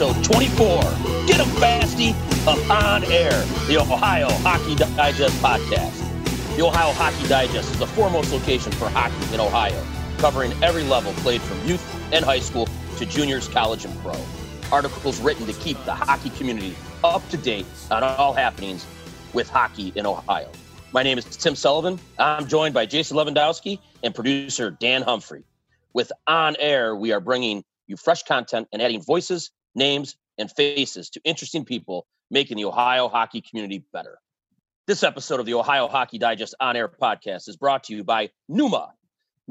Episode 0.00 0.24
24. 0.24 0.80
Get 1.26 1.36
them 1.36 1.48
fasty 1.60 2.12
of 2.46 2.70
On 2.70 3.04
Air, 3.12 3.44
the 3.68 3.76
Ohio 3.76 4.30
Hockey 4.30 4.74
Digest 4.74 5.36
podcast. 5.42 6.56
The 6.56 6.64
Ohio 6.64 6.94
Hockey 6.94 7.28
Digest 7.28 7.70
is 7.70 7.78
the 7.78 7.86
foremost 7.86 8.32
location 8.32 8.72
for 8.72 8.88
hockey 8.88 9.34
in 9.34 9.40
Ohio, 9.40 9.78
covering 10.16 10.54
every 10.62 10.84
level 10.84 11.12
played 11.16 11.42
from 11.42 11.62
youth 11.68 11.84
and 12.14 12.24
high 12.24 12.38
school 12.38 12.66
to 12.96 13.04
juniors, 13.04 13.46
college, 13.46 13.84
and 13.84 13.94
pro. 13.98 14.14
Articles 14.72 15.20
written 15.20 15.44
to 15.44 15.52
keep 15.52 15.76
the 15.84 15.94
hockey 15.94 16.30
community 16.30 16.74
up 17.04 17.28
to 17.28 17.36
date 17.36 17.66
on 17.90 18.02
all 18.02 18.32
happenings 18.32 18.86
with 19.34 19.50
hockey 19.50 19.92
in 19.96 20.06
Ohio. 20.06 20.50
My 20.92 21.02
name 21.02 21.18
is 21.18 21.26
Tim 21.26 21.54
Sullivan. 21.54 22.00
I'm 22.18 22.48
joined 22.48 22.72
by 22.72 22.86
Jason 22.86 23.18
Lewandowski 23.18 23.78
and 24.02 24.14
producer 24.14 24.70
Dan 24.70 25.02
Humphrey. 25.02 25.44
With 25.92 26.10
On 26.26 26.56
Air, 26.58 26.96
we 26.96 27.12
are 27.12 27.20
bringing 27.20 27.64
you 27.86 27.98
fresh 27.98 28.22
content 28.22 28.66
and 28.72 28.80
adding 28.80 29.02
voices, 29.02 29.50
names, 29.74 30.16
and 30.38 30.50
faces 30.50 31.10
to 31.10 31.20
interesting 31.24 31.64
people 31.64 32.06
making 32.30 32.56
the 32.56 32.64
Ohio 32.64 33.08
hockey 33.08 33.40
community 33.40 33.84
better. 33.92 34.18
This 34.86 35.02
episode 35.02 35.38
of 35.38 35.46
the 35.46 35.54
Ohio 35.54 35.86
Hockey 35.86 36.18
Digest 36.18 36.54
On 36.60 36.74
Air 36.74 36.88
podcast 36.88 37.48
is 37.48 37.56
brought 37.56 37.84
to 37.84 37.94
you 37.94 38.02
by 38.02 38.30
Nooma. 38.50 38.88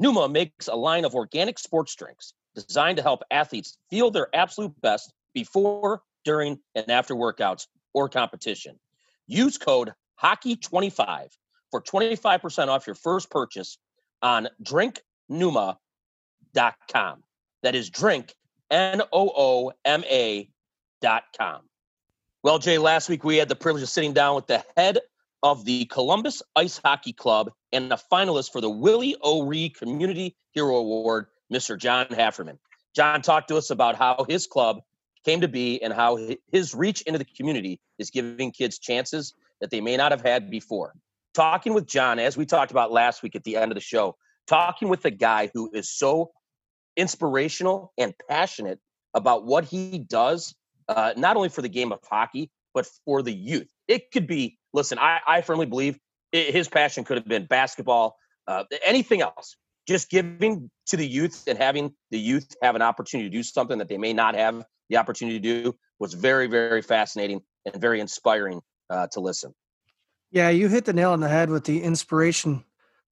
Nooma 0.00 0.30
makes 0.30 0.68
a 0.68 0.74
line 0.74 1.04
of 1.04 1.14
organic 1.14 1.58
sports 1.58 1.94
drinks 1.94 2.34
designed 2.54 2.96
to 2.96 3.02
help 3.02 3.22
athletes 3.30 3.78
feel 3.88 4.10
their 4.10 4.28
absolute 4.34 4.78
best 4.80 5.12
before, 5.32 6.02
during, 6.24 6.58
and 6.74 6.90
after 6.90 7.14
workouts 7.14 7.66
or 7.94 8.08
competition. 8.08 8.78
Use 9.26 9.56
code 9.58 9.92
HOCKEY25 10.22 11.28
for 11.70 11.80
25% 11.80 12.68
off 12.68 12.86
your 12.86 12.96
first 12.96 13.30
purchase 13.30 13.78
on 14.22 14.48
drinknooma.com. 14.62 15.78
That 17.62 17.74
is 17.74 17.90
drink, 17.90 18.34
N 18.70 19.02
O 19.12 19.32
O 19.36 19.72
M 19.84 20.04
A 20.04 20.48
dot 21.00 21.24
com. 21.36 21.62
Well, 22.42 22.58
Jay, 22.58 22.78
last 22.78 23.08
week 23.08 23.24
we 23.24 23.36
had 23.36 23.48
the 23.48 23.56
privilege 23.56 23.82
of 23.82 23.88
sitting 23.88 24.12
down 24.12 24.34
with 24.34 24.46
the 24.46 24.64
head 24.76 24.98
of 25.42 25.64
the 25.64 25.84
Columbus 25.86 26.42
Ice 26.56 26.80
Hockey 26.82 27.12
Club 27.12 27.50
and 27.72 27.92
a 27.92 27.98
finalist 28.10 28.52
for 28.52 28.60
the 28.60 28.70
Willie 28.70 29.16
O'Ree 29.22 29.68
Community 29.70 30.36
Hero 30.52 30.76
Award, 30.76 31.26
Mr. 31.52 31.78
John 31.78 32.06
Hafferman. 32.06 32.58
John 32.94 33.22
talked 33.22 33.48
to 33.48 33.56
us 33.56 33.70
about 33.70 33.96
how 33.96 34.24
his 34.28 34.46
club 34.46 34.80
came 35.24 35.40
to 35.40 35.48
be 35.48 35.82
and 35.82 35.92
how 35.92 36.18
his 36.50 36.74
reach 36.74 37.02
into 37.02 37.18
the 37.18 37.24
community 37.24 37.80
is 37.98 38.10
giving 38.10 38.50
kids 38.50 38.78
chances 38.78 39.34
that 39.60 39.70
they 39.70 39.80
may 39.80 39.96
not 39.96 40.12
have 40.12 40.22
had 40.22 40.50
before. 40.50 40.94
Talking 41.34 41.74
with 41.74 41.86
John, 41.86 42.18
as 42.18 42.36
we 42.36 42.46
talked 42.46 42.70
about 42.70 42.90
last 42.90 43.22
week 43.22 43.36
at 43.36 43.44
the 43.44 43.56
end 43.56 43.70
of 43.70 43.76
the 43.76 43.80
show, 43.80 44.16
talking 44.46 44.88
with 44.88 45.04
a 45.04 45.10
guy 45.10 45.50
who 45.54 45.70
is 45.72 45.90
so 45.90 46.32
inspirational 47.00 47.92
and 47.98 48.14
passionate 48.28 48.78
about 49.14 49.44
what 49.44 49.64
he 49.64 49.98
does, 49.98 50.54
uh, 50.88 51.12
not 51.16 51.36
only 51.36 51.48
for 51.48 51.62
the 51.62 51.68
game 51.68 51.92
of 51.92 51.98
hockey, 52.08 52.50
but 52.74 52.86
for 53.04 53.22
the 53.22 53.32
youth. 53.32 53.68
It 53.88 54.10
could 54.12 54.26
be, 54.26 54.58
listen, 54.72 54.98
I, 54.98 55.20
I 55.26 55.40
firmly 55.40 55.66
believe 55.66 55.98
it, 56.30 56.52
his 56.54 56.68
passion 56.68 57.04
could 57.04 57.16
have 57.16 57.26
been 57.26 57.46
basketball, 57.46 58.16
uh, 58.46 58.64
anything 58.84 59.22
else. 59.22 59.56
Just 59.88 60.10
giving 60.10 60.70
to 60.86 60.96
the 60.96 61.06
youth 61.06 61.44
and 61.48 61.58
having 61.58 61.92
the 62.10 62.18
youth 62.18 62.54
have 62.62 62.76
an 62.76 62.82
opportunity 62.82 63.28
to 63.28 63.36
do 63.36 63.42
something 63.42 63.78
that 63.78 63.88
they 63.88 63.98
may 63.98 64.12
not 64.12 64.36
have 64.36 64.62
the 64.88 64.98
opportunity 64.98 65.40
to 65.40 65.62
do 65.62 65.74
was 65.98 66.14
very, 66.14 66.46
very 66.46 66.82
fascinating 66.82 67.40
and 67.64 67.80
very 67.80 67.98
inspiring 67.98 68.60
uh, 68.90 69.06
to 69.12 69.20
listen. 69.20 69.52
Yeah, 70.30 70.50
you 70.50 70.68
hit 70.68 70.84
the 70.84 70.92
nail 70.92 71.10
on 71.12 71.20
the 71.20 71.28
head 71.28 71.50
with 71.50 71.64
the 71.64 71.82
inspiration. 71.82 72.64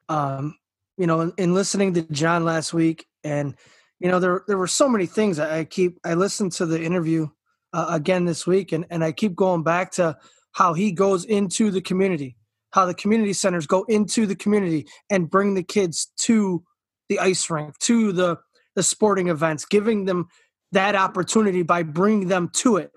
Um, 0.09 0.57
you 0.97 1.07
know, 1.07 1.21
in, 1.21 1.33
in 1.39 1.55
listening 1.55 1.95
to 1.95 2.03
John 2.03 2.45
last 2.45 2.73
week 2.75 3.07
and 3.25 3.57
you 4.01 4.09
know 4.09 4.21
there 4.21 4.43
there 4.47 4.59
were 4.59 4.67
so 4.67 4.89
many 4.89 5.07
things 5.07 5.39
i 5.39 5.65
keep 5.65 5.99
i 6.05 6.15
listened 6.15 6.53
to 6.53 6.67
the 6.67 6.83
interview 6.83 7.27
uh, 7.73 7.87
again 7.91 8.25
this 8.25 8.47
week 8.47 8.73
and 8.73 8.87
and 8.91 9.05
i 9.05 9.13
keep 9.13 9.35
going 9.35 9.63
back 9.63 9.91
to 9.93 10.17
how 10.53 10.73
he 10.75 10.93
goes 10.93 11.25
into 11.25 11.71
the 11.71 11.81
community 11.81 12.37
how 12.73 12.85
the 12.85 12.95
community 12.95 13.33
centers 13.33 13.67
go 13.67 13.85
into 13.89 14.27
the 14.27 14.37
community 14.37 14.87
and 15.11 15.31
bring 15.31 15.55
the 15.55 15.63
kids 15.63 16.13
to 16.17 16.63
the 17.09 17.19
ice 17.19 17.51
rink 17.51 17.77
to 17.79 18.13
the 18.13 18.37
the 18.77 18.83
sporting 18.83 19.29
events 19.29 19.65
giving 19.65 20.05
them 20.05 20.29
that 20.73 20.95
opportunity 20.95 21.63
by 21.63 21.83
bringing 21.83 22.29
them 22.29 22.51
to 22.53 22.77
it 22.77 22.91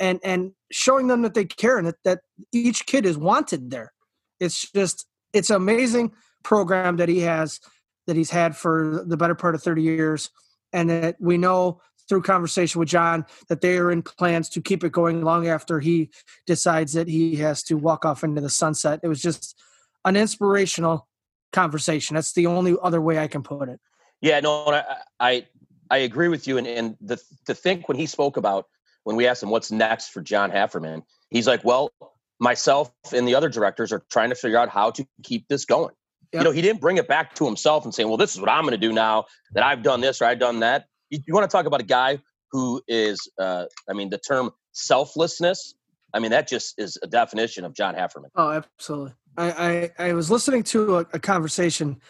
and 0.00 0.20
and 0.24 0.52
showing 0.70 1.06
them 1.06 1.22
that 1.22 1.34
they 1.34 1.44
care 1.44 1.78
and 1.78 1.86
that, 1.86 1.96
that 2.04 2.20
each 2.52 2.86
kid 2.86 3.06
is 3.06 3.16
wanted 3.16 3.70
there. 3.70 3.92
It's 4.40 4.70
just 4.72 5.06
it's 5.32 5.50
amazing 5.50 6.12
program 6.42 6.96
that 6.96 7.08
he 7.08 7.20
has 7.20 7.60
that 8.06 8.16
he's 8.16 8.30
had 8.30 8.56
for 8.56 9.04
the 9.06 9.16
better 9.16 9.34
part 9.34 9.54
of 9.54 9.62
30 9.62 9.82
years 9.82 10.30
and 10.72 10.90
that 10.90 11.16
we 11.20 11.38
know 11.38 11.80
through 12.08 12.22
conversation 12.22 12.78
with 12.78 12.88
John 12.88 13.24
that 13.48 13.60
they 13.60 13.78
are 13.78 13.90
in 13.90 14.02
plans 14.02 14.48
to 14.50 14.60
keep 14.60 14.84
it 14.84 14.92
going 14.92 15.22
long 15.22 15.46
after 15.46 15.80
he 15.80 16.10
decides 16.46 16.92
that 16.92 17.08
he 17.08 17.36
has 17.36 17.62
to 17.64 17.76
walk 17.76 18.04
off 18.04 18.24
into 18.24 18.40
the 18.40 18.50
sunset. 18.50 19.00
It 19.02 19.08
was 19.08 19.22
just 19.22 19.58
an 20.04 20.16
inspirational 20.16 21.08
conversation. 21.52 22.14
That's 22.14 22.32
the 22.32 22.46
only 22.46 22.76
other 22.82 23.00
way 23.00 23.18
I 23.18 23.28
can 23.28 23.42
put 23.42 23.68
it. 23.68 23.80
Yeah, 24.20 24.40
no, 24.40 24.66
I 24.66 24.84
I, 25.20 25.46
I 25.90 25.98
agree 25.98 26.28
with 26.28 26.46
you. 26.46 26.58
And 26.58 26.66
and 26.66 26.96
the 27.00 27.20
to 27.46 27.54
think 27.54 27.88
when 27.88 27.96
he 27.96 28.06
spoke 28.06 28.36
about 28.36 28.66
when 29.04 29.16
we 29.16 29.26
asked 29.26 29.42
him 29.42 29.50
what's 29.50 29.70
next 29.70 30.08
for 30.08 30.20
John 30.20 30.50
Hafferman, 30.50 31.02
he's 31.30 31.46
like, 31.46 31.64
well, 31.64 31.90
myself 32.38 32.90
and 33.12 33.26
the 33.26 33.34
other 33.34 33.48
directors 33.48 33.92
are 33.92 34.02
trying 34.10 34.30
to 34.30 34.34
figure 34.34 34.58
out 34.58 34.68
how 34.68 34.90
to 34.92 35.06
keep 35.22 35.48
this 35.48 35.64
going. 35.64 35.94
Yep. 36.34 36.40
You 36.40 36.44
know, 36.48 36.50
he 36.50 36.62
didn't 36.62 36.80
bring 36.80 36.96
it 36.96 37.06
back 37.06 37.36
to 37.36 37.46
himself 37.46 37.84
and 37.84 37.94
saying, 37.94 38.08
well, 38.08 38.16
this 38.16 38.34
is 38.34 38.40
what 38.40 38.50
I'm 38.50 38.62
going 38.62 38.72
to 38.72 38.76
do 38.76 38.92
now 38.92 39.26
that 39.52 39.62
I've 39.62 39.84
done 39.84 40.00
this 40.00 40.20
or 40.20 40.24
I've 40.24 40.40
done 40.40 40.58
that. 40.60 40.86
You, 41.08 41.20
you 41.24 41.32
want 41.32 41.48
to 41.48 41.56
talk 41.56 41.64
about 41.64 41.80
a 41.80 41.84
guy 41.84 42.18
who 42.50 42.82
is, 42.88 43.30
uh, 43.38 43.66
I 43.88 43.92
mean, 43.92 44.10
the 44.10 44.18
term 44.18 44.50
selflessness. 44.72 45.74
I 46.12 46.18
mean, 46.18 46.32
that 46.32 46.48
just 46.48 46.74
is 46.76 46.98
a 47.04 47.06
definition 47.06 47.64
of 47.64 47.72
John 47.72 47.94
Hafferman. 47.94 48.30
Oh, 48.34 48.50
absolutely. 48.50 49.12
I, 49.36 49.90
I, 49.98 50.08
I 50.08 50.12
was 50.12 50.28
listening 50.28 50.64
to 50.64 50.96
a, 50.98 51.06
a 51.12 51.20
conversation 51.20 52.00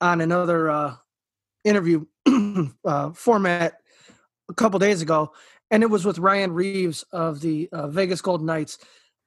on 0.00 0.20
another 0.20 0.70
uh, 0.70 0.94
interview 1.64 2.04
uh, 2.84 3.10
format 3.14 3.80
a 4.48 4.54
couple 4.54 4.78
days 4.78 5.02
ago, 5.02 5.32
and 5.72 5.82
it 5.82 5.90
was 5.90 6.04
with 6.04 6.20
Ryan 6.20 6.52
Reaves 6.52 7.04
of 7.10 7.40
the 7.40 7.68
uh, 7.72 7.88
Vegas 7.88 8.20
Golden 8.20 8.46
Knights. 8.46 8.78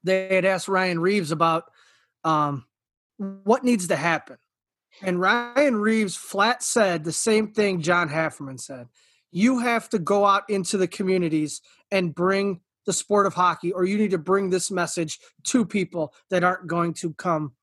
They 0.05 0.33
had 0.33 0.45
asked 0.45 0.69
Ryan 0.69 0.99
Reaves 1.01 1.33
about 1.33 1.65
um, 2.23 2.65
what 3.17 3.65
needs 3.65 3.89
to 3.89 3.97
happen 3.97 4.37
and 5.01 5.19
Ryan 5.19 5.75
Reaves 5.75 6.15
flat 6.15 6.63
said 6.63 7.03
the 7.03 7.11
same 7.11 7.51
thing 7.51 7.81
John 7.81 8.09
Hafferman 8.09 8.59
said. 8.59 8.87
You 9.31 9.59
have 9.59 9.89
to 9.89 9.99
go 9.99 10.25
out 10.25 10.49
into 10.49 10.77
the 10.77 10.87
communities 10.87 11.61
and 11.91 12.15
bring 12.15 12.61
the 12.85 12.93
sport 12.93 13.25
of 13.25 13.33
hockey, 13.33 13.71
or 13.71 13.83
you 13.83 13.97
need 13.97 14.11
to 14.11 14.17
bring 14.17 14.49
this 14.49 14.69
message 14.71 15.19
to 15.45 15.65
people 15.65 16.13
that 16.29 16.43
aren't 16.43 16.67
going 16.67 16.93
to 16.93 17.13
come, 17.13 17.53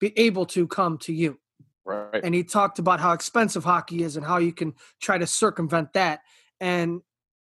be 0.00 0.12
able 0.18 0.46
to 0.46 0.66
come 0.66 0.98
to 0.98 1.12
you. 1.12 1.38
Right. 1.84 2.20
And 2.22 2.34
he 2.34 2.42
talked 2.42 2.78
about 2.78 3.00
how 3.00 3.12
expensive 3.12 3.64
hockey 3.64 4.02
is 4.02 4.16
and 4.16 4.26
how 4.26 4.38
you 4.38 4.52
can 4.52 4.74
try 5.00 5.18
to 5.18 5.26
circumvent 5.26 5.92
that. 5.92 6.20
And 6.60 7.02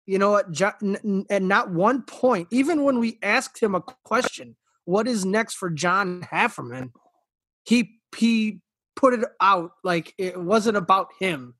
you 0.04 0.18
know 0.18 0.32
what? 0.32 0.46
And 0.82 1.48
not 1.48 1.70
one 1.70 2.02
point, 2.02 2.48
even 2.50 2.84
when 2.84 2.98
we 2.98 3.18
asked 3.22 3.60
him 3.60 3.74
a 3.74 3.80
question, 3.80 4.56
what 4.84 5.08
is 5.08 5.24
next 5.24 5.54
for 5.54 5.70
John 5.70 6.22
Hafferman? 6.22 6.92
He 7.64 8.00
he 8.16 8.60
put 8.96 9.14
it 9.14 9.20
out 9.40 9.72
like 9.84 10.14
it 10.18 10.40
wasn't 10.40 10.76
about 10.76 11.08
him 11.20 11.54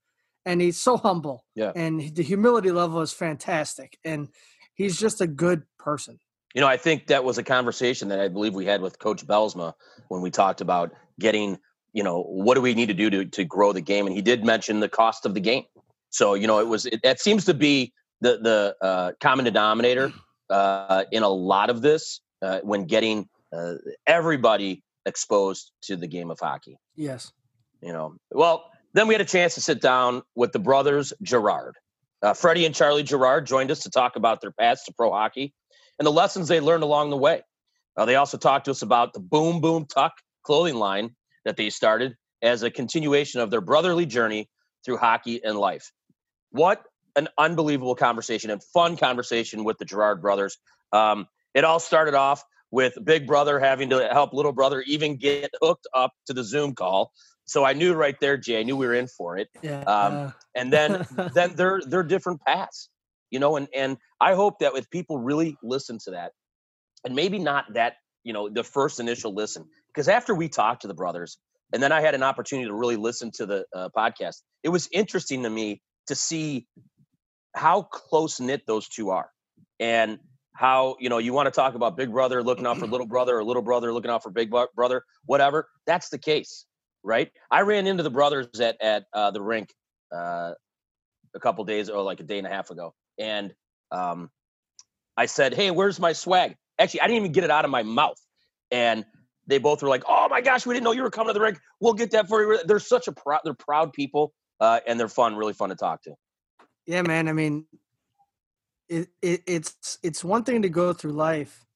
and 0.45 0.61
he's 0.61 0.79
so 0.79 0.97
humble 0.97 1.45
yeah. 1.55 1.73
and 1.77 2.15
the 2.15 2.23
humility 2.23 2.73
level 2.73 3.01
is 3.01 3.13
fantastic 3.13 3.99
and 4.05 4.29
he's 4.75 4.99
just 4.99 5.21
a 5.21 5.27
good 5.27 5.63
person. 5.79 6.19
You 6.55 6.63
know 6.63 6.69
i 6.69 6.79
think 6.79 7.09
that 7.09 7.23
was 7.23 7.37
a 7.37 7.43
conversation 7.43 8.09
that 8.09 8.19
i 8.19 8.29
believe 8.29 8.55
we 8.55 8.65
had 8.65 8.81
with 8.81 8.99
coach 8.99 9.27
Bylsma 9.27 9.75
when 10.09 10.23
we 10.23 10.31
talked 10.31 10.63
about 10.63 10.91
getting 11.21 11.59
you 11.97 12.03
know 12.03 12.23
what 12.25 12.55
do 12.55 12.61
we 12.61 12.75
need 12.75 12.89
to 12.89 12.95
do 12.95 13.09
to, 13.09 13.25
to 13.25 13.43
grow 13.43 13.73
the 13.73 13.81
game 13.81 14.07
and 14.07 14.15
he 14.15 14.21
did 14.21 14.45
mention 14.45 14.81
the 14.81 14.89
cost 14.89 15.25
of 15.25 15.33
the 15.33 15.41
game. 15.41 15.65
So 16.11 16.35
you 16.35 16.47
know 16.47 16.61
it 16.61 16.69
was 16.69 16.85
it, 16.85 17.01
that 17.03 17.21
seems 17.21 17.47
to 17.47 17.55
be 17.55 17.95
the 18.21 18.39
the 18.39 18.87
uh, 18.87 19.13
common 19.19 19.47
denominator 19.47 20.13
uh, 20.51 21.05
in 21.11 21.23
a 21.23 21.29
lot 21.29 21.71
of 21.71 21.81
this 21.81 22.21
uh, 22.43 22.61
when 22.63 22.85
getting 22.85 23.29
uh, 23.51 23.75
everybody 24.07 24.83
exposed 25.07 25.73
to 25.83 25.97
the 25.97 26.07
game 26.07 26.31
of 26.31 26.39
hockey. 26.39 26.79
Yes. 26.95 27.33
You 27.81 27.93
know, 27.93 28.17
well, 28.31 28.71
then 28.93 29.09
we 29.09 29.15
had 29.15 29.21
a 29.21 29.27
chance 29.27 29.55
to 29.55 29.61
sit 29.61 29.81
down 29.81 30.23
with 30.35 30.53
the 30.53 30.59
brothers 30.59 31.13
Gerard. 31.23 31.77
Uh, 32.23 32.35
Freddie 32.35 32.67
and 32.67 32.75
Charlie 32.75 33.03
Gerard 33.03 33.47
joined 33.47 33.71
us 33.71 33.81
to 33.81 33.91
talk 33.91 34.17
about 34.17 34.41
their 34.41 34.51
paths 34.51 34.85
to 34.85 34.93
pro 34.93 35.13
hockey 35.13 35.55
and 35.99 36.07
the 36.07 36.13
lessons 36.13 36.49
they 36.49 36.61
learned 36.61 36.83
along 36.83 37.11
the 37.11 37.17
way. 37.17 37.43
Uh, 37.97 38.05
they 38.05 38.17
also 38.17 38.37
talked 38.37 38.67
to 38.67 38.71
us 38.71 38.83
about 38.83 39.13
the 39.13 39.21
Boom 39.21 39.61
Boom 39.61 39.87
Tuck 39.87 40.13
clothing 40.43 40.77
line 40.77 41.15
that 41.45 41.57
they 41.57 41.71
started 41.71 42.17
as 42.43 42.63
a 42.63 42.71
continuation 42.71 43.41
of 43.41 43.51
their 43.51 43.61
brotherly 43.61 44.07
journey 44.07 44.49
through 44.85 44.97
hockey 44.97 45.43
and 45.43 45.59
life. 45.59 45.93
What 46.51 46.83
an 47.17 47.29
unbelievable 47.39 47.95
conversation 47.95 48.51
and 48.51 48.63
fun 48.63 48.97
conversation 48.97 49.65
with 49.65 49.79
the 49.79 49.85
Gerard 49.85 50.21
brothers. 50.21 50.59
Um, 50.93 51.27
it 51.55 51.65
all 51.65 51.81
started 51.81 52.15
off 52.15 52.45
with 52.71 52.99
Big 53.05 53.27
Brother 53.27 53.61
having 53.61 53.91
to 53.91 54.09
help 54.13 54.33
Little 54.33 54.53
Brother 54.53 54.83
even 54.83 55.17
get 55.17 55.51
hooked 55.63 55.87
up 55.95 56.13
to 56.27 56.33
the 56.33 56.45
Zoom 56.45 56.75
call. 56.75 57.13
So 57.45 57.65
I 57.65 57.75
knew 57.75 57.95
right 57.95 58.19
there, 58.21 58.37
Jay. 58.37 58.59
I 58.59 58.63
knew 58.65 58.77
we 58.77 58.87
were 58.87 58.95
in 58.95 59.07
for 59.07 59.39
it. 59.39 59.49
Yeah. 59.63 59.83
Um, 59.83 60.35
and 60.55 60.73
then 60.73 61.07
then 61.35 61.55
they're 61.55 61.81
they're 61.87 62.03
different 62.03 62.41
paths. 62.47 62.89
you 63.31 63.39
know, 63.39 63.57
and 63.57 63.69
and 63.75 63.97
I 64.21 64.35
hope 64.35 64.59
that 64.61 64.73
if 64.77 64.91
people 64.91 65.19
really 65.19 65.57
listen 65.63 65.99
to 66.05 66.13
that, 66.13 66.33
and 67.05 67.15
maybe 67.15 67.39
not 67.39 67.75
that, 67.75 67.95
you 68.25 68.33
know, 68.33 68.49
the 68.49 68.65
first 68.65 69.01
initial 69.01 69.35
listen, 69.35 69.65
because 69.89 70.09
after 70.09 70.35
we 70.35 70.49
talked 70.49 70.83
to 70.83 70.89
the 70.89 70.95
brothers, 70.95 71.39
and 71.73 71.83
then 71.83 71.93
I 71.93 72.01
had 72.01 72.15
an 72.15 72.23
opportunity 72.23 72.69
to 72.69 72.75
really 72.75 72.97
listen 72.97 73.31
to 73.33 73.47
the 73.47 73.65
uh, 73.75 73.89
podcast, 73.97 74.43
it 74.63 74.71
was 74.71 74.89
interesting 74.93 75.45
to 75.45 75.51
me 75.51 75.83
to 76.09 76.15
see 76.15 76.67
how 77.55 77.83
close 77.83 78.41
knit 78.41 78.63
those 78.67 78.89
two 78.89 79.11
are, 79.11 79.31
and 79.79 80.19
how 80.57 80.97
you 81.01 81.09
know 81.09 81.19
you 81.19 81.33
want 81.33 81.47
to 81.47 81.51
talk 81.51 81.75
about 81.75 81.97
big 81.97 82.11
brother 82.11 82.43
looking 82.43 82.67
out 82.67 82.79
for 82.79 82.87
little 82.87 83.07
brother 83.07 83.39
or 83.39 83.45
little 83.45 83.63
brother 83.63 83.93
looking 83.93 84.11
out 84.11 84.23
for 84.23 84.31
big 84.31 84.51
brother 84.75 85.03
whatever 85.27 85.69
that's 85.87 86.09
the 86.09 86.19
case 86.19 86.67
right? 87.07 87.31
I 87.51 87.61
ran 87.63 87.87
into 87.87 88.03
the 88.03 88.11
brothers 88.11 88.49
at 88.61 88.83
at 88.83 89.05
uh, 89.13 89.31
the 89.31 89.41
rink 89.41 89.73
uh, 90.15 90.53
a 91.35 91.41
couple 91.41 91.65
days 91.65 91.89
or 91.89 92.03
like 92.03 92.21
a 92.21 92.25
day 92.25 92.39
and 92.39 92.47
a 92.47 92.51
half 92.51 92.71
ago 92.71 92.95
and 93.19 93.55
um, 93.93 94.31
i 95.17 95.27
said 95.27 95.55
hey 95.55 95.71
where's 95.71 96.01
my 96.01 96.13
swag? 96.13 96.57
Actually 96.79 97.01
i 97.01 97.07
didn't 97.07 97.19
even 97.19 97.33
get 97.33 97.45
it 97.45 97.51
out 97.51 97.65
of 97.65 97.71
my 97.71 97.83
mouth 97.83 98.19
and 98.71 99.05
they 99.47 99.59
both 99.59 99.83
were 99.83 99.89
like 99.89 100.03
oh 100.09 100.29
my 100.29 100.41
gosh 100.41 100.67
we 100.67 100.75
didn't 100.75 100.85
know 100.85 100.93
you 100.93 101.03
were 101.03 101.11
coming 101.11 101.29
to 101.29 101.35
the 101.35 101.41
rink. 101.41 101.59
We'll 101.81 101.95
get 101.95 102.11
that 102.11 102.29
for 102.29 102.43
you. 102.43 102.61
They're 102.65 102.81
such 102.81 103.07
a 103.09 103.13
proud 103.13 103.41
they're 103.45 103.55
proud 103.55 103.93
people 103.93 104.33
uh, 104.61 104.81
and 104.87 104.99
they're 104.99 105.09
fun 105.09 105.37
really 105.37 105.53
fun 105.53 105.69
to 105.69 105.77
talk 105.77 106.03
to. 106.03 106.15
Yeah 106.87 107.03
man 107.03 107.29
i 107.29 107.33
mean 107.33 107.67
it, 108.89 109.09
it 109.23 109.43
it's 109.47 109.99
it's 110.03 110.25
one 110.25 110.45
thing 110.45 110.63
to 110.63 110.69
go 110.69 110.93
through 110.93 111.13
life 111.13 111.67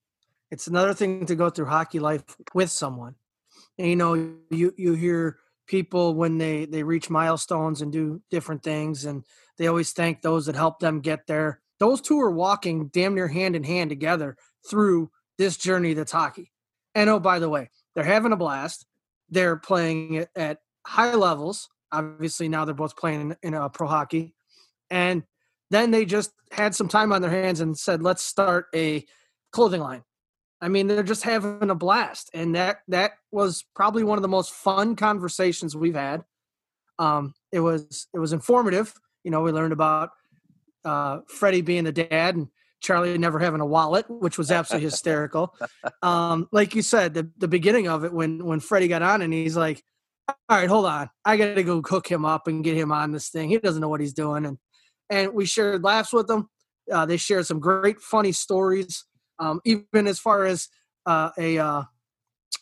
it's 0.51 0.67
another 0.67 0.95
thing 0.95 1.27
to 1.27 1.37
go 1.37 1.49
through 1.49 1.67
hockey 1.67 2.01
life 2.01 2.25
with 2.55 2.71
someone. 2.71 3.15
And 3.79 3.89
you 3.89 3.97
know 3.97 4.15
you 4.51 4.75
you 4.77 4.95
hear 4.95 5.39
people 5.67 6.15
when 6.15 6.39
they 6.39 6.65
they 6.65 6.83
reach 6.83 7.09
milestones 7.09 7.81
and 7.81 7.93
do 7.93 8.21
different 8.31 8.63
things 8.63 9.05
and 9.05 9.25
they 9.57 9.69
always 9.69 9.93
thank 9.93 10.23
those 10.23 10.47
that 10.47 10.57
helped 10.57 10.81
them 10.81 11.01
get 11.01 11.27
there. 11.27 11.61
Those 11.79 12.01
two 12.01 12.21
are 12.21 12.31
walking 12.31 12.89
damn 12.89 13.15
near 13.15 13.29
hand 13.29 13.57
in 13.57 13.63
hand 13.63 13.91
together 13.91 14.37
through 14.69 15.11
this 15.39 15.57
journey 15.57 15.95
that's 15.95 16.13
hockey. 16.13 16.53
And 16.95 17.09
oh 17.09 17.21
by 17.21 17.39
the 17.39 17.49
way 17.49 17.71
they're 17.95 18.05
having 18.05 18.33
a 18.33 18.37
blast. 18.37 18.87
They're 19.29 19.57
playing 19.57 20.27
at 20.35 20.59
high 20.85 21.15
levels. 21.15 21.69
Obviously 21.93 22.49
now 22.49 22.65
they're 22.65 22.75
both 22.75 22.97
playing 22.97 23.21
in, 23.21 23.37
in 23.43 23.55
a 23.55 23.71
pro 23.71 23.87
hockey. 23.87 24.35
And 24.91 25.23
then 25.71 25.91
they 25.91 26.05
just 26.05 26.33
had 26.53 26.75
some 26.75 26.89
time 26.89 27.13
on 27.13 27.23
their 27.23 27.31
hands 27.31 27.61
and 27.61 27.79
said, 27.79 28.03
"Let's 28.03 28.23
start 28.23 28.67
a 28.75 29.05
clothing 29.53 29.81
line." 29.81 30.03
I 30.61 30.69
mean, 30.69 30.89
they're 30.89 31.03
just 31.03 31.23
having 31.23 31.71
a 31.71 31.75
blast, 31.75 32.31
and 32.35 32.55
that 32.55 32.81
that 32.89 33.13
was 33.31 33.65
probably 33.75 34.05
one 34.05 34.19
of 34.19 34.23
the 34.23 34.29
most 34.29 34.53
fun 34.53 34.97
conversations 34.97 35.75
we've 35.75 35.95
had. 35.95 36.25
Um, 36.99 37.35
it 37.51 37.61
was 37.61 38.09
it 38.13 38.19
was 38.19 38.33
informative. 38.33 38.93
You 39.25 39.31
know, 39.31 39.41
we 39.43 39.53
learned 39.53 39.73
about 39.73 40.11
uh, 40.85 41.21
Freddie 41.29 41.63
being 41.63 41.85
the 41.85 41.93
dad 41.93 42.37
and 42.37 42.49
Charlie 42.81 43.19
never 43.19 43.39
having 43.39 43.61
a 43.61 43.67
wallet, 43.67 44.07
which 44.09 44.39
was 44.39 44.51
absolutely 44.51 44.87
hysterical. 44.87 45.55
Um, 46.03 46.49
like 46.51 46.75
you 46.75 46.81
said, 46.81 47.13
the, 47.13 47.31
the 47.37 47.49
beginning 47.49 47.87
of 47.87 48.05
it 48.05 48.13
when 48.13 48.43
when 48.43 48.59
Freddie 48.59 48.89
got 48.89 49.03
on 49.03 49.21
and 49.21 49.35
he's 49.35 49.55
like, 49.55 49.83
"All 50.29 50.37
right, 50.49 50.69
hold 50.69 50.87
on, 50.87 51.11
I 51.27 51.37
got 51.37 51.55
to 51.55 51.63
go 51.63 51.83
cook 51.83 52.11
him 52.11 52.25
up 52.25 52.47
and 52.47 52.65
get 52.65 52.75
him 52.75 52.91
on 52.91 53.13
this 53.13 53.29
thing. 53.29 53.51
He 53.51 53.59
doesn't 53.59 53.83
know 53.83 53.89
what 53.91 54.01
he's 54.01 54.15
doing." 54.15 54.47
And 54.47 54.57
and 55.11 55.35
we 55.35 55.45
shared 55.45 55.85
laughs 55.85 56.13
with 56.13 56.29
them. 56.29 56.49
Uh, 56.91 57.05
they 57.05 57.17
shared 57.17 57.47
some 57.47 57.61
great, 57.61 58.01
funny 58.01 58.33
stories, 58.33 59.05
um, 59.39 59.61
even 59.65 60.07
as 60.07 60.19
far 60.19 60.47
as 60.47 60.69
uh, 61.07 61.31
a 61.37 61.59
uh, 61.59 61.83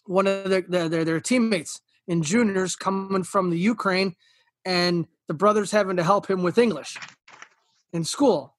one 0.07 0.27
of 0.27 0.49
their, 0.49 0.63
their, 0.63 1.05
their 1.05 1.21
teammates 1.21 1.81
in 2.09 2.23
juniors 2.23 2.75
coming 2.75 3.23
from 3.23 3.51
the 3.51 3.59
Ukraine, 3.59 4.17
and 4.65 5.07
the 5.29 5.35
brothers 5.35 5.71
having 5.71 5.97
to 5.97 6.03
help 6.03 6.29
him 6.29 6.43
with 6.43 6.59
English 6.59 6.97
in 7.93 8.05
school. 8.05 8.55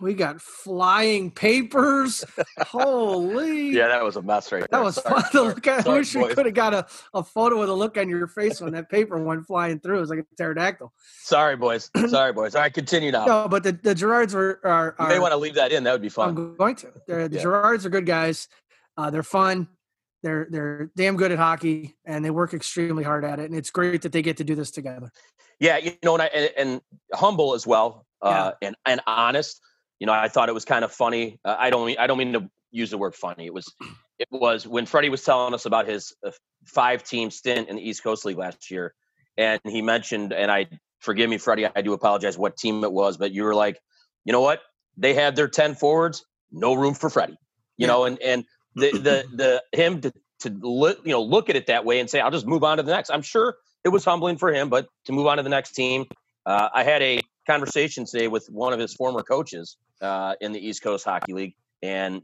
We 0.00 0.14
got 0.14 0.40
flying 0.40 1.30
papers. 1.30 2.24
Holy! 2.60 3.70
Yeah, 3.70 3.88
that 3.88 4.02
was 4.02 4.16
a 4.16 4.22
mess 4.22 4.50
right 4.50 4.60
there. 4.60 4.68
That 4.70 4.82
was 4.82 4.94
sorry, 4.94 5.20
fun 5.20 5.30
to 5.32 5.42
look 5.42 5.66
at. 5.66 5.86
I 5.86 5.94
wish 5.94 6.14
boys. 6.14 6.28
we 6.28 6.34
could 6.34 6.46
have 6.46 6.54
got 6.54 6.72
a, 6.72 6.86
a 7.12 7.22
photo 7.22 7.60
of 7.60 7.68
the 7.68 7.76
look 7.76 7.98
on 7.98 8.08
your 8.08 8.26
face 8.26 8.62
when 8.62 8.72
that 8.72 8.88
paper 8.88 9.22
went 9.22 9.46
flying 9.46 9.78
through. 9.78 9.98
It 9.98 10.00
was 10.00 10.10
like 10.10 10.20
a 10.20 10.24
pterodactyl. 10.36 10.90
Sorry, 11.22 11.56
boys. 11.56 11.90
Sorry, 12.08 12.32
boys. 12.32 12.54
All 12.54 12.62
right, 12.62 12.72
continue 12.72 13.12
now. 13.12 13.26
No, 13.26 13.48
but 13.48 13.62
the, 13.62 13.72
the 13.72 13.94
Gerards 13.94 14.32
were 14.32 14.60
are, 14.64 14.94
are. 14.98 15.08
You 15.08 15.16
may 15.16 15.18
want 15.18 15.32
to 15.32 15.36
leave 15.36 15.54
that 15.56 15.70
in. 15.70 15.84
That 15.84 15.92
would 15.92 16.02
be 16.02 16.08
fun. 16.08 16.30
I'm 16.30 16.56
going 16.56 16.76
to. 16.76 16.88
They're, 17.06 17.28
the 17.28 17.36
yeah. 17.36 17.42
Gerards 17.42 17.84
are 17.84 17.90
good 17.90 18.06
guys. 18.06 18.48
Uh, 18.96 19.10
they're 19.10 19.22
fun. 19.22 19.68
They're 20.22 20.46
they're 20.50 20.90
damn 20.96 21.16
good 21.16 21.30
at 21.30 21.38
hockey, 21.38 21.94
and 22.06 22.24
they 22.24 22.30
work 22.30 22.54
extremely 22.54 23.04
hard 23.04 23.24
at 23.24 23.38
it. 23.38 23.50
And 23.50 23.54
it's 23.54 23.70
great 23.70 24.02
that 24.02 24.12
they 24.12 24.22
get 24.22 24.38
to 24.38 24.44
do 24.44 24.54
this 24.54 24.70
together. 24.70 25.12
Yeah, 25.58 25.76
you 25.76 25.92
know, 26.02 26.14
and 26.14 26.22
I, 26.22 26.26
and, 26.26 26.50
and 26.56 26.80
humble 27.12 27.52
as 27.52 27.66
well, 27.66 28.06
uh, 28.22 28.52
yeah. 28.62 28.68
and 28.68 28.76
and 28.86 29.00
honest 29.06 29.60
you 30.00 30.06
know, 30.06 30.12
I 30.12 30.28
thought 30.28 30.48
it 30.48 30.52
was 30.52 30.64
kind 30.64 30.84
of 30.84 30.90
funny. 30.90 31.38
Uh, 31.44 31.54
I 31.58 31.70
don't 31.70 31.86
mean, 31.86 31.96
I 31.98 32.06
don't 32.06 32.18
mean 32.18 32.32
to 32.32 32.50
use 32.72 32.90
the 32.90 32.98
word 32.98 33.14
funny. 33.14 33.46
It 33.46 33.54
was 33.54 33.72
it 34.18 34.28
was 34.32 34.66
when 34.66 34.86
Freddie 34.86 35.10
was 35.10 35.22
telling 35.22 35.54
us 35.54 35.66
about 35.66 35.86
his 35.86 36.14
uh, 36.26 36.32
five 36.64 37.04
team 37.04 37.30
stint 37.30 37.68
in 37.68 37.76
the 37.76 37.88
East 37.88 38.02
Coast 38.02 38.24
League 38.24 38.38
last 38.38 38.70
year, 38.70 38.94
and 39.36 39.60
he 39.64 39.82
mentioned, 39.82 40.32
and 40.32 40.50
I 40.50 40.66
forgive 40.98 41.30
me, 41.30 41.38
Freddie, 41.38 41.66
I 41.66 41.82
do 41.82 41.92
apologize 41.92 42.36
what 42.36 42.56
team 42.56 42.82
it 42.82 42.92
was, 42.92 43.18
but 43.18 43.32
you 43.32 43.44
were 43.44 43.54
like, 43.54 43.78
you 44.24 44.32
know 44.32 44.40
what? 44.40 44.60
They 44.96 45.14
had 45.14 45.36
their 45.36 45.48
ten 45.48 45.74
forwards, 45.74 46.24
no 46.50 46.74
room 46.74 46.94
for 46.94 47.10
Freddie. 47.10 47.38
You 47.76 47.86
yeah. 47.86 47.86
know, 47.88 48.04
and 48.04 48.20
and 48.22 48.44
the 48.74 48.92
the 48.92 49.24
the 49.34 49.62
him 49.78 50.00
to 50.00 50.12
to 50.40 50.48
look 50.60 51.00
you 51.04 51.12
know 51.12 51.22
look 51.22 51.50
at 51.50 51.56
it 51.56 51.66
that 51.66 51.84
way 51.84 52.00
and 52.00 52.08
say 52.08 52.20
I'll 52.20 52.30
just 52.30 52.46
move 52.46 52.64
on 52.64 52.78
to 52.78 52.82
the 52.82 52.92
next. 52.92 53.10
I'm 53.10 53.22
sure 53.22 53.56
it 53.84 53.90
was 53.90 54.04
humbling 54.04 54.38
for 54.38 54.52
him, 54.52 54.70
but 54.70 54.88
to 55.06 55.12
move 55.12 55.26
on 55.26 55.36
to 55.36 55.42
the 55.42 55.50
next 55.50 55.72
team, 55.72 56.06
uh, 56.46 56.70
I 56.74 56.84
had 56.84 57.02
a 57.02 57.20
conversation 57.50 58.04
today 58.04 58.28
with 58.28 58.46
one 58.50 58.72
of 58.72 58.78
his 58.78 58.94
former 58.94 59.22
coaches 59.22 59.76
uh, 60.00 60.34
in 60.40 60.52
the 60.52 60.64
East 60.64 60.82
Coast 60.82 61.04
Hockey 61.04 61.32
League, 61.32 61.54
and 61.82 62.22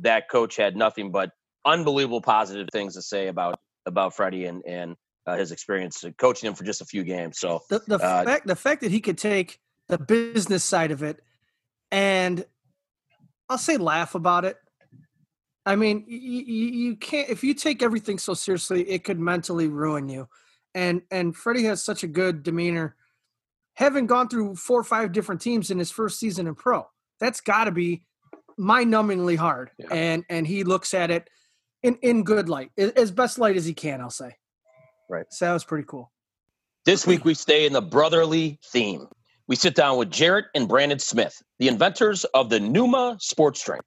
that 0.00 0.30
coach 0.30 0.56
had 0.56 0.76
nothing 0.76 1.10
but 1.10 1.30
unbelievable 1.66 2.20
positive 2.20 2.68
things 2.72 2.94
to 2.94 3.02
say 3.02 3.28
about 3.28 3.58
about 3.86 4.14
Freddie 4.14 4.46
and 4.46 4.62
and 4.66 4.96
uh, 5.26 5.36
his 5.36 5.52
experience 5.52 6.04
coaching 6.18 6.48
him 6.48 6.54
for 6.54 6.64
just 6.64 6.80
a 6.80 6.84
few 6.84 7.04
games. 7.04 7.38
So 7.38 7.60
the, 7.68 7.82
the 7.86 7.96
uh, 7.96 8.24
fact 8.24 8.46
the 8.46 8.56
fact 8.56 8.80
that 8.82 8.90
he 8.90 9.00
could 9.00 9.18
take 9.18 9.58
the 9.88 9.98
business 9.98 10.64
side 10.64 10.90
of 10.90 11.02
it 11.02 11.20
and 11.92 12.44
I'll 13.48 13.58
say 13.58 13.76
laugh 13.76 14.14
about 14.14 14.44
it. 14.44 14.56
I 15.66 15.76
mean, 15.76 16.04
you, 16.06 16.18
you 16.18 16.96
can't 16.96 17.28
if 17.28 17.44
you 17.44 17.54
take 17.54 17.82
everything 17.82 18.18
so 18.18 18.34
seriously, 18.34 18.88
it 18.88 19.04
could 19.04 19.18
mentally 19.18 19.68
ruin 19.68 20.08
you. 20.08 20.28
And 20.74 21.02
and 21.10 21.36
Freddie 21.36 21.64
has 21.64 21.82
such 21.82 22.02
a 22.02 22.06
good 22.06 22.42
demeanor, 22.42 22.96
having 23.74 24.06
gone 24.06 24.28
through 24.28 24.56
four 24.56 24.80
or 24.80 24.84
five 24.84 25.12
different 25.12 25.40
teams 25.40 25.70
in 25.70 25.78
his 25.78 25.90
first 25.90 26.18
season 26.18 26.46
in 26.46 26.54
pro 26.54 26.86
that's 27.20 27.40
got 27.40 27.64
to 27.64 27.70
be 27.70 28.04
mind-numbingly 28.56 29.36
hard. 29.36 29.70
Yeah. 29.78 29.86
And 29.90 30.24
and 30.28 30.46
he 30.46 30.64
looks 30.64 30.94
at 30.94 31.10
it 31.10 31.28
in 31.82 31.96
in 32.02 32.24
good 32.24 32.48
light, 32.48 32.70
as 32.76 33.10
best 33.10 33.38
light 33.38 33.56
as 33.56 33.64
he 33.64 33.74
can. 33.74 34.00
I'll 34.00 34.10
say. 34.10 34.36
Right. 35.08 35.26
So 35.30 35.46
that 35.46 35.52
was 35.52 35.64
pretty 35.64 35.84
cool. 35.86 36.10
This 36.84 37.06
week 37.06 37.24
we 37.24 37.34
stay 37.34 37.66
in 37.66 37.72
the 37.72 37.82
brotherly 37.82 38.58
theme. 38.72 39.06
We 39.46 39.56
sit 39.56 39.74
down 39.74 39.98
with 39.98 40.10
Jared 40.10 40.46
and 40.54 40.68
Brandon 40.68 40.98
Smith, 40.98 41.42
the 41.58 41.68
inventors 41.68 42.24
of 42.24 42.48
the 42.48 42.58
Nooma 42.58 43.20
Sports 43.20 43.64
Drink. 43.64 43.84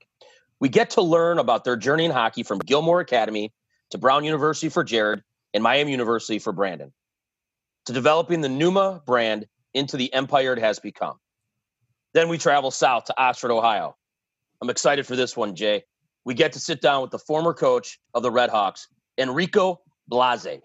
We 0.60 0.70
get 0.70 0.92
to 0.92 1.02
learn 1.02 1.40
about 1.40 1.64
their 1.64 1.76
journey 1.76 2.06
in 2.06 2.12
hockey 2.12 2.44
from 2.44 2.60
Gilmour 2.60 3.02
Academy 3.02 3.52
to 3.92 3.98
Brown 3.98 4.24
University 4.24 4.70
for 4.70 4.84
Jared 4.84 5.22
and 5.54 5.64
Miami 5.64 5.92
University 5.92 6.40
for 6.40 6.52
Brandon, 6.52 6.94
to 7.86 7.94
developing 7.94 8.42
the 8.42 8.48
Nooma 8.48 9.04
brand 9.06 9.46
into 9.78 9.98
the 9.98 10.14
empire 10.14 10.54
it 10.54 10.60
has 10.60 10.80
become. 10.80 11.18
Then 12.14 12.30
we 12.30 12.38
travel 12.38 12.72
south 12.72 13.06
to 13.06 13.14
Oxford, 13.18 13.52
Ohio. 13.52 13.96
I'm 14.62 14.70
excited 14.70 15.06
for 15.06 15.16
this 15.16 15.38
one, 15.38 15.56
Jay. 15.56 15.84
We 16.26 16.34
get 16.34 16.54
to 16.54 16.60
sit 16.60 16.82
down 16.82 17.02
with 17.04 17.12
the 17.12 17.20
former 17.20 17.54
coach 17.54 18.00
of 18.14 18.24
the 18.24 18.32
Redhawks, 18.32 18.88
Enrico 19.18 19.80
Blasi. 20.12 20.62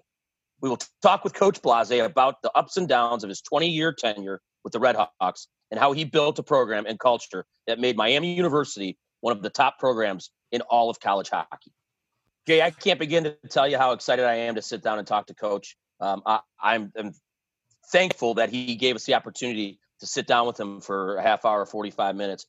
We 0.60 0.68
will 0.68 0.78
talk 1.02 1.24
with 1.24 1.34
Coach 1.34 1.60
Blasi 1.60 2.04
about 2.04 2.40
the 2.42 2.50
ups 2.56 2.76
and 2.76 2.88
downs 2.88 3.22
of 3.22 3.28
his 3.28 3.42
20 3.42 3.68
year 3.68 3.92
tenure 3.92 4.40
with 4.64 4.72
the 4.72 4.80
Redhawks 4.80 5.46
and 5.70 5.78
how 5.78 5.92
he 5.92 6.04
built 6.04 6.38
a 6.38 6.42
program 6.42 6.86
and 6.86 6.98
culture 6.98 7.44
that 7.66 7.78
made 7.78 7.96
Miami 7.96 8.34
University 8.34 8.96
one 9.20 9.36
of 9.36 9.42
the 9.42 9.50
top 9.50 9.78
programs 9.78 10.30
in 10.52 10.60
all 10.62 10.90
of 10.90 11.00
college 11.00 11.30
hockey. 11.30 11.72
Jay, 12.46 12.60
I 12.60 12.70
can't 12.70 12.98
begin 12.98 13.24
to 13.24 13.36
tell 13.48 13.68
you 13.68 13.78
how 13.78 13.92
excited 13.92 14.24
I 14.24 14.34
am 14.34 14.56
to 14.56 14.62
sit 14.62 14.82
down 14.82 14.98
and 14.98 15.06
talk 15.06 15.26
to 15.26 15.34
Coach. 15.34 15.76
Um, 16.00 16.22
I, 16.26 16.40
I'm 16.60 16.92
thankful 17.90 18.34
that 18.34 18.50
he 18.50 18.76
gave 18.76 18.96
us 18.96 19.04
the 19.04 19.14
opportunity 19.14 19.78
to 20.00 20.06
sit 20.06 20.26
down 20.26 20.46
with 20.46 20.58
him 20.58 20.80
for 20.80 21.16
a 21.16 21.22
half 21.22 21.44
hour, 21.44 21.64
45 21.64 22.16
minutes. 22.16 22.46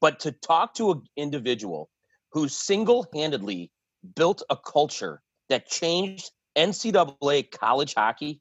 But 0.00 0.20
to 0.20 0.32
talk 0.32 0.74
to 0.74 0.92
an 0.92 1.02
individual 1.16 1.90
who 2.32 2.48
single 2.48 3.06
handedly 3.14 3.70
built 4.16 4.42
a 4.50 4.56
culture 4.56 5.22
that 5.48 5.66
changed 5.66 6.30
NCAA 6.56 7.50
college 7.50 7.94
hockey, 7.94 8.40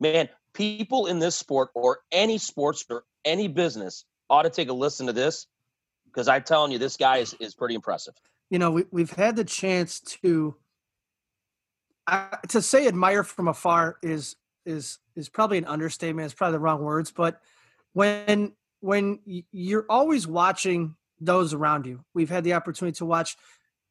man, 0.00 0.28
people 0.52 1.06
in 1.06 1.18
this 1.18 1.36
sport 1.36 1.70
or 1.74 2.00
any 2.12 2.38
sports 2.38 2.84
or 2.88 3.04
any 3.24 3.48
business 3.48 4.04
ought 4.28 4.42
to 4.42 4.50
take 4.50 4.68
a 4.68 4.72
listen 4.72 5.06
to 5.06 5.12
this 5.12 5.46
because 6.06 6.28
I'm 6.28 6.42
telling 6.42 6.72
you, 6.72 6.78
this 6.78 6.96
guy 6.96 7.18
is, 7.18 7.34
is 7.40 7.54
pretty 7.54 7.74
impressive. 7.74 8.14
You 8.50 8.58
know, 8.58 8.70
we, 8.70 8.84
we've 8.90 9.12
had 9.12 9.36
the 9.36 9.44
chance 9.44 10.00
to 10.22 10.54
uh, 12.06 12.36
to 12.48 12.62
say 12.62 12.86
admire 12.86 13.24
from 13.24 13.48
afar 13.48 13.98
is 14.02 14.36
is 14.66 14.98
is 15.14 15.28
probably 15.28 15.58
an 15.58 15.64
understatement. 15.64 16.26
It's 16.26 16.34
probably 16.34 16.52
the 16.52 16.60
wrong 16.60 16.82
words, 16.82 17.10
but 17.10 17.40
when 17.94 18.52
when 18.80 19.20
you're 19.52 19.86
always 19.88 20.26
watching 20.26 20.94
those 21.20 21.54
around 21.54 21.86
you. 21.86 22.04
We've 22.14 22.30
had 22.30 22.44
the 22.44 22.54
opportunity 22.54 22.96
to 22.98 23.06
watch 23.06 23.36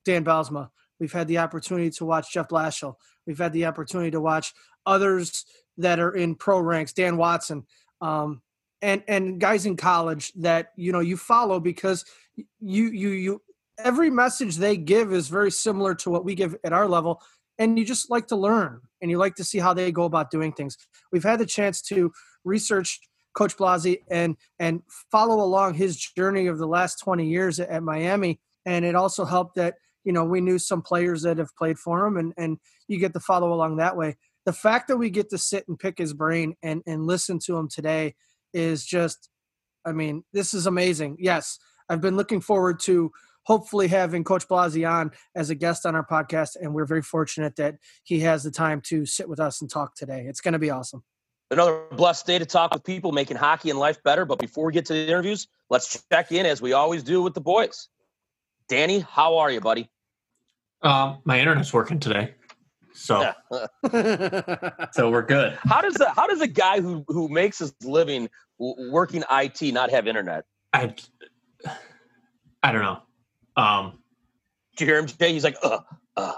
Dan 0.03 0.23
Bylsma. 0.23 0.69
We've 0.99 1.11
had 1.11 1.27
the 1.27 1.39
opportunity 1.39 1.89
to 1.91 2.05
watch 2.05 2.31
Jeff 2.31 2.47
Blashill. 2.47 2.95
We've 3.25 3.37
had 3.37 3.53
the 3.53 3.65
opportunity 3.65 4.11
to 4.11 4.21
watch 4.21 4.53
others 4.85 5.45
that 5.77 5.99
are 5.99 6.11
in 6.11 6.35
pro 6.35 6.59
ranks, 6.59 6.93
Dan 6.93 7.17
Watson, 7.17 7.65
um, 8.01 8.41
and 8.81 9.03
and 9.07 9.39
guys 9.39 9.65
in 9.65 9.75
college 9.75 10.31
that 10.33 10.71
you 10.75 10.91
know 10.91 10.99
you 10.99 11.17
follow 11.17 11.59
because 11.59 12.05
you 12.35 12.85
you 12.85 13.09
you 13.09 13.41
every 13.77 14.09
message 14.09 14.55
they 14.55 14.77
give 14.77 15.11
is 15.11 15.27
very 15.27 15.51
similar 15.51 15.95
to 15.95 16.09
what 16.09 16.23
we 16.23 16.35
give 16.35 16.55
at 16.63 16.71
our 16.71 16.87
level, 16.87 17.21
and 17.57 17.77
you 17.79 17.85
just 17.85 18.09
like 18.09 18.27
to 18.27 18.35
learn 18.35 18.81
and 19.01 19.11
you 19.11 19.17
like 19.17 19.35
to 19.35 19.43
see 19.43 19.59
how 19.59 19.73
they 19.73 19.91
go 19.91 20.03
about 20.03 20.31
doing 20.31 20.51
things. 20.51 20.77
We've 21.11 21.23
had 21.23 21.39
the 21.39 21.45
chance 21.45 21.81
to 21.83 22.11
research 22.43 22.99
Coach 23.35 23.57
Blasi 23.57 23.99
and 24.09 24.35
and 24.59 24.81
follow 25.11 25.43
along 25.43 25.75
his 25.75 25.97
journey 25.97 26.47
of 26.47 26.57
the 26.57 26.67
last 26.67 26.99
20 27.03 27.27
years 27.27 27.59
at, 27.59 27.69
at 27.69 27.83
Miami. 27.83 28.39
And 28.65 28.83
it 28.83 28.95
also 28.95 29.25
helped 29.25 29.55
that 29.55 29.75
you 30.03 30.13
know 30.13 30.23
we 30.23 30.41
knew 30.41 30.57
some 30.57 30.81
players 30.81 31.21
that 31.23 31.37
have 31.37 31.55
played 31.57 31.77
for 31.77 32.05
him, 32.05 32.17
and 32.17 32.33
and 32.37 32.57
you 32.87 32.97
get 32.97 33.13
to 33.13 33.19
follow 33.19 33.53
along 33.53 33.77
that 33.77 33.95
way. 33.97 34.15
The 34.45 34.53
fact 34.53 34.87
that 34.87 34.97
we 34.97 35.09
get 35.09 35.29
to 35.31 35.37
sit 35.37 35.67
and 35.67 35.77
pick 35.77 35.97
his 35.97 36.13
brain 36.13 36.55
and 36.63 36.81
and 36.87 37.05
listen 37.05 37.39
to 37.45 37.57
him 37.57 37.67
today 37.67 38.15
is 38.53 38.85
just, 38.85 39.29
I 39.85 39.91
mean, 39.91 40.23
this 40.31 40.53
is 40.53 40.65
amazing. 40.65 41.17
Yes, 41.19 41.59
I've 41.89 42.01
been 42.01 42.15
looking 42.15 42.41
forward 42.41 42.79
to 42.81 43.11
hopefully 43.45 43.87
having 43.87 44.23
Coach 44.23 44.47
Blasi 44.47 44.89
on 44.89 45.11
as 45.35 45.49
a 45.49 45.55
guest 45.55 45.85
on 45.85 45.95
our 45.95 46.05
podcast, 46.05 46.55
and 46.59 46.73
we're 46.73 46.85
very 46.85 47.01
fortunate 47.01 47.55
that 47.55 47.75
he 48.03 48.19
has 48.21 48.43
the 48.43 48.51
time 48.51 48.81
to 48.81 49.05
sit 49.05 49.29
with 49.29 49.39
us 49.39 49.61
and 49.61 49.69
talk 49.69 49.95
today. 49.95 50.25
It's 50.27 50.41
going 50.41 50.53
to 50.53 50.59
be 50.59 50.69
awesome. 50.69 51.03
Another 51.51 51.83
blessed 51.91 52.25
day 52.25 52.39
to 52.39 52.45
talk 52.45 52.73
with 52.73 52.83
people 52.83 53.11
making 53.11 53.37
hockey 53.37 53.69
and 53.69 53.77
life 53.77 54.01
better. 54.03 54.25
But 54.25 54.39
before 54.39 54.65
we 54.65 54.73
get 54.73 54.85
to 54.87 54.93
the 54.93 55.07
interviews, 55.07 55.47
let's 55.69 56.03
check 56.11 56.31
in 56.31 56.45
as 56.45 56.61
we 56.61 56.73
always 56.73 57.03
do 57.03 57.21
with 57.21 57.35
the 57.35 57.41
boys. 57.41 57.87
Danny, 58.67 58.99
how 58.99 59.37
are 59.37 59.51
you, 59.51 59.61
buddy? 59.61 59.89
Um, 60.81 61.19
my 61.23 61.39
internet's 61.39 61.71
working 61.71 61.99
today, 61.99 62.33
so 62.93 63.31
so 64.91 65.11
we're 65.11 65.21
good. 65.21 65.57
How 65.63 65.81
does 65.81 65.95
that? 65.95 66.13
How 66.15 66.27
does 66.27 66.41
a 66.41 66.47
guy 66.47 66.81
who 66.81 67.05
who 67.07 67.29
makes 67.29 67.59
his 67.59 67.73
living 67.83 68.29
working 68.59 69.23
IT 69.31 69.61
not 69.73 69.91
have 69.91 70.07
internet? 70.07 70.45
I 70.73 70.93
I 72.61 72.71
don't 72.71 72.81
know. 72.81 73.01
Um, 73.55 73.99
Did 74.75 74.85
you 74.85 74.91
hear 74.91 74.99
him, 74.99 75.07
Jay? 75.07 75.33
He's 75.33 75.43
like, 75.43 75.57
uh, 75.63 75.79
uh. 76.15 76.33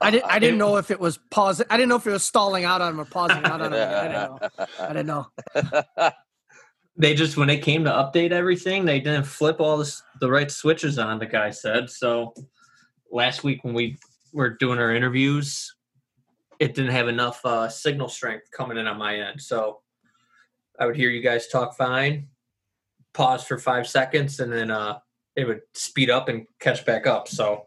I 0.00 0.10
didn't. 0.10 0.30
I 0.30 0.38
didn't 0.38 0.58
know 0.58 0.76
if 0.76 0.90
it 0.90 1.00
was 1.00 1.18
pausing. 1.30 1.66
I 1.70 1.76
didn't 1.76 1.88
know 1.88 1.96
if 1.96 2.06
it 2.06 2.10
was 2.10 2.24
stalling 2.24 2.64
out 2.64 2.82
on 2.82 2.92
him 2.92 3.00
or 3.00 3.06
pausing 3.06 3.42
out 3.44 3.62
on 3.62 3.72
him. 3.72 3.80
I 3.80 4.02
didn't 4.02 4.12
know. 4.12 4.38
I 4.78 4.86
didn't 4.88 5.06
know. 5.06 6.12
they 6.98 7.14
just 7.14 7.36
when 7.36 7.48
they 7.48 7.58
came 7.58 7.84
to 7.84 7.90
update 7.90 8.30
everything, 8.30 8.84
they 8.84 9.00
didn't 9.00 9.24
flip 9.24 9.60
all 9.60 9.78
this, 9.78 10.02
the 10.20 10.30
right 10.30 10.50
switches 10.50 10.98
on. 10.98 11.18
The 11.18 11.26
guy 11.26 11.50
said 11.50 11.88
so. 11.88 12.34
Last 13.10 13.44
week 13.44 13.64
when 13.64 13.72
we 13.72 13.96
were 14.32 14.50
doing 14.50 14.78
our 14.78 14.94
interviews, 14.94 15.74
it 16.58 16.74
didn't 16.74 16.92
have 16.92 17.08
enough 17.08 17.40
uh, 17.44 17.68
signal 17.68 18.08
strength 18.08 18.50
coming 18.50 18.76
in 18.76 18.86
on 18.86 18.98
my 18.98 19.16
end. 19.16 19.40
So 19.40 19.80
I 20.78 20.86
would 20.86 20.96
hear 20.96 21.10
you 21.10 21.22
guys 21.22 21.48
talk 21.48 21.76
fine, 21.76 22.28
pause 23.14 23.44
for 23.44 23.58
five 23.58 23.86
seconds, 23.86 24.40
and 24.40 24.52
then 24.52 24.70
uh, 24.70 24.98
it 25.36 25.46
would 25.46 25.60
speed 25.74 26.10
up 26.10 26.28
and 26.28 26.46
catch 26.58 26.84
back 26.84 27.06
up. 27.06 27.28
So 27.28 27.66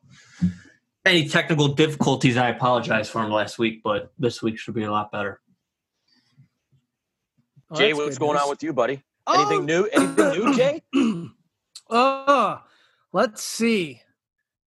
any 1.05 1.27
technical 1.29 1.69
difficulties, 1.69 2.35
I 2.35 2.49
apologize 2.49 3.09
for 3.09 3.21
them 3.21 3.31
last 3.31 3.59
week, 3.59 3.81
but 3.83 4.11
this 4.17 4.41
week 4.41 4.59
should 4.59 4.73
be 4.73 4.83
a 4.83 4.91
lot 4.91 5.11
better. 5.11 5.39
Oh, 7.71 7.75
Jay, 7.75 7.93
what's 7.93 8.17
going 8.17 8.33
news. 8.33 8.43
on 8.43 8.49
with 8.49 8.63
you, 8.63 8.73
buddy? 8.73 9.03
Oh. 9.27 9.41
Anything 9.41 9.65
new? 9.65 9.85
Anything 9.85 10.43
new, 10.45 10.53
Jay? 10.55 10.81
oh, 11.89 12.61
let's 13.13 13.43
see. 13.43 14.01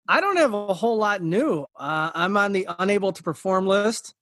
I 0.08 0.20
don't 0.20 0.36
have 0.36 0.54
a 0.54 0.72
whole 0.72 0.96
lot 0.96 1.22
new. 1.22 1.66
Uh, 1.78 2.10
I'm 2.14 2.36
on 2.36 2.52
the 2.52 2.66
unable 2.78 3.12
to 3.12 3.22
perform 3.22 3.66
list. 3.66 4.14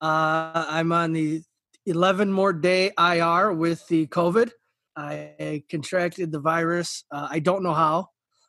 Uh, 0.00 0.64
I'm 0.68 0.92
on 0.92 1.12
the 1.12 1.42
11 1.86 2.32
more 2.32 2.52
day 2.52 2.92
IR 2.98 3.52
with 3.52 3.86
the 3.88 4.06
COVID. 4.06 4.52
I 4.98 5.62
contracted 5.70 6.32
the 6.32 6.40
virus. 6.40 7.04
Uh, 7.10 7.28
I 7.30 7.38
don't 7.38 7.62
know 7.62 7.72
how. 7.72 8.08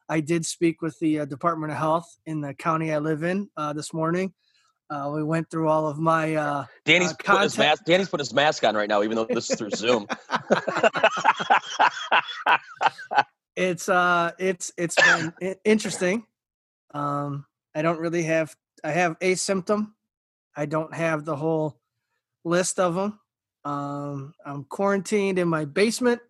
I 0.10 0.20
did 0.20 0.46
speak 0.48 0.82
with 0.82 0.98
the 1.00 1.20
uh, 1.20 1.25
Department 1.25 1.72
of 1.72 1.77
Health 1.77 2.18
in 2.25 2.41
the 2.41 2.56
county 2.56 2.91
I 2.91 2.98
live 2.98 3.22
in 3.22 3.51
uh, 3.56 3.74
this 3.74 3.94
morning. 3.94 4.34
Uh, 4.89 5.12
we 5.13 5.24
went 5.24 5.51
through 5.51 5.70
all 5.70 5.86
of 5.86 6.00
my. 6.00 6.34
Uh, 6.34 6.65
Danny's 6.86 7.12
uh, 7.12 7.15
put 7.24 7.44
his 7.44 7.56
mask. 7.56 7.86
Danny's 7.86 8.10
put 8.10 8.20
his 8.20 8.34
mask 8.34 8.63
on 8.63 8.75
right 8.75 8.89
now, 8.89 9.03
even 9.03 9.15
though 9.15 9.25
this 9.25 9.51
is 9.51 9.60
through 9.60 9.70
Zoom. 9.70 10.08
it's 13.56 13.88
uh, 13.88 14.32
it's 14.39 14.72
it's 14.75 14.96
been 14.96 15.32
interesting. 15.63 16.25
Um, 16.96 17.46
I 17.75 17.84
don't 17.84 18.00
really 18.00 18.24
have. 18.24 18.56
I 18.84 18.89
have 18.89 19.18
a 19.22 19.36
symptom. 19.36 19.94
I 20.58 20.65
don't 20.65 20.96
have 20.96 21.25
the 21.25 21.36
whole 21.36 21.79
list 22.44 22.79
of 22.79 22.96
them. 22.96 23.20
Um, 23.63 24.34
I'm 24.44 24.63
quarantined 24.63 25.38
in 25.38 25.48
my 25.48 25.65
basement 25.65 26.22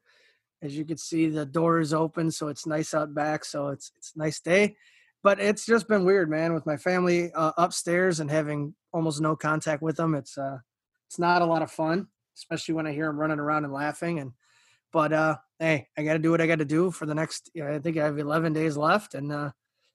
as 0.61 0.75
you 0.75 0.85
can 0.85 0.97
see, 0.97 1.29
the 1.29 1.45
door 1.45 1.79
is 1.79 1.93
open, 1.93 2.31
so 2.31 2.47
it's 2.47 2.65
nice 2.65 2.93
out 2.93 3.13
back. 3.13 3.45
So 3.45 3.69
it's 3.69 3.91
it's 3.97 4.15
nice 4.15 4.39
day, 4.39 4.75
but 5.23 5.39
it's 5.39 5.65
just 5.65 5.87
been 5.87 6.05
weird, 6.05 6.29
man, 6.29 6.53
with 6.53 6.65
my 6.65 6.77
family 6.77 7.31
uh, 7.33 7.53
upstairs 7.57 8.19
and 8.19 8.29
having 8.29 8.75
almost 8.91 9.21
no 9.21 9.35
contact 9.35 9.81
with 9.81 9.97
them. 9.97 10.15
It's 10.15 10.37
uh, 10.37 10.57
it's 11.07 11.19
not 11.19 11.41
a 11.41 11.45
lot 11.45 11.61
of 11.61 11.71
fun, 11.71 12.07
especially 12.37 12.75
when 12.75 12.87
I 12.87 12.91
hear 12.91 13.07
them 13.07 13.19
running 13.19 13.39
around 13.39 13.63
and 13.63 13.73
laughing. 13.73 14.19
And 14.19 14.33
but 14.91 15.13
uh, 15.13 15.37
hey, 15.59 15.87
I 15.97 16.03
got 16.03 16.13
to 16.13 16.19
do 16.19 16.31
what 16.31 16.41
I 16.41 16.47
got 16.47 16.59
to 16.59 16.65
do 16.65 16.91
for 16.91 17.05
the 17.05 17.15
next. 17.15 17.49
You 17.53 17.63
know, 17.63 17.73
I 17.73 17.79
think 17.79 17.97
I 17.97 18.05
have 18.05 18.19
11 18.19 18.53
days 18.53 18.75
left, 18.75 19.13
and 19.13 19.31
uh, 19.31 19.51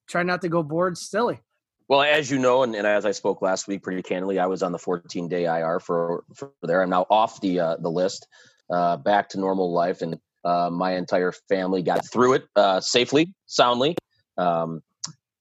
try 0.09 0.23
not 0.23 0.43
to 0.43 0.49
go 0.49 0.63
bored 0.63 0.97
silly. 0.97 1.41
Well, 1.87 2.01
as 2.01 2.31
you 2.31 2.39
know, 2.39 2.63
and, 2.63 2.75
and, 2.75 2.87
as 2.87 3.05
I 3.05 3.11
spoke 3.11 3.43
last 3.43 3.69
week 3.69 3.83
pretty 3.83 4.01
candidly, 4.01 4.39
I 4.39 4.47
was 4.47 4.63
on 4.63 4.73
the 4.73 4.79
14 4.79 5.29
day 5.29 5.45
IR 5.45 5.81
for, 5.81 6.25
for 6.35 6.53
there. 6.63 6.83
I'm 6.83 6.89
now 6.89 7.07
off 7.11 7.43
the 7.43 7.61
uh, 7.61 7.77
the 7.77 7.91
list, 7.91 8.27
uh, 8.71 8.97
back 8.97 9.29
to 9.31 9.41
normal 9.41 9.71
life, 9.71 10.01
and 10.01 10.19
uh, 10.45 10.71
my 10.71 10.95
entire 10.95 11.33
family 11.49 11.83
got 11.83 12.07
through 12.11 12.35
it 12.35 12.45
uh, 12.57 12.81
safely, 12.81 13.33
soundly. 13.47 13.97
Um, 14.37 14.83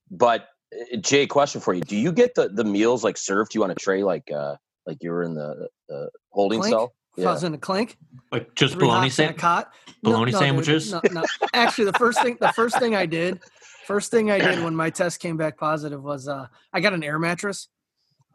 but 0.09 0.47
uh, 0.73 0.97
Jay, 0.97 1.27
question 1.27 1.61
for 1.61 1.73
you: 1.73 1.81
Do 1.81 1.95
you 1.95 2.11
get 2.11 2.35
the, 2.35 2.49
the 2.49 2.63
meals 2.63 3.03
like 3.03 3.17
served 3.17 3.51
to 3.51 3.59
you 3.59 3.63
on 3.63 3.71
a 3.71 3.75
tray, 3.75 4.03
like 4.03 4.31
uh, 4.31 4.55
like 4.85 4.97
you 5.01 5.11
were 5.11 5.23
in 5.23 5.35
the 5.35 5.67
uh, 5.93 6.05
holding 6.31 6.59
clink? 6.59 6.73
cell? 6.73 6.93
If 7.15 7.23
yeah. 7.23 7.29
I 7.29 7.33
was 7.33 7.43
in 7.43 7.53
a 7.53 7.59
clink, 7.59 7.97
like 8.31 8.55
just 8.55 8.79
bologna 8.79 9.09
sandwiches, 9.09 9.41
cot. 9.41 9.71
bologna 10.01 10.31
no, 10.31 10.39
no, 10.39 10.43
sandwiches. 10.43 10.91
No, 10.91 11.01
no. 11.11 11.23
Actually, 11.53 11.85
the 11.85 11.93
first 11.93 12.21
thing 12.21 12.37
the 12.39 12.51
first 12.53 12.79
thing 12.79 12.95
I 12.95 13.05
did, 13.05 13.39
first 13.85 14.09
thing 14.09 14.31
I 14.31 14.39
did 14.39 14.63
when 14.63 14.75
my 14.75 14.89
test 14.89 15.19
came 15.19 15.37
back 15.37 15.57
positive 15.57 16.01
was 16.01 16.27
uh, 16.27 16.47
I 16.71 16.79
got 16.79 16.93
an 16.93 17.03
air 17.03 17.19
mattress. 17.19 17.67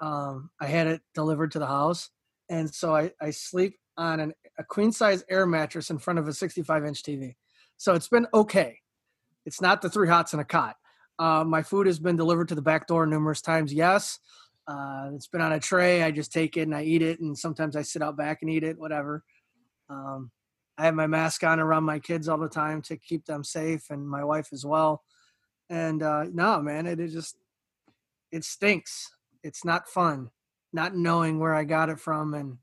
Um, 0.01 0.51
I 0.61 0.67
had 0.67 0.87
it 0.87 1.03
delivered 1.13 1.53
to 1.53 1.59
the 1.59 1.67
house, 1.67 2.11
and 2.49 2.73
so 2.73 2.95
I, 2.95 3.11
I 3.21 3.31
sleep 3.31 3.77
on 3.97 4.21
an, 4.21 4.33
a 4.59 4.65
queen 4.65 4.93
size 4.93 5.25
air 5.29 5.47
mattress 5.47 5.91
in 5.91 5.99
front 5.99 6.19
of 6.19 6.29
a 6.29 6.33
65 6.33 6.85
inch 6.85 7.03
TV. 7.03 7.37
So 7.77 7.95
it's 7.95 8.09
been 8.09 8.27
okay. 8.35 8.79
It's 9.47 9.61
not 9.61 9.83
the 9.83 9.89
three 9.89 10.09
hots 10.09 10.33
and 10.33 10.43
a 10.43 10.45
cot. 10.45 10.77
Uh, 11.19 11.45
my 11.45 11.63
food 11.63 11.87
has 11.87 11.99
been 11.99 12.17
delivered 12.17 12.49
to 12.49 12.55
the 12.55 12.63
back 12.63 12.87
door 12.87 13.07
numerous 13.07 13.41
times. 13.41 13.73
Yes. 13.73 14.19
Uh, 14.67 15.11
it's 15.15 15.27
been 15.27 15.41
on 15.41 15.53
a 15.53 15.61
tray. 15.61 16.03
I 16.03 16.11
just 16.11 16.33
take 16.33 16.57
it 16.57 16.63
and 16.63 16.75
I 16.75 16.83
eat 16.83 17.03
it. 17.03 17.21
And 17.21 17.37
sometimes 17.37 17.77
I 17.77 17.83
sit 17.83 18.03
out 18.03 18.17
back 18.17 18.43
and 18.43 18.51
eat 18.51 18.65
it, 18.65 18.79
whatever. 18.79 19.25
Um, 19.89 20.31
I 20.77 20.85
have 20.85 20.95
my 20.95 21.07
mask 21.07 21.43
on 21.45 21.61
around 21.61 21.85
my 21.85 21.99
kids 21.99 22.29
all 22.29 22.39
the 22.39 22.49
time 22.49 22.83
to 22.83 22.97
keep 22.97 23.25
them 23.25 23.43
safe 23.43 23.91
and 23.91 24.09
my 24.09 24.23
wife 24.23 24.49
as 24.53 24.65
well. 24.65 25.03
And 25.71 26.03
uh, 26.03 26.25
no, 26.33 26.61
man, 26.61 26.87
it, 26.87 27.01
it 27.01 27.09
just, 27.09 27.37
it 28.31 28.45
stinks. 28.45 29.11
It's 29.43 29.65
not 29.65 29.89
fun 29.89 30.31
not 30.73 30.95
knowing 30.95 31.39
where 31.39 31.55
I 31.55 31.65
got 31.65 31.89
it 31.89 32.01
from 32.01 32.35
and 32.35 32.59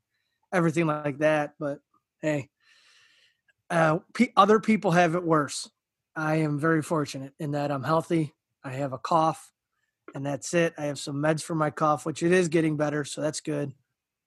everything 0.52 0.86
like 0.86 1.18
that. 1.18 1.54
But 1.58 1.80
hey, 2.20 2.50
uh, 3.70 3.98
p- 4.14 4.32
other 4.36 4.60
people 4.60 4.92
have 4.92 5.14
it 5.14 5.24
worse. 5.24 5.68
I 6.14 6.36
am 6.36 6.58
very 6.58 6.82
fortunate 6.82 7.34
in 7.38 7.52
that 7.52 7.70
I'm 7.70 7.82
healthy. 7.82 8.34
I 8.64 8.72
have 8.72 8.92
a 8.92 8.98
cough, 8.98 9.52
and 10.14 10.24
that's 10.24 10.54
it. 10.54 10.74
I 10.78 10.86
have 10.86 10.98
some 10.98 11.16
meds 11.16 11.42
for 11.42 11.54
my 11.54 11.70
cough, 11.70 12.06
which 12.06 12.22
it 12.22 12.32
is 12.32 12.48
getting 12.48 12.76
better, 12.76 13.04
so 13.04 13.20
that's 13.20 13.40
good. 13.40 13.72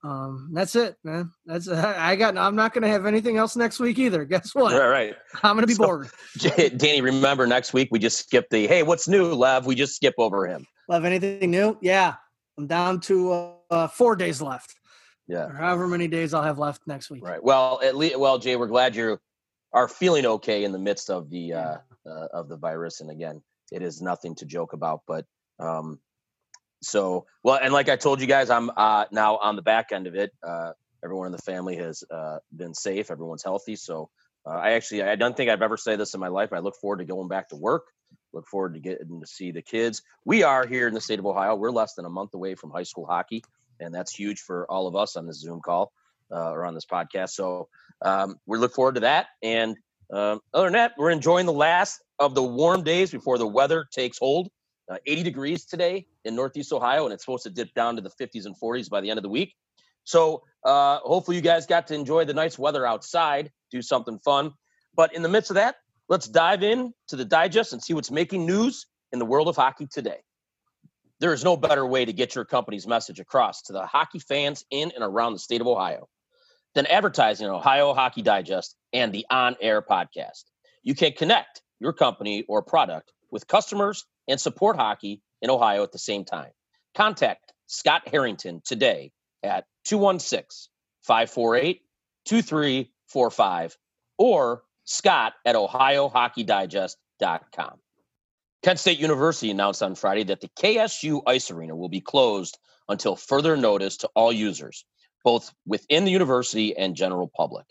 Um, 0.02 0.52
that's 0.54 0.76
it, 0.76 0.96
man. 1.04 1.32
That's 1.46 1.68
I 1.68 2.16
got. 2.16 2.38
I'm 2.38 2.56
not 2.56 2.74
going 2.74 2.84
to 2.84 2.90
have 2.90 3.06
anything 3.06 3.38
else 3.38 3.56
next 3.56 3.80
week 3.80 4.00
either. 4.00 4.24
Guess 4.30 4.56
what? 4.56 4.74
All 4.74 4.88
right. 4.88 5.16
I'm 5.44 5.56
going 5.56 5.64
to 5.64 5.68
be 5.68 5.74
so, 5.74 5.86
bored. 5.86 6.10
Danny, 6.78 7.02
remember 7.02 7.48
next 7.48 7.74
week 7.74 7.90
we 7.92 8.00
just 8.00 8.20
skip 8.20 8.50
the 8.50 8.68
hey, 8.68 8.84
what's 8.84 9.08
new, 9.08 9.34
Lev? 9.34 9.66
We 9.66 9.76
just 9.76 9.96
skip 9.96 10.16
over 10.18 10.48
him. 10.48 10.66
Lev, 10.88 11.06
anything 11.06 11.52
new? 11.52 11.78
Yeah, 11.82 12.16
I'm 12.58 12.68
down 12.68 13.00
to 13.02 13.32
uh, 13.32 13.52
uh, 13.70 13.88
four 13.88 14.16
days 14.16 14.42
left 14.42 14.79
yeah. 15.30 15.46
Or 15.46 15.54
however 15.54 15.88
many 15.88 16.10
days 16.10 16.34
I'll 16.34 16.44
have 16.44 16.60
left 16.60 16.82
next 16.86 17.10
week. 17.10 17.24
Right. 17.24 17.42
Well, 17.42 17.80
at 17.82 17.96
least, 17.96 18.20
well, 18.20 18.38
Jay, 18.38 18.58
we're 18.58 18.68
glad 18.68 18.96
you 18.96 19.18
are 19.72 19.88
feeling 19.88 20.26
okay 20.26 20.66
in 20.66 20.74
the 20.74 20.80
midst 20.80 21.10
of 21.10 21.30
the 21.30 21.54
uh, 21.54 21.78
uh, 22.06 22.28
of 22.34 22.50
the 22.50 22.58
virus. 22.58 23.00
And 23.00 23.10
again, 23.10 23.42
it 23.72 23.82
is 23.82 24.02
nothing 24.02 24.36
to 24.36 24.46
joke 24.46 24.74
about. 24.74 25.04
But 25.08 25.26
um, 25.60 26.00
so 26.82 27.28
well, 27.44 27.60
and 27.62 27.72
like 27.72 27.88
I 27.88 27.96
told 27.96 28.20
you 28.20 28.28
guys, 28.28 28.50
I'm 28.50 28.70
uh, 28.76 29.06
now 29.12 29.38
on 29.38 29.56
the 29.56 29.62
back 29.62 29.94
end 29.94 30.08
of 30.08 30.16
it. 30.16 30.32
Uh, 30.44 30.72
everyone 31.04 31.28
in 31.28 31.32
the 31.32 31.38
family 31.54 31.78
has 31.78 32.04
uh, 32.12 32.40
been 32.52 32.74
safe. 32.74 33.12
Everyone's 33.12 33.44
healthy. 33.44 33.78
So 33.78 34.10
Uh, 34.46 34.58
I 34.58 34.72
actually, 34.72 35.04
I 35.04 35.16
don't 35.16 35.36
think 35.36 35.50
I've 35.50 35.62
ever 35.62 35.78
said 35.78 36.00
this 36.00 36.14
in 36.14 36.20
my 36.20 36.30
life. 36.30 36.54
I 36.54 36.60
look 36.60 36.76
forward 36.80 37.00
to 37.00 37.06
going 37.06 37.28
back 37.28 37.50
to 37.50 37.58
work. 37.58 37.84
Look 38.34 38.48
forward 38.48 38.74
to 38.74 38.80
getting 38.80 39.20
to 39.20 39.28
see 39.28 39.52
the 39.52 39.62
kids. 39.62 40.02
We 40.24 40.44
are 40.44 40.66
here 40.66 40.88
in 40.88 40.94
the 40.94 41.02
state 41.02 41.20
of 41.20 41.26
Ohio. 41.26 41.56
We're 41.56 41.72
less 41.72 41.94
than 41.96 42.06
a 42.06 42.10
month 42.10 42.34
away 42.34 42.56
from 42.56 42.72
high 42.72 42.88
school 42.88 43.06
hockey, 43.06 43.44
and 43.80 43.94
that's 43.94 44.14
huge 44.14 44.42
for 44.42 44.66
all 44.70 44.88
of 44.88 44.96
us 44.96 45.16
on 45.16 45.26
this 45.26 45.40
Zoom 45.40 45.62
call 45.62 45.92
uh, 46.32 46.52
or 46.52 46.66
on 46.66 46.74
this 46.74 46.86
podcast. 46.86 47.32
So 47.32 47.68
um, 48.02 48.38
we 48.46 48.58
look 48.58 48.74
forward 48.74 48.96
to 48.96 49.02
that. 49.02 49.28
And 49.42 49.78
um, 50.12 50.40
other 50.54 50.66
than 50.66 50.74
that, 50.74 50.94
we're 50.98 51.12
enjoying 51.12 51.46
the 51.46 51.54
last 51.54 52.02
of 52.20 52.36
the 52.36 52.44
warm 52.44 52.84
days 52.84 53.12
before 53.12 53.38
the 53.38 53.48
weather 53.48 53.86
takes 53.92 54.18
hold. 54.18 54.50
Uh, 54.90 54.98
80 55.06 55.22
degrees 55.22 55.66
today 55.66 56.08
in 56.26 56.36
Northeast 56.36 56.74
Ohio, 56.74 57.06
and 57.06 57.14
it's 57.14 57.24
supposed 57.24 57.44
to 57.44 57.52
dip 57.52 57.72
down 57.76 57.96
to 57.96 58.02
the 58.02 58.10
50s 58.10 58.46
and 58.46 58.56
40s 58.60 58.90
by 58.90 59.02
the 59.02 59.10
end 59.12 59.20
of 59.20 59.24
the 59.24 59.30
week. 59.30 59.54
So 60.04 60.42
uh, 60.64 60.98
hopefully 61.04 61.38
you 61.38 61.44
guys 61.44 61.68
got 61.68 61.86
to 61.88 61.94
enjoy 61.94 62.26
the 62.26 62.34
nice 62.34 62.58
weather 62.58 62.88
outside, 62.88 63.52
do 63.70 63.84
something 63.84 64.18
fun. 64.18 64.52
But 64.96 65.14
in 65.14 65.22
the 65.22 65.30
midst 65.30 65.52
of 65.52 65.56
that, 65.56 65.76
let's 66.08 66.28
dive 66.28 66.64
in 66.64 66.92
to 67.10 67.16
the 67.16 67.26
digest 67.26 67.72
and 67.74 67.84
see 67.84 67.94
what's 67.94 68.10
making 68.10 68.48
news 68.48 68.88
in 69.12 69.20
the 69.20 69.26
world 69.26 69.48
of 69.48 69.56
hockey 69.56 69.86
today. 69.86 70.18
There 71.20 71.34
is 71.34 71.44
no 71.44 71.58
better 71.58 71.86
way 71.86 72.06
to 72.06 72.14
get 72.14 72.36
your 72.36 72.46
company's 72.46 72.88
message 72.88 73.20
across 73.20 73.64
to 73.64 73.74
the 73.74 73.86
hockey 73.86 74.20
fans 74.20 74.64
in 74.72 74.94
and 74.96 75.04
around 75.04 75.34
the 75.34 75.40
state 75.40 75.60
of 75.60 75.68
Ohio 75.68 76.08
than 76.76 76.86
advertising 76.86 77.48
Ohio 77.48 77.94
Hockey 77.94 78.22
Digest 78.22 78.78
and 78.94 79.12
the 79.12 79.26
On 79.30 79.58
Air 79.60 79.82
podcast. 79.82 80.46
You 80.82 80.96
can 80.96 81.12
connect 81.12 81.62
your 81.80 81.92
company 81.94 82.46
or 82.48 82.62
product 82.62 83.12
with 83.32 83.48
customers 83.48 84.06
and 84.28 84.40
support 84.40 84.78
hockey 84.78 85.22
in 85.42 85.50
Ohio 85.50 85.84
at 85.84 85.92
the 85.92 86.00
same 86.00 86.24
time. 86.24 86.52
Contact 86.96 87.52
Scott 87.68 88.08
Harrington 88.08 88.62
today 88.64 89.12
at 89.44 89.66
216 89.86 90.70
548 91.02 91.82
2345 92.26 93.78
or 94.18 94.64
scott 94.86 95.34
at 95.46 95.56
ohiohockeydigest.com. 95.56 97.80
Kent 98.62 98.80
State 98.80 99.00
University 99.00 99.50
announced 99.50 99.82
on 99.82 99.96
Friday 99.96 100.24
that 100.26 100.42
the 100.42 100.50
KSU 100.50 101.22
Ice 101.26 101.50
Arena 101.50 101.78
will 101.78 101.88
be 101.88 102.02
closed 102.02 102.58
until 102.90 103.16
further 103.16 103.56
notice 103.56 103.96
to 103.98 104.10
all 104.16 104.34
users, 104.34 104.84
both 105.24 105.54
within 105.66 106.04
the 106.04 106.12
university 106.12 106.76
and 106.76 106.94
general 106.94 107.32
public. 107.38 107.66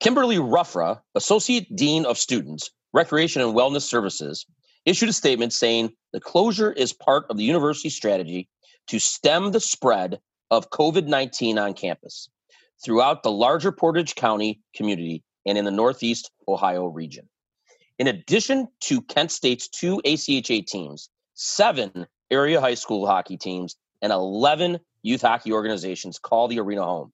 Kimberly 0.00 0.36
Ruffra, 0.36 1.00
Associate 1.14 1.66
Dean 1.76 2.06
of 2.06 2.16
Students, 2.16 2.70
Recreation 2.94 3.42
and 3.42 3.54
Wellness 3.54 3.82
Services, 3.82 4.46
issued 4.86 5.10
a 5.10 5.12
statement 5.12 5.52
saying 5.52 5.92
the 6.14 6.20
closure 6.20 6.72
is 6.72 6.94
part 6.94 7.26
of 7.28 7.36
the 7.36 7.44
university's 7.44 7.94
strategy 7.94 8.48
to 8.86 8.98
stem 8.98 9.52
the 9.52 9.60
spread 9.60 10.18
of 10.50 10.70
COVID 10.70 11.08
19 11.08 11.58
on 11.58 11.74
campus 11.74 12.30
throughout 12.82 13.22
the 13.22 13.30
larger 13.30 13.70
Portage 13.70 14.14
County 14.14 14.60
community 14.74 15.22
and 15.46 15.58
in 15.58 15.66
the 15.66 15.70
Northeast 15.70 16.30
Ohio 16.48 16.86
region. 16.86 17.28
In 17.98 18.06
addition 18.06 18.68
to 18.80 19.02
Kent 19.02 19.30
State's 19.30 19.68
two 19.68 20.00
ACHA 20.04 20.66
teams, 20.66 21.10
seven 21.34 22.06
area 22.30 22.60
high 22.60 22.74
school 22.74 23.06
hockey 23.06 23.36
teams, 23.36 23.76
and 24.00 24.12
11 24.12 24.80
youth 25.02 25.22
hockey 25.22 25.52
organizations 25.52 26.18
call 26.18 26.48
the 26.48 26.58
arena 26.58 26.84
home. 26.84 27.12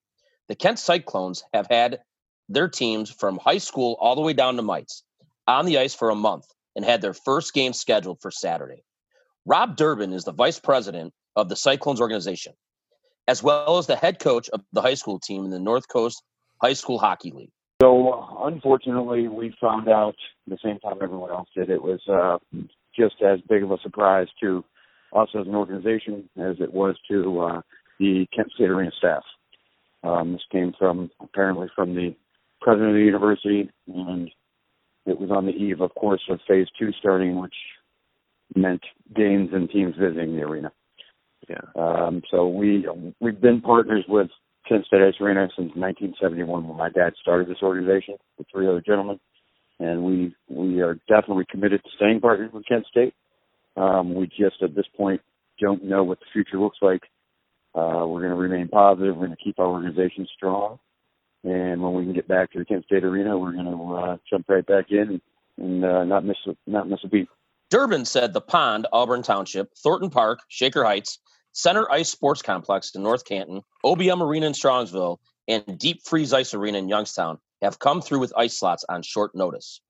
The 0.49 0.55
Kent 0.55 0.79
Cyclones 0.79 1.45
have 1.53 1.67
had 1.69 2.01
their 2.49 2.69
teams 2.69 3.11
from 3.11 3.39
high 3.39 3.59
school 3.59 3.97
all 4.01 4.15
the 4.15 4.23
way 4.23 4.33
down 4.33 4.57
to 4.57 4.63
mites 4.63 5.03
on 5.47 5.67
the 5.67 5.79
ice 5.79 5.95
for 5.95 6.11
a 6.11 6.15
month 6.15 6.47
and 6.75 6.85
had 6.85 7.03
their 7.03 7.15
first 7.15 7.53
game 7.53 7.73
scheduled 7.73 8.21
for 8.21 8.31
Saturday. 8.31 8.83
Rob 9.45 9.77
Durbin 9.77 10.13
is 10.13 10.25
the 10.25 10.33
vice 10.33 10.59
president 10.59 11.13
of 11.37 11.49
the 11.49 11.57
Cyclones 11.57 12.01
organization, 12.01 12.55
as 13.27 13.43
well 13.43 13.79
as 13.79 13.87
the 13.87 13.97
head 13.97 14.19
coach 14.19 14.49
of 14.51 14.63
the 14.73 14.83
high 14.83 14.95
school 14.95 15.19
team 15.19 15.45
in 15.45 15.51
the 15.51 15.59
North 15.59 15.89
Coast 15.89 16.23
High 16.63 16.73
School 16.73 16.99
Hockey 16.99 17.31
League. 17.31 17.53
So 17.81 18.41
unfortunately, 18.43 19.29
we 19.29 19.55
found 19.61 19.89
out 19.89 20.17
the 20.49 20.59
same 20.65 20.81
time 20.81 20.99
everyone 21.01 21.31
else 21.31 21.49
did. 21.55 21.71
It 21.71 21.81
was 21.81 22.01
uh, 22.09 22.39
just 22.97 23.17
as 23.23 23.39
big 23.49 23.63
of 23.63 23.71
a 23.71 23.79
surprise 23.83 24.27
to 24.41 24.65
us 25.15 25.29
as 25.39 25.47
an 25.47 25.55
organization 25.55 26.29
as 26.37 26.57
it 26.61 26.73
was 26.73 26.97
to 27.09 27.41
uh, 27.41 27.61
the 28.01 28.27
Kent 28.35 28.51
State 28.55 28.71
Arena 28.71 28.91
staff. 28.99 29.23
Um, 30.03 30.33
this 30.33 30.43
came 30.51 30.73
from 30.77 31.11
apparently 31.21 31.69
from 31.75 31.95
the 31.95 32.17
president 32.61 32.91
of 32.91 32.95
the 32.95 33.01
university, 33.01 33.71
and 33.87 34.29
it 35.07 35.19
was 35.19 35.31
on 35.31 35.47
the 35.47 35.53
eve, 35.53 35.81
of 35.81 35.95
course, 35.95 36.23
of 36.29 36.41
phase 36.49 36.67
two 36.79 36.91
starting, 36.99 37.41
which 37.41 37.55
meant 38.57 38.83
games 39.15 39.51
and 39.53 39.71
teams 39.71 39.95
visiting 39.97 40.37
the 40.37 40.43
arena. 40.43 40.73
Yeah. 41.49 41.61
Um, 41.77 42.23
so 42.31 42.49
we 42.49 42.87
we've 43.21 43.41
been 43.41 43.61
partners 43.61 44.05
with 44.09 44.29
Kent 44.69 44.87
State 44.87 45.03
Ice 45.03 45.21
Arena 45.21 45.49
since 45.57 45.75
1971 45.75 46.69
when 46.69 46.77
my 46.77 46.91
dad 46.91 47.15
started 47.21 47.49
this 47.49 47.63
organization 47.63 48.17
with 48.37 48.47
three 48.53 48.69
other 48.69 48.81
gentlemen, 48.81 49.19
and 49.81 50.03
we 50.05 50.35
we 50.49 50.81
are 50.81 50.95
definitely 51.09 51.47
committed 51.51 51.83
to 51.83 51.91
staying 51.97 52.21
partners 52.21 52.51
with 52.53 52.67
Kent 52.67 52.87
State. 52.87 53.15
Um, 53.77 54.15
we 54.15 54.27
just 54.27 54.63
at 54.63 54.75
this 54.75 54.87
point 54.97 55.21
don't 55.61 55.85
know 55.85 56.05
what 56.05 56.21
the 56.21 56.27
future 56.33 56.59
looks 56.59 56.79
like. 56.83 57.03
Uh, 57.75 58.05
we're 58.07 58.21
going 58.21 58.31
to 58.31 58.35
remain 58.35 58.69
positive. 58.69 59.17
We're 59.17 59.27
going 59.27 59.37
to 59.37 59.45
keep 59.45 59.59
our 59.59 59.67
organization 59.67 60.27
strong, 60.37 60.79
and 61.45 61.83
when 61.83 61.95
we 61.95 62.05
can 62.05 62.13
get 62.13 62.29
back 62.29 62.53
to 62.53 62.59
the 62.59 62.65
Kent 62.65 62.85
State 62.85 63.05
Arena, 63.05 63.39
we're 63.39 63.53
going 63.53 63.67
to 63.67 63.95
uh, 63.95 64.17
jump 64.29 64.49
right 64.49 64.67
back 64.67 64.87
in 64.91 65.21
and 65.59 65.85
uh, 65.85 66.05
not 66.05 66.25
miss 66.25 66.37
a, 66.47 66.57
not 66.67 66.89
miss 66.89 67.01
a 67.05 67.09
beat. 67.09 67.29
Durbin 67.71 68.05
said 68.05 68.33
the 68.33 68.41
Pond, 68.41 68.87
Auburn 68.93 69.23
Township, 69.23 69.75
Thornton 69.77 70.11
Park, 70.11 70.41
Shaker 70.49 70.85
Heights, 70.85 71.19
Center 71.53 71.91
Ice 71.91 72.09
Sports 72.09 72.43
Complex 72.43 72.95
in 72.95 73.03
North 73.03 73.25
Canton, 73.25 73.63
OBM 73.85 74.21
Arena 74.23 74.47
in 74.47 74.53
Strongsville, 74.53 75.19
and 75.49 75.79
Deep 75.79 76.03
Freeze 76.05 76.33
Ice 76.33 76.55
Arena 76.55 76.79
in 76.79 76.89
Youngstown 76.89 77.39
have 77.63 77.79
come 77.79 78.01
through 78.01 78.21
with 78.21 78.33
ice 78.37 78.59
slots 78.59 78.85
on 78.89 79.03
short 79.03 79.35
notice. 79.35 79.81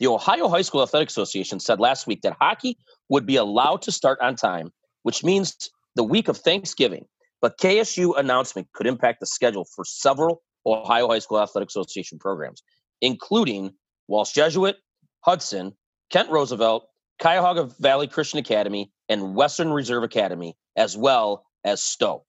The 0.00 0.08
Ohio 0.08 0.48
High 0.48 0.62
School 0.62 0.82
Athletic 0.82 1.08
Association 1.08 1.60
said 1.60 1.78
last 1.78 2.06
week 2.06 2.22
that 2.22 2.36
hockey 2.40 2.76
would 3.08 3.26
be 3.26 3.36
allowed 3.36 3.82
to 3.82 3.92
start 3.92 4.18
on 4.20 4.34
time, 4.34 4.72
which 5.02 5.22
means 5.22 5.70
the 5.94 6.02
week 6.02 6.28
of 6.28 6.36
Thanksgiving. 6.36 7.04
But 7.40 7.58
KSU 7.58 8.18
announcement 8.18 8.68
could 8.72 8.86
impact 8.86 9.20
the 9.20 9.26
schedule 9.26 9.64
for 9.64 9.84
several 9.84 10.42
Ohio 10.66 11.08
High 11.08 11.18
School 11.18 11.40
Athletic 11.40 11.68
Association 11.68 12.18
programs, 12.18 12.62
including 13.00 13.74
Walsh 14.08 14.32
Jesuit, 14.32 14.76
Hudson, 15.20 15.74
Kent 16.10 16.30
Roosevelt, 16.30 16.88
Cuyahoga 17.20 17.64
Valley 17.78 18.08
Christian 18.08 18.38
Academy, 18.38 18.90
and 19.08 19.34
Western 19.36 19.72
Reserve 19.72 20.02
Academy, 20.02 20.56
as 20.76 20.96
well 20.96 21.44
as 21.64 21.82
Stow. 21.82 22.24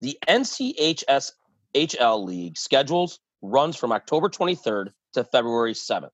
The 0.00 0.18
NCHS 0.26 1.32
HL 1.74 2.24
League 2.24 2.56
schedules 2.56 3.20
runs 3.42 3.76
from 3.76 3.92
October 3.92 4.28
23rd 4.28 4.88
to 5.14 5.24
February 5.24 5.74
7th. 5.74 6.10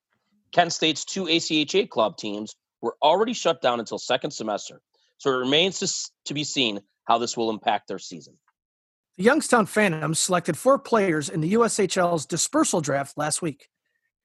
Kent 0.53 0.73
State's 0.73 1.05
two 1.05 1.25
ACHA 1.25 1.89
club 1.89 2.17
teams 2.17 2.55
were 2.81 2.97
already 3.03 3.33
shut 3.33 3.61
down 3.63 3.81
until 3.81 3.99
second 3.99 4.31
semester, 4.31 4.81
so 5.19 5.31
it 5.31 5.37
remains 5.37 5.79
to, 5.81 6.11
to 6.27 6.35
be 6.35 6.45
seen 6.45 6.81
how 7.05 7.19
this 7.19 7.37
will 7.37 7.51
impact 7.51 7.89
their 7.89 7.99
season. 7.99 8.35
The 9.17 9.25
Youngstown 9.25 9.67
Phantoms 9.67 10.21
selected 10.21 10.59
four 10.59 10.79
players 10.79 11.29
in 11.29 11.41
the 11.41 11.55
USHL's 11.55 12.27
dispersal 12.27 12.81
draft 12.81 13.17
last 13.17 13.41
week. 13.41 13.69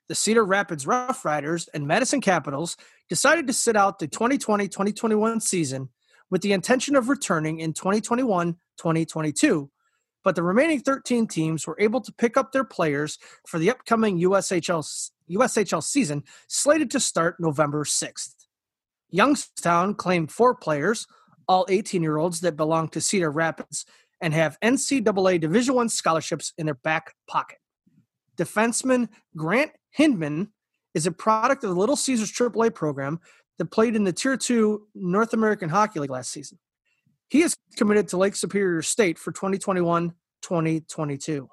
The 0.09 0.15
Cedar 0.15 0.43
Rapids 0.43 0.85
Rough 0.85 1.23
Riders 1.23 1.69
and 1.73 1.87
Madison 1.87 2.19
Capitals 2.19 2.75
decided 3.07 3.47
to 3.47 3.53
sit 3.53 3.77
out 3.77 3.99
the 3.99 4.07
2020 4.07 4.67
2021 4.67 5.39
season 5.39 5.89
with 6.31 6.41
the 6.41 6.53
intention 6.53 6.95
of 6.95 7.09
returning 7.09 7.59
in 7.59 7.73
2021 7.73 8.53
2022. 8.77 9.69
But 10.23 10.35
the 10.35 10.43
remaining 10.43 10.79
13 10.79 11.27
teams 11.27 11.67
were 11.67 11.77
able 11.79 12.01
to 12.01 12.13
pick 12.13 12.37
up 12.37 12.51
their 12.51 12.63
players 12.63 13.19
for 13.47 13.59
the 13.59 13.69
upcoming 13.69 14.19
USHL, 14.19 15.11
USHL 15.29 15.83
season, 15.83 16.23
slated 16.47 16.89
to 16.91 16.99
start 16.99 17.39
November 17.39 17.83
6th. 17.83 18.35
Youngstown 19.09 19.95
claimed 19.95 20.31
four 20.31 20.55
players, 20.55 21.05
all 21.47 21.65
18 21.69 22.01
year 22.01 22.17
olds 22.17 22.41
that 22.41 22.55
belong 22.55 22.87
to 22.89 23.01
Cedar 23.01 23.31
Rapids, 23.31 23.85
and 24.21 24.33
have 24.33 24.59
NCAA 24.61 25.41
Division 25.41 25.75
One 25.75 25.89
scholarships 25.89 26.53
in 26.57 26.65
their 26.67 26.75
back 26.75 27.15
pocket. 27.27 27.57
Defenseman 28.37 29.09
Grant 29.35 29.71
Hindman 29.89 30.49
is 30.93 31.07
a 31.07 31.11
product 31.11 31.63
of 31.63 31.71
the 31.71 31.79
Little 31.79 31.95
Caesars 31.95 32.31
AAA 32.31 32.73
program 32.73 33.19
that 33.61 33.69
played 33.69 33.95
in 33.95 34.03
the 34.03 34.11
Tier 34.11 34.35
2 34.35 34.87
North 34.95 35.33
American 35.33 35.69
Hockey 35.69 35.99
League 35.99 36.09
last 36.09 36.31
season. 36.31 36.57
He 37.29 37.43
is 37.43 37.55
committed 37.77 38.07
to 38.07 38.17
Lake 38.17 38.35
Superior 38.35 38.81
State 38.81 39.19
for 39.19 39.31
2021 39.31 40.15
2022. 40.41 41.47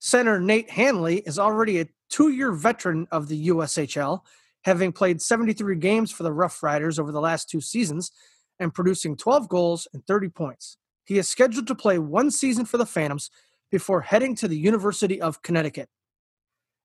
Center 0.00 0.40
Nate 0.40 0.68
Hanley 0.68 1.18
is 1.18 1.38
already 1.38 1.78
a 1.78 1.86
two 2.10 2.30
year 2.30 2.50
veteran 2.50 3.06
of 3.12 3.28
the 3.28 3.46
USHL, 3.46 4.22
having 4.64 4.90
played 4.90 5.22
73 5.22 5.76
games 5.76 6.10
for 6.10 6.24
the 6.24 6.32
Rough 6.32 6.64
Riders 6.64 6.98
over 6.98 7.12
the 7.12 7.20
last 7.20 7.48
two 7.48 7.60
seasons 7.60 8.10
and 8.58 8.74
producing 8.74 9.16
12 9.16 9.48
goals 9.48 9.86
and 9.94 10.04
30 10.04 10.30
points. 10.30 10.78
He 11.04 11.16
is 11.16 11.28
scheduled 11.28 11.68
to 11.68 11.76
play 11.76 12.00
one 12.00 12.32
season 12.32 12.64
for 12.64 12.76
the 12.76 12.84
Phantoms 12.86 13.30
before 13.70 14.00
heading 14.00 14.34
to 14.34 14.48
the 14.48 14.58
University 14.58 15.20
of 15.20 15.42
Connecticut. 15.42 15.88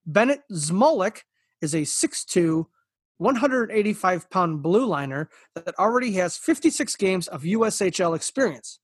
Bennett 0.06 0.41
Zmolik 0.52 1.21
is 1.62 1.74
a 1.74 1.82
6'2, 1.82 2.67
185 3.22 4.30
pound 4.32 4.64
blue 4.64 4.86
liner 4.86 5.30
that 5.54 5.78
already 5.78 6.14
has 6.14 6.38
56 6.38 6.96
games 6.96 7.28
of 7.28 7.44
USHL 7.44 8.16
experience. 8.16 8.80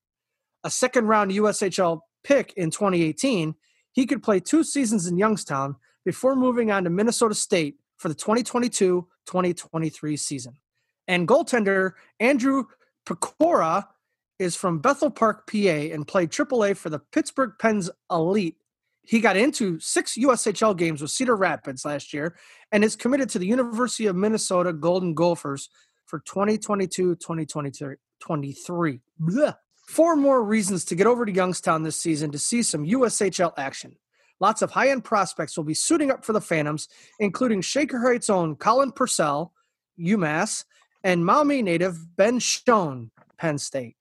A 0.63 0.69
second 0.69 1.07
round 1.07 1.31
USHL 1.31 2.01
pick 2.23 2.53
in 2.55 2.69
2018, 2.69 3.55
he 3.93 4.05
could 4.05 4.21
play 4.21 4.39
two 4.39 4.63
seasons 4.63 5.07
in 5.07 5.17
Youngstown 5.17 5.75
before 6.05 6.35
moving 6.35 6.69
on 6.69 6.83
to 6.83 6.89
Minnesota 6.91 7.33
State 7.33 7.77
for 7.97 8.09
the 8.09 8.15
2022 8.15 9.07
2023 9.25 10.15
season. 10.15 10.53
And 11.07 11.27
goaltender 11.27 11.93
Andrew 12.19 12.65
Pecora 13.07 13.87
is 14.37 14.55
from 14.55 14.79
Bethel 14.79 15.09
Park, 15.09 15.49
PA, 15.49 15.57
and 15.57 16.07
played 16.07 16.29
AAA 16.29 16.77
for 16.77 16.91
the 16.91 16.99
Pittsburgh 16.99 17.53
Pens 17.59 17.89
Elite. 18.11 18.57
He 19.07 19.21
got 19.21 19.37
into 19.37 19.79
six 19.79 20.17
USHL 20.17 20.75
games 20.75 21.01
with 21.01 21.11
Cedar 21.11 21.35
Rapids 21.35 21.85
last 21.85 22.13
year 22.13 22.35
and 22.71 22.83
is 22.83 22.97
committed 22.97 23.29
to 23.29 23.39
the 23.39 23.47
University 23.47 24.07
of 24.07 24.15
Minnesota 24.15 24.73
Golden 24.73 25.13
Gophers 25.13 25.69
for 26.05 26.19
2022 26.19 27.15
2023. 27.15 28.99
Four 29.87 30.15
more 30.17 30.43
reasons 30.43 30.83
to 30.85 30.95
get 30.95 31.07
over 31.07 31.25
to 31.25 31.31
Youngstown 31.31 31.83
this 31.83 31.95
season 31.95 32.31
to 32.31 32.39
see 32.39 32.61
some 32.61 32.85
USHL 32.85 33.53
action. 33.57 33.95
Lots 34.39 34.61
of 34.61 34.71
high 34.71 34.89
end 34.89 35.03
prospects 35.03 35.55
will 35.55 35.63
be 35.63 35.73
suiting 35.73 36.11
up 36.11 36.25
for 36.25 36.33
the 36.33 36.41
Phantoms, 36.41 36.89
including 37.19 37.61
Shaker 37.61 37.99
Heights' 37.99 38.29
own 38.29 38.55
Colin 38.55 38.91
Purcell, 38.91 39.53
UMass, 39.97 40.65
and 41.03 41.25
Maumee 41.25 41.61
native 41.61 42.15
Ben 42.17 42.39
Schoen, 42.39 43.11
Penn 43.37 43.57
State. 43.57 43.96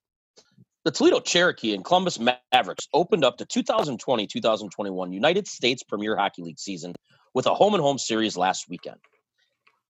The 0.87 0.93
Toledo 0.93 1.19
Cherokee 1.19 1.75
and 1.75 1.85
Columbus 1.85 2.21
Mavericks 2.21 2.87
opened 2.95 3.25
up 3.25 3.39
the 3.39 3.45
2020 3.45 4.25
2021 4.29 5.13
United 5.13 5.49
States 5.49 5.83
Premier 5.83 6.17
Hockey 6.17 6.43
League 6.43 6.61
season 6.61 6.95
with 7.35 7.47
a 7.47 7.55
home 7.55 7.75
and 7.75 7.83
home 7.83 7.99
series 7.99 8.37
last 8.37 8.69
weekend. 8.69 8.99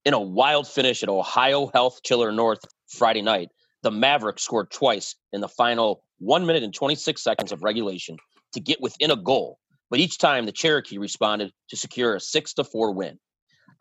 In 0.07 0.15
a 0.15 0.19
wild 0.19 0.67
finish 0.67 1.03
at 1.03 1.11
Ohio 1.11 1.67
Health 1.67 2.01
Chiller 2.03 2.33
North 2.33 2.61
Friday 2.89 3.21
night, 3.21 3.51
the 3.83 3.91
Mavericks 3.91 4.43
scored 4.43 4.71
twice 4.71 5.17
in 5.35 5.43
the 5.43 5.49
final 5.49 6.03
one 6.19 6.47
minute 6.47 6.63
and 6.63 6.73
26 6.73 7.23
seconds 7.23 7.53
of 7.53 7.63
regulation 7.63 8.17
to 8.55 8.61
get 8.61 8.81
within 8.81 9.11
a 9.11 9.17
goal, 9.17 9.59
but 9.91 10.01
each 10.01 10.17
time 10.17 10.47
the 10.47 10.51
Cherokee 10.51 10.97
responded 10.97 11.53
to 11.69 11.77
secure 11.77 12.15
a 12.15 12.21
6 12.21 12.55
to 12.55 12.65
4 12.65 12.95
win. 12.95 13.19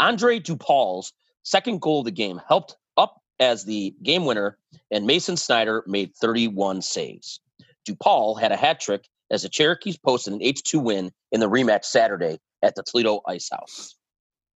Andre 0.01 0.41
DuPaul's 0.41 1.13
second 1.43 1.79
goal 1.79 1.99
of 1.99 2.05
the 2.07 2.11
game 2.11 2.41
helped 2.45 2.75
up 2.97 3.21
as 3.39 3.65
the 3.65 3.93
game 4.03 4.25
winner, 4.25 4.57
and 4.91 5.05
Mason 5.05 5.37
Snyder 5.37 5.83
made 5.87 6.15
31 6.15 6.81
saves. 6.81 7.39
DuPaul 7.87 8.39
had 8.39 8.51
a 8.51 8.57
hat 8.57 8.79
trick 8.79 9.07
as 9.31 9.43
the 9.43 9.49
Cherokees 9.49 9.97
posted 9.97 10.33
an 10.33 10.41
8 10.41 10.61
2 10.63 10.79
win 10.79 11.11
in 11.31 11.39
the 11.39 11.49
rematch 11.49 11.85
Saturday 11.85 12.39
at 12.61 12.75
the 12.75 12.83
Toledo 12.83 13.21
Ice 13.27 13.49
House. 13.51 13.95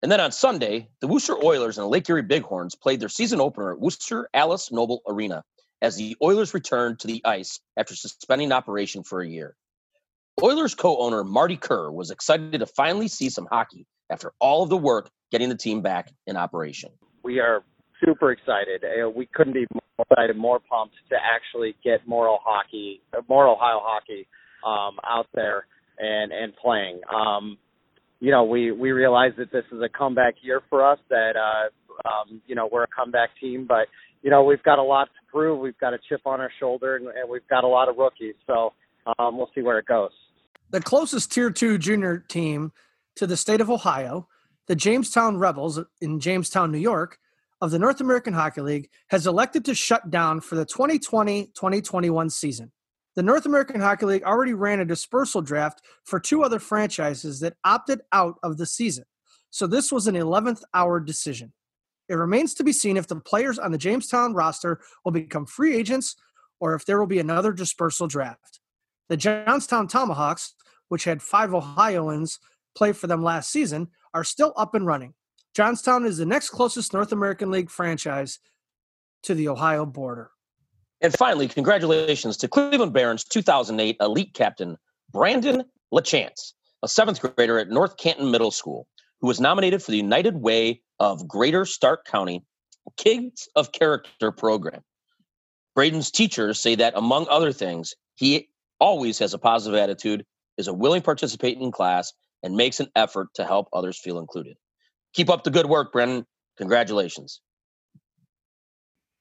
And 0.01 0.11
then 0.11 0.21
on 0.21 0.31
Sunday, 0.31 0.89
the 1.01 1.07
Wooster 1.07 1.35
Oilers 1.43 1.77
and 1.77 1.85
the 1.85 1.89
Lake 1.89 2.09
Erie 2.09 2.21
Bighorns 2.21 2.75
played 2.75 3.01
their 3.01 3.09
season 3.09 3.41
opener 3.41 3.73
at 3.73 3.79
Wooster 3.79 4.29
Alice 4.33 4.71
Noble 4.71 5.01
Arena 5.07 5.43
as 5.81 5.97
the 5.97 6.15
Oilers 6.21 6.53
returned 6.53 6.99
to 6.99 7.07
the 7.07 7.21
ice 7.25 7.59
after 7.77 7.95
suspending 7.95 8.51
operation 8.51 9.03
for 9.03 9.21
a 9.21 9.27
year. 9.27 9.55
Oilers 10.41 10.73
co-owner 10.73 11.23
Marty 11.25 11.57
Kerr 11.57 11.91
was 11.91 12.11
excited 12.11 12.59
to 12.59 12.65
finally 12.65 13.09
see 13.09 13.29
some 13.29 13.47
hockey 13.51 13.85
after 14.09 14.31
all 14.39 14.63
of 14.63 14.69
the 14.69 14.77
work 14.77 15.09
getting 15.31 15.49
the 15.49 15.55
team 15.55 15.81
back 15.81 16.11
in 16.25 16.37
operation. 16.37 16.91
We 17.23 17.39
are 17.39 17.63
super 18.03 18.31
excited. 18.31 18.83
Uh, 18.83 19.09
we 19.09 19.27
couldn't 19.33 19.53
be 19.53 19.65
more 19.73 20.05
excited, 20.09 20.37
more 20.37 20.59
pumped 20.59 20.95
to 21.09 21.15
actually 21.15 21.75
get 21.83 22.07
more 22.07 22.37
hockey, 22.43 23.01
more 23.27 23.47
Ohio 23.47 23.79
hockey 23.81 24.27
um, 24.65 24.97
out 25.07 25.27
there 25.33 25.65
and 25.97 26.31
and 26.31 26.53
playing. 26.55 27.01
Um, 27.13 27.57
you 28.19 28.31
know, 28.31 28.43
we 28.43 28.71
we 28.71 28.91
realize 28.91 29.31
that 29.37 29.51
this 29.51 29.65
is 29.71 29.81
a 29.81 29.89
comeback 29.89 30.35
year 30.41 30.61
for 30.69 30.89
us. 30.89 30.99
That 31.09 31.33
uh, 31.35 32.07
um, 32.07 32.41
you 32.47 32.55
know 32.55 32.69
we're 32.71 32.83
a 32.83 32.87
comeback 32.87 33.29
team, 33.39 33.65
but 33.67 33.87
you 34.21 34.29
know 34.29 34.43
we've 34.43 34.63
got 34.63 34.79
a 34.79 34.83
lot 34.83 35.05
to 35.05 35.31
prove. 35.31 35.59
We've 35.59 35.77
got 35.79 35.93
a 35.93 35.99
chip 36.09 36.21
on 36.25 36.41
our 36.41 36.51
shoulder, 36.59 36.95
and, 36.95 37.07
and 37.07 37.29
we've 37.29 37.47
got 37.49 37.63
a 37.63 37.67
lot 37.67 37.89
of 37.89 37.97
rookies. 37.97 38.35
So 38.47 38.73
um, 39.17 39.37
we'll 39.37 39.49
see 39.55 39.61
where 39.61 39.79
it 39.79 39.85
goes. 39.85 40.11
The 40.71 40.81
closest 40.81 41.31
Tier 41.31 41.49
Two 41.49 41.77
junior 41.77 42.17
team 42.17 42.71
to 43.15 43.27
the 43.27 43.37
state 43.37 43.61
of 43.61 43.69
Ohio, 43.69 44.27
the 44.67 44.75
Jamestown 44.75 45.37
Rebels 45.37 45.79
in 46.01 46.19
Jamestown, 46.19 46.71
New 46.71 46.77
York, 46.77 47.19
of 47.61 47.71
the 47.71 47.79
North 47.79 48.01
American 48.01 48.33
Hockey 48.33 48.61
League, 48.61 48.89
has 49.09 49.27
elected 49.27 49.65
to 49.65 49.75
shut 49.75 50.09
down 50.09 50.41
for 50.41 50.55
the 50.55 50.65
2020-2021 50.65 52.31
season. 52.31 52.71
The 53.15 53.23
North 53.23 53.45
American 53.45 53.81
Hockey 53.81 54.05
League 54.05 54.23
already 54.23 54.53
ran 54.53 54.79
a 54.79 54.85
dispersal 54.85 55.41
draft 55.41 55.81
for 56.05 56.19
two 56.19 56.43
other 56.43 56.59
franchises 56.59 57.39
that 57.41 57.57
opted 57.63 58.01
out 58.13 58.35
of 58.43 58.57
the 58.57 58.65
season. 58.65 59.03
So 59.49 59.67
this 59.67 59.91
was 59.91 60.07
an 60.07 60.15
11th 60.15 60.61
hour 60.73 60.99
decision. 60.99 61.51
It 62.07 62.15
remains 62.15 62.53
to 62.55 62.63
be 62.63 62.71
seen 62.71 62.97
if 62.97 63.07
the 63.07 63.17
players 63.17 63.59
on 63.59 63.71
the 63.71 63.77
Jamestown 63.77 64.33
roster 64.33 64.79
will 65.03 65.11
become 65.11 65.45
free 65.45 65.75
agents 65.75 66.15
or 66.59 66.75
if 66.75 66.85
there 66.85 66.99
will 66.99 67.07
be 67.07 67.19
another 67.19 67.51
dispersal 67.51 68.07
draft. 68.07 68.59
The 69.09 69.17
Johnstown 69.17 69.87
Tomahawks, 69.87 70.53
which 70.87 71.03
had 71.03 71.21
five 71.21 71.53
Ohioans 71.53 72.39
play 72.75 72.93
for 72.93 73.07
them 73.07 73.23
last 73.23 73.51
season, 73.51 73.89
are 74.13 74.23
still 74.23 74.53
up 74.55 74.75
and 74.75 74.85
running. 74.85 75.13
Johnstown 75.55 76.05
is 76.05 76.17
the 76.17 76.25
next 76.25 76.49
closest 76.49 76.93
North 76.93 77.11
American 77.11 77.51
League 77.51 77.69
franchise 77.69 78.39
to 79.23 79.33
the 79.33 79.47
Ohio 79.47 79.85
border. 79.85 80.31
And 81.01 81.13
finally, 81.13 81.47
congratulations 81.47 82.37
to 82.37 82.47
Cleveland 82.47 82.93
Barons 82.93 83.23
2008 83.23 83.97
elite 84.01 84.33
captain 84.33 84.77
Brandon 85.11 85.63
LaChance, 85.93 86.53
a 86.83 86.87
seventh 86.87 87.21
grader 87.21 87.57
at 87.57 87.69
North 87.69 87.97
Canton 87.97 88.31
Middle 88.31 88.51
School, 88.51 88.87
who 89.21 89.27
was 89.27 89.39
nominated 89.39 89.81
for 89.81 89.91
the 89.91 89.97
United 89.97 90.37
Way 90.37 90.81
of 90.99 91.27
Greater 91.27 91.65
Stark 91.65 92.05
County 92.05 92.43
Kids 92.97 93.47
of 93.55 93.71
Character 93.71 94.31
program. 94.31 94.81
Braden's 95.75 96.11
teachers 96.11 96.59
say 96.59 96.75
that, 96.75 96.93
among 96.95 97.27
other 97.29 97.53
things, 97.53 97.95
he 98.15 98.49
always 98.79 99.19
has 99.19 99.33
a 99.33 99.37
positive 99.37 99.79
attitude, 99.79 100.25
is 100.57 100.67
a 100.67 100.73
willing 100.73 101.01
participant 101.01 101.61
in 101.61 101.71
class, 101.71 102.11
and 102.43 102.55
makes 102.55 102.79
an 102.79 102.87
effort 102.95 103.27
to 103.35 103.45
help 103.45 103.67
others 103.73 103.99
feel 103.99 104.19
included. 104.19 104.57
Keep 105.13 105.29
up 105.29 105.43
the 105.43 105.51
good 105.51 105.65
work, 105.65 105.91
Brendan. 105.91 106.25
Congratulations. 106.57 107.41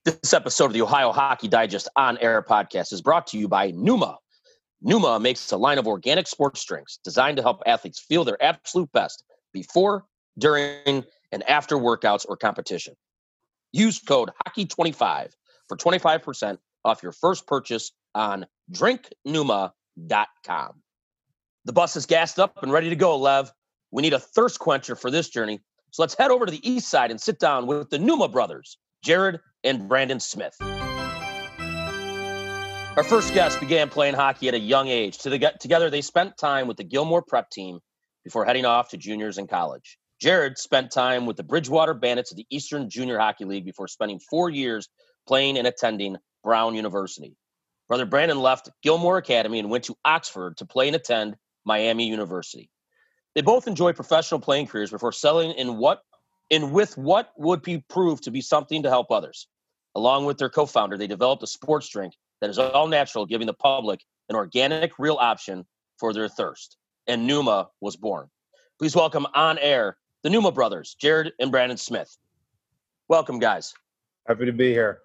This 0.04 0.32
episode 0.32 0.66
of 0.66 0.72
the 0.72 0.82
Ohio 0.82 1.12
Hockey 1.12 1.48
Digest 1.48 1.88
on 1.96 2.18
air 2.18 2.42
podcast 2.42 2.92
is 2.92 3.02
brought 3.02 3.26
to 3.28 3.38
you 3.38 3.48
by 3.48 3.72
Nooma. 3.72 4.16
Nooma 4.84 5.20
makes 5.20 5.50
a 5.52 5.56
line 5.56 5.78
of 5.78 5.86
organic 5.86 6.26
sports 6.26 6.64
drinks 6.64 6.98
designed 7.04 7.36
to 7.36 7.42
help 7.42 7.62
athletes 7.66 8.00
feel 8.00 8.24
their 8.24 8.42
absolute 8.42 8.90
best 8.92 9.24
before, 9.52 10.04
during, 10.38 11.04
and 11.32 11.42
after 11.48 11.76
workouts 11.76 12.24
or 12.28 12.36
competition. 12.36 12.94
Use 13.72 13.98
code 13.98 14.30
HOCKEY25 14.46 15.32
for 15.68 15.76
25% 15.76 16.58
off 16.84 17.02
your 17.02 17.12
first 17.12 17.46
purchase 17.46 17.92
on 18.14 18.46
drinknooma.com. 18.72 19.72
The 21.64 21.72
bus 21.72 21.96
is 21.96 22.06
gassed 22.06 22.38
up 22.38 22.62
and 22.62 22.72
ready 22.72 22.88
to 22.88 22.96
go, 22.96 23.18
Lev. 23.18 23.52
We 23.90 24.02
need 24.02 24.14
a 24.14 24.20
thirst 24.20 24.58
quencher 24.58 24.94
for 24.96 25.10
this 25.10 25.28
journey. 25.28 25.60
So 25.90 26.02
let's 26.02 26.14
head 26.16 26.30
over 26.30 26.46
to 26.46 26.52
the 26.52 26.68
east 26.68 26.88
side 26.88 27.10
and 27.10 27.20
sit 27.20 27.38
down 27.38 27.66
with 27.66 27.90
the 27.90 27.98
Nooma 27.98 28.30
brothers, 28.30 28.78
Jared 29.02 29.40
and 29.64 29.88
Brandon 29.88 30.20
Smith. 30.20 30.54
Our 32.96 33.04
first 33.04 33.32
guest 33.32 33.60
began 33.60 33.88
playing 33.90 34.14
hockey 34.14 34.48
at 34.48 34.54
a 34.54 34.58
young 34.58 34.88
age. 34.88 35.18
Together, 35.18 35.88
they 35.88 36.00
spent 36.02 36.36
time 36.36 36.66
with 36.66 36.76
the 36.76 36.84
Gilmour 36.84 37.22
prep 37.22 37.48
team 37.48 37.78
before 38.24 38.44
heading 38.44 38.64
off 38.64 38.88
to 38.90 38.96
juniors 38.96 39.38
and 39.38 39.48
college. 39.48 39.98
Jared 40.20 40.58
spent 40.58 40.90
time 40.90 41.24
with 41.24 41.36
the 41.36 41.44
Bridgewater 41.44 41.94
Bandits 41.94 42.32
of 42.32 42.36
the 42.36 42.46
Eastern 42.50 42.90
Junior 42.90 43.18
Hockey 43.18 43.44
League 43.44 43.64
before 43.64 43.86
spending 43.86 44.18
four 44.18 44.50
years 44.50 44.88
playing 45.28 45.56
and 45.58 45.66
attending 45.66 46.16
Brown 46.42 46.74
University. 46.74 47.36
Brother 47.86 48.04
Brandon 48.04 48.40
left 48.40 48.68
Gilmour 48.82 49.18
Academy 49.18 49.60
and 49.60 49.70
went 49.70 49.84
to 49.84 49.96
Oxford 50.04 50.56
to 50.56 50.66
play 50.66 50.88
and 50.88 50.96
attend 50.96 51.36
Miami 51.64 52.08
University. 52.08 52.68
They 53.38 53.42
both 53.42 53.68
enjoyed 53.68 53.94
professional 53.94 54.40
playing 54.40 54.66
careers 54.66 54.90
before 54.90 55.12
settling 55.12 55.52
in 55.52 55.76
what 55.76 56.02
in 56.50 56.72
with 56.72 56.98
what 56.98 57.30
would 57.36 57.62
be 57.62 57.78
proved 57.88 58.24
to 58.24 58.32
be 58.32 58.40
something 58.40 58.82
to 58.82 58.88
help 58.88 59.12
others. 59.12 59.46
Along 59.94 60.24
with 60.24 60.38
their 60.38 60.50
co-founder, 60.50 60.98
they 60.98 61.06
developed 61.06 61.44
a 61.44 61.46
sports 61.46 61.88
drink 61.88 62.14
that 62.40 62.50
is 62.50 62.58
all 62.58 62.88
natural, 62.88 63.26
giving 63.26 63.46
the 63.46 63.54
public 63.54 64.00
an 64.28 64.34
organic, 64.34 64.98
real 64.98 65.18
option 65.20 65.64
for 66.00 66.12
their 66.12 66.28
thirst. 66.28 66.78
And 67.06 67.30
Nooma 67.30 67.68
was 67.80 67.94
born. 67.94 68.26
Please 68.76 68.96
welcome 68.96 69.24
on 69.36 69.56
air 69.58 69.98
the 70.24 70.30
Nooma 70.30 70.52
brothers, 70.52 70.96
Jared 71.00 71.32
and 71.38 71.52
Brandon 71.52 71.78
Smith. 71.78 72.18
Welcome, 73.06 73.38
guys. 73.38 73.72
Happy 74.26 74.46
to 74.46 74.52
be 74.52 74.72
here. 74.72 74.98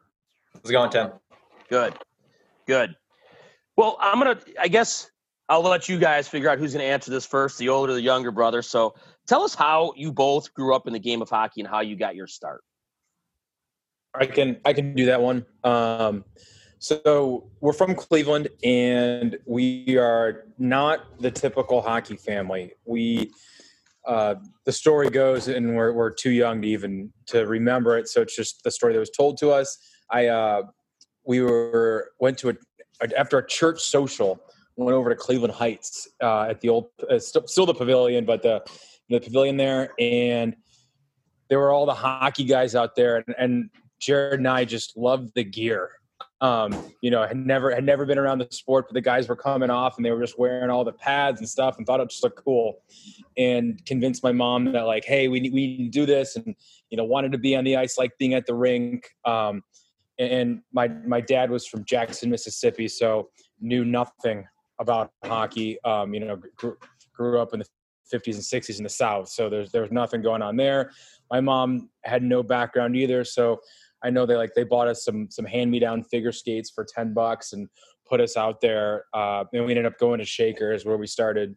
How's 0.55 0.71
it 0.71 0.73
going, 0.73 0.89
Tim? 0.89 1.11
Good. 1.69 1.93
Good. 2.65 2.95
Well, 3.77 3.95
I'm 3.99 4.17
gonna. 4.17 4.39
I 4.59 4.69
guess 4.69 5.11
I'll 5.49 5.61
let 5.61 5.89
you 5.89 5.99
guys 5.99 6.27
figure 6.27 6.49
out 6.49 6.57
who's 6.57 6.73
gonna 6.73 6.85
answer 6.85 7.11
this 7.11 7.25
first, 7.25 7.57
the 7.57 7.69
older 7.69 7.91
or 7.91 7.95
the 7.95 8.01
younger 8.01 8.31
brother. 8.31 8.61
So 8.61 8.95
Tell 9.25 9.43
us 9.43 9.55
how 9.55 9.93
you 9.95 10.11
both 10.11 10.53
grew 10.53 10.75
up 10.75 10.85
in 10.85 10.93
the 10.93 10.99
game 10.99 11.21
of 11.21 11.29
hockey 11.29 11.61
and 11.61 11.69
how 11.69 11.79
you 11.79 11.95
got 11.95 12.15
your 12.15 12.27
start. 12.27 12.63
I 14.13 14.25
can 14.25 14.57
I 14.65 14.73
can 14.73 14.93
do 14.93 15.05
that 15.05 15.21
one. 15.21 15.45
Um, 15.63 16.25
so 16.77 17.49
we're 17.61 17.73
from 17.73 17.95
Cleveland, 17.95 18.49
and 18.63 19.37
we 19.45 19.97
are 19.97 20.45
not 20.59 21.19
the 21.19 21.31
typical 21.31 21.81
hockey 21.81 22.17
family. 22.17 22.73
We 22.85 23.31
uh, 24.05 24.35
the 24.65 24.73
story 24.73 25.09
goes, 25.09 25.47
and 25.47 25.75
we're 25.75 25.93
we're 25.93 26.11
too 26.11 26.31
young 26.31 26.61
to 26.61 26.67
even 26.67 27.11
to 27.27 27.47
remember 27.47 27.97
it. 27.97 28.09
So 28.09 28.21
it's 28.21 28.35
just 28.35 28.63
the 28.63 28.71
story 28.71 28.93
that 28.93 28.99
was 28.99 29.09
told 29.09 29.37
to 29.37 29.51
us. 29.51 29.77
I 30.11 30.27
uh, 30.27 30.63
we 31.25 31.41
were 31.41 32.11
went 32.19 32.37
to 32.39 32.49
a 32.49 32.55
after 33.17 33.37
a 33.37 33.47
church 33.47 33.81
social 33.81 34.43
went 34.75 34.95
over 34.95 35.09
to 35.09 35.15
Cleveland 35.15 35.53
Heights 35.53 36.07
uh, 36.21 36.43
at 36.43 36.61
the 36.61 36.69
old 36.69 36.87
uh, 37.09 37.19
still, 37.19 37.47
still 37.47 37.65
the 37.65 37.73
pavilion, 37.73 38.25
but 38.25 38.41
the 38.41 38.63
the 39.09 39.19
pavilion 39.19 39.57
there, 39.57 39.91
and 39.99 40.55
there 41.49 41.59
were 41.59 41.71
all 41.71 41.85
the 41.85 41.93
hockey 41.93 42.45
guys 42.45 42.75
out 42.75 42.95
there, 42.95 43.17
and, 43.17 43.35
and 43.37 43.69
Jared 43.99 44.39
and 44.39 44.47
I 44.47 44.65
just 44.65 44.97
loved 44.97 45.31
the 45.35 45.43
gear. 45.43 45.91
Um, 46.41 46.91
you 47.01 47.09
know, 47.09 47.25
had 47.25 47.37
never 47.37 47.73
had 47.73 47.85
never 47.85 48.05
been 48.05 48.17
around 48.17 48.39
the 48.39 48.47
sport, 48.51 48.85
but 48.87 48.93
the 48.93 49.01
guys 49.01 49.29
were 49.29 49.35
coming 49.35 49.69
off 49.69 49.95
and 49.95 50.05
they 50.05 50.11
were 50.11 50.19
just 50.19 50.37
wearing 50.37 50.69
all 50.69 50.83
the 50.83 50.91
pads 50.91 51.39
and 51.39 51.47
stuff, 51.47 51.77
and 51.77 51.85
thought 51.85 51.99
it 51.99 52.09
just 52.09 52.23
looked 52.23 52.43
cool. 52.43 52.81
And 53.37 53.83
convinced 53.85 54.23
my 54.23 54.31
mom 54.31 54.71
that 54.73 54.81
like, 54.81 55.05
hey, 55.05 55.27
we 55.27 55.39
need, 55.39 55.53
we 55.53 55.77
need 55.77 55.91
to 55.91 55.99
do 55.99 56.05
this, 56.05 56.35
and 56.35 56.55
you 56.89 56.97
know, 56.97 57.05
wanted 57.05 57.31
to 57.33 57.37
be 57.37 57.55
on 57.55 57.63
the 57.63 57.77
ice 57.77 57.97
like 57.97 58.11
being 58.17 58.33
at 58.33 58.45
the 58.45 58.55
rink. 58.55 59.07
Um, 59.25 59.63
and 60.19 60.61
my 60.73 60.87
my 60.87 61.21
dad 61.21 61.49
was 61.49 61.65
from 61.65 61.85
Jackson, 61.85 62.29
Mississippi, 62.29 62.87
so 62.87 63.29
knew 63.61 63.85
nothing 63.85 64.45
about 64.79 65.11
hockey. 65.23 65.77
Um, 65.83 66.13
you 66.13 66.19
know, 66.21 66.39
grew, 66.55 66.77
grew 67.13 67.39
up 67.39 67.53
in 67.53 67.59
the 67.59 67.65
50s 68.13 68.35
and 68.35 68.63
60s 68.63 68.77
in 68.77 68.83
the 68.83 68.89
South, 68.89 69.29
so 69.29 69.49
there's 69.49 69.71
there 69.71 69.81
was 69.81 69.91
nothing 69.91 70.21
going 70.21 70.41
on 70.41 70.55
there. 70.55 70.91
My 71.31 71.41
mom 71.41 71.89
had 72.03 72.23
no 72.23 72.43
background 72.43 72.95
either, 72.95 73.23
so 73.23 73.59
I 74.03 74.09
know 74.09 74.25
they 74.25 74.35
like 74.35 74.53
they 74.53 74.63
bought 74.63 74.87
us 74.87 75.05
some 75.05 75.27
some 75.31 75.45
hand 75.45 75.71
me 75.71 75.79
down 75.79 76.03
figure 76.03 76.31
skates 76.31 76.69
for 76.69 76.85
10 76.85 77.13
bucks 77.13 77.53
and 77.53 77.69
put 78.07 78.19
us 78.19 78.35
out 78.35 78.61
there. 78.61 79.05
Uh, 79.13 79.45
and 79.53 79.65
we 79.65 79.71
ended 79.71 79.85
up 79.85 79.97
going 79.97 80.19
to 80.19 80.25
Shakers 80.25 80.85
where 80.85 80.97
we 80.97 81.07
started 81.07 81.55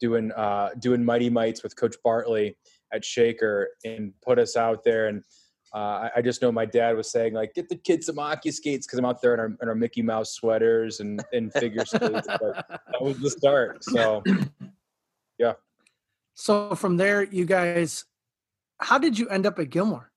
doing 0.00 0.30
uh, 0.32 0.70
doing 0.78 1.04
mighty 1.04 1.30
mites 1.30 1.62
with 1.62 1.76
Coach 1.76 1.96
Bartley 2.04 2.56
at 2.92 3.04
Shaker 3.04 3.68
and 3.84 4.12
put 4.22 4.38
us 4.38 4.56
out 4.56 4.84
there 4.84 5.08
and 5.08 5.22
uh, 5.72 6.08
I 6.14 6.22
just 6.22 6.42
know 6.42 6.52
my 6.52 6.64
dad 6.64 6.96
was 6.96 7.10
saying 7.10 7.34
like, 7.34 7.54
get 7.54 7.68
the 7.68 7.76
kids 7.76 8.06
some 8.06 8.16
hockey 8.16 8.50
skates 8.50 8.86
because 8.86 8.98
I'm 8.98 9.04
out 9.04 9.20
there 9.20 9.34
in 9.34 9.40
our, 9.40 9.56
in 9.60 9.68
our, 9.68 9.74
Mickey 9.74 10.00
Mouse 10.02 10.32
sweaters 10.32 11.00
and, 11.00 11.22
and 11.32 11.52
figure 11.52 11.84
skates. 11.84 12.26
But 12.26 12.66
that 12.68 13.02
was 13.02 13.18
the 13.18 13.30
start. 13.30 13.82
So, 13.84 14.22
yeah. 15.38 15.54
So 16.34 16.74
from 16.74 16.96
there, 16.96 17.24
you 17.24 17.44
guys, 17.44 18.04
how 18.80 18.98
did 18.98 19.18
you 19.18 19.28
end 19.28 19.46
up 19.46 19.58
at 19.58 19.70
Gilmour? 19.70 20.10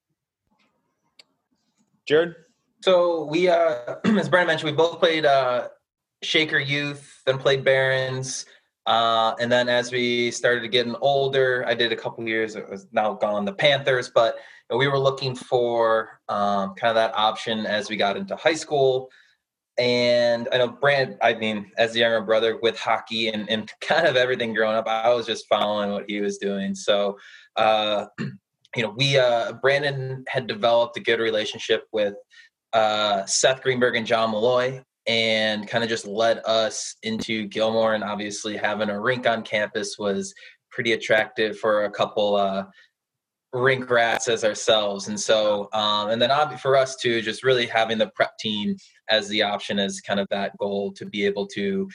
Jared? 2.05 2.35
So 2.81 3.25
we, 3.25 3.49
uh, 3.49 3.95
as 4.05 4.29
Brandon 4.29 4.47
mentioned, 4.47 4.71
we 4.71 4.77
both 4.77 4.99
played 4.99 5.25
uh, 5.25 5.69
Shaker 6.21 6.59
Youth, 6.59 7.21
then 7.25 7.37
played 7.37 7.63
Barons. 7.63 8.45
Uh, 8.85 9.35
and 9.39 9.51
then 9.51 9.69
as 9.69 9.91
we 9.91 10.31
started 10.31 10.67
getting 10.69 10.95
older, 11.01 11.63
I 11.67 11.73
did 11.73 11.91
a 11.91 11.95
couple 11.95 12.27
years. 12.27 12.55
It 12.55 12.69
was 12.69 12.87
now 12.91 13.13
gone 13.13 13.45
the 13.45 13.53
Panthers, 13.53 14.09
but 14.09 14.37
we 14.77 14.87
were 14.87 14.99
looking 14.99 15.35
for 15.35 16.19
um, 16.29 16.75
kind 16.75 16.89
of 16.89 16.95
that 16.95 17.15
option 17.15 17.65
as 17.65 17.89
we 17.89 17.97
got 17.97 18.17
into 18.17 18.35
high 18.35 18.53
school. 18.53 19.09
And 19.77 20.47
I 20.51 20.57
know 20.57 20.67
Brand, 20.67 21.17
I 21.21 21.33
mean, 21.35 21.71
as 21.77 21.93
the 21.93 21.99
younger 21.99 22.21
brother 22.21 22.59
with 22.61 22.77
hockey 22.77 23.29
and, 23.29 23.49
and 23.49 23.71
kind 23.81 24.05
of 24.05 24.15
everything 24.15 24.53
growing 24.53 24.75
up, 24.75 24.87
I 24.87 25.13
was 25.13 25.25
just 25.25 25.47
following 25.47 25.91
what 25.91 26.05
he 26.07 26.21
was 26.21 26.37
doing. 26.37 26.75
So, 26.75 27.17
uh, 27.55 28.05
you 28.75 28.83
know, 28.83 28.93
we, 28.95 29.17
uh, 29.17 29.53
Brandon 29.53 30.23
had 30.27 30.47
developed 30.47 30.97
a 30.97 31.01
good 31.01 31.19
relationship 31.19 31.85
with 31.91 32.13
uh, 32.73 33.25
Seth 33.25 33.63
Greenberg 33.63 33.95
and 33.95 34.05
John 34.05 34.31
Malloy 34.31 34.83
and 35.07 35.67
kind 35.67 35.83
of 35.83 35.89
just 35.89 36.05
led 36.05 36.39
us 36.45 36.95
into 37.01 37.47
Gilmour. 37.47 37.95
And 37.95 38.03
obviously, 38.03 38.55
having 38.55 38.89
a 38.89 39.01
rink 39.01 39.25
on 39.25 39.41
campus 39.41 39.97
was 39.97 40.33
pretty 40.69 40.93
attractive 40.93 41.57
for 41.57 41.85
a 41.85 41.91
couple 41.91 42.35
uh, 42.35 42.65
rink 43.53 43.89
rats 43.89 44.27
as 44.27 44.43
ourselves. 44.43 45.07
And 45.07 45.19
so, 45.19 45.69
um, 45.73 46.09
and 46.09 46.21
then 46.21 46.29
for 46.57 46.75
us 46.75 46.95
too, 46.95 47.21
just 47.21 47.43
really 47.43 47.65
having 47.65 47.97
the 47.97 48.11
prep 48.15 48.37
team 48.37 48.75
as 49.09 49.27
the 49.29 49.41
option 49.41 49.79
as 49.79 50.01
kind 50.01 50.19
of 50.19 50.27
that 50.29 50.55
goal 50.57 50.91
to 50.93 51.05
be 51.05 51.25
able 51.25 51.47
to, 51.47 51.89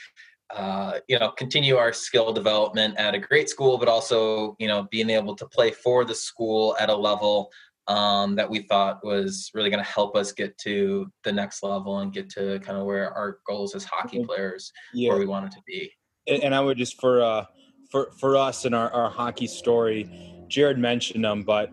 uh, 0.55 0.99
you 1.09 1.19
know, 1.19 1.31
continue 1.31 1.77
our 1.77 1.93
skill 1.93 2.33
development 2.33 2.97
at 2.99 3.15
a 3.15 3.19
great 3.19 3.49
school, 3.49 3.79
but 3.79 3.89
also, 3.89 4.57
you 4.59 4.67
know, 4.67 4.87
being 4.91 5.11
able 5.11 5.37
to 5.37 5.47
play 5.47 5.71
for 5.71 6.05
the 6.05 6.15
school 6.15 6.77
at 6.81 6.91
a 6.91 6.97
level 6.97 7.51
um, 7.87 8.35
that 8.35 8.49
we 8.49 8.61
thought 8.61 9.05
was 9.05 9.51
really 9.55 9.71
going 9.71 9.83
to 9.83 9.91
help 9.91 10.17
us 10.17 10.33
get 10.33 10.57
to 10.59 11.07
the 11.23 11.33
next 11.33 11.63
level 11.63 11.99
and 11.99 12.13
get 12.13 12.31
to 12.31 12.59
kind 12.61 12.79
of 12.79 12.85
where 12.85 13.13
our 13.13 13.39
goals 13.47 13.75
as 13.75 13.85
hockey 13.85 14.19
mm-hmm. 14.19 14.27
players, 14.27 14.73
yeah. 14.93 15.11
where 15.11 15.19
we 15.19 15.27
wanted 15.27 15.53
to 15.53 15.61
be. 15.67 15.93
And, 16.27 16.43
and 16.43 16.55
I 16.55 16.61
would 16.61 16.79
just 16.79 17.01
for, 17.01 17.23
uh, 17.23 17.45
for, 17.91 18.11
for 18.19 18.37
us 18.37 18.65
and 18.65 18.75
our, 18.75 18.91
our 18.91 19.11
hockey 19.11 19.47
story, 19.47 20.34
Jared 20.55 20.79
mentioned 20.79 21.25
them, 21.25 21.43
but 21.43 21.73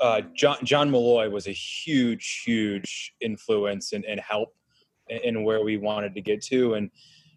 uh, 0.00 0.22
John 0.34 0.58
John 0.64 0.90
Malloy 0.90 1.30
was 1.30 1.46
a 1.46 1.52
huge, 1.52 2.42
huge 2.44 3.14
influence 3.20 3.92
and, 3.92 4.04
and 4.04 4.18
help 4.18 4.52
in, 5.08 5.18
in, 5.18 5.44
where 5.44 5.62
we 5.62 5.76
wanted 5.76 6.12
to 6.16 6.20
get 6.20 6.42
to. 6.46 6.74
And 6.74 6.90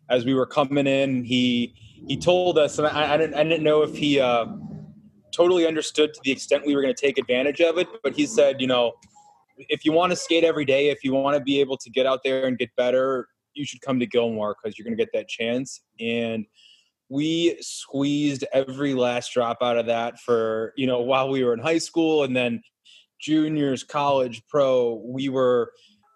as 0.09 0.25
we 0.25 0.33
were 0.33 0.47
coming 0.47 0.87
in, 0.87 1.23
he 1.23 1.75
he 2.07 2.17
told 2.17 2.57
us, 2.57 2.79
and 2.79 2.87
I, 2.87 3.13
I 3.13 3.17
didn't 3.17 3.35
I 3.35 3.43
didn't 3.43 3.63
know 3.63 3.83
if 3.83 3.95
he 3.95 4.19
uh, 4.19 4.47
totally 5.31 5.67
understood 5.67 6.15
to 6.15 6.21
the 6.23 6.31
extent 6.31 6.65
we 6.65 6.75
were 6.75 6.81
going 6.81 6.95
to 6.95 6.99
take 6.99 7.19
advantage 7.19 7.61
of 7.61 7.77
it, 7.77 7.87
but 8.01 8.15
he 8.15 8.25
said, 8.25 8.59
you 8.59 8.65
know, 8.65 8.93
if 9.57 9.85
you 9.85 9.91
want 9.91 10.11
to 10.13 10.15
skate 10.15 10.43
every 10.43 10.65
day, 10.65 10.89
if 10.89 11.03
you 11.03 11.13
want 11.13 11.37
to 11.37 11.43
be 11.43 11.59
able 11.59 11.77
to 11.77 11.91
get 11.91 12.07
out 12.07 12.21
there 12.23 12.47
and 12.47 12.57
get 12.57 12.75
better, 12.75 13.27
you 13.53 13.65
should 13.65 13.81
come 13.81 13.99
to 13.99 14.07
Gilmour 14.07 14.55
because 14.55 14.79
you're 14.79 14.85
going 14.85 14.97
to 14.97 15.03
get 15.03 15.13
that 15.13 15.27
chance. 15.27 15.81
And 15.99 16.47
we 17.09 17.57
squeezed 17.61 18.45
every 18.53 18.93
last 18.93 19.31
drop 19.33 19.57
out 19.61 19.77
of 19.77 19.85
that 19.85 20.19
for 20.19 20.73
you 20.75 20.87
know 20.87 21.01
while 21.01 21.29
we 21.29 21.43
were 21.43 21.53
in 21.53 21.59
high 21.59 21.77
school 21.77 22.23
and 22.23 22.35
then 22.35 22.61
juniors 23.21 23.83
college 23.83 24.41
pro 24.49 25.01
we 25.05 25.29
were 25.29 25.71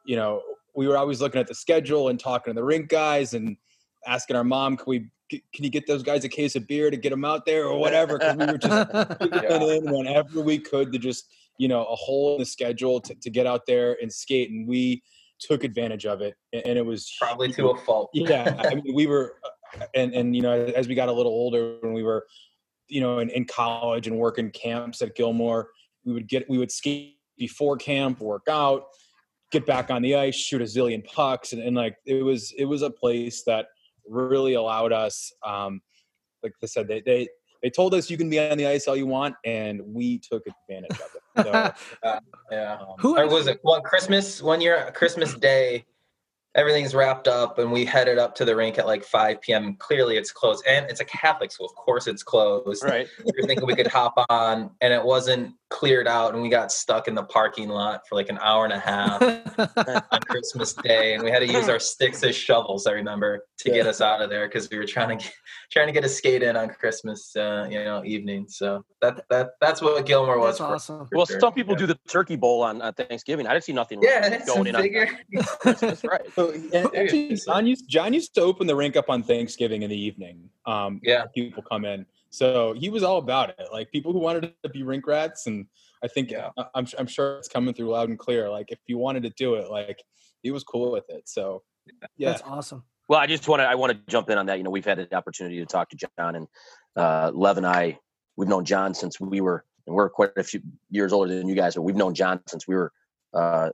you 0.05 0.15
know 0.15 0.41
we 0.75 0.87
were 0.87 0.97
always 0.97 1.21
looking 1.21 1.39
at 1.39 1.47
the 1.47 1.55
schedule 1.55 2.09
and 2.09 2.19
talking 2.19 2.53
to 2.53 2.59
the 2.59 2.63
rink 2.63 2.89
guys 2.89 3.33
and 3.33 3.55
asking 4.07 4.35
our 4.35 4.43
mom 4.43 4.75
can 4.77 4.85
we 4.87 5.09
can 5.29 5.63
you 5.63 5.69
get 5.69 5.85
those 5.87 6.03
guys 6.03 6.23
a 6.23 6.29
case 6.29 6.55
of 6.55 6.67
beer 6.67 6.89
to 6.89 6.97
get 6.97 7.11
them 7.11 7.23
out 7.23 7.45
there 7.45 7.65
or 7.67 7.77
whatever? 7.77 8.17
Because 8.17 8.35
we 8.35 8.45
were 8.45 8.57
just 8.57 8.89
yeah. 9.31 9.75
in 9.75 9.91
whenever 9.91 10.41
we 10.41 10.57
could 10.57 10.91
to 10.91 10.99
just 10.99 11.25
you 11.57 11.67
know 11.67 11.85
a 11.85 11.95
hole 11.95 12.33
in 12.35 12.39
the 12.39 12.45
schedule 12.45 12.99
to, 13.01 13.13
to 13.15 13.29
get 13.29 13.45
out 13.45 13.65
there 13.67 13.97
and 14.01 14.11
skate 14.11 14.49
and 14.49 14.67
we 14.67 15.03
took 15.39 15.63
advantage 15.63 16.05
of 16.05 16.21
it 16.21 16.35
and 16.51 16.77
it 16.77 16.85
was 16.85 17.13
probably 17.19 17.51
to 17.53 17.69
a 17.69 17.77
fault. 17.77 18.09
Yeah 18.13 18.55
i 18.59 18.75
mean 18.75 18.93
we 18.93 19.05
were 19.05 19.35
uh, 19.45 19.49
and 19.95 20.13
and 20.13 20.35
you 20.35 20.41
know 20.41 20.51
as 20.51 20.87
we 20.87 20.95
got 20.95 21.09
a 21.09 21.11
little 21.11 21.31
older 21.31 21.77
when 21.81 21.93
we 21.93 22.03
were 22.03 22.25
you 22.87 23.01
know 23.01 23.19
in, 23.19 23.29
in 23.29 23.45
college 23.45 24.07
and 24.07 24.17
working 24.17 24.51
camps 24.51 25.01
at 25.01 25.15
Gilmour 25.15 25.65
we 26.05 26.13
would 26.13 26.27
get 26.27 26.49
we 26.49 26.57
would 26.57 26.71
skate 26.71 27.17
before 27.37 27.77
camp 27.77 28.19
work 28.19 28.43
out 28.49 28.83
get 29.51 29.65
back 29.65 29.89
on 29.89 30.01
the 30.01 30.15
ice 30.15 30.35
shoot 30.35 30.61
a 30.61 30.65
zillion 30.65 31.05
pucks 31.05 31.53
and, 31.53 31.61
and 31.61 31.75
like 31.75 31.95
it 32.05 32.23
was 32.23 32.53
it 32.57 32.65
was 32.65 32.81
a 32.81 32.89
place 32.89 33.43
that 33.45 33.67
really 34.07 34.53
allowed 34.53 34.91
us 34.91 35.31
um 35.45 35.81
like 36.43 36.53
I 36.61 36.65
said 36.65 36.87
they 36.87 37.01
they 37.01 37.27
they 37.61 37.69
told 37.69 37.93
us 37.93 38.09
you 38.09 38.17
can 38.17 38.29
be 38.29 38.39
on 38.39 38.57
the 38.57 38.67
ice 38.67 38.87
all 38.87 38.95
you 38.95 39.07
want 39.07 39.35
and 39.45 39.81
we 39.85 40.19
took 40.19 40.43
advantage 40.47 40.97
of 40.97 41.09
it. 41.15 41.43
So, 41.43 41.51
uh, 42.03 42.19
yeah. 42.51 42.77
um, 42.79 42.95
who 42.99 43.13
was 43.13 43.47
it? 43.47 43.59
One 43.61 43.81
christmas 43.83 44.41
one 44.41 44.61
year 44.61 44.91
christmas 44.95 45.33
day 45.33 45.85
everything's 46.55 46.95
wrapped 46.95 47.27
up 47.27 47.59
and 47.59 47.71
we 47.71 47.85
headed 47.85 48.17
up 48.17 48.35
to 48.35 48.45
the 48.45 48.55
rink 48.55 48.79
at 48.79 48.87
like 48.87 49.03
5 49.03 49.41
p.m. 49.41 49.75
Clearly 49.75 50.17
it's 50.17 50.31
closed 50.31 50.63
and 50.67 50.89
it's 50.89 50.99
a 50.99 51.05
Catholic 51.05 51.51
school. 51.51 51.67
Of 51.67 51.75
course 51.75 52.07
it's 52.07 52.23
closed. 52.23 52.83
Right. 52.83 53.07
we 53.25 53.31
were 53.39 53.47
thinking 53.47 53.67
we 53.67 53.75
could 53.75 53.87
hop 53.87 54.13
on 54.29 54.71
and 54.81 54.93
it 54.93 55.03
wasn't 55.03 55.53
cleared 55.69 56.07
out 56.07 56.33
and 56.33 56.41
we 56.41 56.49
got 56.49 56.71
stuck 56.71 57.07
in 57.07 57.13
the 57.15 57.23
parking 57.23 57.69
lot 57.69 58.01
for 58.07 58.15
like 58.15 58.29
an 58.29 58.39
hour 58.41 58.65
and 58.65 58.73
a 58.73 58.79
half 58.79 59.21
on 60.11 60.19
Christmas 60.21 60.73
Day 60.73 61.13
and 61.13 61.23
we 61.23 61.29
had 61.29 61.39
to 61.39 61.47
use 61.47 61.69
our 61.69 61.79
sticks 61.79 62.23
as 62.23 62.35
shovels, 62.35 62.87
I 62.87 62.91
remember, 62.91 63.45
to 63.59 63.69
get 63.69 63.85
us 63.85 64.01
out 64.01 64.21
of 64.21 64.29
there 64.29 64.47
because 64.47 64.69
we 64.69 64.77
were 64.77 64.85
trying 64.85 65.17
to 65.17 65.23
get, 65.23 65.33
trying 65.71 65.87
to 65.87 65.93
get 65.93 66.03
a 66.03 66.09
skate 66.09 66.41
in 66.41 66.55
on 66.55 66.69
Christmas 66.69 67.35
uh, 67.35 67.67
you 67.69 67.83
know, 67.83 68.03
evening. 68.03 68.45
So 68.49 68.83
that 69.01 69.23
that 69.29 69.51
that's 69.61 69.81
what 69.81 70.05
Gilmour 70.05 70.39
was. 70.39 70.57
That's 70.57 70.89
awesome. 70.89 71.07
For 71.07 71.17
well, 71.17 71.25
sure. 71.25 71.39
some 71.39 71.53
people 71.53 71.73
yeah. 71.73 71.79
do 71.79 71.87
the 71.87 71.99
turkey 72.07 72.35
bowl 72.35 72.63
on, 72.63 72.81
on 72.81 72.93
Thanksgiving. 72.93 73.45
I 73.45 73.53
didn't 73.53 73.65
see 73.65 73.73
nothing 73.73 73.99
yeah, 74.01 74.43
going 74.45 74.67
in 74.67 74.75
figure. 74.75 75.07
on 75.35 75.43
Christmas, 75.61 76.03
right. 76.03 76.21
So, 76.35 76.53
actually, 76.95 77.35
John 77.35 77.65
used 77.67 77.89
John 77.89 78.13
used 78.13 78.33
to 78.35 78.41
open 78.41 78.65
the 78.67 78.75
rink 78.75 78.95
up 78.95 79.09
on 79.09 79.23
Thanksgiving 79.23 79.81
in 79.83 79.89
the 79.89 79.99
evening. 79.99 80.49
Um, 80.65 80.99
yeah, 81.03 81.25
people 81.33 81.63
come 81.63 81.85
in. 81.85 82.05
So 82.29 82.73
he 82.73 82.89
was 82.89 83.03
all 83.03 83.17
about 83.17 83.49
it. 83.49 83.69
Like 83.71 83.91
people 83.91 84.13
who 84.13 84.19
wanted 84.19 84.53
to 84.63 84.69
be 84.69 84.83
rink 84.83 85.07
rats, 85.07 85.47
and 85.47 85.65
I 86.03 86.07
think 86.07 86.31
yeah. 86.31 86.49
I'm 86.75 86.87
I'm 86.97 87.07
sure 87.07 87.37
it's 87.37 87.47
coming 87.47 87.73
through 87.73 87.89
loud 87.89 88.09
and 88.09 88.19
clear. 88.19 88.49
Like 88.49 88.71
if 88.71 88.79
you 88.87 88.97
wanted 88.97 89.23
to 89.23 89.31
do 89.31 89.55
it, 89.55 89.69
like 89.69 90.01
he 90.41 90.51
was 90.51 90.63
cool 90.63 90.91
with 90.91 91.05
it. 91.09 91.27
So 91.27 91.63
yeah, 92.17 92.31
that's 92.31 92.43
awesome. 92.43 92.83
Well, 93.07 93.19
I 93.19 93.25
just 93.25 93.47
want 93.47 93.61
to 93.61 93.65
I 93.65 93.75
want 93.75 93.93
to 93.93 93.99
jump 94.11 94.29
in 94.29 94.37
on 94.37 94.45
that. 94.45 94.57
You 94.57 94.63
know, 94.63 94.69
we've 94.69 94.85
had 94.85 94.99
the 94.99 95.15
opportunity 95.15 95.57
to 95.59 95.65
talk 95.65 95.89
to 95.89 95.97
John 95.97 96.35
and 96.35 96.47
uh, 96.95 97.31
Lev 97.33 97.57
and 97.57 97.65
I. 97.65 97.97
We've 98.37 98.47
known 98.47 98.65
John 98.65 98.93
since 98.93 99.19
we 99.19 99.41
were, 99.41 99.65
and 99.87 99.95
we're 99.95 100.09
quite 100.09 100.31
a 100.37 100.43
few 100.43 100.61
years 100.89 101.11
older 101.11 101.33
than 101.33 101.47
you 101.47 101.55
guys, 101.55 101.75
but 101.75 101.81
we've 101.81 101.95
known 101.95 102.13
John 102.13 102.41
since 102.47 102.67
we 102.67 102.75
were 102.75 102.91
uh, 103.33 103.71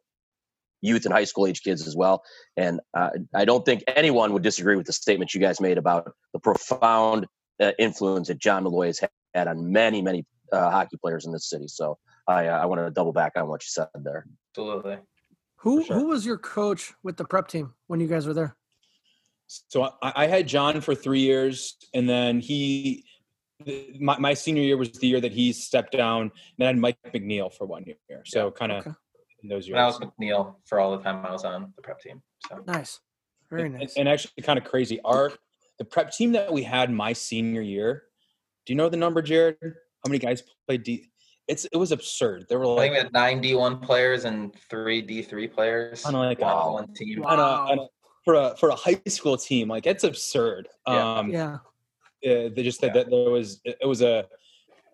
youth 0.82 1.06
and 1.06 1.14
high 1.14 1.26
school 1.26 1.48
age 1.48 1.62
kids 1.62 1.86
as 1.86 1.96
well. 1.96 2.24
And 2.56 2.80
uh, 2.96 3.10
I 3.34 3.46
don't 3.46 3.66
think 3.66 3.84
anyone 3.88 4.34
would 4.34 4.44
disagree 4.44 4.76
with 4.76 4.86
the 4.86 4.94
statement 4.94 5.34
you 5.34 5.42
guys 5.42 5.60
made 5.60 5.78
about 5.78 6.14
the 6.34 6.40
profound 6.40 7.28
uh, 7.60 7.72
influence 7.80 8.28
that 8.28 8.40
John 8.40 8.64
Malloy 8.64 8.88
has 8.88 9.02
had 9.34 9.48
on 9.48 9.72
many, 9.72 10.02
many 10.02 10.26
uh, 10.52 10.70
hockey 10.70 10.98
players 10.98 11.26
in 11.26 11.32
this 11.32 11.50
city. 11.50 11.68
So 11.68 11.98
I, 12.28 12.48
uh, 12.48 12.60
I 12.60 12.66
want 12.66 12.82
to 12.82 12.92
double 12.92 13.14
back 13.14 13.34
on 13.36 13.48
what 13.48 13.64
you 13.64 13.68
said 13.70 13.88
there. 13.96 14.26
Absolutely. 14.52 14.98
Who 15.58 15.84
sure. 15.84 15.96
who 15.98 16.08
was 16.08 16.26
your 16.26 16.38
coach 16.38 16.94
with 17.02 17.18
the 17.18 17.26
prep 17.26 17.48
team 17.48 17.74
when 17.88 18.00
you 18.00 18.08
guys 18.08 18.28
were 18.28 18.34
there? 18.34 18.56
So 19.48 19.84
I, 20.02 20.14
I 20.16 20.28
had 20.28 20.48
John 20.48 20.82
for 20.82 20.94
three 20.94 21.22
years, 21.22 21.78
and 21.94 22.08
then 22.08 22.40
he 22.40 23.04
my, 24.00 24.18
my 24.20 24.34
senior 24.34 24.64
year 24.64 24.78
was 24.78 24.92
the 24.92 25.08
year 25.08 25.22
that 25.22 25.32
he 25.32 25.54
stepped 25.54 25.94
down, 25.94 26.24
and 26.24 26.32
then 26.58 26.68
I 26.68 26.72
had 26.72 26.78
Mike 26.78 26.98
McNeil 27.14 27.54
for 27.54 27.66
one 27.66 27.86
year. 27.86 28.22
So 28.26 28.52
kind 28.52 28.72
of 28.72 28.86
okay. 28.86 28.96
in 29.44 29.50
those 29.50 29.68
years. 29.68 29.76
And 29.76 29.84
I 29.84 29.86
was 29.86 30.00
McNeil 30.00 30.56
for 30.66 30.80
all 30.80 30.96
the 30.98 31.04
time 31.04 31.26
I 31.26 31.32
was 31.32 31.46
on 31.46 31.74
the 31.76 31.82
prep 31.82 32.00
team. 32.02 32.22
So 32.50 32.64
Nice. 32.68 33.00
Very 33.50 33.68
And- 33.68 33.80
nice. 33.80 33.96
And, 33.96 34.10
actually, 34.10 34.44
kind 34.44 34.58
of 34.60 34.66
crazy. 34.66 35.00
Our 35.06 35.32
the 35.78 35.86
prep 35.86 36.12
team 36.12 36.32
that 36.34 36.52
we 36.52 36.64
had 36.64 36.92
my 36.92 37.14
senior 37.14 37.62
year. 37.62 38.04
Do 38.66 38.74
you 38.74 38.78
know 38.78 38.90
the 38.90 38.98
number, 38.98 39.22
Jared? 39.22 39.58
How 39.62 40.08
many 40.10 40.20
guys 40.20 40.44
played 40.68 40.84
D? 40.84 41.10
It's 41.48 41.66
it 41.66 41.78
was 41.78 41.92
absurd. 41.92 42.46
There 42.50 42.58
were 42.58 42.66
like 42.66 42.92
we 42.92 42.98
had 42.98 43.14
nine 43.14 43.42
D1 43.42 43.82
players 43.84 44.26
and 44.26 44.54
three 44.70 45.06
D3 45.06 45.52
players 45.54 46.04
Kinda 46.04 46.18
like 46.20 46.40
a- 46.40 46.46
on 46.46 46.74
one 46.74 46.94
team. 46.94 47.22
Wow. 47.22 47.30
on 47.30 47.40
a, 47.40 47.44
on 47.72 47.80
a 47.80 47.88
for 48.24 48.34
a 48.34 48.56
for 48.58 48.70
a 48.70 48.76
high 48.76 49.00
school 49.08 49.38
team. 49.38 49.68
Like 49.68 49.86
it's 49.86 50.04
absurd. 50.04 50.68
Yeah. 50.88 51.18
Um, 51.18 51.30
yeah. 51.30 51.54
uh, 52.26 52.50
they 52.56 52.64
just 52.64 52.80
said 52.80 52.96
Yeah. 52.96 53.04
that 53.04 53.10
there 53.12 53.30
was 53.30 53.62
it 53.64 53.86
was 53.88 54.02
a 54.02 54.26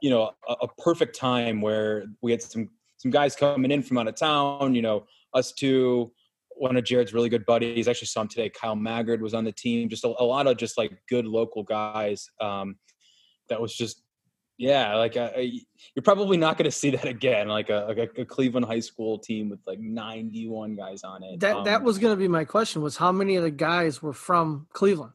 you 0.01 0.09
know 0.09 0.31
a, 0.49 0.53
a 0.63 0.67
perfect 0.81 1.15
time 1.15 1.61
where 1.61 2.05
we 2.21 2.31
had 2.31 2.41
some 2.41 2.69
some 2.97 3.11
guys 3.11 3.35
coming 3.35 3.71
in 3.71 3.81
from 3.81 3.97
out 3.97 4.07
of 4.07 4.15
town 4.15 4.75
you 4.75 4.81
know 4.81 5.05
us 5.33 5.53
two 5.53 6.11
one 6.62 6.78
of 6.78 6.84
jared's 6.84 7.13
really 7.13 7.30
good 7.30 7.45
buddies 7.45 7.88
I 7.88 7.91
actually 7.91 8.08
saw 8.08 8.21
him 8.21 8.28
today 8.28 8.50
kyle 8.50 8.76
maggard 8.76 9.21
was 9.21 9.34
on 9.34 9.43
the 9.43 9.52
team 9.52 9.89
just 9.89 10.04
a, 10.04 10.08
a 10.08 10.24
lot 10.34 10.45
of 10.47 10.58
just 10.58 10.78
like 10.78 10.91
good 11.10 11.26
local 11.26 11.63
guys 11.63 12.30
um 12.39 12.76
that 13.50 13.60
was 13.60 13.74
just 13.76 14.04
yeah 14.58 14.95
like 14.95 15.17
uh, 15.17 15.32
you're 15.95 16.04
probably 16.04 16.38
not 16.38 16.56
going 16.58 16.69
to 16.69 16.78
see 16.82 16.91
that 16.91 17.06
again 17.06 17.47
like 17.47 17.69
a, 17.71 17.86
like 17.89 17.97
a, 17.97 18.21
a 18.21 18.26
cleveland 18.26 18.65
high 18.65 18.80
school 18.80 19.17
team 19.17 19.50
with 19.50 19.60
like 19.65 19.80
91 19.80 20.76
guys 20.76 21.04
on 21.04 21.24
it 21.24 21.39
That 21.39 21.65
that 21.65 21.78
Um, 21.80 21.84
was 21.84 21.97
going 21.97 22.13
to 22.13 22.19
be 22.19 22.28
my 22.28 22.45
question 22.45 22.82
was 22.84 22.95
how 22.97 23.12
many 23.12 23.36
of 23.38 23.43
the 23.43 23.50
guys 23.52 24.02
were 24.04 24.13
from 24.13 24.67
Cleveland 24.71 25.13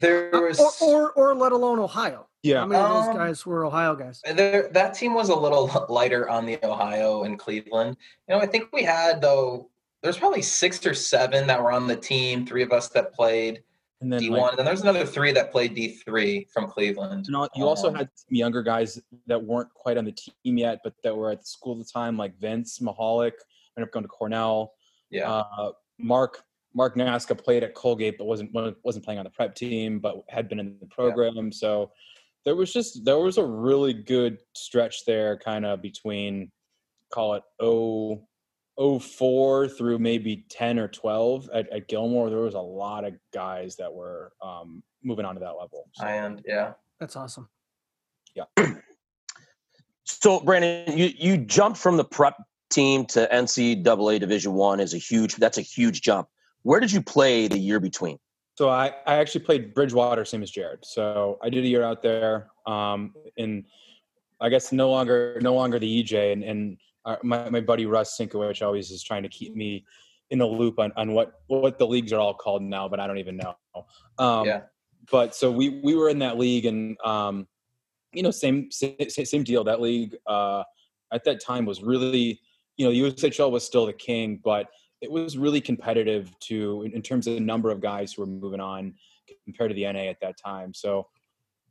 There 0.00 0.30
was 0.32 0.58
or, 0.80 1.10
or 1.12 1.12
or 1.12 1.34
let 1.34 1.52
alone 1.52 1.78
Ohio? 1.78 2.26
yeah 2.42 2.60
How 2.60 2.66
many 2.66 2.82
of 2.82 2.90
those 2.90 3.08
Um, 3.08 3.16
guys 3.16 3.44
were 3.44 3.66
Ohio 3.66 3.94
guys? 3.94 4.20
there, 4.40 4.70
that 4.72 4.94
team 4.94 5.12
was 5.14 5.28
a 5.28 5.36
little 5.36 5.66
lighter 5.90 6.28
on 6.30 6.46
the 6.46 6.58
Ohio 6.64 7.24
and 7.24 7.38
Cleveland. 7.38 7.96
You 8.28 8.34
know, 8.34 8.40
I 8.40 8.46
think 8.46 8.72
we 8.72 8.82
had 8.82 9.20
though. 9.20 9.68
There's 10.02 10.18
probably 10.18 10.42
six 10.42 10.84
or 10.84 10.94
seven 10.94 11.46
that 11.46 11.62
were 11.62 11.72
on 11.72 11.86
the 11.86 11.96
team. 11.96 12.44
Three 12.44 12.62
of 12.62 12.72
us 12.72 12.88
that 12.90 13.14
played 13.14 13.62
and 14.02 14.12
then 14.12 14.20
D1, 14.20 14.30
like, 14.30 14.50
and 14.50 14.58
then 14.58 14.66
there's 14.66 14.82
another 14.82 15.06
three 15.06 15.30
that 15.32 15.52
played 15.52 15.76
D3 15.76 16.50
from 16.50 16.66
Cleveland. 16.66 17.26
And 17.28 17.36
al- 17.36 17.48
you 17.54 17.66
also 17.66 17.88
Um, 17.88 17.94
had 17.94 18.08
some 18.14 18.34
younger 18.34 18.62
guys 18.62 19.00
that 19.26 19.42
weren't 19.42 19.72
quite 19.74 19.96
on 19.96 20.04
the 20.04 20.12
team 20.12 20.58
yet, 20.58 20.80
but 20.82 20.94
that 21.04 21.16
were 21.16 21.30
at 21.30 21.40
the 21.40 21.46
school 21.46 21.78
at 21.78 21.86
the 21.86 21.92
time, 21.92 22.16
like 22.16 22.36
Vince 22.38 22.80
Mahalik, 22.80 23.34
ended 23.76 23.88
up 23.88 23.92
going 23.92 24.02
to 24.02 24.08
Cornell. 24.08 24.74
Yeah, 25.10 25.30
Uh, 25.30 25.72
Mark 25.98 26.42
Mark 26.74 26.96
Nasca 26.96 27.36
played 27.36 27.62
at 27.62 27.74
Colgate, 27.74 28.18
but 28.18 28.24
wasn't 28.24 28.50
wasn't 28.82 29.04
playing 29.04 29.18
on 29.18 29.24
the 29.24 29.30
prep 29.30 29.54
team, 29.54 30.00
but 30.00 30.24
had 30.28 30.48
been 30.48 30.58
in 30.58 30.78
the 30.80 30.86
program. 30.86 31.52
So 31.52 31.92
there 32.44 32.56
was 32.56 32.72
just 32.72 33.04
there 33.04 33.18
was 33.18 33.38
a 33.38 33.44
really 33.44 33.92
good 33.92 34.38
stretch 34.54 35.04
there, 35.04 35.38
kind 35.38 35.64
of 35.64 35.80
between 35.80 36.50
call 37.10 37.34
it 37.34 37.42
oh. 37.60 38.26
04 38.78 39.68
through 39.68 39.98
maybe 39.98 40.44
10 40.48 40.78
or 40.78 40.88
12 40.88 41.50
at, 41.52 41.70
at 41.72 41.88
Gilmour, 41.88 42.30
there 42.30 42.40
was 42.40 42.54
a 42.54 42.60
lot 42.60 43.04
of 43.04 43.14
guys 43.32 43.76
that 43.76 43.92
were 43.92 44.32
um, 44.42 44.82
moving 45.02 45.24
on 45.24 45.34
to 45.34 45.40
that 45.40 45.52
level. 45.52 45.88
So, 45.94 46.06
and 46.06 46.42
yeah, 46.46 46.72
That's 46.98 47.16
awesome. 47.16 47.48
Yeah. 48.34 48.44
so, 50.04 50.40
Brandon, 50.40 50.96
you 50.96 51.10
you 51.18 51.36
jumped 51.36 51.78
from 51.78 51.96
the 51.98 52.04
prep 52.04 52.36
team 52.70 53.04
to 53.06 53.28
NCAA 53.30 54.20
Division 54.20 54.54
One 54.54 54.80
is 54.80 54.94
a 54.94 54.98
huge. 54.98 55.36
That's 55.36 55.58
a 55.58 55.62
huge 55.62 56.00
jump. 56.00 56.28
Where 56.62 56.80
did 56.80 56.92
you 56.92 57.02
play 57.02 57.48
the 57.48 57.58
year 57.58 57.78
between? 57.80 58.18
So 58.54 58.68
I, 58.68 58.92
I 59.06 59.16
actually 59.16 59.44
played 59.44 59.74
Bridgewater, 59.74 60.24
same 60.24 60.42
as 60.42 60.50
Jared. 60.50 60.80
So 60.84 61.38
I 61.42 61.48
did 61.48 61.64
a 61.64 61.66
year 61.66 61.82
out 61.82 62.02
there, 62.02 62.48
um, 62.66 63.14
and 63.38 63.64
I 64.40 64.48
guess 64.48 64.72
no 64.72 64.90
longer 64.90 65.38
no 65.42 65.54
longer 65.54 65.78
the 65.78 66.02
EJ, 66.02 66.32
and, 66.32 66.44
and 66.44 66.76
our, 67.04 67.18
my 67.22 67.48
my 67.50 67.60
buddy 67.60 67.86
Russ 67.86 68.16
Sinkowicz 68.18 68.62
always 68.62 68.90
is 68.90 69.02
trying 69.02 69.22
to 69.22 69.28
keep 69.28 69.54
me 69.54 69.84
in 70.30 70.38
the 70.38 70.46
loop 70.46 70.78
on, 70.78 70.92
on 70.96 71.12
what 71.12 71.42
what 71.48 71.78
the 71.78 71.86
leagues 71.86 72.12
are 72.12 72.20
all 72.20 72.34
called 72.34 72.62
now, 72.62 72.88
but 72.88 72.98
I 72.98 73.06
don't 73.06 73.18
even 73.18 73.36
know. 73.36 73.54
Um, 74.18 74.46
Yeah. 74.46 74.60
But 75.10 75.34
so 75.34 75.50
we 75.50 75.80
we 75.82 75.94
were 75.94 76.08
in 76.08 76.20
that 76.20 76.38
league, 76.38 76.64
and 76.64 76.96
um, 77.04 77.46
you 78.12 78.22
know, 78.22 78.30
same 78.30 78.70
same, 78.70 78.96
same 79.08 79.42
deal. 79.42 79.64
That 79.64 79.80
league 79.80 80.16
uh, 80.26 80.62
at 81.12 81.24
that 81.24 81.40
time 81.40 81.66
was 81.66 81.82
really, 81.82 82.40
you 82.76 82.86
know, 82.86 83.10
USHL 83.10 83.50
was 83.50 83.64
still 83.64 83.84
the 83.84 83.92
king, 83.92 84.40
but 84.42 84.68
it 85.00 85.10
was 85.10 85.36
really 85.36 85.60
competitive 85.60 86.38
to 86.40 86.82
in, 86.84 86.92
in 86.92 87.02
terms 87.02 87.26
of 87.26 87.34
the 87.34 87.40
number 87.40 87.70
of 87.70 87.80
guys 87.80 88.12
who 88.12 88.22
were 88.22 88.26
moving 88.26 88.60
on 88.60 88.94
compared 89.44 89.70
to 89.70 89.74
the 89.74 89.92
NA 89.92 90.08
at 90.08 90.20
that 90.20 90.36
time. 90.38 90.72
So, 90.72 91.08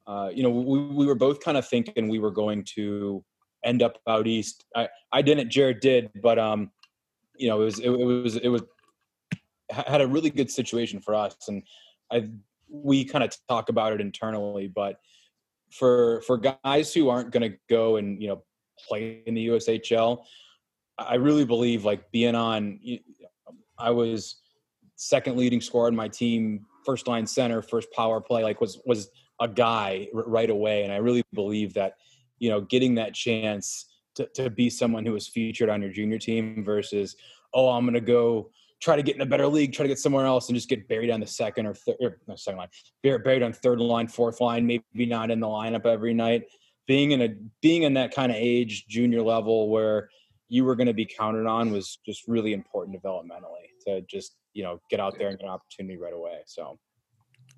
uh, 0.05 0.29
you 0.33 0.43
know, 0.43 0.49
we, 0.49 0.79
we 0.87 1.05
were 1.05 1.15
both 1.15 1.39
kind 1.39 1.57
of 1.57 1.67
thinking 1.67 2.09
we 2.09 2.19
were 2.19 2.31
going 2.31 2.65
to 2.75 3.23
end 3.63 3.81
up 3.81 3.99
out 4.07 4.27
east. 4.27 4.65
I, 4.75 4.89
I 5.11 5.21
didn't, 5.21 5.49
Jared 5.49 5.79
did, 5.79 6.09
but 6.21 6.39
um, 6.39 6.71
you 7.37 7.47
know, 7.47 7.61
it 7.61 7.65
was 7.65 7.79
it, 7.79 7.89
it 7.89 8.05
was 8.05 8.35
it 8.37 8.49
was 8.49 8.63
had 9.69 10.01
a 10.01 10.07
really 10.07 10.29
good 10.29 10.51
situation 10.51 10.99
for 10.99 11.15
us, 11.15 11.35
and 11.47 11.63
I 12.11 12.29
we 12.69 13.03
kind 13.03 13.23
of 13.23 13.35
talk 13.49 13.69
about 13.69 13.93
it 13.93 14.01
internally, 14.01 14.67
but 14.67 14.99
for 15.71 16.21
for 16.21 16.37
guys 16.37 16.93
who 16.93 17.09
aren't 17.09 17.31
going 17.31 17.49
to 17.49 17.57
go 17.69 17.97
and 17.97 18.21
you 18.21 18.29
know 18.29 18.43
play 18.87 19.23
in 19.25 19.33
the 19.33 19.47
USHL, 19.47 20.23
I 20.97 21.15
really 21.15 21.45
believe 21.45 21.85
like 21.85 22.11
being 22.11 22.35
on. 22.35 22.79
I 23.77 23.89
was 23.89 24.41
second 24.95 25.37
leading 25.37 25.61
scorer 25.61 25.87
in 25.87 25.95
my 25.95 26.07
team, 26.07 26.65
first 26.85 27.07
line 27.07 27.25
center, 27.25 27.61
first 27.61 27.91
power 27.93 28.21
play. 28.21 28.43
Like 28.43 28.61
was 28.61 28.79
was 28.85 29.09
a 29.39 29.47
guy 29.47 30.07
right 30.13 30.49
away, 30.49 30.83
and 30.83 30.93
I 30.93 30.97
really 30.97 31.23
believe 31.33 31.73
that 31.73 31.95
you 32.41 32.49
know 32.49 32.59
getting 32.59 32.95
that 32.95 33.13
chance 33.13 33.85
to 34.15 34.27
to 34.33 34.49
be 34.49 34.69
someone 34.69 35.05
who 35.05 35.13
was 35.13 35.27
featured 35.27 35.69
on 35.69 35.81
your 35.81 35.91
junior 35.91 36.17
team 36.17 36.65
versus 36.65 37.15
oh 37.53 37.69
I'm 37.69 37.85
going 37.85 37.93
to 37.93 38.01
go 38.01 38.49
try 38.81 38.95
to 38.95 39.03
get 39.03 39.15
in 39.15 39.21
a 39.21 39.25
better 39.25 39.47
league, 39.47 39.73
try 39.73 39.83
to 39.83 39.87
get 39.87 39.99
somewhere 39.99 40.25
else, 40.25 40.49
and 40.49 40.55
just 40.55 40.67
get 40.67 40.87
buried 40.87 41.11
on 41.11 41.19
the 41.19 41.27
second 41.27 41.67
or 41.67 41.75
third, 41.75 41.97
or 42.01 42.07
er, 42.07 42.17
no, 42.27 42.35
second 42.35 42.57
line, 42.57 42.69
buried 43.03 43.23
buried 43.23 43.43
on 43.43 43.53
third 43.53 43.79
line, 43.79 44.07
fourth 44.07 44.41
line, 44.41 44.65
maybe 44.65 45.05
not 45.05 45.31
in 45.31 45.39
the 45.39 45.47
lineup 45.47 45.85
every 45.85 46.13
night. 46.13 46.43
Being 46.87 47.11
in 47.11 47.21
a 47.21 47.29
being 47.61 47.83
in 47.83 47.93
that 47.93 48.13
kind 48.13 48.31
of 48.31 48.37
age, 48.37 48.87
junior 48.87 49.21
level, 49.21 49.69
where 49.69 50.09
you 50.49 50.65
were 50.65 50.75
going 50.75 50.87
to 50.87 50.93
be 50.93 51.05
counted 51.05 51.45
on, 51.45 51.71
was 51.71 51.99
just 52.05 52.27
really 52.27 52.53
important 52.53 53.01
developmentally 53.01 53.69
to 53.85 54.01
just 54.01 54.35
you 54.53 54.63
know 54.63 54.81
get 54.89 54.99
out 54.99 55.17
there 55.17 55.29
and 55.29 55.37
get 55.37 55.45
an 55.45 55.51
opportunity 55.51 55.97
right 55.97 56.13
away. 56.13 56.39
So 56.47 56.79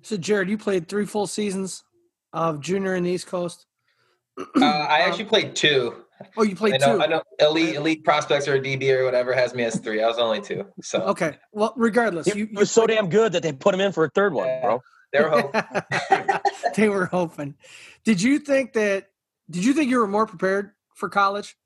So, 0.02 0.18
Jared, 0.18 0.50
you 0.50 0.58
played 0.58 0.88
three 0.88 1.06
full 1.06 1.26
seasons 1.26 1.82
of 2.34 2.60
junior 2.60 2.94
in 2.94 3.02
the 3.02 3.10
East 3.10 3.26
Coast. 3.26 3.66
Uh, 4.38 4.44
I 4.62 5.00
actually 5.00 5.24
played 5.26 5.54
two. 5.56 5.94
Oh, 6.36 6.42
you 6.42 6.54
played 6.56 6.74
I 6.74 6.76
know, 6.78 6.96
two. 6.96 7.02
I 7.02 7.06
know, 7.06 7.22
elite 7.40 7.74
elite 7.74 8.04
prospects 8.04 8.46
or 8.48 8.58
DB 8.60 8.88
or 8.90 9.04
whatever 9.04 9.32
has 9.32 9.54
me 9.54 9.64
as 9.64 9.78
three. 9.80 10.02
I 10.02 10.06
was 10.06 10.18
only 10.18 10.40
two, 10.40 10.66
so 10.82 11.00
Okay. 11.08 11.36
Well, 11.52 11.72
regardless, 11.76 12.26
He 12.26 12.38
you, 12.40 12.48
you 12.52 12.58
was 12.58 12.70
so 12.70 12.86
damn 12.86 13.08
good 13.08 13.32
that 13.32 13.42
they 13.42 13.52
put 13.52 13.74
him 13.74 13.80
in 13.80 13.92
for 13.92 14.04
a 14.04 14.10
third 14.10 14.32
one, 14.32 14.46
Yeah. 14.46 14.60
bro. 14.62 14.80
they 15.12 15.20
were 15.20 15.28
hoping. 15.30 15.62
they 16.76 16.88
were 16.88 17.06
hoping. 17.06 17.54
Did 18.04 18.22
you 18.22 18.38
think 18.38 18.74
that? 18.74 19.08
Did 19.50 19.64
you 19.64 19.72
think 19.74 19.90
you 19.90 19.98
were 19.98 20.06
more 20.08 20.26
prepared 20.26 20.70
for 20.94 21.08
college, 21.08 21.56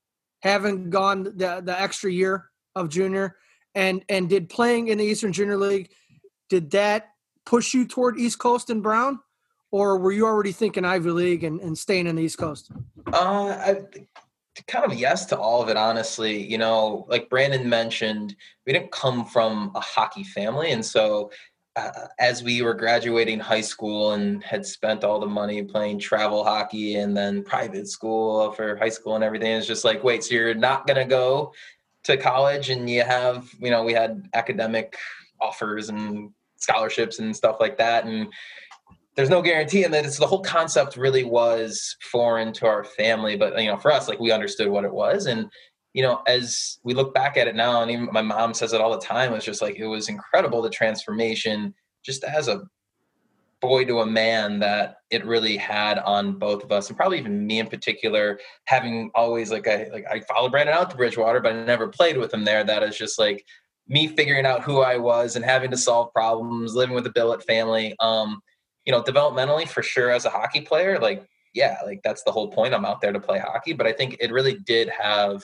having 0.42 0.90
gone 0.90 1.24
the 1.24 1.60
the 1.64 1.78
extra 1.78 2.10
year 2.10 2.46
of 2.74 2.88
junior, 2.88 3.36
and 3.74 4.02
and 4.08 4.28
did 4.28 4.48
playing 4.48 4.88
in 4.88 4.98
the 4.98 5.04
Eastern 5.04 5.32
Junior 5.32 5.56
League? 5.58 5.90
Did 6.48 6.70
that 6.72 7.08
push 7.44 7.74
you 7.74 7.86
toward 7.86 8.18
East 8.18 8.38
Coast 8.38 8.70
and 8.70 8.82
Brown, 8.82 9.20
or 9.70 9.98
were 9.98 10.12
you 10.12 10.26
already 10.26 10.52
thinking 10.52 10.84
Ivy 10.84 11.10
League 11.10 11.44
and, 11.44 11.60
and 11.60 11.76
staying 11.76 12.06
in 12.06 12.16
the 12.16 12.22
East 12.22 12.38
Coast? 12.38 12.70
Uh, 13.12 13.14
I, 13.14 13.82
kind 14.66 14.84
of 14.84 14.98
yes 14.98 15.26
to 15.26 15.38
all 15.38 15.62
of 15.62 15.68
it, 15.68 15.76
honestly. 15.76 16.42
You 16.42 16.58
know, 16.58 17.06
like 17.08 17.30
Brandon 17.30 17.68
mentioned, 17.68 18.34
we 18.66 18.72
didn't 18.72 18.92
come 18.92 19.24
from 19.24 19.72
a 19.74 19.80
hockey 19.80 20.24
family, 20.24 20.72
and 20.72 20.84
so 20.84 21.30
uh, 21.76 21.90
as 22.18 22.42
we 22.42 22.62
were 22.62 22.74
graduating 22.74 23.38
high 23.38 23.60
school 23.60 24.12
and 24.12 24.42
had 24.42 24.66
spent 24.66 25.04
all 25.04 25.20
the 25.20 25.26
money 25.26 25.62
playing 25.62 25.98
travel 25.98 26.42
hockey 26.42 26.96
and 26.96 27.16
then 27.16 27.44
private 27.44 27.86
school 27.86 28.50
for 28.52 28.76
high 28.76 28.88
school 28.88 29.14
and 29.14 29.22
everything, 29.22 29.52
it's 29.52 29.66
just 29.66 29.84
like, 29.84 30.02
wait, 30.02 30.24
so 30.24 30.34
you're 30.34 30.54
not 30.54 30.86
gonna 30.86 31.04
go 31.06 31.52
to 32.04 32.16
college, 32.16 32.70
and 32.70 32.88
you 32.88 33.02
have, 33.02 33.48
you 33.60 33.70
know, 33.70 33.84
we 33.84 33.92
had 33.92 34.28
academic 34.34 34.96
offers 35.40 35.88
and 35.88 36.30
scholarships 36.56 37.20
and 37.20 37.36
stuff 37.36 37.58
like 37.60 37.78
that, 37.78 38.04
and 38.06 38.28
there's 39.18 39.28
no 39.28 39.42
guarantee. 39.42 39.82
And 39.82 39.92
that 39.94 40.04
it's 40.04 40.16
the 40.16 40.28
whole 40.28 40.42
concept 40.42 40.96
really 40.96 41.24
was 41.24 41.96
foreign 42.00 42.52
to 42.52 42.66
our 42.66 42.84
family 42.84 43.34
but 43.34 43.60
you 43.60 43.66
know 43.66 43.76
for 43.76 43.90
us 43.90 44.08
like 44.08 44.20
we 44.20 44.30
understood 44.30 44.68
what 44.68 44.84
it 44.84 44.92
was. 44.94 45.26
And 45.26 45.50
you 45.92 46.02
know 46.04 46.22
as 46.28 46.78
we 46.84 46.94
look 46.94 47.12
back 47.12 47.36
at 47.36 47.48
it 47.48 47.56
now 47.56 47.82
and 47.82 47.90
even 47.90 48.08
my 48.12 48.22
mom 48.22 48.54
says 48.54 48.72
it 48.72 48.80
all 48.80 48.92
the 48.92 49.04
time 49.04 49.34
it's 49.34 49.44
just 49.44 49.60
like 49.60 49.74
it 49.76 49.86
was 49.86 50.08
incredible 50.08 50.62
the 50.62 50.70
transformation 50.70 51.74
just 52.04 52.22
as 52.22 52.46
a 52.46 52.62
boy 53.60 53.84
to 53.86 53.98
a 53.98 54.06
man 54.06 54.60
that 54.60 54.98
it 55.10 55.24
really 55.24 55.56
had 55.56 55.98
on 55.98 56.38
both 56.38 56.62
of 56.62 56.70
us. 56.70 56.86
And 56.86 56.96
probably 56.96 57.18
even 57.18 57.44
me 57.44 57.58
in 57.58 57.66
particular 57.66 58.38
having 58.66 59.10
always 59.16 59.50
like 59.50 59.66
I 59.66 59.88
like 59.92 60.04
I 60.08 60.20
followed 60.20 60.52
Brandon 60.52 60.76
out 60.76 60.90
to 60.90 60.96
Bridgewater 60.96 61.40
but 61.40 61.54
I 61.54 61.64
never 61.64 61.88
played 61.88 62.18
with 62.18 62.32
him 62.32 62.44
there. 62.44 62.62
That 62.62 62.84
is 62.84 62.96
just 62.96 63.18
like 63.18 63.44
me 63.88 64.06
figuring 64.06 64.46
out 64.46 64.62
who 64.62 64.82
I 64.82 64.96
was 64.96 65.34
and 65.34 65.44
having 65.44 65.72
to 65.72 65.76
solve 65.76 66.12
problems 66.12 66.76
living 66.76 66.94
with 66.94 67.06
a 67.08 67.12
billet 67.12 67.42
family. 67.42 67.96
Um 67.98 68.40
you 68.88 68.92
know, 68.92 69.02
developmentally 69.02 69.68
for 69.68 69.82
sure 69.82 70.10
as 70.10 70.24
a 70.24 70.30
hockey 70.30 70.62
player, 70.62 70.98
like 70.98 71.22
yeah, 71.52 71.76
like 71.84 72.00
that's 72.02 72.22
the 72.22 72.32
whole 72.32 72.50
point. 72.50 72.72
I'm 72.72 72.86
out 72.86 73.02
there 73.02 73.12
to 73.12 73.20
play 73.20 73.38
hockey, 73.38 73.74
but 73.74 73.86
I 73.86 73.92
think 73.92 74.16
it 74.18 74.32
really 74.32 74.54
did 74.54 74.88
have 74.88 75.42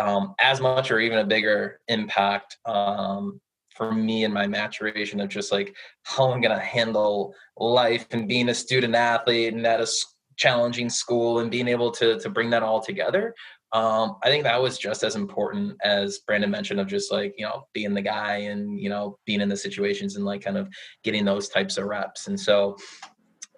um, 0.00 0.36
as 0.38 0.60
much 0.60 0.92
or 0.92 1.00
even 1.00 1.18
a 1.18 1.24
bigger 1.24 1.80
impact 1.88 2.56
um, 2.66 3.40
for 3.70 3.90
me 3.90 4.22
and 4.22 4.32
my 4.32 4.46
maturation 4.46 5.18
of 5.20 5.28
just 5.28 5.50
like 5.50 5.74
how 6.04 6.30
I'm 6.30 6.40
gonna 6.40 6.60
handle 6.60 7.34
life 7.56 8.06
and 8.12 8.28
being 8.28 8.48
a 8.48 8.54
student 8.54 8.94
athlete 8.94 9.54
and 9.54 9.66
at 9.66 9.80
a 9.80 9.88
challenging 10.36 10.88
school 10.88 11.40
and 11.40 11.50
being 11.50 11.66
able 11.66 11.90
to 11.90 12.20
to 12.20 12.30
bring 12.30 12.50
that 12.50 12.62
all 12.62 12.80
together. 12.80 13.34
Um, 13.72 14.16
I 14.22 14.28
think 14.28 14.44
that 14.44 14.60
was 14.60 14.78
just 14.78 15.02
as 15.02 15.14
important 15.14 15.76
as 15.84 16.20
Brandon 16.20 16.50
mentioned 16.50 16.80
of 16.80 16.86
just 16.86 17.12
like 17.12 17.34
you 17.36 17.44
know 17.44 17.66
being 17.74 17.92
the 17.92 18.02
guy 18.02 18.36
and 18.36 18.80
you 18.80 18.88
know 18.88 19.18
being 19.26 19.40
in 19.40 19.48
the 19.48 19.56
situations 19.56 20.16
and 20.16 20.24
like 20.24 20.42
kind 20.42 20.56
of 20.56 20.68
getting 21.04 21.24
those 21.24 21.48
types 21.48 21.76
of 21.76 21.84
reps. 21.84 22.28
And 22.28 22.38
so, 22.38 22.76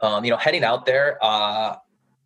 um, 0.03 0.25
you 0.25 0.31
know, 0.31 0.37
heading 0.37 0.65
out 0.65 0.85
there, 0.85 1.19
uh, 1.23 1.77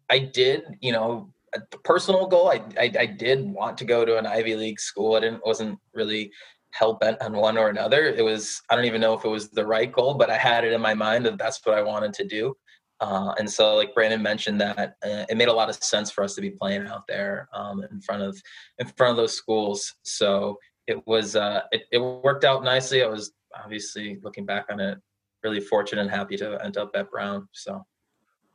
I 0.08 0.18
did 0.18 0.62
you 0.80 0.92
know 0.92 1.30
a 1.54 1.60
personal 1.78 2.26
goal. 2.26 2.48
I, 2.48 2.62
I, 2.78 2.92
I 3.00 3.06
did 3.06 3.44
want 3.44 3.78
to 3.78 3.84
go 3.84 4.04
to 4.04 4.18
an 4.18 4.26
Ivy 4.26 4.56
League 4.56 4.80
school. 4.80 5.14
I 5.14 5.20
didn't 5.20 5.46
wasn't 5.46 5.78
really 5.92 6.32
hell 6.74 6.94
bent 6.94 7.20
on 7.22 7.34
one 7.34 7.56
or 7.56 7.68
another. 7.68 8.06
It 8.06 8.24
was 8.24 8.60
I 8.70 8.76
don't 8.76 8.84
even 8.86 9.00
know 9.00 9.14
if 9.14 9.24
it 9.24 9.28
was 9.28 9.50
the 9.50 9.66
right 9.66 9.90
goal, 9.90 10.14
but 10.14 10.30
I 10.30 10.36
had 10.36 10.64
it 10.64 10.72
in 10.72 10.80
my 10.80 10.94
mind 10.94 11.26
that 11.26 11.38
that's 11.38 11.60
what 11.64 11.76
I 11.76 11.82
wanted 11.82 12.12
to 12.14 12.24
do. 12.24 12.56
Uh, 13.04 13.34
and 13.38 13.50
so, 13.50 13.76
like 13.76 13.92
Brandon 13.92 14.22
mentioned, 14.22 14.58
that 14.62 14.96
uh, 15.04 15.26
it 15.28 15.36
made 15.36 15.48
a 15.48 15.52
lot 15.52 15.68
of 15.68 15.74
sense 15.74 16.10
for 16.10 16.24
us 16.24 16.34
to 16.34 16.40
be 16.40 16.48
playing 16.48 16.86
out 16.86 17.06
there 17.06 17.50
um, 17.52 17.84
in 17.90 18.00
front 18.00 18.22
of 18.22 18.40
in 18.78 18.86
front 18.86 19.10
of 19.10 19.18
those 19.18 19.34
schools. 19.34 19.94
So 20.04 20.58
it 20.86 21.06
was 21.06 21.36
uh, 21.36 21.60
it, 21.70 21.82
it 21.92 21.98
worked 21.98 22.44
out 22.44 22.64
nicely. 22.64 23.02
I 23.02 23.06
was 23.06 23.32
obviously 23.62 24.18
looking 24.22 24.46
back 24.46 24.66
on 24.70 24.80
it, 24.80 24.96
really 25.42 25.60
fortunate 25.60 26.00
and 26.00 26.10
happy 26.10 26.38
to 26.38 26.58
end 26.64 26.78
up 26.78 26.92
at 26.94 27.10
Brown. 27.10 27.46
So, 27.52 27.84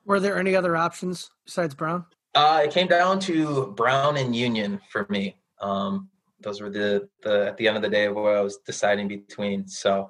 were 0.05 0.19
there 0.19 0.39
any 0.39 0.55
other 0.55 0.75
options 0.75 1.29
besides 1.45 1.75
Brown? 1.75 2.05
Uh, 2.33 2.61
it 2.63 2.71
came 2.71 2.87
down 2.87 3.19
to 3.19 3.67
Brown 3.77 4.17
and 4.17 4.35
Union 4.35 4.81
for 4.89 5.05
me. 5.11 5.37
Um, 5.61 6.09
those 6.39 6.59
were 6.59 6.71
the 6.71 7.07
the 7.21 7.49
at 7.49 7.57
the 7.57 7.67
end 7.67 7.77
of 7.77 7.83
the 7.83 7.89
day 7.89 8.07
where 8.07 8.35
I 8.35 8.41
was 8.41 8.57
deciding 8.65 9.09
between. 9.09 9.67
So 9.67 10.09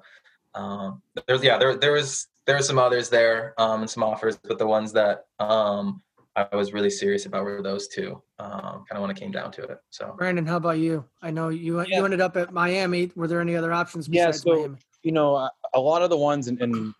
um, 0.54 1.02
there's 1.26 1.42
yeah 1.42 1.58
there 1.58 1.76
there 1.76 1.92
was 1.92 2.29
there 2.50 2.56
were 2.56 2.64
some 2.64 2.80
others 2.80 3.08
there 3.08 3.54
um, 3.58 3.82
and 3.82 3.88
some 3.88 4.02
offers, 4.02 4.36
but 4.42 4.58
the 4.58 4.66
ones 4.66 4.92
that 4.92 5.26
um, 5.38 6.02
I 6.34 6.48
was 6.56 6.72
really 6.72 6.90
serious 6.90 7.24
about 7.26 7.44
were 7.44 7.62
those 7.62 7.86
two. 7.86 8.20
Um, 8.40 8.84
kind 8.88 8.94
of 8.94 9.02
when 9.02 9.10
it 9.12 9.16
came 9.16 9.30
down 9.30 9.52
to 9.52 9.62
it. 9.62 9.78
So 9.90 10.16
Brandon, 10.18 10.44
how 10.44 10.56
about 10.56 10.78
you? 10.80 11.04
I 11.22 11.30
know 11.30 11.50
you 11.50 11.80
Yeah. 11.82 11.98
you 11.98 12.04
ended 12.04 12.20
up 12.20 12.36
at 12.36 12.52
Miami. 12.52 13.12
Were 13.14 13.28
there 13.28 13.40
any 13.40 13.54
other 13.54 13.72
options 13.72 14.08
besides 14.08 14.44
Yeah, 14.44 14.52
so- 14.52 14.58
Miami? 14.58 14.76
you 15.04 15.12
know, 15.12 15.36
uh, 15.36 15.48
a 15.74 15.78
lot 15.78 16.02
of 16.02 16.10
the 16.10 16.16
ones, 16.16 16.48
and, 16.48 16.60
and 16.60 16.92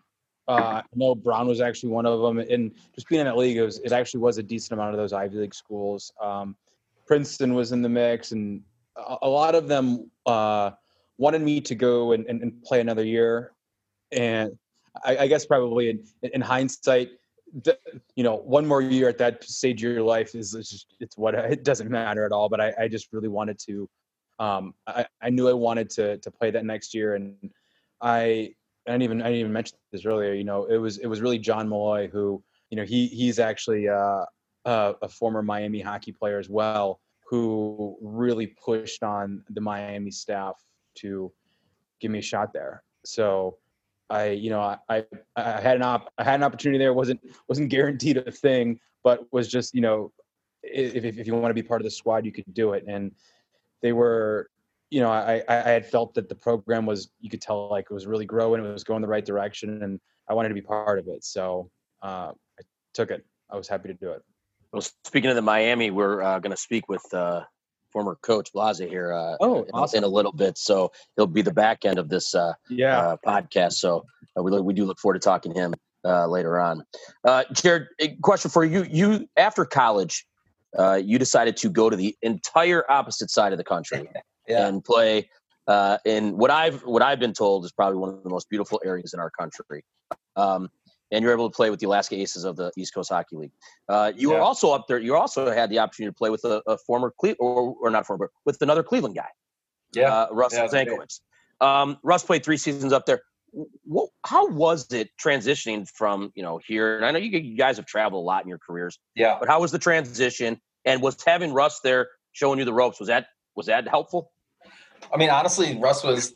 uh, 0.47 0.81
I 0.81 0.83
know 0.95 1.15
Brown 1.15 1.49
was 1.49 1.59
actually 1.59 1.89
one 1.89 2.05
of 2.05 2.21
them. 2.21 2.39
And 2.39 2.71
just 2.95 3.09
being 3.09 3.19
in 3.19 3.25
that 3.25 3.35
league, 3.35 3.57
it, 3.57 3.61
was, 3.63 3.79
it 3.79 3.91
actually 3.91 4.21
was 4.21 4.37
a 4.37 4.43
decent 4.43 4.79
amount 4.79 4.93
of 4.93 4.99
those 5.01 5.11
Ivy 5.11 5.35
League 5.37 5.53
schools. 5.53 6.13
Um, 6.21 6.55
Princeton 7.05 7.55
was 7.55 7.73
in 7.73 7.81
the 7.81 7.89
mix, 7.89 8.31
and 8.31 8.61
a, 8.95 9.17
a 9.23 9.27
lot 9.27 9.53
of 9.53 9.67
them 9.67 10.09
uh, 10.25 10.71
wanted 11.17 11.41
me 11.41 11.59
to 11.59 11.75
go 11.75 12.13
and, 12.13 12.25
and, 12.27 12.41
and 12.41 12.63
play 12.63 12.79
another 12.79 13.03
year. 13.03 13.51
And 14.13 14.57
I, 15.03 15.17
I 15.17 15.27
guess 15.27 15.45
probably 15.45 15.89
in, 15.89 16.03
in 16.33 16.41
hindsight, 16.41 17.09
you 18.15 18.23
know, 18.23 18.37
one 18.37 18.65
more 18.65 18.81
year 18.81 19.09
at 19.09 19.17
that 19.17 19.43
stage 19.43 19.83
of 19.83 19.91
your 19.91 20.03
life 20.03 20.35
is, 20.35 20.51
just, 20.51 20.95
it's 20.99 21.17
what 21.17 21.35
it 21.51 21.63
doesn't 21.63 21.89
matter 21.89 22.25
at 22.25 22.31
all. 22.31 22.49
But 22.49 22.61
I, 22.61 22.73
I 22.81 22.87
just 22.87 23.11
really 23.11 23.29
wanted 23.29 23.59
to. 23.67 23.89
Um, 24.39 24.73
I, 24.87 25.05
I 25.21 25.29
knew 25.29 25.47
I 25.47 25.53
wanted 25.53 25.89
to 25.91 26.17
to 26.17 26.31
play 26.31 26.51
that 26.51 26.65
next 26.65 26.93
year, 26.93 27.15
and 27.15 27.35
I 28.01 28.53
I 28.87 28.91
didn't 28.91 29.03
even 29.03 29.21
I 29.21 29.25
didn't 29.25 29.39
even 29.39 29.53
mention 29.53 29.77
this 29.91 30.05
earlier. 30.05 30.33
You 30.33 30.43
know, 30.43 30.65
it 30.65 30.77
was 30.77 30.97
it 30.97 31.07
was 31.07 31.21
really 31.21 31.37
John 31.37 31.69
Malloy 31.69 32.07
who 32.07 32.43
you 32.69 32.77
know 32.77 32.83
he 32.83 33.07
he's 33.07 33.37
actually 33.37 33.87
uh, 33.87 34.25
a 34.65 35.09
former 35.09 35.43
Miami 35.43 35.81
hockey 35.81 36.11
player 36.11 36.39
as 36.39 36.49
well 36.49 36.99
who 37.31 37.97
really 38.01 38.47
pushed 38.47 39.03
on 39.03 39.41
the 39.49 39.61
Miami 39.61 40.11
staff 40.11 40.61
to 40.95 41.31
give 42.01 42.11
me 42.11 42.19
a 42.19 42.21
shot 42.21 42.51
there. 42.51 42.83
So 43.05 43.57
I 44.11 44.29
you 44.29 44.49
know 44.49 44.61
I 44.61 44.77
I, 44.89 45.05
I 45.35 45.61
had 45.61 45.77
an 45.77 45.83
op- 45.83 46.11
I 46.17 46.23
had 46.23 46.35
an 46.35 46.43
opportunity 46.43 46.77
there. 46.77 46.93
wasn't 46.93 47.21
wasn't 47.47 47.69
guaranteed 47.69 48.17
a 48.17 48.31
thing, 48.31 48.79
but 49.03 49.31
was 49.31 49.47
just 49.47 49.73
you 49.73 49.81
know 49.81 50.11
if 50.63 51.03
if, 51.05 51.25
you 51.25 51.33
want 51.33 51.49
to 51.49 51.53
be 51.53 51.63
part 51.63 51.81
of 51.81 51.85
the 51.85 51.91
squad, 51.91 52.25
you 52.25 52.31
could 52.31 52.53
do 52.53 52.73
it. 52.73 52.83
And 52.87 53.11
they 53.81 53.93
were 53.93 54.49
you 54.91 54.99
know, 54.99 55.09
I, 55.09 55.41
I 55.47 55.57
I 55.57 55.69
had 55.69 55.85
felt 55.85 56.13
that 56.15 56.29
the 56.29 56.35
program 56.35 56.85
was, 56.85 57.09
you 57.21 57.29
could 57.29 57.41
tell 57.41 57.69
like 57.69 57.85
it 57.89 57.93
was 57.93 58.05
really 58.05 58.25
growing, 58.25 58.63
it 58.63 58.71
was 58.71 58.83
going 58.83 59.01
the 59.01 59.07
right 59.07 59.25
direction, 59.25 59.81
and 59.83 59.99
I 60.29 60.33
wanted 60.33 60.49
to 60.49 60.55
be 60.55 60.61
part 60.61 60.99
of 60.99 61.07
it. 61.07 61.23
So 61.23 61.71
uh, 62.03 62.33
I 62.59 62.63
took 62.93 63.09
it. 63.09 63.25
I 63.49 63.55
was 63.55 63.67
happy 63.67 63.87
to 63.87 63.93
do 63.93 64.11
it. 64.11 64.21
Well, 64.71 64.83
speaking 65.05 65.29
of 65.29 65.35
the 65.35 65.41
Miami, 65.41 65.91
we're 65.91 66.21
uh, 66.21 66.39
going 66.39 66.51
to 66.51 66.61
speak 66.61 66.89
with 66.89 67.03
uh, 67.13 67.43
former 67.91 68.17
coach 68.21 68.51
Blasi 68.53 68.87
here 68.89 69.13
uh, 69.13 69.35
Oh, 69.39 69.63
in, 69.63 69.69
awesome. 69.73 69.99
in 69.99 70.03
a 70.03 70.07
little 70.07 70.31
bit. 70.31 70.57
So 70.57 70.91
he'll 71.15 71.27
be 71.27 71.41
the 71.41 71.53
back 71.53 71.85
end 71.85 71.99
of 71.99 72.09
this 72.09 72.33
uh, 72.33 72.53
Yeah. 72.69 72.99
uh, 72.99 73.17
podcast. 73.25 73.73
So 73.73 74.05
uh, 74.37 74.43
we, 74.43 74.59
we 74.61 74.73
do 74.73 74.85
look 74.85 74.99
forward 74.99 75.21
to 75.21 75.23
talking 75.23 75.53
to 75.53 75.59
him 75.59 75.73
uh, 76.05 76.27
later 76.27 76.59
on. 76.59 76.83
Uh, 77.25 77.43
Jared, 77.53 77.87
a 77.99 78.15
question 78.21 78.49
for 78.51 78.63
you. 78.63 78.83
You 78.89 79.27
after 79.37 79.65
college, 79.65 80.25
uh, 80.77 80.99
you 81.03 81.19
decided 81.19 81.57
to 81.57 81.69
go 81.69 81.89
to 81.89 81.95
the 81.95 82.15
entire 82.21 82.89
opposite 82.89 83.29
side 83.29 83.51
of 83.51 83.57
the 83.57 83.63
country 83.63 84.09
yeah, 84.47 84.67
and 84.67 84.83
play 84.83 85.29
uh, 85.67 85.97
in 86.05 86.37
what 86.37 86.49
I've 86.49 86.81
what 86.85 87.01
I've 87.01 87.19
been 87.19 87.33
told 87.33 87.65
is 87.65 87.71
probably 87.71 87.97
one 87.99 88.09
of 88.09 88.23
the 88.23 88.29
most 88.29 88.49
beautiful 88.49 88.81
areas 88.83 89.13
in 89.13 89.19
our 89.19 89.29
country. 89.29 89.83
Um, 90.35 90.69
and 91.11 91.23
you're 91.23 91.33
able 91.33 91.49
to 91.49 91.55
play 91.55 91.69
with 91.69 91.79
the 91.79 91.85
Alaska 91.85 92.15
Aces 92.15 92.45
of 92.45 92.55
the 92.55 92.71
East 92.77 92.93
Coast 92.93 93.09
Hockey 93.09 93.35
League. 93.35 93.51
Uh, 93.89 94.11
you 94.15 94.29
were 94.29 94.39
also 94.39 94.71
up 94.71 94.87
there. 94.87 94.99
You 94.99 95.15
also 95.15 95.51
had 95.51 95.69
the 95.69 95.79
opportunity 95.79 96.11
to 96.11 96.17
play 96.17 96.29
with 96.29 96.43
a, 96.45 96.61
a 96.67 96.77
former 96.77 97.13
Cle- 97.19 97.35
or, 97.39 97.75
or 97.81 97.89
not 97.89 98.07
former, 98.07 98.27
but 98.27 98.31
with 98.45 98.61
another 98.61 98.83
Cleveland 98.83 99.15
guy, 99.15 99.27
yeah. 99.93 100.13
uh, 100.13 100.27
Russ 100.31 100.53
Yeah, 100.53 100.59
it 100.59 100.63
was 100.63 100.71
great. 100.71 100.87
Zankowicz. 100.87 101.21
Um, 101.59 101.97
Russ 102.03 102.23
played 102.23 102.43
three 102.43 102.57
seasons 102.57 102.93
up 102.93 103.05
there. 103.05 103.21
What, 103.83 104.09
how 104.25 104.49
was 104.49 104.91
it 104.93 105.09
transitioning 105.21 105.87
from 105.87 106.31
you 106.35 106.43
know 106.43 106.59
here? 106.65 106.95
And 106.95 107.05
I 107.05 107.11
know 107.11 107.19
you, 107.19 107.37
you 107.37 107.57
guys 107.57 107.75
have 107.77 107.85
traveled 107.85 108.23
a 108.23 108.25
lot 108.25 108.43
in 108.43 108.49
your 108.49 108.59
careers, 108.59 108.97
yeah. 109.15 109.37
but 109.39 109.49
how 109.49 109.59
was 109.59 109.71
the 109.71 109.79
transition? 109.79 110.59
And 110.85 111.01
was 111.01 111.21
having 111.23 111.53
Russ 111.53 111.81
there 111.81 112.07
showing 112.31 112.57
you 112.57 112.65
the 112.65 112.73
ropes? 112.73 112.99
Was 112.99 113.07
that 113.09 113.27
was 113.55 113.67
that 113.67 113.87
helpful? 113.87 114.31
I 115.13 115.17
mean, 115.17 115.29
honestly, 115.29 115.77
Russ 115.77 116.03
was 116.03 116.33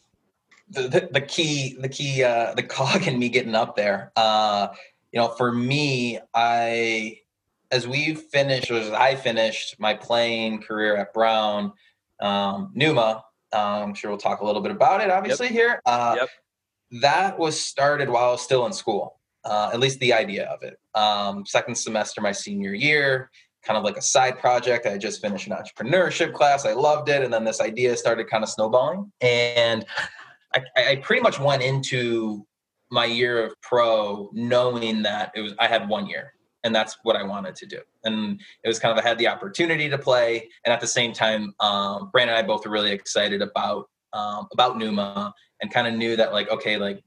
the, 0.70 0.88
the, 0.88 1.09
the 1.11 1.22
key, 1.22 1.78
the 1.80 1.89
key, 1.89 2.24
uh, 2.24 2.53
the 2.53 2.63
cog 2.63 3.07
in 3.07 3.20
me 3.20 3.30
getting 3.30 3.55
up 3.55 3.76
there. 3.76 4.11
Uh, 4.16 4.70
you 5.11 5.20
know, 5.20 5.30
for 5.30 5.51
me, 5.51 6.20
I, 6.34 7.20
as 7.72 7.88
we 7.88 8.16
finished, 8.16 8.72
or 8.72 8.76
as 8.76 8.91
I 8.91 9.16
finished 9.16 9.80
my 9.80 9.93
playing 9.93 10.61
career 10.61 10.95
at 10.95 11.13
Brown, 11.13 11.74
um, 12.20 12.72
Nooma, 12.76 13.22
uh, 13.53 13.84
I'm 13.84 13.93
sure 13.93 14.11
we'll 14.11 14.18
talk 14.18 14.41
a 14.41 14.45
little 14.45 14.61
bit 14.61 14.72
about 14.72 15.01
it, 15.01 15.09
obviously, 15.09 15.47
here. 15.47 15.82
Uh, 15.86 16.16
Yep. 16.20 16.30
That 17.01 17.39
was 17.39 17.59
started 17.59 18.09
while 18.09 18.30
I 18.30 18.32
was 18.32 18.41
still 18.41 18.66
in 18.68 18.72
school, 18.72 19.20
uh, 19.43 19.72
at 19.74 19.80
least 19.80 19.99
the 19.99 20.13
idea 20.13 20.45
of 20.45 20.61
it. 20.61 20.80
Um, 20.93 21.45
second 21.45 21.76
semester, 21.76 22.22
my 22.22 22.32
senior 22.32 22.74
year, 22.74 23.32
kind 23.63 23.78
of 23.78 23.84
like 23.84 23.97
a 23.97 24.01
side 24.01 24.39
project. 24.39 24.86
I 24.86 24.97
just 24.97 25.20
finished 25.20 25.47
an 25.47 25.53
entrepreneurship 25.53 26.34
class. 26.34 26.66
I 26.66 26.74
loved 26.74 27.09
it. 27.09 27.24
And 27.24 27.34
then 27.34 27.43
this 27.43 27.59
idea 27.59 27.97
started 27.97 28.30
kind 28.30 28.43
of 28.43 28.49
snowballing. 28.49 29.11
And 29.20 29.84
I, 30.56 30.91
I 30.91 30.95
pretty 30.97 31.22
much 31.22 31.39
went 31.39 31.62
into 31.62 32.45
my 32.91 33.06
year 33.06 33.43
of 33.43 33.53
pro 33.62 34.30
knowing 34.34 35.03
that 35.03 35.32
it 35.36 35.41
was 35.41 35.53
I 35.60 35.68
had 35.68 35.89
one 35.89 36.08
year 36.08 36.34
and 36.66 36.74
that's 36.74 36.97
what 37.03 37.16
I 37.16 37.24
wanted 37.24 37.56
to 37.58 37.66
do. 37.68 37.80
And 38.03 38.41
it 38.64 38.68
was 38.68 38.80
kind 38.80 38.97
of 38.97 39.03
I 39.03 39.08
had 39.08 39.20
the 39.20 39.28
opportunity 39.28 39.88
to 39.88 39.97
play. 39.97 40.49
And 40.66 40.74
at 40.74 40.82
the 40.82 40.88
same 40.88 41.14
time, 41.14 41.53
um, 41.60 42.10
Brandon 42.12 42.36
and 42.36 42.43
I 42.43 42.47
both 42.47 42.66
were 42.66 42.72
really 42.72 42.91
excited 42.91 43.41
about 43.41 43.88
um, 44.14 44.47
about 44.51 44.78
Nooma 44.78 45.32
and 45.62 45.72
kind 45.72 45.88
of 45.88 45.93
knew 45.93 46.16
that 46.16 46.34
like, 46.34 46.49
okay, 46.49 46.78
like 46.78 47.03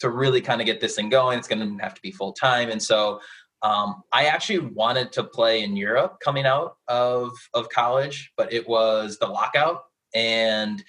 to 0.00 0.10
really 0.10 0.40
kind 0.40 0.60
of 0.60 0.66
get 0.66 0.80
this 0.80 0.96
thing 0.96 1.08
going, 1.08 1.38
it's 1.38 1.46
going 1.46 1.78
to 1.78 1.82
have 1.82 1.94
to 1.94 2.02
be 2.02 2.10
full 2.10 2.32
time. 2.32 2.70
And 2.70 2.82
so 2.82 3.20
um, 3.62 4.02
I 4.12 4.24
actually 4.24 4.58
wanted 4.58 5.12
to 5.12 5.24
play 5.24 5.62
in 5.62 5.76
Europe 5.76 6.18
coming 6.22 6.44
out 6.44 6.76
of 6.88 7.30
of 7.54 7.68
college, 7.68 8.32
but 8.36 8.52
it 8.52 8.68
was 8.68 9.18
the 9.18 9.26
lockout 9.26 9.84
and 10.12 10.82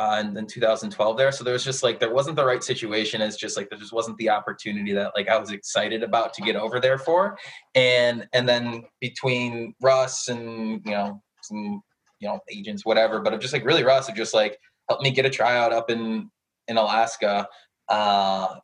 uh, 0.00 0.16
and 0.18 0.34
then 0.34 0.46
2012 0.46 1.18
there. 1.18 1.30
So 1.30 1.44
there 1.44 1.52
was 1.52 1.62
just 1.62 1.82
like 1.82 2.00
there 2.00 2.12
wasn't 2.12 2.36
the 2.36 2.44
right 2.44 2.64
situation. 2.64 3.20
It's 3.20 3.36
just 3.36 3.54
like 3.54 3.68
there 3.68 3.78
just 3.78 3.92
wasn't 3.92 4.16
the 4.16 4.30
opportunity 4.30 4.94
that 4.94 5.12
like 5.14 5.28
I 5.28 5.36
was 5.36 5.50
excited 5.50 6.02
about 6.02 6.32
to 6.34 6.42
get 6.42 6.56
over 6.56 6.80
there 6.80 6.96
for. 6.96 7.36
And 7.74 8.26
and 8.32 8.48
then 8.48 8.84
between 9.02 9.74
Russ 9.82 10.28
and 10.28 10.80
you 10.86 10.92
know 10.92 11.22
some 11.42 11.82
you 12.18 12.28
know 12.28 12.40
agents 12.50 12.86
whatever, 12.86 13.20
but 13.20 13.34
I'm 13.34 13.40
just 13.40 13.52
like 13.52 13.64
really 13.64 13.84
Russ 13.84 14.10
just 14.12 14.32
like 14.32 14.58
helped 14.88 15.02
me 15.02 15.10
get 15.10 15.26
a 15.26 15.30
tryout 15.30 15.70
up 15.70 15.90
in 15.90 16.30
in 16.66 16.78
Alaska. 16.78 17.46
Uh, 17.86 18.54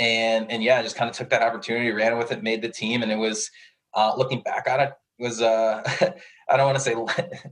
and 0.00 0.50
and 0.50 0.60
yeah, 0.60 0.80
I 0.80 0.82
just 0.82 0.96
kind 0.96 1.08
of 1.08 1.16
took 1.16 1.30
that 1.30 1.42
opportunity, 1.42 1.92
ran 1.92 2.18
with 2.18 2.32
it, 2.32 2.42
made 2.42 2.62
the 2.62 2.68
team, 2.68 3.04
and 3.04 3.12
it 3.12 3.16
was 3.16 3.48
uh, 3.94 4.12
looking 4.16 4.42
back 4.42 4.68
on 4.68 4.80
it 4.80 4.92
was 5.20 5.40
uh, 5.40 5.82
I 6.50 6.56
don't 6.56 6.66
want 6.66 6.78
to 6.78 6.82
say 6.82 6.94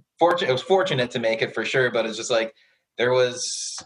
fortunate. 0.19 0.49
It 0.49 0.53
was 0.53 0.63
fortunate 0.63 1.13
to 1.13 1.21
make 1.21 1.41
it 1.41 1.55
for 1.55 1.65
sure, 1.65 1.93
but 1.93 2.05
it's 2.05 2.17
just 2.17 2.33
like 2.33 2.53
there 2.97 3.13
was 3.13 3.85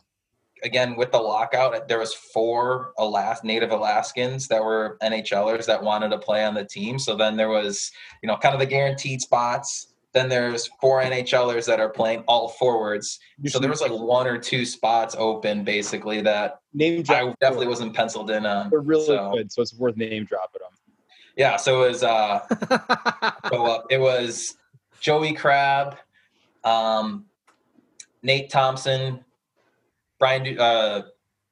again 0.62 0.96
with 0.96 1.12
the 1.12 1.18
lockout, 1.18 1.88
there 1.88 1.98
was 1.98 2.14
four 2.14 2.92
Alas- 2.98 3.44
native 3.44 3.70
Alaskans 3.70 4.48
that 4.48 4.62
were 4.62 4.98
NHLers 5.02 5.66
that 5.66 5.82
wanted 5.82 6.11
to 6.11 6.18
play 6.18 6.44
on 6.44 6.54
the 6.54 6.64
team. 6.64 6.98
So 6.98 7.16
then 7.16 7.36
there 7.36 7.48
was, 7.48 7.90
you 8.22 8.26
know, 8.26 8.36
kind 8.36 8.54
of 8.54 8.61
the 8.61 8.66
guaranteed 8.66 9.20
spots. 9.20 9.88
Then 10.12 10.28
there's 10.28 10.68
four 10.80 11.02
NHLers 11.02 11.66
that 11.66 11.78
are 11.78 11.88
playing 11.88 12.24
all 12.26 12.48
forwards. 12.48 13.20
So 13.46 13.61
there 13.61 13.70
was 13.70 13.80
like 13.80 13.92
one 13.92 14.26
or 14.26 14.38
two 14.38 14.64
spots 14.64 15.14
open, 15.16 15.62
basically 15.62 16.20
that 16.22 16.61
name 16.74 17.04
I 17.08 17.32
definitely 17.40 17.68
wasn't 17.68 17.94
penciled 17.94 18.30
in 18.30 18.44
on. 18.44 18.70
They're 18.70 18.80
really 18.80 19.06
so, 19.06 19.32
good, 19.32 19.52
so 19.52 19.62
it's 19.62 19.74
worth 19.74 19.96
name 19.96 20.24
dropping 20.24 20.62
them. 20.62 20.76
Yeah, 21.36 21.56
so 21.56 21.84
it 21.84 21.88
was 21.90 22.02
uh, 22.02 22.40
so, 23.50 23.66
uh 23.66 23.82
it 23.88 24.00
was 24.00 24.56
Joey 25.00 25.32
Crabb, 25.32 25.96
um, 26.64 27.26
Nate 28.22 28.50
Thompson, 28.50 29.24
Brian, 30.18 30.58
uh, 30.58 31.02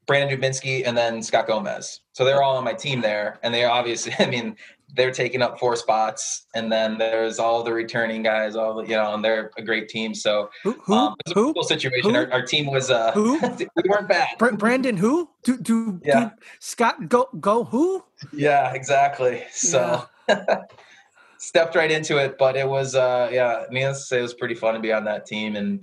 Brandon 0.06 0.38
Dubinsky, 0.40 0.86
and 0.86 0.96
then 0.96 1.22
Scott 1.22 1.46
Gomez. 1.46 2.00
So 2.12 2.24
they're 2.24 2.42
all 2.42 2.56
on 2.56 2.64
my 2.64 2.72
team 2.72 3.00
there, 3.00 3.38
and 3.42 3.52
they 3.52 3.64
obviously, 3.64 4.14
I 4.18 4.26
mean, 4.26 4.56
they're 4.94 5.12
taking 5.12 5.42
up 5.42 5.58
four 5.58 5.76
spots, 5.76 6.46
and 6.54 6.72
then 6.72 6.96
there's 6.96 7.38
all 7.38 7.62
the 7.62 7.72
returning 7.72 8.22
guys, 8.22 8.56
all 8.56 8.74
the, 8.74 8.82
you 8.84 8.96
know, 8.96 9.12
and 9.14 9.22
they're 9.22 9.50
a 9.58 9.62
great 9.62 9.88
team. 9.90 10.14
So 10.14 10.48
who? 10.64 10.72
Who? 10.84 10.94
um, 10.94 11.14
it 11.26 11.28
was 11.28 11.32
a 11.32 11.34
who? 11.40 11.54
cool 11.54 11.62
situation. 11.62 12.16
Our, 12.16 12.32
our 12.32 12.42
team 12.42 12.66
was 12.66 12.90
uh, 12.90 13.12
Who? 13.12 13.38
we 13.58 13.82
weren't 13.86 14.08
bad. 14.08 14.28
Bra- 14.38 14.52
Brandon? 14.52 14.96
Who? 14.96 15.28
Do 15.44 15.58
do, 15.58 16.00
Yeah. 16.04 16.20
do 16.20 16.30
Scott 16.60 17.08
go 17.10 17.28
go 17.38 17.64
who? 17.64 18.02
Yeah, 18.32 18.72
exactly. 18.72 19.44
So. 19.52 20.04
stepped 21.40 21.76
right 21.76 21.92
into 21.92 22.16
it 22.18 22.36
but 22.36 22.56
it 22.56 22.68
was 22.68 22.96
uh 22.96 23.28
yeah 23.32 23.62
needless 23.70 24.00
to 24.00 24.04
say 24.06 24.18
it 24.18 24.22
was 24.22 24.34
pretty 24.34 24.56
fun 24.56 24.74
to 24.74 24.80
be 24.80 24.92
on 24.92 25.04
that 25.04 25.24
team 25.24 25.54
and 25.54 25.80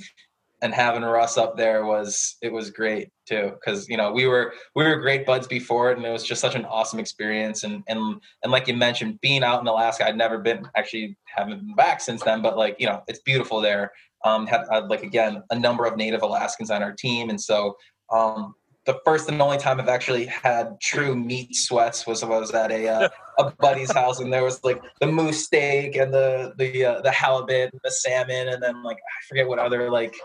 and 0.66 0.74
having 0.74 1.04
russ 1.04 1.38
up 1.38 1.56
there 1.56 1.86
was 1.86 2.38
it 2.42 2.52
was 2.52 2.72
great 2.72 3.10
too 3.28 3.52
because 3.54 3.88
you 3.88 3.96
know 3.96 4.12
we 4.12 4.26
were 4.26 4.52
we 4.76 4.84
were 4.84 4.96
great 4.96 5.24
buds 5.24 5.48
before 5.48 5.92
it 5.92 5.98
and 5.98 6.06
it 6.06 6.12
was 6.12 6.24
just 6.24 6.42
such 6.42 6.56
an 6.56 6.66
awesome 6.66 7.00
experience. 7.00 7.64
And 7.64 7.84
and 7.88 8.20
and 8.44 8.52
like 8.52 8.68
you 8.68 8.74
mentioned 8.74 9.22
being 9.22 9.44
out 9.44 9.62
in 9.62 9.68
alaska 9.68 10.08
i'd 10.08 10.18
never 10.18 10.40
been 10.40 10.68
actually 10.76 11.16
haven't 11.26 11.60
been 11.60 11.76
back 11.76 12.02
since 12.02 12.24
then 12.24 12.42
but 12.42 12.58
like 12.58 12.76
you 12.80 12.88
know 12.88 13.04
it's 13.08 13.20
beautiful 13.20 13.62
there. 13.62 13.92
Um 14.24 14.48
had, 14.48 14.62
had 14.72 14.88
like 14.88 15.04
again 15.04 15.44
a 15.52 15.58
number 15.58 15.86
of 15.86 15.98
native 15.98 16.24
alaskans 16.24 16.72
on 16.72 16.82
our 16.82 16.94
team. 16.94 17.30
And 17.30 17.40
so 17.40 17.78
um 18.12 18.56
the 18.86 19.00
first 19.04 19.28
and 19.30 19.42
only 19.42 19.58
time 19.58 19.80
I've 19.80 19.90
actually 19.90 20.28
had 20.28 20.80
true 20.80 21.16
meat 21.16 21.56
sweats 21.56 22.06
was 22.06 22.24
when 22.24 22.32
I 22.32 22.40
was 22.40 22.52
at 22.52 22.72
a 22.72 22.88
uh, 22.88 23.10
a 23.40 23.52
buddy's 23.60 23.92
house, 23.92 24.20
and 24.20 24.32
there 24.32 24.44
was 24.44 24.64
like 24.64 24.80
the 25.02 25.08
moose 25.08 25.44
steak 25.44 25.96
and 25.96 26.14
the 26.14 26.54
the 26.58 26.86
uh, 26.86 27.02
the 27.02 27.12
halibut, 27.12 27.72
and 27.74 27.82
the 27.84 27.92
salmon, 27.92 28.48
and 28.48 28.62
then 28.62 28.84
like 28.84 28.98
I 28.98 29.18
forget 29.28 29.48
what 29.48 29.60
other 29.60 29.90
like 29.90 30.16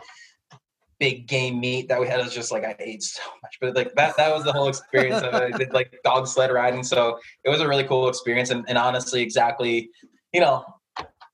big 1.00 1.26
game 1.26 1.58
meat 1.58 1.88
that 1.88 1.98
we 2.00 2.06
had. 2.06 2.18
Was 2.20 2.32
just 2.32 2.52
like 2.52 2.64
I 2.64 2.76
ate 2.78 3.02
so 3.02 3.22
much, 3.42 3.56
but 3.60 3.74
like 3.74 3.92
that 3.94 4.16
that 4.16 4.32
was 4.32 4.44
the 4.44 4.52
whole 4.52 4.68
experience. 4.68 5.22
of 5.22 5.34
it. 5.34 5.54
I 5.54 5.58
did 5.58 5.72
like 5.72 5.98
dog 6.04 6.28
sled 6.28 6.52
riding, 6.52 6.84
so 6.84 7.18
it 7.44 7.50
was 7.50 7.60
a 7.60 7.66
really 7.66 7.84
cool 7.84 8.08
experience, 8.08 8.50
and, 8.50 8.64
and 8.68 8.78
honestly, 8.78 9.22
exactly, 9.22 9.90
you 10.32 10.40
know. 10.40 10.64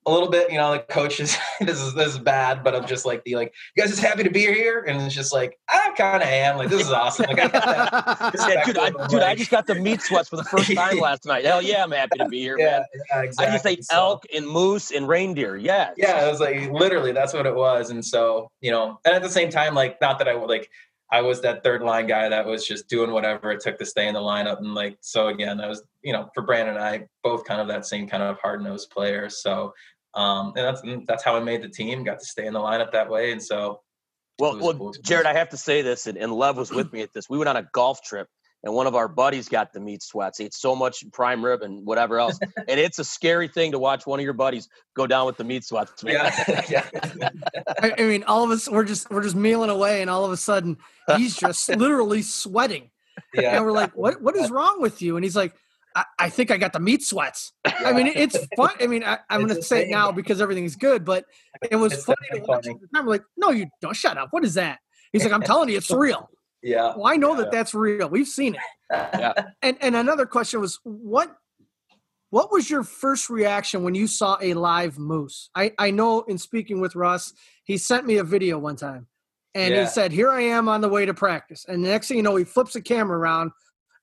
A 0.06 0.10
little 0.10 0.28
bit, 0.30 0.52
you 0.52 0.56
know, 0.56 0.70
the 0.72 0.78
coaches. 0.78 1.36
this 1.60 1.80
is 1.80 1.92
this 1.94 2.12
is 2.12 2.18
bad, 2.20 2.62
but 2.62 2.76
I'm 2.76 2.86
just 2.86 3.04
like 3.04 3.24
the 3.24 3.34
like, 3.34 3.52
you 3.74 3.82
guys 3.82 3.90
just 3.90 4.02
happy 4.02 4.22
to 4.22 4.30
be 4.30 4.40
here, 4.42 4.84
and 4.86 5.02
it's 5.02 5.14
just 5.14 5.32
like 5.32 5.58
I 5.68 5.92
kind 5.96 6.22
of 6.22 6.28
am. 6.28 6.58
Like 6.58 6.68
this 6.68 6.82
is 6.82 6.92
awesome. 6.92 7.26
Like 7.26 7.40
I 7.40 7.48
that 7.48 8.34
Yeah, 8.48 8.64
dude, 8.64 8.78
I, 8.78 9.06
dude, 9.08 9.22
I 9.22 9.34
just 9.34 9.50
got 9.50 9.66
the 9.66 9.74
meat 9.74 10.00
sweats 10.02 10.28
for 10.28 10.36
the 10.36 10.44
first 10.44 10.72
time 10.76 10.98
last 11.00 11.26
night. 11.26 11.44
Hell 11.44 11.60
yeah, 11.60 11.82
I'm 11.82 11.90
happy 11.90 12.18
to 12.18 12.28
be 12.28 12.38
here, 12.40 12.56
yeah, 12.56 12.64
man. 12.64 12.84
yeah, 13.10 13.22
exactly. 13.22 13.46
I 13.46 13.52
just 13.56 13.66
ate 13.66 13.84
So- 13.84 13.96
elk 13.96 14.24
and 14.32 14.46
moose 14.46 14.92
and 14.92 15.08
reindeer. 15.08 15.56
Yeah. 15.56 15.90
yeah 15.96 16.24
it 16.26 16.30
was 16.30 16.38
like 16.40 16.70
literally 16.70 17.10
that's 17.12 17.32
what 17.34 17.46
it 17.46 17.54
was 17.54 17.90
and 17.90 18.04
so 18.04 18.50
you 18.60 18.70
know 18.70 19.00
and 19.04 19.14
at 19.14 19.22
the 19.22 19.28
same 19.28 19.50
time 19.50 19.74
like 19.74 20.00
not 20.00 20.18
that 20.18 20.28
i 20.28 20.34
would 20.34 20.48
like 20.48 20.70
i 21.10 21.20
was 21.20 21.40
that 21.42 21.62
third 21.64 21.82
line 21.82 22.06
guy 22.06 22.28
that 22.28 22.46
was 22.46 22.66
just 22.66 22.88
doing 22.88 23.10
whatever 23.10 23.50
it 23.50 23.60
took 23.60 23.78
to 23.78 23.84
stay 23.86 24.06
in 24.06 24.14
the 24.14 24.20
lineup 24.20 24.58
and 24.58 24.74
like 24.74 24.96
so 25.00 25.28
again 25.28 25.60
i 25.60 25.66
was 25.66 25.82
you 26.02 26.12
know 26.12 26.28
for 26.34 26.42
brandon 26.42 26.76
and 26.76 26.84
i 26.84 27.06
both 27.22 27.44
kind 27.44 27.60
of 27.60 27.68
that 27.68 27.86
same 27.86 28.06
kind 28.08 28.22
of 28.22 28.38
hard-nosed 28.40 28.90
player 28.90 29.28
so 29.28 29.72
um 30.16 30.52
and 30.56 30.64
that's 30.64 30.82
that's 31.06 31.22
how 31.22 31.36
i 31.36 31.40
made 31.40 31.62
the 31.62 31.68
team 31.68 32.02
got 32.02 32.18
to 32.18 32.24
stay 32.24 32.46
in 32.46 32.52
the 32.52 32.58
lineup 32.58 32.90
that 32.92 33.08
way 33.08 33.30
and 33.32 33.42
so 33.42 33.80
Well, 34.38 34.54
was 34.54 34.62
well, 34.62 34.74
cool. 34.74 34.94
Jared, 35.02 35.26
I 35.26 35.32
have 35.32 35.50
to 35.50 35.56
say 35.56 35.82
this, 35.82 36.06
and, 36.06 36.18
and 36.18 36.32
Lev 36.32 36.56
was 36.56 36.70
with 36.70 36.92
me 36.92 37.00
at 37.00 37.12
this. 37.14 37.28
We 37.30 37.38
went 37.38 37.48
on 37.48 37.56
a 37.56 37.66
golf 37.72 38.02
trip, 38.02 38.28
and 38.62 38.74
one 38.74 38.86
of 38.86 38.94
our 38.94 39.08
buddies 39.08 39.48
got 39.48 39.72
the 39.72 39.80
meat 39.80 40.02
sweats. 40.02 40.38
He 40.38 40.44
Ate 40.44 40.52
so 40.54 40.74
much 40.76 41.04
prime 41.12 41.42
rib 41.44 41.62
and 41.62 41.86
whatever 41.86 42.18
else, 42.18 42.38
and 42.68 42.80
it's 42.80 42.98
a 42.98 43.04
scary 43.04 43.48
thing 43.48 43.72
to 43.72 43.78
watch 43.78 44.06
one 44.06 44.18
of 44.20 44.24
your 44.24 44.34
buddies 44.34 44.68
go 44.94 45.06
down 45.06 45.26
with 45.26 45.36
the 45.38 45.44
meat 45.44 45.64
sweats. 45.64 46.04
Man. 46.04 46.14
yeah 46.14 46.62
yeah 47.16 47.28
I, 47.80 47.94
I 47.98 48.02
mean, 48.02 48.24
all 48.24 48.44
of 48.44 48.50
us 48.50 48.68
we're 48.68 48.84
just 48.84 49.10
we're 49.10 49.22
just 49.22 49.36
mealing 49.36 49.70
away, 49.70 50.02
and 50.02 50.10
all 50.10 50.24
of 50.24 50.32
a 50.32 50.36
sudden 50.36 50.76
he's 51.16 51.34
just 51.36 51.68
literally 51.84 52.22
sweating, 52.22 52.90
yeah 53.32 53.56
and 53.56 53.64
we're 53.64 53.72
like, 53.72 53.96
"What? 53.96 54.20
What 54.20 54.36
is 54.36 54.50
wrong 54.50 54.82
with 54.82 55.00
you?" 55.00 55.16
And 55.16 55.24
he's 55.24 55.36
like, 55.36 55.54
"I, 55.96 56.04
I 56.18 56.28
think 56.28 56.52
I 56.52 56.56
got 56.58 56.72
the 56.72 56.78
meat 56.80 57.02
sweats." 57.02 57.52
I 57.64 57.92
mean, 57.92 58.06
it- 58.06 58.16
it's 58.16 58.38
fun. 58.56 58.70
I 58.80 58.86
mean, 58.86 59.02
I, 59.02 59.18
I'm 59.28 59.42
going 59.44 59.56
to 59.56 59.62
say 59.62 59.82
it 59.82 59.88
now 59.90 60.12
because 60.12 60.40
everything's 60.40 60.76
good, 60.76 61.04
but 61.04 61.24
it 61.70 61.74
was 61.76 61.92
It's 61.94 62.04
funny 62.04 62.16
to 62.34 62.38
watch. 62.40 62.66
funny. 62.66 62.78
The 62.80 62.86
time, 62.94 63.06
we're 63.06 63.12
like, 63.12 63.24
"No, 63.36 63.50
you 63.50 63.66
don't. 63.80 63.96
Shut 63.96 64.16
up. 64.18 64.28
What 64.30 64.44
is 64.44 64.54
that?" 64.54 64.78
He's 65.12 65.24
like, 65.24 65.32
"I'm 65.32 65.42
telling 65.52 65.68
you, 65.70 65.76
it's 65.78 65.90
real." 65.90 66.30
yeah 66.62 66.94
Well, 66.96 67.06
I 67.06 67.16
know 67.16 67.34
that 67.36 67.50
that's 67.50 67.74
real. 67.74 68.08
We've 68.08 68.26
seen 68.28 68.54
it. 68.54 68.60
Yeah. 68.92 69.32
And 69.62 69.76
and 69.80 69.96
another 69.96 70.26
question 70.26 70.60
was 70.60 70.78
what 70.84 71.34
what 72.30 72.50
was 72.52 72.68
your 72.68 72.82
first 72.82 73.30
reaction 73.30 73.82
when 73.84 73.94
you 73.94 74.06
saw 74.06 74.36
a 74.40 74.54
live 74.54 74.98
moose? 74.98 75.48
I 75.54 75.72
I 75.78 75.90
know 75.90 76.22
in 76.22 76.38
speaking 76.38 76.80
with 76.80 76.94
Russ, 76.96 77.32
he 77.64 77.78
sent 77.78 78.06
me 78.06 78.16
a 78.16 78.24
video 78.24 78.58
one 78.58 78.76
time, 78.76 79.06
and 79.54 79.72
Yeah. 79.74 79.82
he 79.82 79.86
said, 79.88 80.12
"Here 80.12 80.30
I 80.30 80.42
am 80.42 80.68
on 80.68 80.80
the 80.80 80.88
way 80.88 81.06
to 81.06 81.14
practice." 81.14 81.64
And 81.68 81.84
the 81.84 81.88
next 81.88 82.08
thing 82.08 82.16
you 82.16 82.22
know, 82.22 82.36
he 82.36 82.44
flips 82.44 82.72
the 82.72 82.80
camera 82.80 83.16
around, 83.18 83.52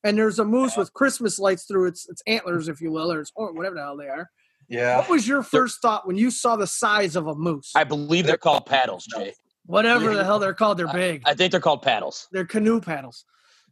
and 0.04 0.16
there's 0.18 0.38
a 0.38 0.44
moose 0.44 0.76
with 0.76 0.92
Christmas 0.92 1.38
lights 1.38 1.64
through 1.64 1.86
its 1.88 2.08
its 2.08 2.22
antlers, 2.26 2.68
if 2.68 2.80
you 2.80 2.92
will, 2.92 3.10
or 3.10 3.20
its 3.20 3.32
horn, 3.34 3.56
whatever 3.56 3.74
the 3.74 3.82
hell 3.82 3.96
they 3.96 4.08
are. 4.08 4.30
yeah 4.68 4.98
What 4.98 5.08
was 5.08 5.26
your 5.26 5.42
first 5.42 5.80
thought 5.82 6.06
when 6.06 6.16
you 6.16 6.30
saw 6.30 6.56
the 6.56 6.66
size 6.66 7.16
of 7.16 7.26
a 7.26 7.34
moose? 7.34 7.72
I 7.74 7.84
believe 7.84 8.26
they're 8.26 8.36
called 8.36 8.66
paddles, 8.66 9.06
Jay. 9.06 9.34
Whatever 9.66 10.14
the 10.14 10.24
hell 10.24 10.38
they're 10.38 10.54
called, 10.54 10.78
they're 10.78 10.92
big. 10.92 11.22
I 11.24 11.34
think 11.34 11.50
they're 11.50 11.60
called 11.60 11.82
paddles. 11.82 12.28
They're 12.32 12.44
canoe 12.44 12.80
paddles. 12.80 13.24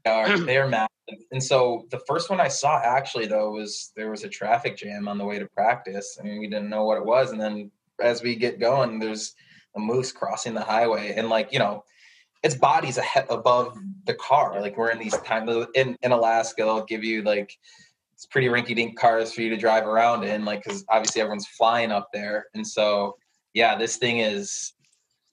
are 0.06 0.38
they're 0.50 0.66
massive. 0.66 0.88
And 1.30 1.42
so 1.42 1.86
the 1.90 2.00
first 2.08 2.30
one 2.30 2.40
I 2.40 2.48
saw 2.48 2.80
actually 2.82 3.26
though 3.26 3.50
was 3.50 3.92
there 3.94 4.10
was 4.10 4.24
a 4.24 4.28
traffic 4.28 4.76
jam 4.76 5.06
on 5.06 5.18
the 5.18 5.24
way 5.24 5.38
to 5.38 5.46
practice. 5.46 6.18
and 6.18 6.38
we 6.38 6.48
didn't 6.48 6.70
know 6.70 6.84
what 6.84 6.96
it 6.96 7.04
was, 7.04 7.30
and 7.32 7.40
then 7.40 7.70
as 8.00 8.22
we 8.22 8.34
get 8.34 8.58
going, 8.58 8.98
there's 8.98 9.34
a 9.76 9.80
moose 9.80 10.12
crossing 10.12 10.54
the 10.54 10.62
highway, 10.62 11.14
and 11.16 11.28
like 11.28 11.52
you 11.52 11.58
know, 11.58 11.84
its 12.42 12.54
body's 12.54 12.98
ahead 12.98 13.26
above 13.30 13.76
the 14.06 14.14
car. 14.14 14.60
Like 14.60 14.76
we're 14.76 14.90
in 14.90 14.98
these 14.98 15.16
times 15.18 15.66
in 15.74 15.96
in 16.02 16.12
Alaska, 16.12 16.62
they'll 16.62 16.84
give 16.84 17.04
you 17.04 17.22
like 17.22 17.56
it's 18.14 18.26
pretty 18.26 18.48
rinky-dink 18.48 18.98
cars 18.98 19.32
for 19.32 19.42
you 19.42 19.50
to 19.50 19.56
drive 19.56 19.86
around 19.86 20.24
in, 20.24 20.44
like 20.44 20.62
because 20.62 20.84
obviously 20.88 21.20
everyone's 21.20 21.46
flying 21.46 21.90
up 21.90 22.08
there, 22.12 22.46
and 22.54 22.66
so 22.66 23.16
yeah, 23.54 23.76
this 23.76 23.96
thing 23.96 24.18
is 24.18 24.72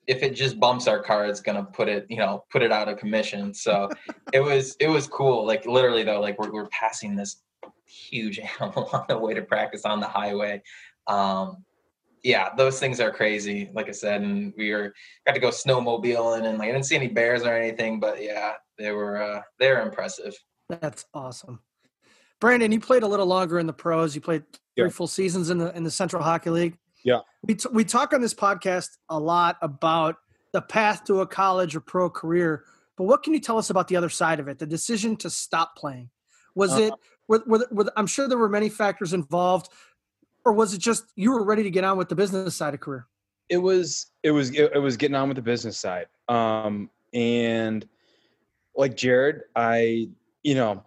if 0.08 0.24
it 0.24 0.36
just 0.36 0.60
bumps 0.60 0.88
our 0.88 1.02
car, 1.02 1.26
it's 1.26 1.40
gonna 1.42 1.64
put 1.64 1.88
it, 1.88 2.06
you 2.10 2.18
know, 2.18 2.44
put 2.52 2.64
it 2.64 2.72
out 2.72 2.90
of 2.90 2.98
commission. 2.98 3.54
So 3.54 3.90
it 4.34 4.40
was 4.40 4.76
it 4.80 4.88
was 4.88 5.08
cool. 5.08 5.46
Like 5.46 5.66
literally 5.66 6.04
though, 6.04 6.20
like 6.20 6.40
we're 6.40 6.52
we're 6.52 6.68
passing 6.68 7.16
this 7.16 7.44
huge 7.86 8.40
animal 8.60 8.90
on 8.94 9.06
the 9.08 9.18
way 9.18 9.34
to 9.34 9.42
practice 9.42 9.86
on 9.86 10.00
the 10.00 10.08
highway. 10.08 10.62
Um 11.08 11.64
yeah, 12.24 12.50
those 12.56 12.80
things 12.80 13.00
are 13.00 13.12
crazy. 13.12 13.70
Like 13.74 13.88
I 13.88 13.92
said, 13.92 14.22
and 14.22 14.54
we 14.58 14.72
were 14.72 14.94
got 15.26 15.34
to 15.34 15.40
go 15.40 15.50
snowmobiling 15.50 16.46
and 16.46 16.58
like 16.58 16.70
I 16.70 16.72
didn't 16.72 16.86
see 16.86 16.96
any 16.96 17.08
bears 17.08 17.44
or 17.44 17.54
anything, 17.54 18.00
but 18.00 18.22
yeah, 18.22 18.54
they 18.78 18.92
were 18.92 19.22
uh 19.22 19.42
they 19.60 19.70
were 19.70 19.82
impressive. 19.82 20.36
That's 20.70 21.06
awesome. 21.14 21.60
Brandon, 22.40 22.72
you 22.72 22.80
played 22.80 23.04
a 23.04 23.08
little 23.08 23.26
longer 23.26 23.60
in 23.60 23.68
the 23.68 23.74
pros. 23.74 24.16
You 24.16 24.22
played 24.22 24.44
three 24.76 24.86
Yeah. 24.86 24.90
full 24.90 25.08
seasons 25.08 25.50
in 25.50 25.58
the 25.58 25.76
in 25.76 25.84
the 25.84 25.92
Central 25.92 26.24
Hockey 26.24 26.50
League. 26.50 26.78
Yeah. 27.04 27.20
We 27.44 27.56
t- 27.56 27.70
we 27.72 27.84
talk 27.86 28.14
on 28.14 28.22
this 28.22 28.34
podcast 28.34 28.90
a 29.10 29.20
lot 29.20 29.58
about 29.62 30.18
the 30.54 30.62
path 30.62 31.04
to 31.06 31.22
a 31.22 31.28
college 31.28 31.76
or 31.76 31.80
pro 31.80 32.10
career, 32.10 32.64
but 32.98 33.04
what 33.06 33.24
can 33.24 33.34
you 33.34 33.40
tell 33.40 33.58
us 33.58 33.70
about 33.70 33.88
the 33.88 33.96
other 33.96 34.10
side 34.10 34.40
of 34.40 34.48
it? 34.48 34.60
The 34.60 34.66
decision 34.66 35.16
to 35.18 35.30
stop 35.30 35.76
playing. 35.76 36.10
Was 36.56 36.74
Uh, 36.74 36.82
it 36.82 36.94
were, 37.28 37.44
were, 37.46 37.68
were, 37.72 37.92
I'm 37.96 38.08
sure 38.08 38.28
there 38.28 38.38
were 38.40 38.50
many 38.50 38.70
factors 38.70 39.14
involved 39.14 39.70
or 40.46 40.54
was 40.54 40.74
it 40.74 40.80
just 40.80 41.06
you 41.16 41.32
were 41.32 41.44
ready 41.44 41.64
to 41.64 41.72
get 41.72 41.84
on 41.84 41.98
with 41.98 42.10
the 42.10 42.16
business 42.16 42.56
side 42.56 42.74
of 42.74 42.80
career? 42.80 43.08
it 43.50 43.58
was 43.58 44.08
it 44.24 44.32
was 44.32 44.52
it, 44.52 44.80
was 44.80 44.96
getting 44.96 45.16
on 45.16 45.28
with 45.28 45.36
the 45.36 45.42
business 45.42 45.78
side. 45.78 46.06
Um 46.30 46.90
and 47.12 47.88
like 48.76 48.96
jared 48.96 49.42
i 49.56 50.08
you 50.44 50.54
know 50.54 50.84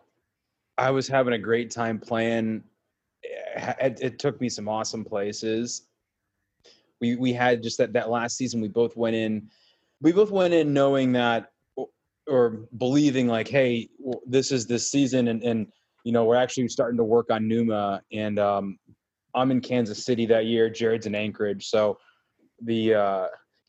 i 0.78 0.88
was 0.88 1.08
having 1.08 1.34
a 1.34 1.38
great 1.38 1.70
time 1.70 1.98
playing. 1.98 2.62
It, 3.56 3.98
it 4.00 4.18
took 4.18 4.40
me 4.40 4.48
some 4.48 4.68
awesome 4.68 5.04
places. 5.04 5.82
We 7.00 7.16
we 7.16 7.32
had 7.32 7.62
just 7.62 7.78
that 7.78 7.92
that 7.92 8.08
last 8.08 8.36
season 8.36 8.60
we 8.60 8.68
both 8.68 8.96
went 8.96 9.16
in 9.16 9.50
we 10.00 10.12
both 10.12 10.30
went 10.30 10.54
in 10.54 10.72
knowing 10.72 11.12
that 11.12 11.50
or 12.28 12.60
believing 12.78 13.26
like 13.26 13.48
hey 13.48 13.88
this 14.26 14.52
is 14.52 14.66
this 14.66 14.90
season 14.90 15.28
and 15.28 15.42
and 15.42 15.66
you 16.04 16.12
know 16.12 16.24
we're 16.24 16.36
actually 16.36 16.68
starting 16.68 16.96
to 16.96 17.04
work 17.04 17.30
on 17.30 17.44
nooma 17.44 18.00
and 18.12 18.38
um 18.38 18.78
i'm 19.34 19.50
in 19.50 19.60
kansas 19.60 20.04
city 20.04 20.26
that 20.26 20.46
year 20.46 20.68
jared's 20.68 21.06
in 21.06 21.14
anchorage 21.14 21.66
so 21.66 21.98
the 22.64 22.94
uh, 22.94 23.26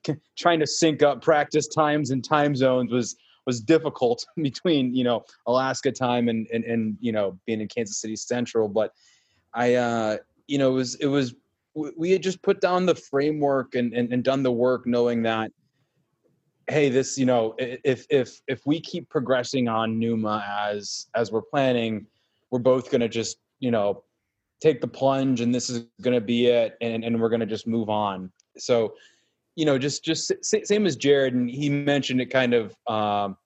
trying 0.37 0.59
to 0.59 0.67
sync 0.67 1.03
up 1.03 1.21
practice 1.21 1.67
times 1.67 2.11
and 2.11 2.23
time 2.23 2.55
zones 2.55 2.91
was 2.91 3.15
was 3.45 3.59
difficult 3.61 4.25
between 4.41 4.93
you 4.95 5.03
know 5.03 5.23
Alaska 5.47 5.91
time 5.91 6.27
and 6.29 6.47
and 6.53 6.63
and 6.63 6.97
you 6.99 7.11
know 7.11 7.37
being 7.45 7.61
in 7.61 7.67
Kansas 7.67 7.99
City 7.99 8.15
Central. 8.15 8.67
But 8.67 8.91
I 9.53 9.75
uh, 9.75 10.17
you 10.47 10.57
know 10.57 10.71
it 10.71 10.75
was 10.75 10.95
it 10.95 11.07
was 11.07 11.35
we 11.97 12.11
had 12.11 12.21
just 12.21 12.41
put 12.43 12.61
down 12.61 12.85
the 12.85 12.93
framework 12.93 13.73
and, 13.73 13.93
and, 13.93 14.13
and 14.13 14.23
done 14.23 14.43
the 14.43 14.51
work 14.51 14.85
knowing 14.85 15.23
that 15.23 15.51
hey 16.69 16.87
this 16.87 17.17
you 17.17 17.25
know 17.25 17.55
if 17.57 18.05
if 18.11 18.39
if 18.47 18.61
we 18.65 18.79
keep 18.79 19.09
progressing 19.09 19.67
on 19.67 19.99
nooma 19.99 20.43
as 20.69 21.07
as 21.15 21.31
we're 21.31 21.41
planning 21.41 22.05
we're 22.51 22.59
both 22.59 22.91
going 22.91 23.01
to 23.01 23.09
just 23.09 23.37
you 23.59 23.71
know 23.71 24.03
take 24.63 24.79
the 24.79 24.87
plunge 24.87 25.41
and 25.41 25.53
this 25.53 25.69
is 25.69 25.85
going 26.01 26.15
to 26.15 26.21
be 26.21 26.47
it 26.47 26.77
and 26.81 27.03
and 27.03 27.19
we're 27.19 27.29
going 27.29 27.41
to 27.41 27.45
just 27.45 27.67
move 27.67 27.89
on. 27.89 28.31
So 28.57 28.95
you 29.55 29.65
know 29.65 29.77
just 29.77 30.03
just 30.03 30.31
same 30.41 30.85
as 30.85 30.95
jared 30.95 31.33
and 31.35 31.49
he 31.49 31.69
mentioned 31.69 32.19
it 32.19 32.27
kind 32.27 32.53
of 32.53 32.75
um 32.87 33.37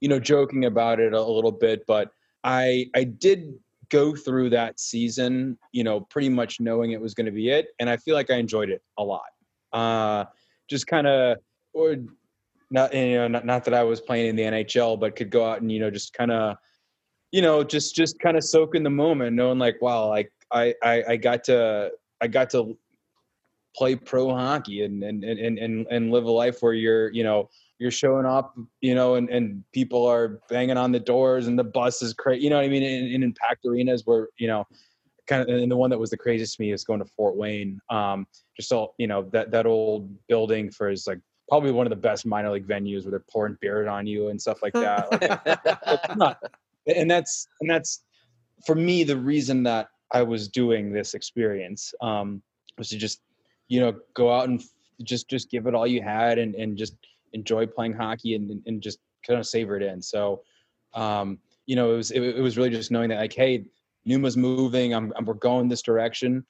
you 0.00 0.08
know 0.08 0.18
joking 0.18 0.64
about 0.64 0.98
it 0.98 1.12
a 1.12 1.22
little 1.22 1.52
bit 1.52 1.84
but 1.86 2.10
i 2.42 2.86
i 2.96 3.04
did 3.04 3.54
go 3.88 4.14
through 4.14 4.50
that 4.50 4.80
season 4.80 5.56
you 5.70 5.84
know 5.84 6.00
pretty 6.00 6.28
much 6.28 6.58
knowing 6.58 6.90
it 6.90 7.00
was 7.00 7.14
going 7.14 7.26
to 7.26 7.32
be 7.32 7.48
it 7.48 7.68
and 7.78 7.88
i 7.88 7.96
feel 7.96 8.14
like 8.14 8.30
i 8.30 8.34
enjoyed 8.34 8.70
it 8.70 8.82
a 8.98 9.04
lot. 9.04 9.30
Uh 9.72 10.24
just 10.68 10.86
kind 10.86 11.06
of 11.06 11.38
or 11.72 11.96
not 12.70 12.92
you 12.94 13.16
know 13.16 13.28
not, 13.28 13.46
not 13.46 13.64
that 13.64 13.74
I 13.74 13.82
was 13.82 14.00
playing 14.00 14.26
in 14.26 14.36
the 14.36 14.42
NHL, 14.42 14.98
but 14.98 15.14
could 15.16 15.30
go 15.30 15.48
out 15.48 15.60
and 15.60 15.70
you 15.70 15.78
know 15.78 15.90
just 15.90 16.12
kind 16.12 16.32
of 16.32 16.56
you 17.30 17.42
know 17.42 17.62
just 17.62 17.94
just 17.94 18.18
kind 18.18 18.36
of 18.36 18.44
soak 18.44 18.74
in 18.74 18.82
the 18.82 18.90
moment, 18.90 19.36
knowing 19.36 19.58
like 19.58 19.80
wow, 19.80 20.08
like 20.08 20.32
I, 20.52 20.74
I 20.82 21.04
I 21.08 21.16
got 21.16 21.44
to 21.44 21.90
I 22.20 22.26
got 22.26 22.50
to 22.50 22.76
play 23.74 23.96
pro 23.96 24.30
hockey 24.30 24.84
and 24.84 25.02
and 25.02 25.24
and 25.24 25.58
and 25.58 25.86
and 25.90 26.10
live 26.10 26.24
a 26.24 26.30
life 26.30 26.58
where 26.60 26.72
you're 26.72 27.12
you 27.12 27.24
know 27.24 27.48
you're 27.78 27.90
showing 27.90 28.24
up, 28.24 28.56
you 28.80 28.94
know, 28.94 29.16
and, 29.16 29.28
and 29.28 29.62
people 29.72 30.06
are 30.06 30.40
banging 30.48 30.76
on 30.76 30.92
the 30.92 31.00
doors 31.00 31.46
and 31.46 31.58
the 31.58 31.64
bus 31.64 32.02
is 32.02 32.14
crazy. 32.14 32.42
You 32.42 32.50
know 32.50 32.56
what 32.56 32.64
I 32.64 32.68
mean? 32.68 32.82
In, 32.82 33.22
in 33.22 33.32
packed 33.34 33.66
arenas 33.66 34.02
where, 34.06 34.28
you 34.38 34.48
know, 34.48 34.66
kind 35.26 35.42
of, 35.42 35.48
and 35.48 35.70
the 35.70 35.76
one 35.76 35.90
that 35.90 35.98
was 35.98 36.10
the 36.10 36.16
craziest 36.16 36.56
to 36.56 36.62
me 36.62 36.72
is 36.72 36.84
going 36.84 37.00
to 37.00 37.04
Fort 37.04 37.36
Wayne. 37.36 37.80
Um, 37.90 38.26
just 38.56 38.72
all, 38.72 38.94
you 38.98 39.06
know, 39.06 39.28
that, 39.32 39.50
that 39.50 39.66
old 39.66 40.10
building 40.26 40.70
for 40.70 40.88
his 40.88 41.06
like 41.06 41.20
probably 41.48 41.70
one 41.70 41.86
of 41.86 41.90
the 41.90 41.96
best 41.96 42.24
minor 42.24 42.50
league 42.50 42.66
venues 42.66 43.04
where 43.04 43.10
they're 43.10 43.24
pouring 43.30 43.58
beer 43.60 43.86
on 43.88 44.06
you 44.06 44.28
and 44.28 44.40
stuff 44.40 44.62
like 44.62 44.72
that. 44.72 46.16
Like, 46.16 46.36
and 46.96 47.10
that's 47.10 47.46
and 47.60 47.68
that's 47.68 48.02
for 48.64 48.74
me 48.74 49.04
the 49.04 49.16
reason 49.16 49.62
that 49.64 49.88
I 50.12 50.22
was 50.22 50.48
doing 50.48 50.92
this 50.92 51.14
experience 51.14 51.94
um, 52.00 52.42
was 52.78 52.90
to 52.90 52.96
just 52.96 53.20
you 53.68 53.80
know 53.80 53.94
go 54.14 54.32
out 54.32 54.48
and 54.48 54.62
just 55.02 55.28
just 55.28 55.50
give 55.50 55.66
it 55.66 55.74
all 55.74 55.86
you 55.86 56.02
had 56.02 56.38
and 56.38 56.54
and 56.54 56.76
just 56.76 56.94
enjoy 57.32 57.66
playing 57.66 57.92
hockey 57.92 58.34
and 58.34 58.62
and 58.66 58.80
just 58.80 58.98
kind 59.26 59.38
of 59.38 59.46
savor 59.46 59.76
it 59.76 59.82
in. 59.82 60.00
So 60.00 60.42
um, 60.94 61.38
you 61.66 61.76
know 61.76 61.92
it 61.92 61.96
was 61.96 62.10
it, 62.10 62.22
it 62.22 62.40
was 62.40 62.56
really 62.56 62.70
just 62.70 62.90
knowing 62.90 63.08
that 63.10 63.18
like 63.18 63.32
hey 63.32 63.64
Nooma's 64.04 64.36
moving 64.36 64.94
I'm, 64.94 65.12
I'm 65.16 65.24
we're 65.24 65.34
going 65.34 65.68
this 65.68 65.82
direction 65.82 66.44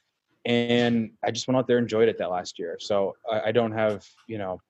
and 0.46 1.10
I 1.24 1.30
just 1.32 1.48
went 1.48 1.58
out 1.58 1.66
there 1.66 1.78
and 1.78 1.84
enjoyed 1.84 2.08
it 2.08 2.18
that 2.18 2.30
last 2.30 2.58
year. 2.58 2.76
So 2.80 3.16
I, 3.30 3.48
I 3.48 3.52
don't 3.52 3.72
have 3.72 4.06
you 4.26 4.38
know 4.38 4.60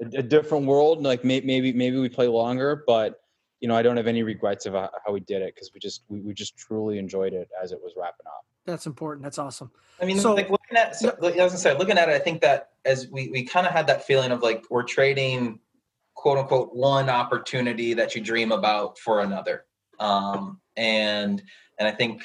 a, 0.00 0.18
a 0.18 0.22
different 0.22 0.66
world. 0.66 1.02
Like 1.02 1.24
may, 1.24 1.40
maybe 1.40 1.72
maybe 1.72 1.98
we 1.98 2.08
play 2.08 2.28
longer, 2.28 2.82
but 2.86 3.21
you 3.62 3.68
know 3.68 3.76
I 3.76 3.82
don't 3.82 3.96
have 3.96 4.08
any 4.08 4.24
regrets 4.24 4.66
of 4.66 4.74
how 4.74 5.12
we 5.12 5.20
did 5.20 5.40
it 5.40 5.54
because 5.54 5.70
we 5.72 5.78
just 5.78 6.02
we, 6.08 6.20
we 6.20 6.34
just 6.34 6.56
truly 6.56 6.98
enjoyed 6.98 7.32
it 7.32 7.48
as 7.62 7.70
it 7.70 7.78
was 7.80 7.94
wrapping 7.96 8.26
up. 8.26 8.44
That's 8.66 8.86
important. 8.86 9.22
That's 9.22 9.38
awesome. 9.38 9.70
I 10.00 10.04
mean, 10.04 10.18
so, 10.18 10.34
like 10.34 10.50
looking 10.50 10.76
at, 10.76 10.96
so, 10.96 11.16
like 11.20 11.38
I 11.38 11.44
was 11.44 11.64
looking 11.64 11.96
at 11.96 12.08
it, 12.08 12.12
I 12.12 12.18
think 12.18 12.40
that 12.42 12.70
as 12.84 13.08
we 13.08 13.28
we 13.28 13.44
kind 13.44 13.64
of 13.64 13.72
had 13.72 13.86
that 13.86 14.04
feeling 14.04 14.32
of 14.32 14.42
like 14.42 14.64
we're 14.68 14.82
trading, 14.82 15.60
quote 16.14 16.38
unquote, 16.38 16.74
one 16.74 17.08
opportunity 17.08 17.94
that 17.94 18.16
you 18.16 18.20
dream 18.20 18.50
about 18.50 18.98
for 18.98 19.20
another, 19.20 19.64
um, 20.00 20.60
and 20.76 21.40
and 21.78 21.86
I 21.86 21.92
think 21.92 22.24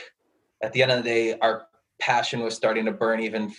at 0.63 0.73
the 0.73 0.81
end 0.81 0.91
of 0.91 1.03
the 1.03 1.03
day, 1.03 1.37
our 1.39 1.67
passion 1.99 2.39
was 2.39 2.55
starting 2.55 2.85
to 2.85 2.91
burn 2.91 3.19
even 3.19 3.53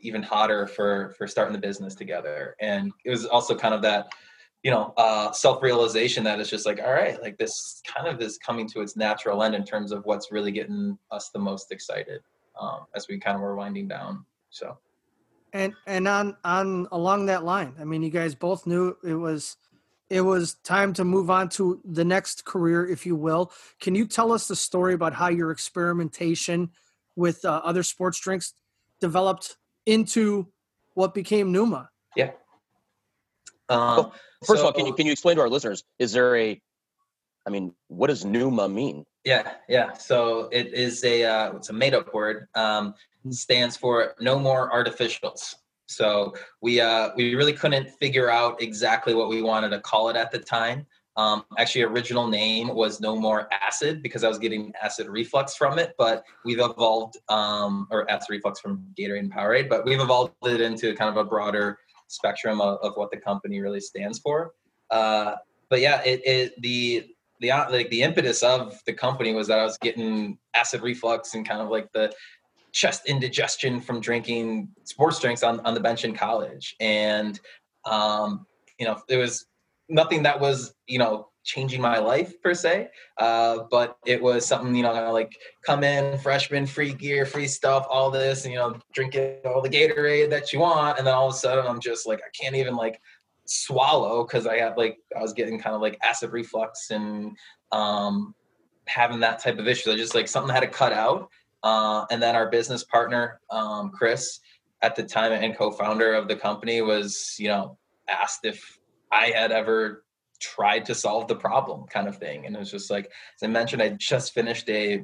even 0.00 0.20
hotter 0.20 0.66
for 0.66 1.14
for 1.16 1.28
starting 1.28 1.52
the 1.52 1.58
business 1.58 1.94
together 1.94 2.54
and 2.60 2.92
it 3.04 3.10
was 3.10 3.24
also 3.24 3.56
kind 3.56 3.74
of 3.74 3.80
that 3.82 4.08
you 4.64 4.70
know 4.70 4.92
uh, 4.96 5.30
self-realization 5.30 6.24
that 6.24 6.40
it's 6.40 6.50
just 6.50 6.66
like 6.66 6.80
all 6.84 6.92
right 6.92 7.22
like 7.22 7.38
this 7.38 7.80
kind 7.86 8.08
of 8.08 8.20
is 8.20 8.38
coming 8.38 8.68
to 8.68 8.80
its 8.80 8.96
natural 8.96 9.42
end 9.42 9.54
in 9.54 9.64
terms 9.64 9.92
of 9.92 10.04
what's 10.04 10.32
really 10.32 10.50
getting 10.50 10.98
us 11.12 11.30
the 11.30 11.38
most 11.38 11.70
excited 11.70 12.20
um, 12.60 12.80
as 12.96 13.06
we 13.08 13.18
kind 13.18 13.36
of 13.36 13.42
were 13.42 13.54
winding 13.54 13.86
down 13.86 14.24
so 14.50 14.76
and 15.52 15.72
and 15.86 16.08
on 16.08 16.36
on 16.44 16.88
along 16.90 17.26
that 17.26 17.44
line 17.44 17.74
i 17.78 17.84
mean 17.84 18.02
you 18.02 18.10
guys 18.10 18.34
both 18.34 18.66
knew 18.66 18.96
it 19.04 19.14
was 19.14 19.56
it 20.10 20.20
was 20.20 20.54
time 20.64 20.92
to 20.92 21.04
move 21.04 21.30
on 21.30 21.48
to 21.48 21.80
the 21.84 22.04
next 22.04 22.44
career 22.44 22.86
if 22.86 23.06
you 23.06 23.14
will 23.14 23.52
can 23.80 23.94
you 23.94 24.06
tell 24.06 24.32
us 24.32 24.48
the 24.48 24.56
story 24.56 24.94
about 24.94 25.12
how 25.12 25.28
your 25.28 25.50
experimentation 25.50 26.70
with 27.16 27.44
uh, 27.44 27.60
other 27.64 27.82
sports 27.82 28.18
drinks 28.18 28.54
developed 29.00 29.56
into 29.86 30.48
what 30.94 31.14
became 31.14 31.52
Nooma. 31.52 31.88
Yeah. 32.16 32.30
Well, 33.68 34.14
first 34.44 34.60
so, 34.60 34.66
of 34.66 34.66
all, 34.66 34.72
can 34.72 34.86
you 34.86 34.94
can 34.94 35.06
you 35.06 35.12
explain 35.12 35.36
to 35.36 35.42
our 35.42 35.48
listeners? 35.48 35.84
Is 35.98 36.12
there 36.12 36.36
a, 36.36 36.60
I 37.46 37.50
mean, 37.50 37.74
what 37.88 38.08
does 38.08 38.24
Nooma 38.24 38.72
mean? 38.72 39.04
Yeah, 39.24 39.52
yeah. 39.68 39.94
So 39.94 40.48
it 40.52 40.74
is 40.74 41.02
a 41.04 41.24
uh, 41.24 41.52
it's 41.56 41.70
a 41.70 41.72
made 41.72 41.94
up 41.94 42.12
word. 42.12 42.46
Um, 42.54 42.94
stands 43.30 43.76
for 43.76 44.14
no 44.20 44.38
more 44.38 44.70
artificials. 44.70 45.54
So 45.86 46.34
we 46.60 46.80
uh, 46.80 47.10
we 47.16 47.34
really 47.34 47.52
couldn't 47.52 47.90
figure 47.90 48.30
out 48.30 48.60
exactly 48.62 49.14
what 49.14 49.28
we 49.28 49.42
wanted 49.42 49.70
to 49.70 49.80
call 49.80 50.08
it 50.08 50.16
at 50.16 50.30
the 50.30 50.38
time. 50.38 50.86
Um, 51.16 51.44
actually, 51.58 51.82
original 51.82 52.26
name 52.26 52.74
was 52.74 53.00
No 53.00 53.14
More 53.16 53.48
Acid 53.52 54.02
because 54.02 54.24
I 54.24 54.28
was 54.28 54.38
getting 54.38 54.72
acid 54.82 55.06
reflux 55.08 55.54
from 55.54 55.78
it. 55.78 55.94
But 55.96 56.24
we've 56.44 56.58
evolved, 56.58 57.18
um, 57.28 57.86
or 57.90 58.10
acid 58.10 58.30
reflux 58.30 58.60
from 58.60 58.84
Gatorade 58.98 59.20
and 59.20 59.32
Powerade, 59.32 59.68
but 59.68 59.84
we've 59.84 60.00
evolved 60.00 60.34
it 60.42 60.60
into 60.60 60.94
kind 60.94 61.10
of 61.10 61.16
a 61.16 61.28
broader 61.28 61.78
spectrum 62.14 62.60
of, 62.60 62.78
of 62.82 62.96
what 62.96 63.10
the 63.10 63.16
company 63.16 63.60
really 63.60 63.80
stands 63.80 64.18
for. 64.18 64.52
Uh, 64.90 65.34
but 65.70 65.80
yeah, 65.80 66.02
it, 66.04 66.22
it 66.24 66.62
the 66.62 67.06
the 67.40 67.48
like 67.48 67.90
the 67.90 68.02
impetus 68.02 68.42
of 68.42 68.80
the 68.86 68.92
company 68.92 69.34
was 69.34 69.48
that 69.48 69.58
I 69.58 69.64
was 69.64 69.78
getting 69.78 70.38
acid 70.54 70.82
reflux 70.82 71.34
and 71.34 71.46
kind 71.46 71.60
of 71.60 71.68
like 71.68 71.90
the 71.92 72.12
chest 72.72 73.02
indigestion 73.06 73.80
from 73.80 74.00
drinking 74.00 74.68
sports 74.84 75.20
drinks 75.20 75.42
on, 75.42 75.60
on 75.60 75.74
the 75.74 75.80
bench 75.80 76.04
in 76.04 76.14
college. 76.14 76.74
And 76.80 77.38
um, 77.84 78.46
you 78.78 78.86
know, 78.86 79.00
it 79.08 79.16
was 79.16 79.46
nothing 79.88 80.22
that 80.22 80.40
was 80.40 80.74
you 80.86 80.98
know 80.98 81.28
changing 81.44 81.80
my 81.80 81.98
life 81.98 82.40
per 82.42 82.54
se. 82.54 82.88
Uh, 83.18 83.58
but 83.70 83.98
it 84.06 84.20
was 84.20 84.44
something 84.44 84.74
you 84.74 84.82
know 84.82 85.12
like 85.12 85.36
come 85.64 85.84
in 85.84 86.18
freshman 86.18 86.66
free 86.66 86.92
gear 86.92 87.24
free 87.26 87.46
stuff 87.46 87.86
all 87.88 88.10
this 88.10 88.44
and 88.44 88.52
you 88.52 88.58
know 88.58 88.76
drinking 88.92 89.36
all 89.44 89.62
the 89.62 89.68
gatorade 89.68 90.30
that 90.30 90.52
you 90.52 90.58
want. 90.58 90.98
And 90.98 91.06
then 91.06 91.14
all 91.14 91.28
of 91.28 91.34
a 91.34 91.36
sudden 91.36 91.66
i'm 91.66 91.80
just 91.80 92.06
like 92.06 92.20
i 92.20 92.30
can't 92.38 92.56
even 92.56 92.74
like 92.74 93.00
swallow 93.46 94.24
because 94.24 94.46
i 94.46 94.56
had 94.56 94.76
like 94.76 94.96
i 95.16 95.20
was 95.20 95.34
getting 95.34 95.60
kind 95.60 95.76
of 95.76 95.82
like 95.82 95.98
acid 96.02 96.32
reflux 96.32 96.90
and 96.90 97.36
um 97.72 98.34
having 98.86 99.20
that 99.20 99.38
type 99.38 99.58
of 99.58 99.66
issue. 99.66 99.90
So 99.90 99.96
just 99.96 100.14
like 100.14 100.28
something 100.28 100.52
had 100.52 100.60
to 100.60 100.66
cut 100.66 100.92
out. 100.92 101.30
Uh, 101.62 102.04
and 102.10 102.22
then 102.22 102.36
our 102.36 102.50
business 102.50 102.84
partner 102.84 103.40
um, 103.50 103.90
chris 103.90 104.40
at 104.82 104.94
the 104.94 105.02
time 105.02 105.32
and 105.32 105.56
co-founder 105.56 106.12
of 106.12 106.28
the 106.28 106.36
company 106.36 106.82
was 106.82 107.36
you 107.38 107.48
know 107.48 107.78
asked 108.08 108.40
if 108.44 108.78
I 109.10 109.28
had 109.28 109.50
ever 109.52 110.03
tried 110.40 110.84
to 110.86 110.94
solve 110.94 111.28
the 111.28 111.36
problem 111.36 111.86
kind 111.86 112.08
of 112.08 112.18
thing. 112.18 112.46
And 112.46 112.54
it 112.54 112.58
was 112.58 112.70
just 112.70 112.90
like, 112.90 113.06
as 113.06 113.42
I 113.42 113.46
mentioned, 113.46 113.82
I 113.82 113.90
just 113.90 114.34
finished 114.34 114.68
a 114.68 115.02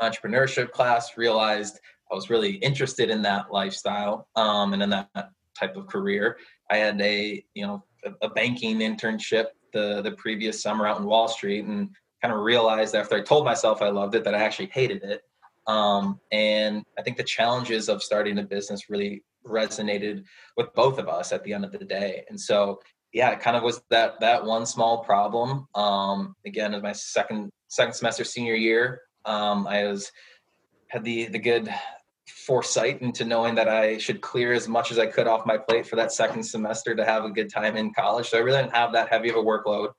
entrepreneurship 0.00 0.70
class, 0.70 1.16
realized 1.16 1.80
I 2.10 2.14
was 2.14 2.30
really 2.30 2.56
interested 2.56 3.10
in 3.10 3.22
that 3.22 3.52
lifestyle 3.52 4.28
um, 4.36 4.72
and 4.72 4.82
in 4.82 4.90
that 4.90 5.08
type 5.58 5.76
of 5.76 5.86
career. 5.86 6.38
I 6.70 6.76
had 6.76 7.00
a, 7.00 7.44
you 7.54 7.66
know, 7.66 7.84
a, 8.22 8.28
banking 8.28 8.78
internship 8.78 9.46
the, 9.72 10.02
the 10.02 10.12
previous 10.12 10.62
summer 10.62 10.86
out 10.86 10.98
in 10.98 11.04
Wall 11.04 11.28
Street 11.28 11.64
and 11.64 11.90
kind 12.20 12.34
of 12.34 12.40
realized 12.40 12.94
after 12.94 13.16
I 13.16 13.20
told 13.20 13.44
myself 13.44 13.82
I 13.82 13.88
loved 13.88 14.14
it 14.14 14.24
that 14.24 14.34
I 14.34 14.42
actually 14.42 14.66
hated 14.66 15.02
it. 15.02 15.22
Um, 15.66 16.20
and 16.30 16.84
I 16.98 17.02
think 17.02 17.16
the 17.16 17.24
challenges 17.24 17.88
of 17.88 18.02
starting 18.02 18.38
a 18.38 18.42
business 18.42 18.90
really 18.90 19.22
resonated 19.46 20.24
with 20.56 20.72
both 20.74 20.98
of 20.98 21.08
us 21.08 21.32
at 21.32 21.42
the 21.44 21.52
end 21.52 21.64
of 21.64 21.72
the 21.72 21.84
day. 21.84 22.24
And 22.28 22.40
so 22.40 22.80
yeah, 23.14 23.30
it 23.30 23.40
kind 23.40 23.56
of 23.56 23.62
was 23.62 23.80
that 23.90 24.20
that 24.20 24.44
one 24.44 24.66
small 24.66 25.04
problem. 25.04 25.68
Um, 25.74 26.34
again, 26.44 26.74
in 26.74 26.82
my 26.82 26.92
second 26.92 27.50
second 27.68 27.94
semester 27.94 28.24
senior 28.24 28.54
year, 28.54 29.02
um, 29.24 29.68
I 29.68 29.84
was 29.86 30.10
had 30.88 31.04
the 31.04 31.26
the 31.26 31.38
good 31.38 31.72
foresight 32.28 33.00
into 33.02 33.24
knowing 33.24 33.54
that 33.54 33.68
I 33.68 33.98
should 33.98 34.20
clear 34.20 34.52
as 34.52 34.68
much 34.68 34.90
as 34.90 34.98
I 34.98 35.06
could 35.06 35.28
off 35.28 35.46
my 35.46 35.56
plate 35.56 35.86
for 35.86 35.94
that 35.96 36.12
second 36.12 36.42
semester 36.42 36.94
to 36.94 37.04
have 37.04 37.24
a 37.24 37.30
good 37.30 37.50
time 37.50 37.76
in 37.76 37.94
college. 37.94 38.30
So 38.30 38.36
I 38.36 38.40
really 38.40 38.62
didn't 38.62 38.74
have 38.74 38.92
that 38.94 39.08
heavy 39.10 39.30
of 39.30 39.36
a 39.36 39.42
workload. 39.42 39.92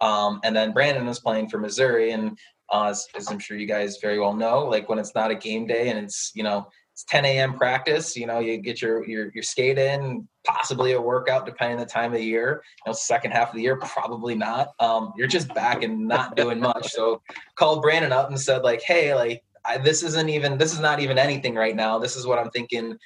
Um, 0.00 0.40
and 0.44 0.54
then 0.54 0.72
Brandon 0.72 1.06
was 1.06 1.20
playing 1.20 1.48
for 1.48 1.58
Missouri, 1.58 2.12
and 2.12 2.38
uh, 2.72 2.86
as, 2.86 3.06
as, 3.16 3.30
I'm 3.30 3.40
sure 3.40 3.58
you 3.58 3.66
guys 3.66 3.98
very 4.00 4.20
well 4.20 4.32
know, 4.32 4.60
like 4.60 4.88
when 4.88 4.98
it's 5.00 5.14
not 5.14 5.32
a 5.32 5.34
game 5.34 5.66
day 5.66 5.88
and 5.88 5.98
it's 5.98 6.30
you 6.36 6.44
know 6.44 6.68
it's 7.00 7.10
10 7.10 7.24
a.m. 7.24 7.54
practice. 7.54 8.16
You 8.16 8.26
know, 8.26 8.40
you 8.40 8.58
get 8.58 8.82
your 8.82 9.06
your 9.08 9.30
your 9.32 9.42
skate 9.42 9.78
in, 9.78 10.28
possibly 10.44 10.92
a 10.92 11.00
workout 11.00 11.46
depending 11.46 11.78
on 11.78 11.80
the 11.80 11.90
time 11.90 12.12
of 12.12 12.18
the 12.18 12.24
year. 12.24 12.62
You 12.84 12.90
know, 12.90 12.92
second 12.94 13.30
half 13.30 13.50
of 13.50 13.56
the 13.56 13.62
year, 13.62 13.76
probably 13.76 14.34
not. 14.34 14.68
Um, 14.78 15.12
you're 15.16 15.28
just 15.28 15.52
back 15.54 15.82
and 15.82 16.06
not 16.06 16.36
doing 16.36 16.60
much. 16.60 16.88
So 16.92 17.22
called 17.56 17.82
Brandon 17.82 18.12
up 18.12 18.28
and 18.28 18.38
said 18.38 18.62
like, 18.62 18.82
hey, 18.82 19.14
like 19.14 19.42
I, 19.64 19.78
this 19.78 20.02
isn't 20.02 20.28
even 20.28 20.58
this 20.58 20.72
is 20.72 20.80
not 20.80 21.00
even 21.00 21.18
anything 21.18 21.54
right 21.54 21.76
now. 21.76 21.98
This 21.98 22.16
is 22.16 22.26
what 22.26 22.38
I'm 22.38 22.50
thinking 22.50 22.98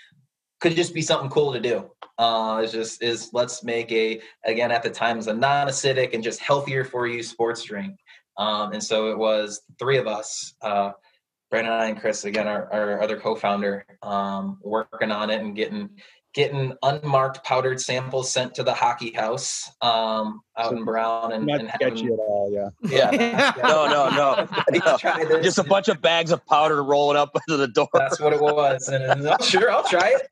could 0.61 0.75
just 0.75 0.95
be 0.95 1.03
something 1.03 1.31
cool 1.31 1.53
to 1.53 1.61
do. 1.61 1.91
Uh, 2.19 2.61
it's 2.63 2.73
just 2.73 3.03
is 3.03 3.31
let's 3.33 3.63
make 3.63 3.91
a 3.93 4.21
again 4.45 4.71
at 4.71 4.83
the 4.83 4.91
time 4.91 5.19
is 5.19 5.27
a 5.27 5.35
non-acidic 5.35 6.15
and 6.15 6.23
just 6.23 6.41
healthier 6.41 6.85
for 6.85 7.07
you 7.07 7.23
sports 7.23 7.63
drink. 7.63 7.97
Um, 8.39 8.73
and 8.73 8.83
so 8.83 9.11
it 9.11 9.19
was 9.19 9.63
three 9.79 9.99
of 9.99 10.09
us. 10.09 10.55
Uh, 10.61 10.93
Brandon 11.55 11.73
and 11.73 11.83
I 11.83 11.87
and 11.87 12.01
Chris, 12.01 12.25
again, 12.25 12.49
our, 12.49 12.69
our 12.73 13.01
other 13.01 13.17
co-founder, 13.17 13.87
um, 14.03 14.59
working 14.65 15.13
on 15.13 15.31
it 15.31 15.41
and 15.41 15.55
getting 15.55 15.89
getting 16.35 16.73
unmarked 16.83 17.45
powdered 17.45 17.81
samples 17.81 18.29
sent 18.29 18.57
to 18.57 18.65
the 18.65 18.75
hockey 18.75 19.13
house 19.13 19.71
um, 19.81 20.41
out 20.59 20.71
so 20.71 20.77
in 20.77 20.85
Brown 20.85 21.31
and, 21.31 21.47
not 21.47 21.61
and 21.61 21.69
sketchy 21.69 21.85
having, 21.85 22.07
at 22.09 22.19
all. 22.19 22.51
Yeah. 22.53 23.13
Yeah. 23.13 23.53
no, 23.63 23.87
no, 23.87 24.11
no. 24.11 24.49
no. 25.31 25.43
Just 25.43 25.59
a 25.59 25.63
bunch 25.63 25.87
of 25.87 26.03
bags 26.03 26.33
of 26.33 26.45
powder 26.45 26.83
rolling 26.83 27.17
up 27.17 27.33
to 27.49 27.57
the 27.57 27.69
door. 27.69 27.87
That's 27.95 28.19
what 28.19 28.33
it 28.33 28.41
was. 28.41 28.89
And 28.89 29.25
uh, 29.25 29.39
sure, 29.41 29.71
I'll 29.71 29.85
try 29.85 30.17
it. 30.17 30.27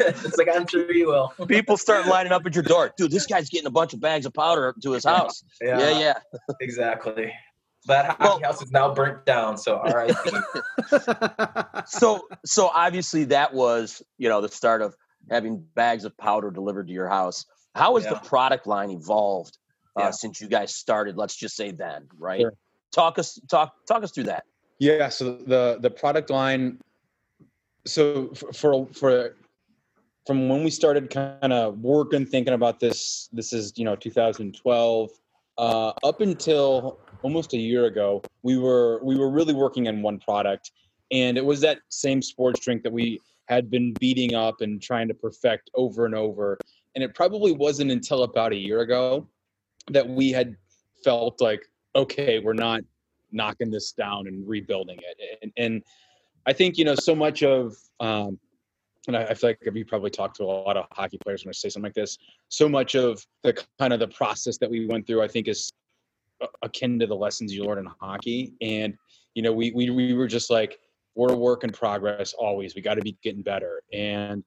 it's 0.00 0.38
like 0.38 0.48
I'm 0.54 0.68
sure 0.68 0.92
you 0.92 1.08
will. 1.08 1.32
People 1.48 1.76
start 1.76 2.06
lining 2.06 2.30
up 2.30 2.46
at 2.46 2.54
your 2.54 2.62
door. 2.62 2.92
Dude, 2.96 3.10
this 3.10 3.26
guy's 3.26 3.48
getting 3.48 3.66
a 3.66 3.70
bunch 3.70 3.94
of 3.94 4.00
bags 4.00 4.26
of 4.26 4.32
powder 4.32 4.76
to 4.80 4.92
his 4.92 5.04
house. 5.04 5.42
Yeah, 5.60 5.80
Yeah, 5.80 5.98
yeah. 5.98 6.40
exactly. 6.60 7.32
That 7.86 8.06
hockey 8.06 8.22
Well- 8.24 8.40
house 8.42 8.62
is 8.62 8.70
now 8.70 8.92
burnt 8.94 9.24
down. 9.26 9.56
So 9.58 9.78
all 9.78 9.92
right. 9.92 10.12
So, 11.86 12.26
so 12.44 12.68
obviously 12.74 13.24
that 13.24 13.54
was, 13.54 14.02
you 14.18 14.28
know, 14.28 14.40
the 14.40 14.48
start 14.48 14.82
of 14.82 14.96
having 15.30 15.64
bags 15.74 16.04
of 16.04 16.16
powder 16.16 16.50
delivered 16.50 16.88
to 16.88 16.92
your 16.92 17.08
house. 17.08 17.46
How 17.74 17.94
has 17.96 18.04
the 18.04 18.16
product 18.16 18.66
line 18.66 18.90
evolved 18.90 19.58
uh, 19.96 20.04
Yeah. 20.04 20.10
since 20.10 20.40
you 20.40 20.48
guys 20.48 20.74
started? 20.74 21.16
Let's 21.16 21.36
just 21.36 21.54
say 21.56 21.70
then, 21.70 22.08
right? 22.18 22.40
Sure. 22.40 22.54
Talk 22.92 23.18
us, 23.18 23.38
talk, 23.48 23.74
talk 23.86 24.02
us 24.02 24.10
through 24.10 24.24
that. 24.24 24.44
Yeah. 24.78 25.08
So 25.10 25.36
the 25.36 25.78
the 25.80 25.90
product 25.90 26.30
line. 26.30 26.80
So 27.86 28.28
for 28.34 28.52
for, 28.52 28.86
for 28.92 29.36
from 30.26 30.48
when 30.48 30.64
we 30.64 30.70
started 30.70 31.10
kind 31.10 31.52
of 31.52 31.78
working, 31.78 32.26
thinking 32.26 32.54
about 32.54 32.80
this, 32.80 33.28
this 33.32 33.52
is 33.52 33.72
you 33.76 33.84
know 33.84 33.94
2012. 33.96 35.10
Uh, 35.58 35.92
up 36.02 36.20
until 36.20 36.98
almost 37.26 37.54
a 37.54 37.58
year 37.58 37.86
ago, 37.86 38.22
we 38.44 38.56
were 38.56 39.00
we 39.02 39.16
were 39.18 39.28
really 39.28 39.52
working 39.52 39.88
on 39.88 40.00
one 40.00 40.16
product, 40.20 40.70
and 41.10 41.36
it 41.36 41.44
was 41.44 41.60
that 41.60 41.78
same 41.88 42.22
sports 42.22 42.60
drink 42.60 42.84
that 42.84 42.92
we 42.92 43.20
had 43.46 43.68
been 43.68 43.92
beating 43.94 44.36
up 44.36 44.60
and 44.60 44.80
trying 44.80 45.08
to 45.08 45.14
perfect 45.14 45.68
over 45.74 46.06
and 46.06 46.14
over. 46.14 46.56
And 46.94 47.02
it 47.02 47.16
probably 47.16 47.50
wasn't 47.50 47.90
until 47.90 48.22
about 48.22 48.52
a 48.52 48.56
year 48.56 48.80
ago 48.80 49.26
that 49.90 50.08
we 50.08 50.30
had 50.30 50.54
felt 51.02 51.40
like, 51.40 51.68
okay, 51.96 52.38
we're 52.38 52.60
not 52.68 52.82
knocking 53.32 53.72
this 53.72 53.90
down 53.90 54.28
and 54.28 54.48
rebuilding 54.48 54.98
it. 54.98 55.38
And, 55.42 55.52
and 55.56 55.82
I 56.46 56.52
think, 56.52 56.78
you 56.78 56.84
know, 56.84 56.94
so 56.94 57.14
much 57.14 57.42
of, 57.42 57.74
um, 57.98 58.38
and 59.08 59.16
I, 59.16 59.24
I 59.24 59.34
feel 59.34 59.50
like 59.50 59.58
we 59.74 59.82
probably 59.82 60.10
talked 60.10 60.36
to 60.36 60.44
a 60.44 60.52
lot 60.68 60.76
of 60.76 60.86
hockey 60.92 61.18
players 61.18 61.44
when 61.44 61.50
I 61.50 61.54
say 61.54 61.68
something 61.68 61.88
like 61.88 61.94
this. 61.94 62.18
So 62.48 62.68
much 62.68 62.94
of 62.94 63.24
the 63.42 63.52
kind 63.80 63.92
of 63.92 64.00
the 64.00 64.08
process 64.08 64.58
that 64.58 64.70
we 64.70 64.86
went 64.86 65.06
through, 65.06 65.22
I 65.22 65.28
think, 65.28 65.48
is 65.48 65.72
akin 66.62 66.98
to 66.98 67.06
the 67.06 67.14
lessons 67.14 67.54
you 67.54 67.64
learn 67.64 67.78
in 67.78 67.86
hockey. 68.00 68.54
And 68.60 68.94
you 69.34 69.42
know, 69.42 69.52
we 69.52 69.72
we 69.72 69.90
we 69.90 70.14
were 70.14 70.26
just 70.26 70.50
like, 70.50 70.78
we're 71.14 71.32
a 71.32 71.36
work 71.36 71.64
in 71.64 71.70
progress 71.70 72.32
always. 72.34 72.74
We 72.74 72.82
got 72.82 72.94
to 72.94 73.02
be 73.02 73.16
getting 73.22 73.42
better. 73.42 73.82
And 73.92 74.44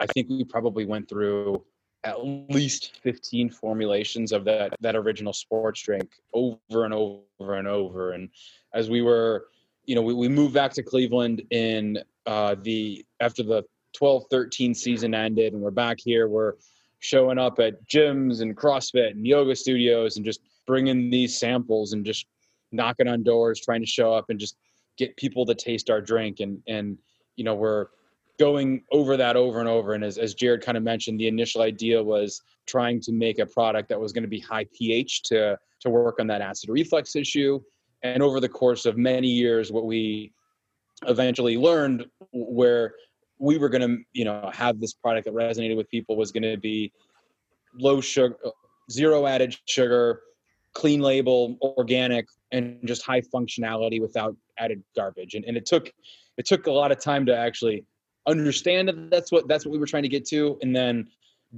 I 0.00 0.06
think 0.06 0.28
we 0.28 0.44
probably 0.44 0.84
went 0.84 1.08
through 1.08 1.64
at 2.04 2.24
least 2.24 2.98
15 3.02 3.50
formulations 3.50 4.32
of 4.32 4.44
that 4.44 4.74
that 4.80 4.96
original 4.96 5.32
sports 5.32 5.82
drink 5.82 6.10
over 6.34 6.84
and 6.84 6.94
over 6.94 7.54
and 7.54 7.68
over. 7.68 8.12
And 8.12 8.28
as 8.74 8.90
we 8.90 9.02
were, 9.02 9.46
you 9.84 9.94
know, 9.94 10.02
we, 10.02 10.14
we 10.14 10.28
moved 10.28 10.54
back 10.54 10.72
to 10.72 10.82
Cleveland 10.82 11.42
in 11.50 11.98
uh, 12.26 12.56
the 12.62 13.04
after 13.20 13.42
the 13.42 13.64
12 13.94 14.24
13 14.30 14.74
season 14.74 15.14
ended, 15.14 15.52
and 15.52 15.62
we're 15.62 15.70
back 15.70 15.98
here. 16.00 16.28
We're 16.28 16.54
showing 16.98 17.38
up 17.38 17.58
at 17.58 17.84
gyms 17.88 18.40
and 18.40 18.56
CrossFit 18.56 19.10
and 19.10 19.26
yoga 19.26 19.56
studios 19.56 20.16
and 20.16 20.24
just 20.24 20.40
bringing 20.66 21.10
these 21.10 21.38
samples 21.38 21.92
and 21.92 22.04
just 22.04 22.26
knocking 22.70 23.08
on 23.08 23.22
doors, 23.22 23.60
trying 23.60 23.80
to 23.80 23.86
show 23.86 24.12
up 24.14 24.26
and 24.30 24.38
just 24.38 24.56
get 24.96 25.16
people 25.16 25.44
to 25.46 25.54
taste 25.54 25.90
our 25.90 26.00
drink. 26.00 26.40
And 26.40 26.62
and 26.66 26.98
you 27.36 27.44
know, 27.44 27.54
we're 27.54 27.86
going 28.38 28.82
over 28.90 29.16
that 29.16 29.36
over 29.36 29.60
and 29.60 29.68
over. 29.68 29.94
And 29.94 30.04
as, 30.04 30.18
as 30.18 30.34
Jared 30.34 30.62
kind 30.62 30.76
of 30.76 30.82
mentioned, 30.82 31.20
the 31.20 31.28
initial 31.28 31.62
idea 31.62 32.02
was 32.02 32.40
trying 32.66 33.00
to 33.02 33.12
make 33.12 33.38
a 33.38 33.46
product 33.46 33.88
that 33.88 34.00
was 34.00 34.12
going 34.12 34.22
to 34.22 34.28
be 34.28 34.40
high 34.40 34.66
pH 34.72 35.22
to 35.24 35.58
to 35.80 35.90
work 35.90 36.20
on 36.20 36.26
that 36.28 36.40
acid 36.40 36.70
reflux 36.70 37.16
issue. 37.16 37.60
And 38.02 38.22
over 38.22 38.40
the 38.40 38.48
course 38.48 38.84
of 38.84 38.96
many 38.96 39.28
years, 39.28 39.70
what 39.70 39.84
we 39.84 40.32
eventually 41.06 41.56
learned 41.56 42.06
where 42.32 42.94
we 43.38 43.58
were 43.58 43.68
going 43.68 43.88
to 43.88 44.02
you 44.12 44.24
know 44.24 44.50
have 44.52 44.80
this 44.80 44.92
product 44.92 45.24
that 45.26 45.34
resonated 45.34 45.76
with 45.76 45.88
people 45.90 46.16
was 46.16 46.30
going 46.30 46.42
to 46.44 46.56
be 46.56 46.92
low 47.74 48.00
sugar 48.00 48.36
zero 48.90 49.26
added 49.26 49.56
sugar 49.66 50.20
clean 50.74 51.00
label 51.00 51.56
organic 51.60 52.26
and 52.50 52.78
just 52.84 53.02
high 53.02 53.20
functionality 53.20 54.00
without 54.00 54.36
added 54.58 54.82
garbage. 54.96 55.34
And, 55.34 55.44
and 55.44 55.56
it 55.56 55.66
took 55.66 55.92
it 56.38 56.46
took 56.46 56.66
a 56.66 56.72
lot 56.72 56.92
of 56.92 57.00
time 57.00 57.26
to 57.26 57.36
actually 57.36 57.84
understand 58.26 58.88
that 58.88 59.10
that's 59.10 59.32
what 59.32 59.48
that's 59.48 59.64
what 59.64 59.72
we 59.72 59.78
were 59.78 59.86
trying 59.86 60.04
to 60.04 60.08
get 60.08 60.26
to 60.26 60.58
and 60.62 60.74
then 60.74 61.08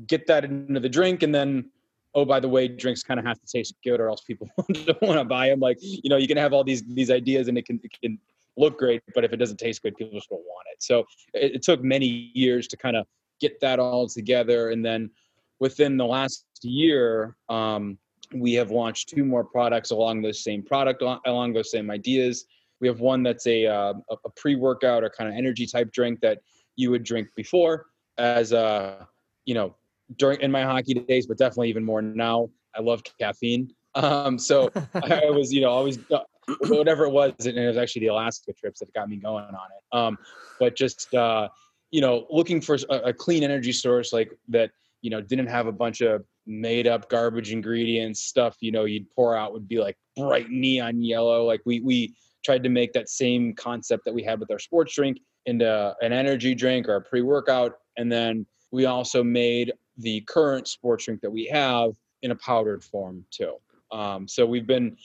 get 0.07 0.27
that 0.27 0.45
into 0.45 0.81
the 0.81 0.89
drink. 0.89 1.23
And 1.23 1.35
then 1.35 1.71
oh 2.15 2.25
by 2.25 2.41
the 2.41 2.49
way 2.49 2.69
drinks 2.69 3.03
kind 3.03 3.19
of 3.19 3.27
have 3.27 3.41
to 3.41 3.47
taste 3.47 3.75
good 3.83 4.01
or 4.01 4.09
else 4.09 4.21
people 4.21 4.49
don't 4.73 5.03
want 5.03 5.19
to 5.19 5.25
buy 5.25 5.49
them 5.49 5.59
like 5.59 5.79
you 5.81 6.09
know 6.09 6.17
you 6.17 6.29
can 6.29 6.37
have 6.37 6.53
all 6.53 6.63
these 6.63 6.83
these 6.95 7.11
ideas 7.11 7.49
and 7.49 7.59
it 7.59 7.67
can, 7.67 7.81
it 7.83 7.91
can 8.01 8.17
look 8.57 8.79
great 8.79 9.03
but 9.15 9.25
if 9.25 9.33
it 9.33 9.37
doesn't 9.37 9.57
taste 9.57 9.83
good 9.83 9.97
people 9.97 10.15
just 10.15 10.31
won't 10.31 10.45
want 10.45 10.67
it. 10.73 10.83
So 10.83 11.05
it, 11.33 11.57
it 11.57 11.63
took 11.63 11.83
many 11.83 12.31
years 12.35 12.69
to 12.69 12.77
kind 12.77 12.97
of 12.97 13.07
get 13.41 13.61
that 13.61 13.79
all 13.79 14.09
together. 14.09 14.71
And 14.71 14.85
then 14.85 15.11
within 15.59 15.97
the 15.97 16.07
last 16.07 16.47
year 16.63 17.37
um, 17.49 17.99
we 18.35 18.55
have 18.55 18.71
launched 18.71 19.09
two 19.09 19.25
more 19.25 19.45
products 19.45 19.91
along 19.91 20.23
those 20.23 20.43
same 20.43 20.63
product 20.63 21.03
along 21.27 21.53
those 21.53 21.71
same 21.71 21.91
ideas. 21.91 22.47
We 22.81 22.89
have 22.89 23.01
one 23.01 23.23
that's 23.23 23.47
a, 23.47 23.67
uh, 23.67 23.95
a 24.11 24.31
pre-workout 24.37 25.05
or 25.05 25.11
kind 25.11 25.31
of 25.31 25.37
energy 25.37 25.67
type 25.67 25.93
drink 25.93 26.21
that 26.21 26.41
you 26.77 26.91
would 26.91 27.05
drink 27.05 27.29
before 27.37 27.87
as 28.19 28.53
a 28.53 29.09
you 29.45 29.55
know 29.55 29.75
during 30.17 30.41
in 30.41 30.51
my 30.51 30.63
hockey 30.63 30.95
days 30.95 31.27
but 31.27 31.39
definitely 31.39 31.69
even 31.69 31.85
more 31.85 32.03
now. 32.03 32.51
I 32.77 32.81
love 32.81 33.03
caffeine. 33.21 33.73
Um, 33.95 34.39
so 34.39 34.71
i 34.95 35.31
was 35.31 35.53
you 35.53 35.61
know 35.61 35.71
always 35.71 35.99
whatever 36.61 37.05
it 37.05 37.11
was 37.11 37.33
and 37.47 37.57
it 37.57 37.67
was 37.67 37.77
actually 37.77 38.01
the 38.01 38.09
alaska 38.09 38.53
trips 38.53 38.81
that 38.81 38.93
got 38.93 39.09
me 39.09 39.17
going 39.17 39.45
on 39.45 39.55
it. 39.55 39.97
Um, 39.97 40.19
but 40.59 40.77
just 40.77 41.15
uh, 41.15 41.49
you 41.91 42.01
know 42.01 42.27
looking 42.31 42.61
for 42.61 42.77
a, 42.91 42.97
a 42.97 43.13
clean 43.13 43.45
energy 43.45 43.73
source 43.73 44.13
like 44.13 44.37
that 44.49 44.71
you 45.01 45.11
know 45.11 45.21
didn't 45.21 45.47
have 45.47 45.69
a 45.69 45.73
bunch 45.73 46.01
of 46.01 46.25
made 46.47 46.87
up 46.87 47.09
garbage 47.09 47.53
ingredients 47.53 48.21
stuff 48.21 48.57
you 48.61 48.71
know 48.71 48.85
you'd 48.85 49.11
pour 49.11 49.35
out 49.35 49.53
would 49.53 49.67
be 49.67 49.79
like 49.79 49.97
bright 50.17 50.51
neon 50.51 51.03
yellow. 51.03 51.45
Like 51.45 51.63
we 51.65 51.81
we 51.81 52.15
tried 52.45 52.63
to 52.63 52.69
make 52.69 52.93
that 52.93 53.09
same 53.09 53.55
concept 53.55 54.05
that 54.05 54.15
we 54.15 54.23
had 54.23 54.39
with 54.41 54.51
our 54.51 54.59
sports 54.59 54.95
drink 54.95 55.19
into 55.47 55.95
an 56.01 56.13
energy 56.13 56.55
drink 56.55 56.89
or 56.89 56.97
a 56.97 57.01
pre-workout. 57.01 57.79
And 57.97 58.11
then 58.11 58.47
we 58.71 58.87
also 58.87 59.23
made 59.23 59.73
the 59.99 60.21
current 60.23 60.69
sports 60.69 61.05
drink 61.05 61.21
that 61.21 61.31
we 61.31 61.47
have 61.47 61.93
in 62.23 62.31
a 62.31 62.35
powdered 62.37 62.83
form 62.83 63.25
too. 63.31 63.57
Um, 63.93 64.27
so 64.29 64.45
we've 64.45 64.67
been 64.67 64.97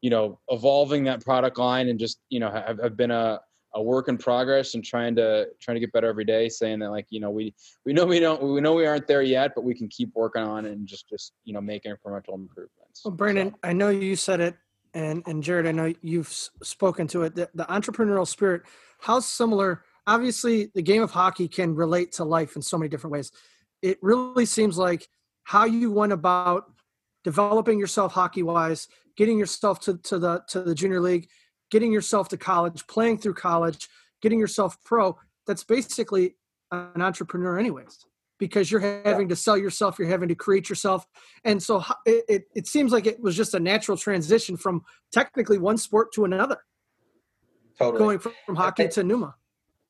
you 0.00 0.10
know 0.10 0.38
evolving 0.48 1.04
that 1.04 1.24
product 1.24 1.58
line 1.58 1.88
and 1.88 1.98
just 1.98 2.20
you 2.28 2.40
know 2.40 2.50
have, 2.50 2.80
have 2.80 2.96
been 2.96 3.10
a, 3.10 3.40
a 3.74 3.82
work 3.82 4.08
in 4.08 4.16
progress 4.16 4.74
and 4.74 4.84
trying 4.84 5.14
to 5.16 5.46
trying 5.60 5.74
to 5.74 5.80
get 5.80 5.92
better 5.92 6.08
every 6.08 6.24
day 6.24 6.48
saying 6.48 6.78
that 6.78 6.90
like 6.90 7.06
you 7.10 7.20
know 7.20 7.30
we 7.30 7.54
we 7.84 7.92
know 7.92 8.04
we 8.04 8.18
don't 8.18 8.42
we 8.42 8.60
know 8.60 8.74
we 8.74 8.86
aren't 8.86 9.06
there 9.06 9.22
yet 9.22 9.52
but 9.54 9.62
we 9.62 9.74
can 9.74 9.88
keep 9.88 10.10
working 10.14 10.42
on 10.42 10.64
it 10.64 10.72
and 10.72 10.86
just 10.86 11.08
just 11.08 11.32
you 11.44 11.52
know 11.52 11.60
make 11.60 11.84
incremental 11.84 12.34
improvements 12.34 13.02
Well, 13.04 13.12
Brandon, 13.12 13.50
So, 13.50 13.58
I 13.62 13.72
know 13.72 13.90
you 13.90 14.16
said 14.16 14.40
it, 14.40 14.56
and 14.94 15.22
and 15.26 15.42
Jared, 15.42 15.66
I 15.66 15.72
know 15.72 15.92
you've 16.00 16.28
spoken 16.28 17.06
to 17.08 17.22
it. 17.22 17.34
The, 17.34 17.48
the 17.54 17.64
entrepreneurial 17.64 18.26
spirit, 18.26 18.62
how 19.00 19.20
similar? 19.20 19.84
Obviously, 20.06 20.70
the 20.74 20.82
game 20.82 21.02
of 21.02 21.10
hockey 21.10 21.48
can 21.48 21.74
relate 21.74 22.12
to 22.12 22.24
life 22.24 22.56
in 22.56 22.62
so 22.62 22.78
many 22.78 22.88
different 22.88 23.12
ways. 23.12 23.30
It 23.82 23.98
really 24.00 24.46
seems 24.46 24.78
like 24.78 25.06
how 25.44 25.66
you 25.66 25.92
went 25.92 26.12
about 26.12 26.72
developing 27.24 27.78
yourself 27.78 28.12
hockey 28.12 28.42
wise, 28.42 28.88
getting 29.16 29.38
yourself 29.38 29.80
to, 29.80 29.98
to 29.98 30.18
the 30.18 30.42
to 30.48 30.62
the 30.62 30.74
junior 30.74 31.00
league, 31.00 31.28
getting 31.70 31.92
yourself 31.92 32.28
to 32.30 32.36
college, 32.36 32.86
playing 32.86 33.18
through 33.18 33.34
college, 33.34 33.88
getting 34.22 34.38
yourself 34.38 34.76
pro. 34.84 35.16
That's 35.46 35.64
basically 35.64 36.36
an 36.70 37.02
entrepreneur, 37.02 37.58
anyways 37.58 38.04
because 38.38 38.70
you're 38.70 39.02
having 39.04 39.28
to 39.28 39.36
sell 39.36 39.58
yourself, 39.58 39.98
you're 39.98 40.08
having 40.08 40.28
to 40.28 40.34
create 40.34 40.68
yourself. 40.68 41.06
And 41.44 41.62
so 41.62 41.82
it, 42.06 42.24
it, 42.28 42.44
it 42.54 42.66
seems 42.66 42.92
like 42.92 43.06
it 43.06 43.20
was 43.20 43.36
just 43.36 43.54
a 43.54 43.60
natural 43.60 43.96
transition 43.96 44.56
from 44.56 44.82
technically 45.12 45.58
one 45.58 45.76
sport 45.76 46.12
to 46.14 46.24
another, 46.24 46.58
Totally. 47.78 47.98
going 47.98 48.18
from, 48.18 48.32
from 48.46 48.56
hockey 48.56 48.88
to 48.88 49.02
Nooma. 49.02 49.34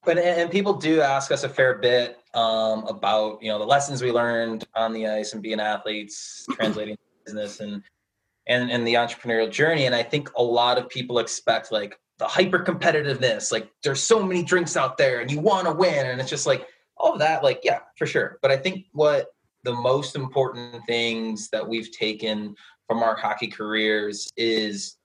But 0.05 0.19
and 0.19 0.51
people 0.51 0.75
do 0.75 1.01
ask 1.01 1.31
us 1.31 1.45
a 1.45 1.49
fair 1.49 1.79
bit 1.79 2.19
um, 2.33 2.87
about 2.87 3.43
you 3.43 3.49
know 3.49 3.59
the 3.59 3.67
lessons 3.67 4.01
we 4.01 4.13
learned 4.13 4.65
on 4.75 4.93
the 4.93 5.07
ice 5.07 5.35
and 5.35 5.43
being 5.43 5.61
athletes, 5.61 6.47
translating 6.53 6.97
business 7.27 7.61
and 7.61 7.83
and 8.49 8.71
and 8.71 8.87
the 8.87 8.95
entrepreneurial 8.95 9.51
journey. 9.51 9.87
And 9.87 9.95
I 9.95 10.03
think 10.03 10.31
a 10.37 10.43
lot 10.43 10.79
of 10.79 10.89
people 10.89 11.19
expect 11.19 11.71
like 11.71 11.99
the 12.19 12.27
hyper 12.27 12.59
competitiveness, 12.59 13.53
like 13.53 13.71
there's 13.83 14.03
so 14.03 14.23
many 14.23 14.43
drinks 14.43 14.77
out 14.77 14.99
there 14.99 15.21
and 15.21 15.31
you 15.31 15.41
want 15.41 15.67
to 15.67 15.73
win, 15.73 16.07
and 16.07 16.21
it's 16.21 16.31
just 16.31 16.47
like 16.47 16.67
all 16.97 17.13
of 17.13 17.19
that, 17.21 17.45
like 17.45 17.61
yeah, 17.63 17.81
for 17.97 18.07
sure. 18.07 18.39
But 18.43 18.51
I 18.51 18.57
think 18.57 18.87
what 18.93 19.29
the 19.65 19.75
most 19.75 20.17
important 20.17 20.83
things 20.87 21.49
that 21.51 21.67
we've 21.67 21.91
taken 21.93 22.55
from 22.87 23.03
our 23.03 23.17
hockey 23.17 23.49
careers 23.49 24.31
is 24.37 24.97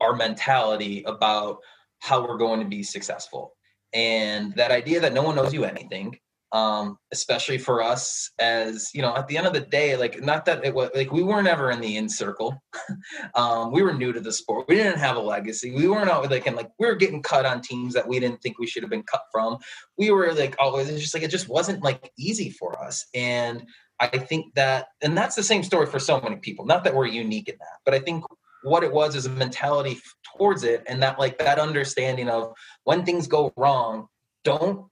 our 0.00 0.14
mentality 0.14 1.02
about 1.04 1.58
how 2.00 2.26
we're 2.26 2.38
going 2.38 2.60
to 2.60 2.66
be 2.66 2.82
successful 2.82 3.54
and 3.92 4.52
that 4.54 4.70
idea 4.70 5.00
that 5.00 5.12
no 5.12 5.22
one 5.22 5.36
knows 5.36 5.54
you 5.54 5.64
anything 5.64 6.18
um, 6.54 6.96
especially 7.12 7.58
for 7.58 7.82
us 7.82 8.30
as 8.38 8.88
you 8.94 9.02
know 9.02 9.14
at 9.16 9.26
the 9.26 9.36
end 9.36 9.44
of 9.44 9.52
the 9.52 9.60
day 9.60 9.96
like 9.96 10.22
not 10.22 10.44
that 10.44 10.64
it 10.64 10.72
was 10.72 10.88
like 10.94 11.10
we 11.10 11.24
weren't 11.24 11.48
ever 11.48 11.70
in 11.70 11.80
the 11.80 11.96
in 11.96 12.08
circle. 12.08 12.62
Um, 13.34 13.72
we 13.72 13.82
were 13.82 13.92
new 13.92 14.12
to 14.12 14.20
the 14.20 14.32
sport. 14.32 14.66
We 14.68 14.76
didn't 14.76 14.98
have 14.98 15.16
a 15.16 15.20
legacy. 15.20 15.74
We 15.74 15.88
weren't 15.88 16.10
out 16.10 16.30
like 16.30 16.46
and 16.46 16.56
like 16.56 16.70
we 16.78 16.86
were 16.86 16.94
getting 16.94 17.22
cut 17.22 17.44
on 17.44 17.60
teams 17.60 17.94
that 17.94 18.06
we 18.06 18.20
didn't 18.20 18.40
think 18.42 18.58
we 18.58 18.66
should 18.66 18.82
have 18.82 18.90
been 18.90 19.02
cut 19.02 19.22
from. 19.32 19.58
We 19.98 20.10
were 20.10 20.32
like 20.32 20.54
always 20.58 20.88
it's 20.88 21.00
just 21.00 21.14
like 21.14 21.22
it 21.22 21.30
just 21.30 21.48
wasn't 21.48 21.82
like 21.82 22.12
easy 22.16 22.50
for 22.50 22.80
us. 22.80 23.06
And 23.14 23.66
i 24.00 24.08
think 24.08 24.52
that 24.54 24.88
and 25.02 25.16
that's 25.16 25.36
the 25.36 25.42
same 25.42 25.62
story 25.62 25.86
for 25.86 25.98
so 25.98 26.20
many 26.20 26.36
people. 26.36 26.66
Not 26.66 26.84
that 26.84 26.94
we're 26.94 27.06
unique 27.06 27.48
in 27.48 27.56
that 27.58 27.78
but 27.84 27.94
i 27.94 27.98
think 27.98 28.24
what 28.64 28.82
it 28.82 28.92
was 28.92 29.14
is 29.14 29.26
a 29.26 29.30
mentality 29.30 30.00
towards 30.36 30.64
it 30.64 30.82
and 30.88 31.02
that 31.02 31.18
like 31.18 31.38
that 31.38 31.58
understanding 31.58 32.28
of 32.28 32.52
when 32.84 33.04
things 33.04 33.26
go 33.26 33.52
wrong 33.56 34.08
don't 34.42 34.86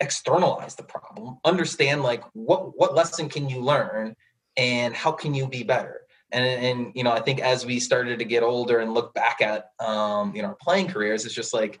externalize 0.00 0.74
the 0.74 0.82
problem 0.82 1.38
understand 1.44 2.02
like 2.02 2.22
what 2.32 2.76
what 2.78 2.94
lesson 2.94 3.28
can 3.28 3.48
you 3.48 3.60
learn 3.60 4.14
and 4.56 4.94
how 4.94 5.10
can 5.10 5.34
you 5.34 5.46
be 5.46 5.62
better 5.62 6.02
and 6.32 6.44
and 6.44 6.92
you 6.94 7.02
know 7.02 7.12
i 7.12 7.20
think 7.20 7.40
as 7.40 7.64
we 7.64 7.80
started 7.80 8.18
to 8.18 8.24
get 8.24 8.42
older 8.42 8.80
and 8.80 8.92
look 8.92 9.14
back 9.14 9.40
at 9.40 9.70
um 9.80 10.34
you 10.34 10.42
know 10.42 10.48
our 10.48 10.56
playing 10.60 10.86
careers 10.86 11.24
it's 11.24 11.34
just 11.34 11.54
like 11.54 11.80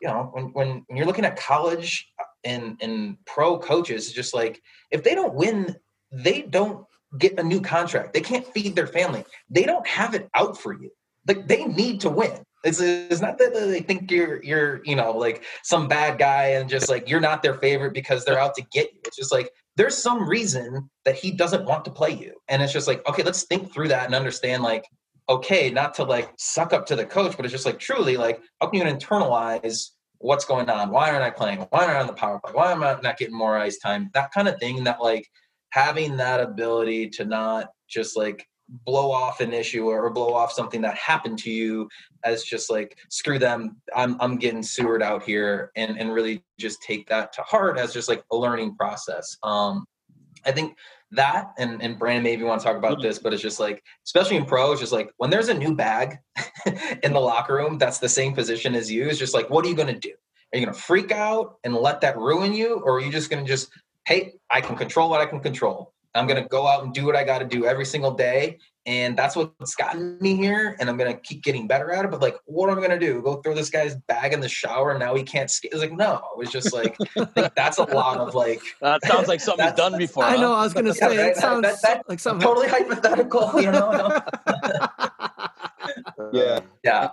you 0.00 0.06
know 0.06 0.30
when 0.32 0.44
when, 0.52 0.84
when 0.86 0.96
you're 0.96 1.06
looking 1.06 1.24
at 1.24 1.36
college 1.36 2.08
and 2.44 2.76
and 2.80 3.16
pro 3.24 3.58
coaches 3.58 4.06
it's 4.06 4.14
just 4.14 4.34
like 4.34 4.62
if 4.92 5.02
they 5.02 5.14
don't 5.14 5.34
win 5.34 5.74
they 6.12 6.42
don't 6.42 6.86
get 7.18 7.38
a 7.38 7.42
new 7.42 7.60
contract. 7.60 8.12
They 8.12 8.20
can't 8.20 8.46
feed 8.46 8.74
their 8.74 8.86
family. 8.86 9.24
They 9.50 9.64
don't 9.64 9.86
have 9.86 10.14
it 10.14 10.28
out 10.34 10.58
for 10.58 10.72
you. 10.72 10.90
Like 11.26 11.46
they 11.46 11.64
need 11.64 12.00
to 12.02 12.10
win. 12.10 12.42
It's, 12.64 12.80
it's 12.80 13.20
not 13.20 13.38
that 13.38 13.54
they 13.54 13.80
think 13.80 14.10
you're 14.10 14.42
you're 14.42 14.80
you 14.84 14.96
know 14.96 15.12
like 15.12 15.44
some 15.62 15.86
bad 15.88 16.18
guy 16.18 16.46
and 16.48 16.68
just 16.68 16.88
like 16.88 17.08
you're 17.08 17.20
not 17.20 17.42
their 17.42 17.54
favorite 17.54 17.94
because 17.94 18.24
they're 18.24 18.38
out 18.38 18.54
to 18.56 18.62
get 18.72 18.92
you. 18.92 19.00
It's 19.04 19.16
just 19.16 19.32
like 19.32 19.50
there's 19.76 19.96
some 19.96 20.28
reason 20.28 20.90
that 21.04 21.14
he 21.14 21.30
doesn't 21.30 21.64
want 21.64 21.84
to 21.84 21.90
play 21.90 22.10
you, 22.10 22.34
and 22.48 22.62
it's 22.62 22.72
just 22.72 22.88
like 22.88 23.06
okay, 23.08 23.22
let's 23.22 23.44
think 23.44 23.72
through 23.72 23.88
that 23.88 24.06
and 24.06 24.14
understand 24.14 24.62
like 24.62 24.84
okay, 25.28 25.70
not 25.70 25.94
to 25.94 26.04
like 26.04 26.32
suck 26.38 26.72
up 26.72 26.86
to 26.86 26.96
the 26.96 27.04
coach, 27.04 27.36
but 27.36 27.44
it's 27.44 27.52
just 27.52 27.66
like 27.66 27.78
truly 27.78 28.16
like 28.16 28.40
how 28.60 28.68
can 28.68 28.80
you 28.80 28.92
internalize 28.92 29.90
what's 30.18 30.44
going 30.44 30.68
on? 30.70 30.90
Why 30.90 31.10
aren't 31.10 31.24
I 31.24 31.30
playing? 31.30 31.60
Why 31.70 31.84
aren't 31.84 31.96
I 31.96 32.00
on 32.00 32.06
the 32.06 32.12
power 32.12 32.40
play? 32.40 32.52
Why 32.52 32.72
am 32.72 32.82
I 32.82 32.98
not 33.02 33.18
getting 33.18 33.36
more 33.36 33.56
ice 33.56 33.78
time? 33.78 34.10
That 34.14 34.32
kind 34.32 34.48
of 34.48 34.58
thing. 34.58 34.84
That 34.84 35.02
like 35.02 35.28
having 35.70 36.16
that 36.16 36.40
ability 36.40 37.10
to 37.10 37.24
not 37.24 37.68
just 37.88 38.16
like 38.16 38.46
blow 38.68 39.10
off 39.10 39.40
an 39.40 39.52
issue 39.52 39.88
or 39.88 40.10
blow 40.10 40.34
off 40.34 40.52
something 40.52 40.80
that 40.80 40.96
happened 40.96 41.38
to 41.38 41.50
you 41.50 41.88
as 42.24 42.42
just 42.42 42.70
like 42.70 42.98
screw 43.08 43.38
them 43.38 43.76
i'm 43.94 44.16
i'm 44.20 44.36
getting 44.36 44.62
sewered 44.62 45.02
out 45.02 45.22
here 45.22 45.70
and 45.76 45.98
and 45.98 46.12
really 46.12 46.42
just 46.58 46.82
take 46.82 47.08
that 47.08 47.32
to 47.32 47.42
heart 47.42 47.78
as 47.78 47.92
just 47.92 48.08
like 48.08 48.24
a 48.32 48.36
learning 48.36 48.74
process 48.74 49.36
um 49.44 49.86
i 50.44 50.50
think 50.50 50.76
that 51.12 51.52
and 51.58 51.80
and 51.80 51.98
brandon 51.98 52.24
maybe 52.24 52.42
want 52.42 52.60
to 52.60 52.66
talk 52.66 52.76
about 52.76 53.00
this 53.00 53.20
but 53.20 53.32
it's 53.32 53.42
just 53.42 53.60
like 53.60 53.84
especially 54.04 54.36
in 54.36 54.44
pro 54.44 54.72
it's 54.72 54.80
just 54.80 54.92
like 54.92 55.12
when 55.18 55.30
there's 55.30 55.48
a 55.48 55.54
new 55.54 55.74
bag 55.74 56.16
in 57.04 57.12
the 57.12 57.20
locker 57.20 57.54
room 57.54 57.78
that's 57.78 58.00
the 58.00 58.08
same 58.08 58.34
position 58.34 58.74
as 58.74 58.90
you 58.90 59.06
it's 59.08 59.18
just 59.18 59.34
like 59.34 59.48
what 59.48 59.64
are 59.64 59.68
you 59.68 59.76
going 59.76 59.92
to 59.92 60.00
do 60.00 60.12
are 60.52 60.58
you 60.58 60.64
going 60.64 60.74
to 60.74 60.80
freak 60.80 61.12
out 61.12 61.58
and 61.62 61.74
let 61.74 62.00
that 62.00 62.16
ruin 62.16 62.52
you 62.52 62.80
or 62.84 62.96
are 62.96 63.00
you 63.00 63.12
just 63.12 63.30
going 63.30 63.44
to 63.44 63.48
just 63.48 63.70
hey, 64.06 64.34
I 64.50 64.60
can 64.60 64.76
control 64.76 65.10
what 65.10 65.20
I 65.20 65.26
can 65.26 65.40
control. 65.40 65.92
I'm 66.16 66.26
going 66.26 66.42
to 66.42 66.48
go 66.48 66.66
out 66.66 66.84
and 66.84 66.92
do 66.94 67.04
what 67.04 67.16
I 67.16 67.24
got 67.24 67.38
to 67.38 67.44
do 67.44 67.66
every 67.66 67.84
single 67.84 68.12
day. 68.12 68.58
And 68.86 69.16
that's 69.18 69.34
what's 69.34 69.74
gotten 69.74 70.16
me 70.20 70.36
here. 70.36 70.76
And 70.78 70.88
I'm 70.88 70.96
going 70.96 71.12
to 71.12 71.18
keep 71.20 71.42
getting 71.42 71.66
better 71.66 71.90
at 71.90 72.04
it. 72.04 72.10
But 72.12 72.22
like, 72.22 72.36
what 72.44 72.70
am 72.70 72.78
I 72.78 72.86
going 72.86 72.98
to 72.98 73.04
do? 73.04 73.20
Go 73.20 73.42
throw 73.42 73.52
this 73.52 73.68
guy's 73.68 73.96
bag 74.06 74.32
in 74.32 74.38
the 74.38 74.48
shower 74.48 74.92
and 74.92 75.00
now 75.00 75.14
he 75.16 75.24
can't 75.24 75.50
skate? 75.50 75.72
It's 75.72 75.80
like, 75.80 75.90
no, 75.90 76.22
it 76.32 76.38
was 76.38 76.50
just 76.52 76.72
like, 76.72 76.96
that's 77.56 77.78
a 77.78 77.82
lot 77.82 78.18
of 78.18 78.36
like. 78.36 78.60
That 78.80 79.04
sounds 79.04 79.26
like 79.26 79.40
something 79.40 79.66
you've 79.66 79.74
done 79.74 79.98
before. 79.98 80.22
I 80.24 80.36
huh? 80.36 80.42
know. 80.42 80.52
I 80.52 80.62
was 80.62 80.72
going 80.72 80.86
to 80.92 80.94
say, 80.94 81.14
Yeah, 81.16 81.20
right? 81.22 81.30
it 81.32 81.36
sounds 81.36 81.62
That- 81.62 81.82
that- 81.82 82.08
like 82.08 82.20
something. 82.20 82.46
Totally 82.46 82.68
hypothetical, 82.68 83.60
you 83.60 83.72
know? 83.72 84.20
Yeah. 86.32 86.60
yeah. 86.82 87.10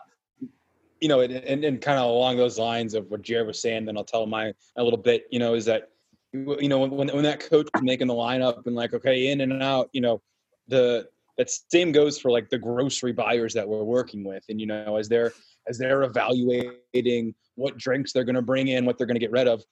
you 0.99 1.07
know, 1.07 1.21
and, 1.21 1.33
and, 1.33 1.63
and 1.63 1.81
kind 1.81 1.99
of 1.99 2.05
along 2.05 2.37
those 2.37 2.57
lines 2.57 2.93
of 2.93 3.09
what 3.09 3.21
Jared 3.21 3.47
was 3.47 3.61
saying, 3.61 3.85
then 3.85 3.97
I'll 3.97 4.03
tell 4.03 4.25
my 4.25 4.53
a 4.75 4.83
little 4.83 4.97
bit, 4.97 5.25
you 5.31 5.39
know, 5.39 5.53
is 5.53 5.65
that, 5.65 5.89
you 6.33 6.67
know, 6.67 6.79
when, 6.79 7.07
when 7.09 7.23
that 7.23 7.39
coach 7.39 7.67
was 7.73 7.83
making 7.83 8.07
the 8.07 8.13
lineup 8.13 8.65
and 8.65 8.75
like, 8.75 8.93
okay, 8.93 9.31
in 9.31 9.41
and 9.41 9.61
out, 9.61 9.89
you 9.93 10.01
know, 10.01 10.21
the, 10.67 11.07
that 11.37 11.49
same 11.71 11.91
goes 11.91 12.19
for 12.19 12.31
like 12.31 12.49
the 12.49 12.57
grocery 12.57 13.11
buyers 13.11 13.53
that 13.53 13.67
we're 13.67 13.83
working 13.83 14.23
with. 14.23 14.43
And, 14.49 14.59
you 14.59 14.67
know, 14.67 14.97
as 14.97 15.09
they're, 15.09 15.33
as 15.67 15.77
they're 15.77 16.03
evaluating 16.03 17.33
what 17.55 17.77
drinks 17.77 18.13
they're 18.13 18.23
going 18.23 18.35
to 18.35 18.41
bring 18.41 18.67
in, 18.67 18.85
what 18.85 18.97
they're 18.97 19.07
going 19.07 19.15
to 19.15 19.19
get 19.19 19.31
rid 19.31 19.47
of, 19.47 19.63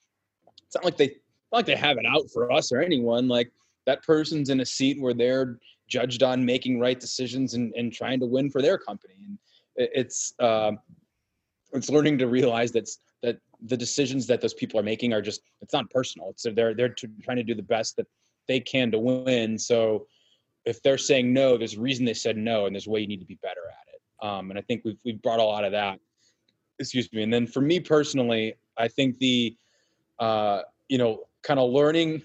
it's 0.66 0.74
not 0.74 0.84
like 0.84 0.96
they, 0.96 1.08
not 1.50 1.58
like 1.58 1.66
they 1.66 1.76
have 1.76 1.98
it 1.98 2.06
out 2.06 2.30
for 2.32 2.50
us 2.50 2.72
or 2.72 2.80
anyone. 2.80 3.28
Like 3.28 3.52
that 3.86 4.02
person's 4.04 4.50
in 4.50 4.60
a 4.60 4.66
seat 4.66 5.00
where 5.00 5.14
they're 5.14 5.58
judged 5.88 6.22
on 6.22 6.44
making 6.44 6.80
right 6.80 6.98
decisions 6.98 7.54
and, 7.54 7.72
and 7.76 7.92
trying 7.92 8.20
to 8.20 8.26
win 8.26 8.50
for 8.50 8.62
their 8.62 8.78
company. 8.78 9.14
And 9.26 9.38
it, 9.76 9.90
it's, 9.94 10.32
um, 10.38 10.78
it's 11.72 11.90
learning 11.90 12.18
to 12.18 12.28
realize 12.28 12.72
that's 12.72 12.96
that 12.96 13.02
the 13.66 13.76
decisions 13.76 14.26
that 14.26 14.40
those 14.40 14.54
people 14.54 14.78
are 14.78 14.82
making 14.82 15.12
are 15.12 15.22
just 15.22 15.42
it's 15.60 15.72
not 15.72 15.88
personal. 15.90 16.30
It's 16.30 16.46
they're 16.54 16.74
they're 16.74 16.94
trying 17.22 17.36
to 17.36 17.42
do 17.42 17.54
the 17.54 17.62
best 17.62 17.96
that 17.96 18.06
they 18.48 18.60
can 18.60 18.90
to 18.90 18.98
win. 18.98 19.58
So 19.58 20.06
if 20.64 20.82
they're 20.82 20.98
saying 20.98 21.32
no 21.32 21.56
there's 21.56 21.74
a 21.74 21.80
reason 21.80 22.04
they 22.04 22.14
said 22.14 22.36
no 22.36 22.66
and 22.66 22.74
there's 22.74 22.86
a 22.86 22.90
way 22.90 23.00
you 23.00 23.06
need 23.06 23.20
to 23.20 23.26
be 23.26 23.38
better 23.42 23.60
at 23.68 23.94
it. 23.94 24.26
Um, 24.26 24.50
and 24.50 24.58
i 24.58 24.62
think 24.62 24.82
we've, 24.84 24.98
we've 25.04 25.20
brought 25.20 25.40
a 25.40 25.44
lot 25.44 25.64
of 25.64 25.72
that 25.72 25.98
excuse 26.78 27.12
me. 27.12 27.22
And 27.22 27.32
then 27.32 27.46
for 27.46 27.60
me 27.60 27.80
personally 27.80 28.54
i 28.76 28.88
think 28.88 29.18
the 29.18 29.56
uh, 30.18 30.62
you 30.88 30.98
know 30.98 31.24
kind 31.42 31.58
of 31.58 31.70
learning 31.70 32.22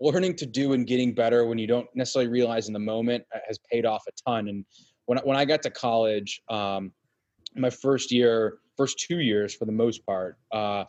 learning 0.00 0.34
to 0.34 0.46
do 0.46 0.72
and 0.72 0.86
getting 0.86 1.14
better 1.14 1.46
when 1.46 1.58
you 1.58 1.66
don't 1.66 1.86
necessarily 1.94 2.30
realize 2.30 2.66
in 2.66 2.72
the 2.72 2.78
moment 2.78 3.24
uh, 3.34 3.38
has 3.46 3.58
paid 3.70 3.86
off 3.86 4.02
a 4.08 4.12
ton. 4.28 4.48
And 4.48 4.64
when, 5.06 5.18
when 5.18 5.36
i 5.36 5.44
got 5.44 5.62
to 5.62 5.70
college 5.70 6.42
um, 6.48 6.92
my 7.54 7.70
first 7.70 8.10
year, 8.10 8.58
first 8.76 8.98
two 8.98 9.20
years 9.20 9.54
for 9.54 9.64
the 9.64 9.72
most 9.72 10.04
part, 10.06 10.36
uh, 10.52 10.84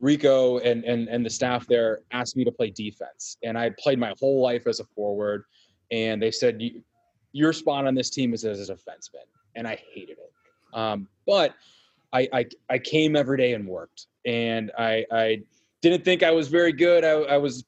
Rico 0.00 0.58
and, 0.58 0.84
and 0.84 1.08
and 1.08 1.26
the 1.26 1.30
staff 1.30 1.66
there 1.66 2.00
asked 2.12 2.36
me 2.36 2.44
to 2.44 2.52
play 2.52 2.70
defense, 2.70 3.36
and 3.42 3.58
I 3.58 3.64
had 3.64 3.76
played 3.76 3.98
my 3.98 4.14
whole 4.20 4.40
life 4.40 4.66
as 4.66 4.80
a 4.80 4.84
forward, 4.84 5.44
and 5.90 6.22
they 6.22 6.30
said 6.30 6.60
your 7.32 7.52
spot 7.52 7.86
on 7.86 7.94
this 7.94 8.10
team 8.10 8.32
is 8.32 8.44
as 8.44 8.70
a 8.70 8.74
defenseman, 8.74 9.26
and 9.56 9.66
I 9.66 9.78
hated 9.92 10.18
it. 10.18 10.32
Um, 10.72 11.08
but 11.26 11.54
I, 12.12 12.28
I 12.32 12.46
I 12.70 12.78
came 12.78 13.16
every 13.16 13.38
day 13.38 13.54
and 13.54 13.66
worked, 13.66 14.06
and 14.24 14.70
I 14.78 15.04
I 15.10 15.42
didn't 15.82 16.04
think 16.04 16.22
I 16.22 16.30
was 16.30 16.48
very 16.48 16.72
good. 16.72 17.04
I, 17.04 17.10
I 17.10 17.36
was 17.36 17.64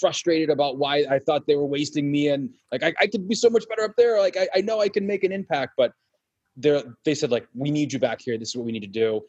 frustrated 0.00 0.50
about 0.50 0.78
why 0.78 1.04
I 1.08 1.18
thought 1.20 1.46
they 1.46 1.56
were 1.56 1.66
wasting 1.66 2.10
me, 2.10 2.28
and 2.28 2.50
like 2.72 2.82
I, 2.82 2.92
I 3.00 3.06
could 3.06 3.28
be 3.28 3.36
so 3.36 3.50
much 3.50 3.68
better 3.68 3.84
up 3.84 3.94
there. 3.96 4.18
Like 4.18 4.36
I, 4.36 4.48
I 4.56 4.60
know 4.62 4.80
I 4.80 4.88
can 4.88 5.06
make 5.06 5.22
an 5.22 5.30
impact, 5.30 5.74
but 5.76 5.92
they 6.58 6.82
they 7.04 7.14
said 7.14 7.30
like 7.30 7.48
we 7.54 7.70
need 7.70 7.92
you 7.92 7.98
back 7.98 8.20
here. 8.20 8.36
This 8.36 8.50
is 8.50 8.56
what 8.56 8.66
we 8.66 8.72
need 8.72 8.80
to 8.80 8.86
do. 8.86 9.22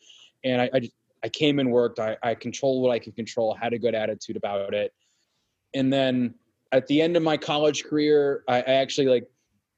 And 0.44 0.62
i 0.62 0.70
i, 0.74 0.80
just, 0.80 0.94
I 1.24 1.30
came 1.30 1.60
and 1.60 1.72
worked. 1.72 2.00
I, 2.00 2.18
I 2.24 2.36
controlled 2.36 2.84
what 2.84 2.92
i 2.92 3.00
could 3.00 3.16
control 3.16 3.54
had 3.54 3.74
a 3.74 3.80
good 3.80 3.96
attitude 3.96 4.36
about 4.36 4.74
it. 4.74 4.94
And 5.74 5.94
then 5.94 6.34
at 6.72 6.88
the 6.88 7.02
end 7.02 7.16
of 7.16 7.24
my 7.24 7.38
college 7.38 7.84
career 7.84 8.44
i, 8.48 8.58
I 8.58 8.74
actually 8.84 9.08
like 9.08 9.28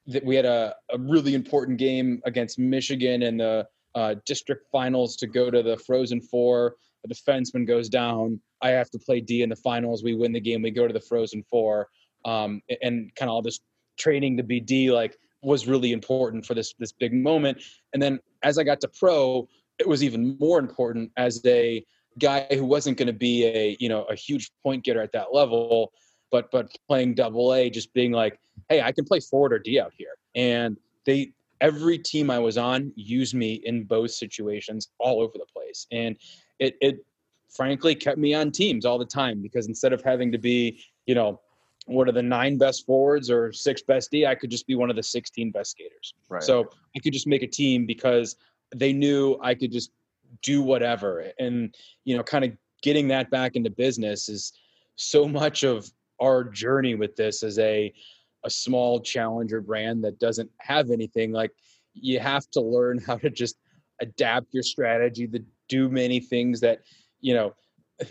that 0.08 0.26
we 0.26 0.36
had 0.36 0.45
a, 0.45 0.76
a 0.89 0.97
really 0.97 1.36
important 1.36 1.78
game 1.78 2.22
against 2.26 2.58
michigan 2.58 3.22
in 3.22 3.38
the 3.38 3.68
uh, 3.95 4.16
district 4.26 4.68
finals 4.72 5.16
to 5.18 5.28
go 5.28 5.52
to 5.52 5.62
the 5.62 5.78
frozen 5.78 6.22
four. 6.22 6.76
A 7.06 7.10
defenseman 7.10 7.68
goes 7.68 7.89
down. 7.89 8.39
I 8.62 8.70
have 8.70 8.89
to 8.91 8.99
play 8.99 9.22
d 9.22 9.41
in 9.41 9.49
the 9.49 9.56
finals. 9.56 10.04
We 10.04 10.14
win 10.14 10.32
the 10.32 10.39
game. 10.39 10.62
We 10.62 10.72
go 10.72 10.88
to 10.88 10.93
the 10.93 11.02
frozen 11.02 11.43
four. 11.49 11.89
Um, 12.26 12.62
and 12.82 13.14
kind 13.16 13.30
of 13.30 13.34
all 13.34 13.41
this 13.41 13.60
training 13.97 14.38
to 14.38 14.43
be 14.43 14.60
d 14.60 14.91
like 14.91 15.18
was 15.41 15.67
really 15.67 15.91
important 15.91 16.45
for 16.45 16.53
this 16.53 16.73
this 16.79 16.91
big 16.91 17.13
moment. 17.13 17.61
And 17.93 18.01
then 18.01 18.19
as 18.43 18.57
I 18.57 18.63
got 18.63 18.81
to 18.81 18.87
pro, 18.87 19.47
it 19.79 19.87
was 19.87 20.03
even 20.03 20.37
more 20.39 20.59
important 20.59 21.11
as 21.17 21.41
a 21.45 21.83
guy 22.19 22.45
who 22.51 22.65
wasn't 22.65 22.97
going 22.97 23.07
to 23.07 23.13
be 23.13 23.45
a 23.45 23.77
you 23.79 23.89
know 23.89 24.03
a 24.05 24.15
huge 24.15 24.51
point 24.63 24.83
getter 24.83 25.01
at 25.01 25.11
that 25.13 25.33
level, 25.33 25.93
but 26.31 26.51
but 26.51 26.75
playing 26.87 27.15
double 27.15 27.53
A, 27.53 27.69
just 27.69 27.93
being 27.93 28.11
like, 28.11 28.39
hey, 28.69 28.81
I 28.81 28.91
can 28.91 29.05
play 29.05 29.19
forward 29.19 29.53
or 29.53 29.59
D 29.59 29.79
out 29.79 29.93
here. 29.97 30.15
And 30.35 30.77
they 31.05 31.33
every 31.59 31.97
team 31.97 32.29
I 32.29 32.39
was 32.39 32.57
on 32.57 32.91
used 32.95 33.35
me 33.35 33.61
in 33.65 33.83
both 33.83 34.11
situations 34.11 34.89
all 34.99 35.21
over 35.21 35.33
the 35.33 35.45
place. 35.53 35.87
And 35.91 36.15
it 36.59 36.75
it 36.81 37.05
frankly 37.49 37.95
kept 37.95 38.17
me 38.17 38.33
on 38.33 38.51
teams 38.51 38.85
all 38.85 38.97
the 38.97 39.05
time 39.05 39.41
because 39.41 39.67
instead 39.67 39.93
of 39.93 40.01
having 40.03 40.31
to 40.31 40.37
be, 40.37 40.81
you 41.05 41.15
know, 41.15 41.39
one 41.86 42.07
of 42.07 42.15
the 42.15 42.21
nine 42.21 42.57
best 42.57 42.86
forwards 42.86 43.29
or 43.29 43.51
six 43.51 43.82
best 43.82 44.11
D, 44.11 44.25
I 44.25 44.36
could 44.36 44.49
just 44.49 44.67
be 44.67 44.75
one 44.75 44.89
of 44.89 44.95
the 44.95 45.03
16 45.03 45.51
best 45.51 45.71
skaters. 45.71 46.13
Right. 46.29 46.43
So 46.43 46.69
I 46.95 46.99
could 46.99 47.13
just 47.13 47.27
make 47.27 47.43
a 47.43 47.47
team 47.47 47.86
because 47.86 48.36
they 48.75 48.93
knew 48.93 49.38
I 49.41 49.55
could 49.55 49.71
just 49.71 49.91
do 50.41 50.61
whatever. 50.61 51.32
And, 51.39 51.75
you 52.05 52.15
know, 52.15 52.23
kind 52.23 52.45
of 52.45 52.51
getting 52.82 53.07
that 53.09 53.29
back 53.29 53.55
into 53.55 53.69
business 53.69 54.29
is 54.29 54.53
so 54.95 55.27
much 55.27 55.63
of 55.63 55.91
our 56.21 56.43
journey 56.43 56.95
with 56.95 57.15
this 57.15 57.43
as 57.43 57.57
a 57.59 57.93
a 58.43 58.49
small 58.49 58.99
challenger 58.99 59.61
brand 59.61 60.03
that 60.03 60.19
doesn't 60.19 60.49
have 60.59 60.89
anything 60.89 61.32
like 61.32 61.51
you 61.93 62.19
have 62.19 62.49
to 62.51 62.61
learn 62.61 62.99
how 63.07 63.17
to 63.17 63.29
just 63.29 63.57
adapt 64.01 64.53
your 64.53 64.63
strategy 64.63 65.27
to 65.27 65.43
do 65.69 65.89
many 65.89 66.19
things 66.19 66.59
that 66.59 66.82
you 67.19 67.34
know 67.34 67.53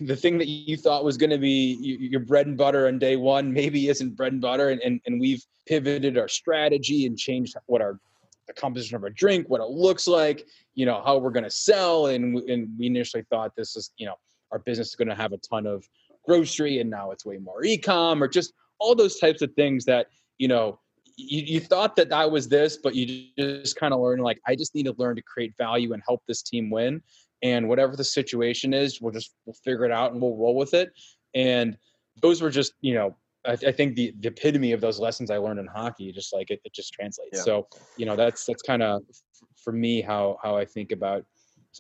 the 0.01 0.17
thing 0.17 0.39
that 0.39 0.49
you 0.49 0.77
thought 0.77 1.05
was 1.05 1.17
going 1.17 1.31
to 1.31 1.39
be 1.39 1.77
your 1.81 2.21
bread 2.21 2.47
and 2.47 2.57
butter 2.57 2.87
on 2.87 2.99
day 2.99 3.17
one 3.17 3.53
maybe 3.53 3.89
isn't 3.89 4.17
bread 4.17 4.33
and 4.33 4.41
butter 4.41 4.71
and, 4.71 4.81
and, 4.83 5.01
and 5.07 5.21
we've 5.21 5.45
pivoted 5.67 6.19
our 6.19 6.29
strategy 6.29 7.07
and 7.07 7.19
changed 7.19 7.57
what 7.67 7.81
our 7.81 7.99
the 8.47 8.53
composition 8.55 8.97
of 8.97 9.03
our 9.03 9.11
drink 9.11 9.49
what 9.49 9.61
it 9.61 9.69
looks 9.69 10.07
like 10.07 10.47
you 10.75 10.85
know 10.87 11.03
how 11.05 11.17
we're 11.19 11.31
going 11.31 11.45
to 11.45 11.51
sell 11.51 12.07
and, 12.07 12.37
and 12.49 12.69
we 12.79 12.87
initially 12.87 13.25
thought 13.31 13.55
this 13.57 13.77
is 13.77 13.93
you 13.97 14.07
know 14.07 14.15
our 14.51 14.59
business 14.59 14.89
is 14.89 14.95
going 14.97 15.09
to 15.09 15.15
have 15.15 15.33
a 15.33 15.39
ton 15.39 15.67
of 15.67 15.85
grocery 16.25 16.81
and 16.81 16.91
now 16.91 17.11
it's 17.11 17.25
way 17.25 17.39
more 17.39 17.65
e-com 17.65 18.23
or 18.23 18.29
just 18.29 18.53
all 18.79 18.95
those 18.95 19.19
types 19.19 19.43
of 19.43 19.53
things 19.55 19.85
that 19.85 20.07
you 20.39 20.49
know 20.49 20.79
you, 21.17 21.43
you 21.43 21.61
thought 21.61 21.95
that 21.97 22.09
that 22.09 22.31
was 22.31 22.49
this 22.49 22.77
but 22.77 22.95
you 22.95 23.27
just 23.39 23.77
kind 23.77 23.95
of 23.95 24.01
learn 24.01 24.19
like 24.19 24.41
i 24.47 24.55
just 24.55 24.75
need 24.75 24.85
to 24.85 24.95
learn 24.99 25.15
to 25.17 25.23
create 25.23 25.53
value 25.57 25.93
and 25.93 26.03
help 26.07 26.23
this 26.27 26.43
team 26.43 26.71
win 26.71 27.01
and 27.43 27.69
whatever 27.69 27.97
the 27.97 28.05
situation 28.05 28.73
is 28.75 29.01
we'll 29.01 29.13
just 29.13 29.35
we'll 29.47 29.57
figure 29.65 29.85
it 29.85 29.93
out 29.93 30.13
and 30.13 30.21
we'll 30.21 30.37
roll 30.37 30.55
with 30.55 30.75
it 30.75 30.93
and 31.35 31.77
those 32.21 32.43
were 32.43 32.51
just 32.51 32.75
you 32.81 32.95
know 32.95 33.17
I, 33.47 33.53
I 33.53 33.73
think 33.73 33.97
the, 33.97 34.13
the 34.21 34.29
epitome 34.29 34.73
of 34.73 34.81
those 34.81 34.99
lessons 34.99 35.31
I 35.31 35.39
learned 35.39 35.61
in 35.61 35.67
hockey, 35.67 36.13
just 36.13 36.33
like 36.33 36.51
it, 36.51 36.61
it 36.65 36.73
just 36.73 36.93
translates. 36.93 37.39
Yeah. 37.39 37.43
So, 37.43 37.69
you 37.97 38.07
know, 38.07 38.17
that's, 38.17 38.45
that's 38.45 38.63
kind 38.63 38.83
of 38.83 39.03
for 39.57 39.73
me, 39.73 40.03
how, 40.03 40.39
how 40.43 40.57
I 40.57 40.65
think 40.65 40.93
about 40.93 41.25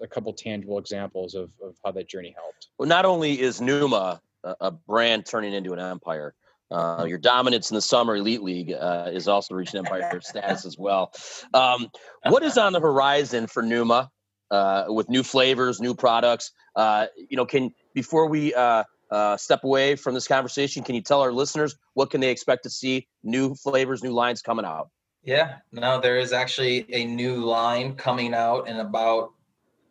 a 0.00 0.06
couple 0.06 0.32
tangible 0.32 0.78
examples 0.78 1.34
of, 1.34 1.50
of 1.62 1.76
how 1.84 1.90
that 1.92 2.08
journey 2.08 2.34
helped. 2.36 2.68
Well, 2.78 2.88
not 2.88 3.04
only 3.04 3.40
is 3.40 3.60
Nooma 3.60 4.20
a, 4.44 4.56
a 4.60 4.70
brand 4.70 5.26
turning 5.26 5.52
into 5.52 5.72
an 5.72 5.80
empire, 5.80 6.34
uh, 6.70 7.04
your 7.08 7.18
dominance 7.18 7.70
in 7.70 7.74
the 7.74 7.82
Summer 7.82 8.16
Elite 8.16 8.42
League 8.42 8.72
uh, 8.72 9.10
is 9.12 9.26
also 9.26 9.54
reaching 9.54 9.78
empire 9.78 10.20
status 10.22 10.64
as 10.64 10.78
well. 10.78 11.12
Um, 11.52 11.88
what 12.28 12.44
is 12.44 12.56
on 12.56 12.72
the 12.72 12.80
horizon 12.80 13.48
for 13.48 13.62
Nooma 13.62 14.08
uh, 14.50 14.84
with 14.88 15.08
new 15.08 15.22
flavors, 15.22 15.80
new 15.80 15.94
products? 15.94 16.52
Uh, 16.76 17.06
you 17.28 17.36
know, 17.36 17.46
can 17.46 17.72
before 17.94 18.26
we 18.26 18.54
uh, 18.54 18.84
uh, 19.10 19.36
step 19.36 19.64
away 19.64 19.96
from 19.96 20.14
this 20.14 20.28
conversation, 20.28 20.82
can 20.82 20.94
you 20.94 21.02
tell 21.02 21.20
our 21.20 21.32
listeners 21.32 21.76
what 21.94 22.10
can 22.10 22.20
they 22.20 22.30
expect 22.30 22.62
to 22.64 22.70
see? 22.70 23.08
New 23.22 23.54
flavors, 23.54 24.02
new 24.02 24.12
lines 24.12 24.42
coming 24.42 24.64
out. 24.64 24.90
Yeah, 25.22 25.56
no, 25.72 26.00
there 26.00 26.18
is 26.18 26.32
actually 26.32 26.86
a 26.94 27.04
new 27.04 27.36
line 27.36 27.94
coming 27.94 28.34
out 28.34 28.68
in 28.68 28.76
about 28.76 29.32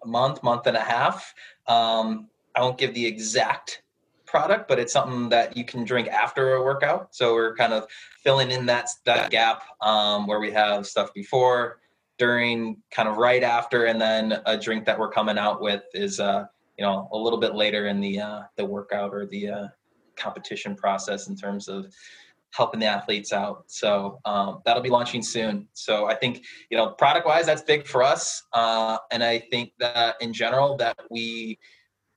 a 0.03 0.07
month, 0.07 0.41
month 0.41 0.65
and 0.65 0.75
a 0.75 0.81
half. 0.81 1.33
Um, 1.67 2.29
I 2.55 2.61
won't 2.61 2.77
give 2.77 2.93
the 2.93 3.05
exact 3.05 3.83
product, 4.25 4.67
but 4.67 4.79
it's 4.79 4.93
something 4.93 5.29
that 5.29 5.55
you 5.57 5.63
can 5.63 5.83
drink 5.83 6.07
after 6.07 6.53
a 6.55 6.63
workout. 6.63 7.13
So 7.15 7.33
we're 7.33 7.55
kind 7.55 7.73
of 7.73 7.87
filling 8.23 8.51
in 8.51 8.65
that 8.67 8.89
that 9.05 9.29
gap 9.29 9.63
um, 9.81 10.27
where 10.27 10.39
we 10.39 10.51
have 10.51 10.87
stuff 10.87 11.13
before, 11.13 11.79
during, 12.19 12.77
kind 12.91 13.09
of 13.09 13.17
right 13.17 13.41
after, 13.41 13.85
and 13.85 13.99
then 13.99 14.39
a 14.45 14.57
drink 14.57 14.85
that 14.85 14.99
we're 14.99 15.09
coming 15.09 15.37
out 15.37 15.61
with 15.61 15.83
is 15.93 16.19
uh, 16.19 16.45
you 16.77 16.85
know 16.85 17.09
a 17.11 17.17
little 17.17 17.39
bit 17.39 17.55
later 17.55 17.87
in 17.87 17.99
the 17.99 18.19
uh, 18.19 18.41
the 18.57 18.65
workout 18.65 19.13
or 19.13 19.25
the 19.25 19.49
uh, 19.49 19.67
competition 20.15 20.75
process 20.75 21.27
in 21.27 21.35
terms 21.35 21.67
of 21.67 21.91
helping 22.51 22.79
the 22.79 22.85
athletes 22.85 23.31
out. 23.31 23.63
So 23.67 24.19
um, 24.25 24.61
that'll 24.65 24.83
be 24.83 24.89
launching 24.89 25.21
soon. 25.21 25.67
So 25.73 26.05
I 26.05 26.15
think 26.15 26.45
you 26.69 26.77
know 26.77 26.91
product 26.91 27.25
wise, 27.25 27.45
that's 27.45 27.63
big 27.63 27.87
for 27.87 28.03
us, 28.03 28.43
uh, 28.53 28.97
and 29.11 29.23
I 29.23 29.39
think 29.39 29.71
that 29.79 30.15
in 30.21 30.33
general 30.33 30.75
that 30.77 30.97
we 31.09 31.57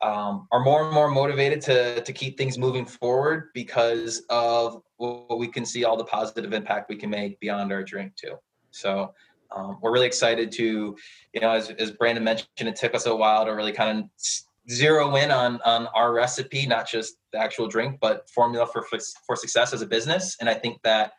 um, 0.01 0.49
are 0.51 0.61
more 0.61 0.85
and 0.85 0.93
more 0.93 1.09
motivated 1.09 1.61
to 1.63 2.03
to 2.03 2.13
keep 2.13 2.37
things 2.37 2.59
moving 2.59 2.85
forward 2.85 3.51
because 3.55 4.23
of 4.31 4.83
what 4.97 5.39
we 5.39 5.47
can 5.47 5.65
see 5.65 5.85
all 5.85 5.97
the 5.97 6.05
positive 6.05 6.53
impact 6.53 6.89
we 6.89 6.97
can 6.97 7.11
make 7.11 7.39
beyond 7.41 7.73
our 7.73 7.85
drink 7.85 8.17
too. 8.17 8.35
So. 8.73 9.15
Um, 9.55 9.79
we're 9.81 9.93
really 9.93 10.07
excited 10.07 10.53
to, 10.53 10.97
you 11.33 11.41
know, 11.41 11.51
as, 11.53 11.71
as 11.71 11.91
Brandon 11.91 12.25
mentioned, 12.25 12.49
it 12.59 12.77
took 12.77 12.95
us 12.95 13.07
a 13.07 13.15
while 13.15 13.45
to 13.45 13.53
really 13.53 13.73
kind 13.73 13.99
of 13.99 14.05
zero 14.71 15.15
in 15.17 15.31
on 15.31 15.61
on 15.65 15.89
our 15.89 16.13
recipe, 16.13 16.67
not 16.67 16.89
just 16.89 17.15
the 17.33 17.39
actual 17.39 17.69
drink, 17.69 17.99
but 18.01 18.29
formula 18.31 18.67
for 18.67 18.85
for 19.27 19.37
success 19.37 19.73
as 19.73 19.83
a 19.83 19.87
business. 19.87 20.37
And 20.41 20.49
I 20.49 20.55
think 20.55 20.81
that 20.83 21.13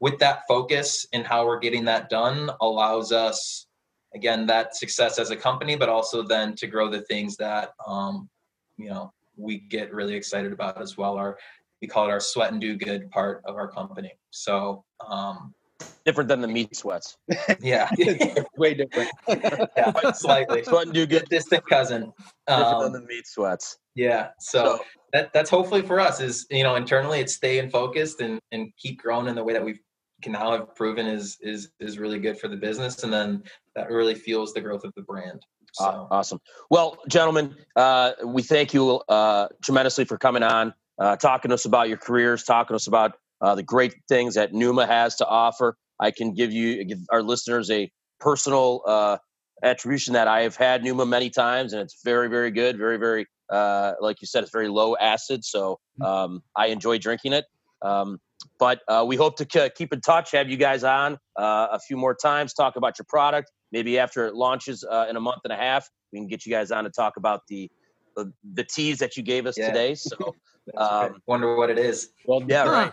with 0.00 0.18
that 0.18 0.42
focus 0.48 1.06
and 1.12 1.26
how 1.26 1.46
we're 1.46 1.58
getting 1.58 1.84
that 1.84 2.08
done 2.08 2.50
allows 2.60 3.12
us 3.12 3.66
again 4.14 4.46
that 4.46 4.76
success 4.76 5.18
as 5.18 5.30
a 5.30 5.36
company, 5.36 5.76
but 5.76 5.88
also 5.88 6.22
then 6.22 6.54
to 6.56 6.66
grow 6.66 6.88
the 6.88 7.02
things 7.02 7.36
that 7.36 7.74
um, 7.86 8.28
you 8.76 8.88
know 8.88 9.12
we 9.36 9.58
get 9.58 9.92
really 9.92 10.14
excited 10.14 10.52
about 10.52 10.80
as 10.80 10.96
well. 10.96 11.16
Our 11.16 11.38
we 11.80 11.88
call 11.88 12.06
it 12.06 12.10
our 12.10 12.20
sweat 12.20 12.52
and 12.52 12.60
do 12.60 12.76
good 12.76 13.10
part 13.10 13.42
of 13.46 13.56
our 13.56 13.68
company. 13.68 14.12
So 14.30 14.84
um, 15.06 15.54
Different 16.04 16.28
than 16.28 16.40
the 16.40 16.48
meat 16.48 16.74
sweats. 16.74 17.16
yeah, 17.60 17.88
Way 18.56 18.74
different. 18.74 19.10
yeah, 19.28 20.12
slightly. 20.12 20.64
Sweat 20.64 20.86
and 20.86 20.94
do 20.94 21.06
good. 21.06 21.28
Distant 21.28 21.66
cousin. 21.68 22.12
Different 22.48 22.78
than 22.80 22.86
Um, 22.86 22.92
the 22.92 23.00
meat 23.02 23.26
sweats. 23.26 23.78
Yeah. 23.94 24.28
So, 24.38 24.80
that 25.12 25.32
that's 25.32 25.50
hopefully 25.50 25.82
for 25.82 25.98
us 26.00 26.20
is 26.20 26.46
you 26.50 26.62
know 26.62 26.76
internally 26.76 27.20
it's 27.20 27.34
staying 27.34 27.70
focused 27.70 28.20
and 28.20 28.40
and 28.52 28.72
keep 28.76 29.00
growing 29.02 29.26
in 29.28 29.34
the 29.34 29.42
way 29.44 29.52
that 29.52 29.64
we 29.64 29.80
can 30.22 30.32
now 30.32 30.52
have 30.52 30.74
proven 30.74 31.06
is 31.06 31.36
is 31.40 31.70
is 31.80 31.98
really 31.98 32.18
good 32.18 32.38
for 32.38 32.48
the 32.48 32.56
business 32.56 33.02
and 33.02 33.12
then 33.12 33.42
that 33.74 33.90
really 33.90 34.14
fuels 34.14 34.52
the 34.52 34.60
growth 34.60 34.84
of 34.84 34.92
the 34.96 35.02
brand. 35.02 35.44
So 35.72 36.08
Awesome. 36.10 36.40
Well, 36.70 36.98
gentlemen, 37.08 37.54
uh, 37.76 38.12
we 38.24 38.42
thank 38.42 38.74
you 38.74 39.00
uh, 39.08 39.48
tremendously 39.62 40.04
for 40.04 40.18
coming 40.18 40.42
on, 40.42 40.74
uh, 40.98 41.16
talking 41.16 41.50
to 41.50 41.54
us 41.54 41.64
about 41.64 41.88
your 41.88 41.96
careers, 41.98 42.42
talking 42.44 42.68
to 42.70 42.76
us 42.76 42.86
about 42.88 43.12
uh, 43.40 43.54
the 43.54 43.62
great 43.62 43.94
things 44.08 44.34
that 44.34 44.52
Nooma 44.52 44.86
has 44.86 45.16
to 45.16 45.26
offer. 45.26 45.76
I 45.98 46.10
can 46.10 46.34
give 46.34 46.52
you, 46.52 46.84
give 46.84 46.98
our 47.10 47.22
listeners 47.22 47.70
a 47.70 47.90
personal 48.18 48.82
uh, 48.86 49.18
attribution 49.62 50.14
that 50.14 50.28
I 50.28 50.42
have 50.42 50.56
had 50.56 50.82
Nooma 50.82 51.06
many 51.08 51.30
times, 51.30 51.72
and 51.72 51.82
it's 51.82 52.02
very, 52.04 52.28
very 52.28 52.50
good. 52.50 52.78
Very, 52.78 52.96
very, 52.96 53.26
uh, 53.50 53.94
like 54.00 54.20
you 54.20 54.26
said, 54.26 54.42
it's 54.42 54.52
very 54.52 54.68
low 54.68 54.96
acid, 54.96 55.44
so 55.44 55.78
um, 56.00 56.42
I 56.56 56.66
enjoy 56.66 56.98
drinking 56.98 57.32
it. 57.32 57.44
Um, 57.82 58.18
but 58.58 58.80
uh, 58.88 59.04
we 59.06 59.16
hope 59.16 59.36
to 59.36 59.44
k- 59.44 59.70
keep 59.74 59.92
in 59.92 60.00
touch, 60.00 60.30
have 60.32 60.48
you 60.48 60.56
guys 60.56 60.84
on 60.84 61.14
uh, 61.36 61.68
a 61.72 61.78
few 61.78 61.96
more 61.96 62.14
times, 62.14 62.54
talk 62.54 62.76
about 62.76 62.98
your 62.98 63.06
product. 63.08 63.50
Maybe 63.72 63.98
after 63.98 64.26
it 64.26 64.34
launches 64.34 64.84
uh, 64.84 65.06
in 65.08 65.16
a 65.16 65.20
month 65.20 65.42
and 65.44 65.52
a 65.52 65.56
half, 65.56 65.88
we 66.12 66.18
can 66.18 66.26
get 66.28 66.44
you 66.44 66.52
guys 66.52 66.70
on 66.70 66.84
to 66.84 66.90
talk 66.90 67.16
about 67.16 67.42
the 67.48 67.70
the, 68.16 68.32
the 68.54 68.64
teas 68.64 68.98
that 68.98 69.16
you 69.16 69.22
gave 69.22 69.46
us 69.46 69.56
Yeah. 69.58 69.68
today. 69.68 69.94
So, 69.96 70.36
that's 70.66 70.90
okay. 70.90 71.06
um, 71.06 71.22
wonder 71.26 71.56
what 71.56 71.70
it 71.70 71.78
is. 71.78 72.10
Well, 72.26 72.42
yeah, 72.46 72.64
right, 72.64 72.92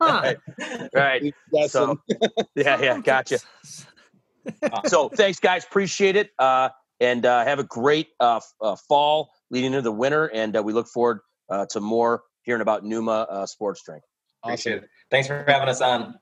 Huh. 0.00 0.34
right. 0.94 1.34
Yes, 1.50 1.72
So, 1.72 1.98
yeah, 2.54 2.80
yeah, 2.80 3.00
gotcha. 3.00 3.38
So, 4.86 5.08
thanks, 5.08 5.40
guys. 5.40 5.64
Appreciate 5.64 6.14
it, 6.16 6.30
uh, 6.38 6.68
and 7.00 7.24
uh, 7.24 7.44
have 7.44 7.58
a 7.58 7.64
great 7.64 8.08
uh, 8.20 8.36
f- 8.36 8.52
uh, 8.60 8.76
fall 8.88 9.30
leading 9.50 9.72
into 9.72 9.82
the 9.82 9.92
winter. 9.92 10.26
And 10.26 10.56
uh, 10.56 10.62
we 10.62 10.72
look 10.72 10.88
forward 10.88 11.20
uh, 11.48 11.66
to 11.70 11.80
more 11.80 12.22
hearing 12.42 12.60
about 12.60 12.84
Nooma 12.84 13.26
uh, 13.30 13.46
Sports 13.46 13.82
Drink. 13.84 14.02
Appreciate 14.44 14.82
it. 14.84 14.88
Thanks 15.10 15.26
for 15.26 15.44
having 15.48 15.68
us 15.68 15.80
on. 15.80 16.14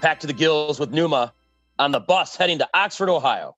Packed 0.00 0.20
to 0.22 0.26
the 0.26 0.32
gills 0.34 0.78
with 0.78 0.92
Nooma 0.92 1.32
on 1.78 1.90
the 1.92 2.00
bus 2.00 2.36
heading 2.36 2.58
to 2.58 2.68
Oxford, 2.74 3.08
Ohio. 3.08 3.56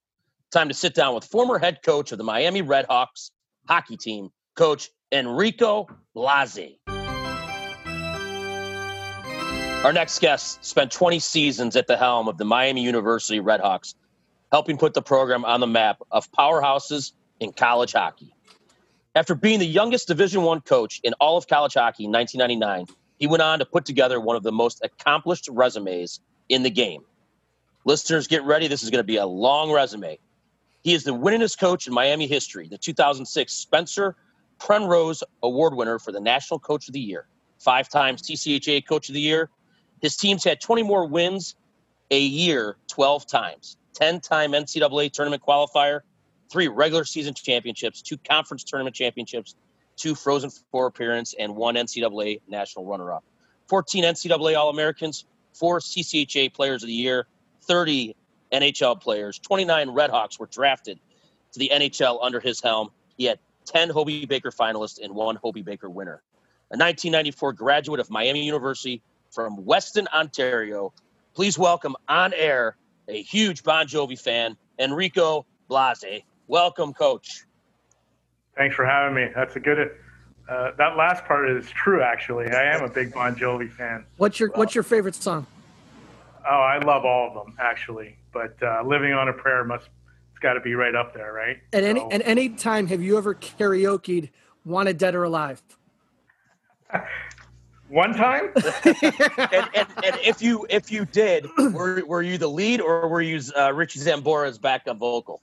Time 0.53 0.69
to 0.69 0.75
sit 0.75 0.95
down 0.95 1.15
with 1.15 1.25
former 1.25 1.59
head 1.59 1.81
coach 1.85 2.13
of 2.13 2.19
the 2.19 2.25
Miami 2.25 2.63
Redhawks 2.63 3.31
hockey 3.69 3.97
team, 3.97 4.31
Coach 4.55 4.91
Enrico 5.11 5.89
Blasi. 6.15 6.79
Our 9.85 9.93
next 9.93 10.21
guest 10.21 10.65
spent 10.65 10.93
20 10.93 11.19
seasons 11.19 11.77
at 11.77 11.87
the 11.87 11.97
helm 11.97 12.29
of 12.29 12.39
the 12.39 12.45
Miami 12.45 12.83
University 12.83 13.41
Redhawks, 13.41 13.95
helping 14.53 14.79
put 14.79 14.95
the 14.95 15.03
program 15.03 15.45
on 15.45 15.61
the 15.61 15.67
map 15.67 15.99
of 16.11 16.31
powerhouses 16.33 17.13
in 17.41 17.53
college 17.53 17.93
hockey. 17.93 18.33
After 19.17 19.35
being 19.35 19.59
the 19.59 19.67
youngest 19.67 20.09
Division 20.09 20.43
One 20.43 20.61
coach 20.61 21.01
in 21.03 21.13
all 21.15 21.37
of 21.37 21.49
college 21.49 21.75
hockey 21.75 22.05
in 22.05 22.13
1999, 22.13 22.87
he 23.19 23.27
went 23.27 23.43
on 23.43 23.59
to 23.59 23.65
put 23.65 23.85
together 23.85 24.21
one 24.21 24.37
of 24.37 24.43
the 24.43 24.53
most 24.53 24.85
accomplished 24.85 25.49
resumes 25.51 26.21
in 26.49 26.63
the 26.63 26.71
game. 26.71 27.03
Listeners, 27.85 28.27
get 28.29 28.45
ready. 28.45 28.69
This 28.69 28.83
is 28.83 28.91
going 28.91 29.01
to 29.01 29.05
be 29.05 29.17
a 29.17 29.27
long 29.27 29.73
resume. 29.73 30.19
He 30.87 30.95
is 30.95 31.03
the 31.03 31.11
winningest 31.11 31.59
coach 31.59 31.89
in 31.89 31.93
Miami 31.93 32.29
history, 32.29 32.69
the 32.69 32.79
2006 32.79 33.53
Spencer 33.53 34.15
Penrose 34.61 35.25
Award 35.43 35.75
winner 35.75 35.99
for 35.99 36.13
the 36.13 36.21
National 36.21 36.61
Coach 36.61 36.87
of 36.87 36.95
the 36.95 37.01
Year, 37.01 37.27
five 37.59 37.89
times 37.89 38.23
CCHA 38.23 38.87
Coach 38.87 39.09
of 39.09 39.15
the 39.17 39.21
Year. 39.21 39.51
His 40.01 40.17
teams 40.17 40.45
had 40.45 40.61
20 40.61 40.85
more 40.85 41.05
wins 41.05 41.57
a 42.13 42.21
year 42.21 42.77
12 42.87 43.27
times, 43.27 43.77
10 43.95 44.21
time 44.21 44.53
NCAA 44.53 45.11
tournament 45.11 45.43
qualifier, 45.43 46.03
three 46.53 46.69
regular 46.69 47.05
season 47.05 47.35
championships, 47.35 48.01
two 48.01 48.17
conference 48.19 48.63
tournament 48.63 48.95
championships, 48.95 49.57
two 49.97 50.15
Frozen 50.15 50.51
Four 50.71 50.87
appearance, 50.87 51.35
and 51.37 51.57
one 51.57 51.75
NCAA 51.75 52.43
national 52.47 52.85
runner-up. 52.85 53.25
14 53.67 54.05
NCAA 54.05 54.57
All-Americans, 54.57 55.25
four 55.53 55.81
CCHA 55.81 56.55
Players 56.55 56.85
of 56.85 56.87
the 56.87 56.93
Year, 56.93 57.27
30 57.63 58.15
NHL 58.53 59.01
players, 59.01 59.39
29 59.39 59.89
Redhawks 59.89 60.39
were 60.39 60.47
drafted 60.47 60.99
to 61.53 61.59
the 61.59 61.71
NHL 61.75 62.19
under 62.23 62.41
his 62.41 62.61
helm. 62.61 62.91
He 63.17 63.25
had 63.25 63.39
10 63.67 63.91
Hobey 63.91 64.27
Baker 64.27 64.51
finalists 64.51 65.01
and 65.03 65.15
one 65.15 65.37
Hobey 65.37 65.63
Baker 65.63 65.91
winner. 65.91 66.23
A 66.71 66.77
1994 66.77 67.53
graduate 67.53 68.01
of 68.01 68.11
Miami 68.11 68.45
University 68.45 69.03
from 69.31 69.65
Weston, 69.65 70.09
Ontario. 70.15 70.93
Please 71.35 71.59
welcome 71.59 71.95
on 72.09 72.33
air 72.35 72.77
a 73.09 73.23
huge 73.23 73.63
Bon 73.63 73.87
Jovi 73.87 74.21
fan, 74.21 74.57
Enrico 74.79 75.47
Blasi. 75.71 76.25
Welcome, 76.49 76.93
coach. 76.93 77.45
Thanks 78.57 78.75
for 78.75 78.85
having 78.85 79.15
me. 79.15 79.29
That's 79.35 79.57
a 79.57 79.61
good. 79.61 79.91
Uh, 80.49 80.71
that 80.79 80.97
last 80.97 81.25
part 81.25 81.51
is 81.51 81.69
true. 81.71 82.03
Actually, 82.03 82.51
I 82.51 82.75
am 82.75 82.85
a 82.85 82.89
big 82.89 83.13
Bon 83.13 83.35
Jovi 83.35 83.71
fan. 83.71 84.05
What's 84.17 84.41
your 84.41 84.51
What's 84.55 84.75
your 84.75 84.85
favorite 84.85 85.15
song? 85.15 85.47
Oh, 86.49 86.61
I 86.61 86.79
love 86.79 87.05
all 87.05 87.29
of 87.29 87.35
them 87.35 87.57
actually, 87.59 88.17
but 88.33 88.57
uh, 88.63 88.83
"Living 88.85 89.13
on 89.13 89.29
a 89.29 89.33
Prayer" 89.33 89.65
must 89.65 89.89
it's 90.31 90.39
got 90.41 90.55
to 90.55 90.61
be 90.61 90.75
right 90.75 90.95
up 90.95 91.15
there, 91.15 91.33
right? 91.33 91.59
At 91.73 91.83
any 91.83 92.01
so, 92.01 92.13
at 92.13 92.23
any 92.25 92.51
time, 92.51 92.87
have 92.89 93.03
you 93.03 93.17
ever 93.19 93.35
karaokeed 93.35 94.31
"Wanted 94.65 94.99
Dead 94.99 95.15
or 95.15 95.25
Alive"? 95.25 95.63
One 97.89 98.15
time. 98.15 98.51
and, 98.85 99.69
and, 99.75 99.89
and, 100.05 100.17
if 100.25 100.43
you 100.43 100.67
if 100.69 100.91
you 100.91 101.05
did, 101.05 101.47
were, 101.73 102.05
were 102.05 102.23
you 102.23 102.37
the 102.37 102.49
lead 102.49 102.81
or 102.81 103.09
were 103.09 103.23
you 103.23 103.41
uh, 103.57 103.73
Richie 103.73 104.01
Sambora's 104.01 104.59
backup 104.59 104.99
vocal? 104.99 105.41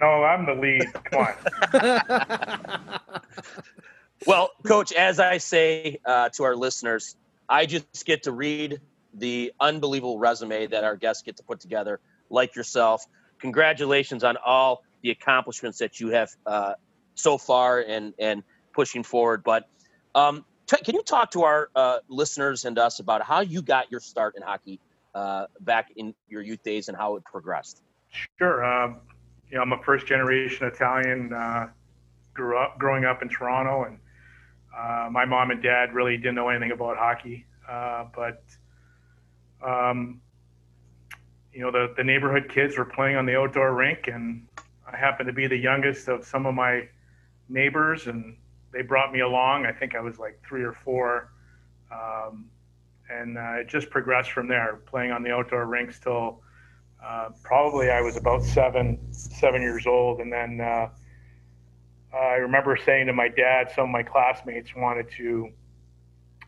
No, 0.00 0.24
I'm 0.24 0.46
the 0.46 0.54
lead. 0.54 0.92
Come 1.04 1.26
on. 1.72 3.00
well, 4.26 4.50
Coach, 4.66 4.92
as 4.92 5.20
I 5.20 5.38
say 5.38 6.00
uh, 6.04 6.30
to 6.30 6.44
our 6.44 6.56
listeners, 6.56 7.16
I 7.48 7.66
just 7.66 8.04
get 8.04 8.22
to 8.24 8.32
read 8.32 8.80
the 9.18 9.52
unbelievable 9.60 10.18
resume 10.18 10.66
that 10.66 10.84
our 10.84 10.96
guests 10.96 11.22
get 11.22 11.36
to 11.36 11.42
put 11.42 11.60
together, 11.60 12.00
like 12.30 12.54
yourself. 12.54 13.04
Congratulations 13.38 14.24
on 14.24 14.36
all 14.44 14.82
the 15.02 15.10
accomplishments 15.10 15.78
that 15.78 16.00
you 16.00 16.08
have 16.08 16.30
uh, 16.46 16.74
so 17.14 17.38
far 17.38 17.80
and 17.80 18.14
and 18.18 18.42
pushing 18.72 19.02
forward. 19.02 19.42
But 19.44 19.68
um, 20.14 20.44
t- 20.66 20.76
can 20.84 20.94
you 20.94 21.02
talk 21.02 21.30
to 21.32 21.44
our 21.44 21.70
uh, 21.74 21.98
listeners 22.08 22.64
and 22.64 22.78
us 22.78 23.00
about 23.00 23.22
how 23.22 23.40
you 23.40 23.62
got 23.62 23.90
your 23.90 24.00
start 24.00 24.34
in 24.36 24.42
hockey 24.42 24.80
uh, 25.14 25.46
back 25.60 25.90
in 25.96 26.14
your 26.28 26.42
youth 26.42 26.62
days 26.62 26.88
and 26.88 26.96
how 26.96 27.16
it 27.16 27.24
progressed? 27.24 27.82
Sure. 28.38 28.64
Um, 28.64 28.96
you 29.50 29.56
know, 29.56 29.62
I'm 29.62 29.72
a 29.72 29.82
first 29.82 30.06
generation 30.06 30.66
Italian. 30.66 31.32
Uh, 31.32 31.68
grew 32.34 32.58
up 32.58 32.78
growing 32.78 33.04
up 33.04 33.22
in 33.22 33.28
Toronto, 33.28 33.84
and 33.84 33.98
uh, 34.76 35.08
my 35.10 35.24
mom 35.24 35.50
and 35.50 35.62
dad 35.62 35.94
really 35.94 36.16
didn't 36.16 36.34
know 36.34 36.48
anything 36.48 36.70
about 36.70 36.98
hockey, 36.98 37.46
uh, 37.68 38.04
but 38.14 38.42
um, 39.62 40.20
you 41.52 41.60
know, 41.60 41.70
the, 41.70 41.94
the 41.96 42.04
neighborhood 42.04 42.48
kids 42.48 42.76
were 42.76 42.84
playing 42.84 43.16
on 43.16 43.26
the 43.26 43.36
outdoor 43.36 43.74
rink, 43.74 44.08
and 44.08 44.46
I 44.90 44.96
happened 44.96 45.26
to 45.28 45.32
be 45.32 45.46
the 45.46 45.56
youngest 45.56 46.08
of 46.08 46.24
some 46.24 46.46
of 46.46 46.54
my 46.54 46.88
neighbors, 47.48 48.06
and 48.06 48.36
they 48.72 48.82
brought 48.82 49.12
me 49.12 49.20
along. 49.20 49.66
I 49.66 49.72
think 49.72 49.94
I 49.94 50.00
was 50.00 50.18
like 50.18 50.40
three 50.46 50.62
or 50.62 50.72
four, 50.72 51.32
um, 51.90 52.46
and 53.08 53.38
uh, 53.38 53.60
it 53.60 53.68
just 53.68 53.88
progressed 53.90 54.32
from 54.32 54.48
there, 54.48 54.80
playing 54.86 55.12
on 55.12 55.22
the 55.22 55.30
outdoor 55.30 55.66
rinks 55.66 55.98
till 55.98 56.42
uh, 57.02 57.30
probably 57.42 57.90
I 57.90 58.00
was 58.00 58.16
about 58.16 58.42
seven, 58.42 58.98
seven 59.12 59.62
years 59.62 59.86
old, 59.86 60.20
and 60.20 60.32
then 60.32 60.60
uh, 60.60 60.88
I 62.14 62.34
remember 62.34 62.76
saying 62.76 63.06
to 63.06 63.12
my 63.12 63.28
dad, 63.28 63.70
some 63.74 63.84
of 63.84 63.90
my 63.90 64.02
classmates 64.02 64.74
wanted 64.74 65.10
to, 65.16 65.50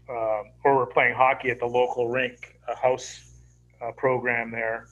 uh, 0.08 0.42
or 0.64 0.76
were 0.76 0.86
playing 0.86 1.14
hockey 1.14 1.50
at 1.50 1.58
the 1.58 1.66
local 1.66 2.08
rink, 2.08 2.57
a 2.68 2.76
house 2.76 3.32
uh, 3.80 3.92
program 3.92 4.50
there, 4.50 4.86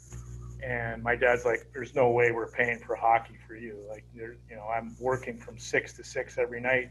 and 0.64 1.02
my 1.02 1.16
dad's 1.16 1.44
like, 1.44 1.66
"There's 1.72 1.94
no 1.94 2.10
way 2.10 2.30
we're 2.30 2.50
paying 2.50 2.78
for 2.78 2.96
hockey 2.96 3.36
for 3.46 3.56
you. 3.56 3.78
Like, 3.88 4.04
you 4.14 4.36
know, 4.50 4.66
I'm 4.66 4.96
working 5.00 5.38
from 5.38 5.58
six 5.58 5.92
to 5.94 6.04
six 6.04 6.38
every 6.38 6.60
night. 6.60 6.90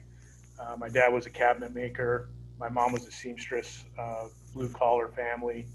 Uh, 0.59 0.75
my 0.77 0.89
dad 0.89 1.11
was 1.11 1.25
a 1.25 1.29
cabinet 1.29 1.73
maker. 1.73 2.29
My 2.57 2.69
mom 2.69 2.93
was 2.93 3.05
a 3.05 3.11
seamstress, 3.11 3.83
uh, 3.99 4.27
blue 4.53 4.69
collar 4.69 5.09
family, 5.09 5.67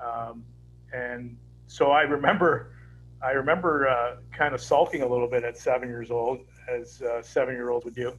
um, 0.00 0.44
and 0.92 1.36
so 1.66 1.90
I 1.90 2.02
remember, 2.02 2.74
I 3.22 3.30
remember 3.30 3.88
uh, 3.88 4.16
kind 4.36 4.54
of 4.54 4.60
sulking 4.60 5.02
a 5.02 5.06
little 5.06 5.28
bit 5.28 5.42
at 5.42 5.56
seven 5.56 5.88
years 5.88 6.10
old, 6.10 6.40
as 6.68 7.00
uh, 7.02 7.22
seven 7.22 7.54
year 7.54 7.70
olds 7.70 7.84
would 7.84 7.94
do. 7.94 8.12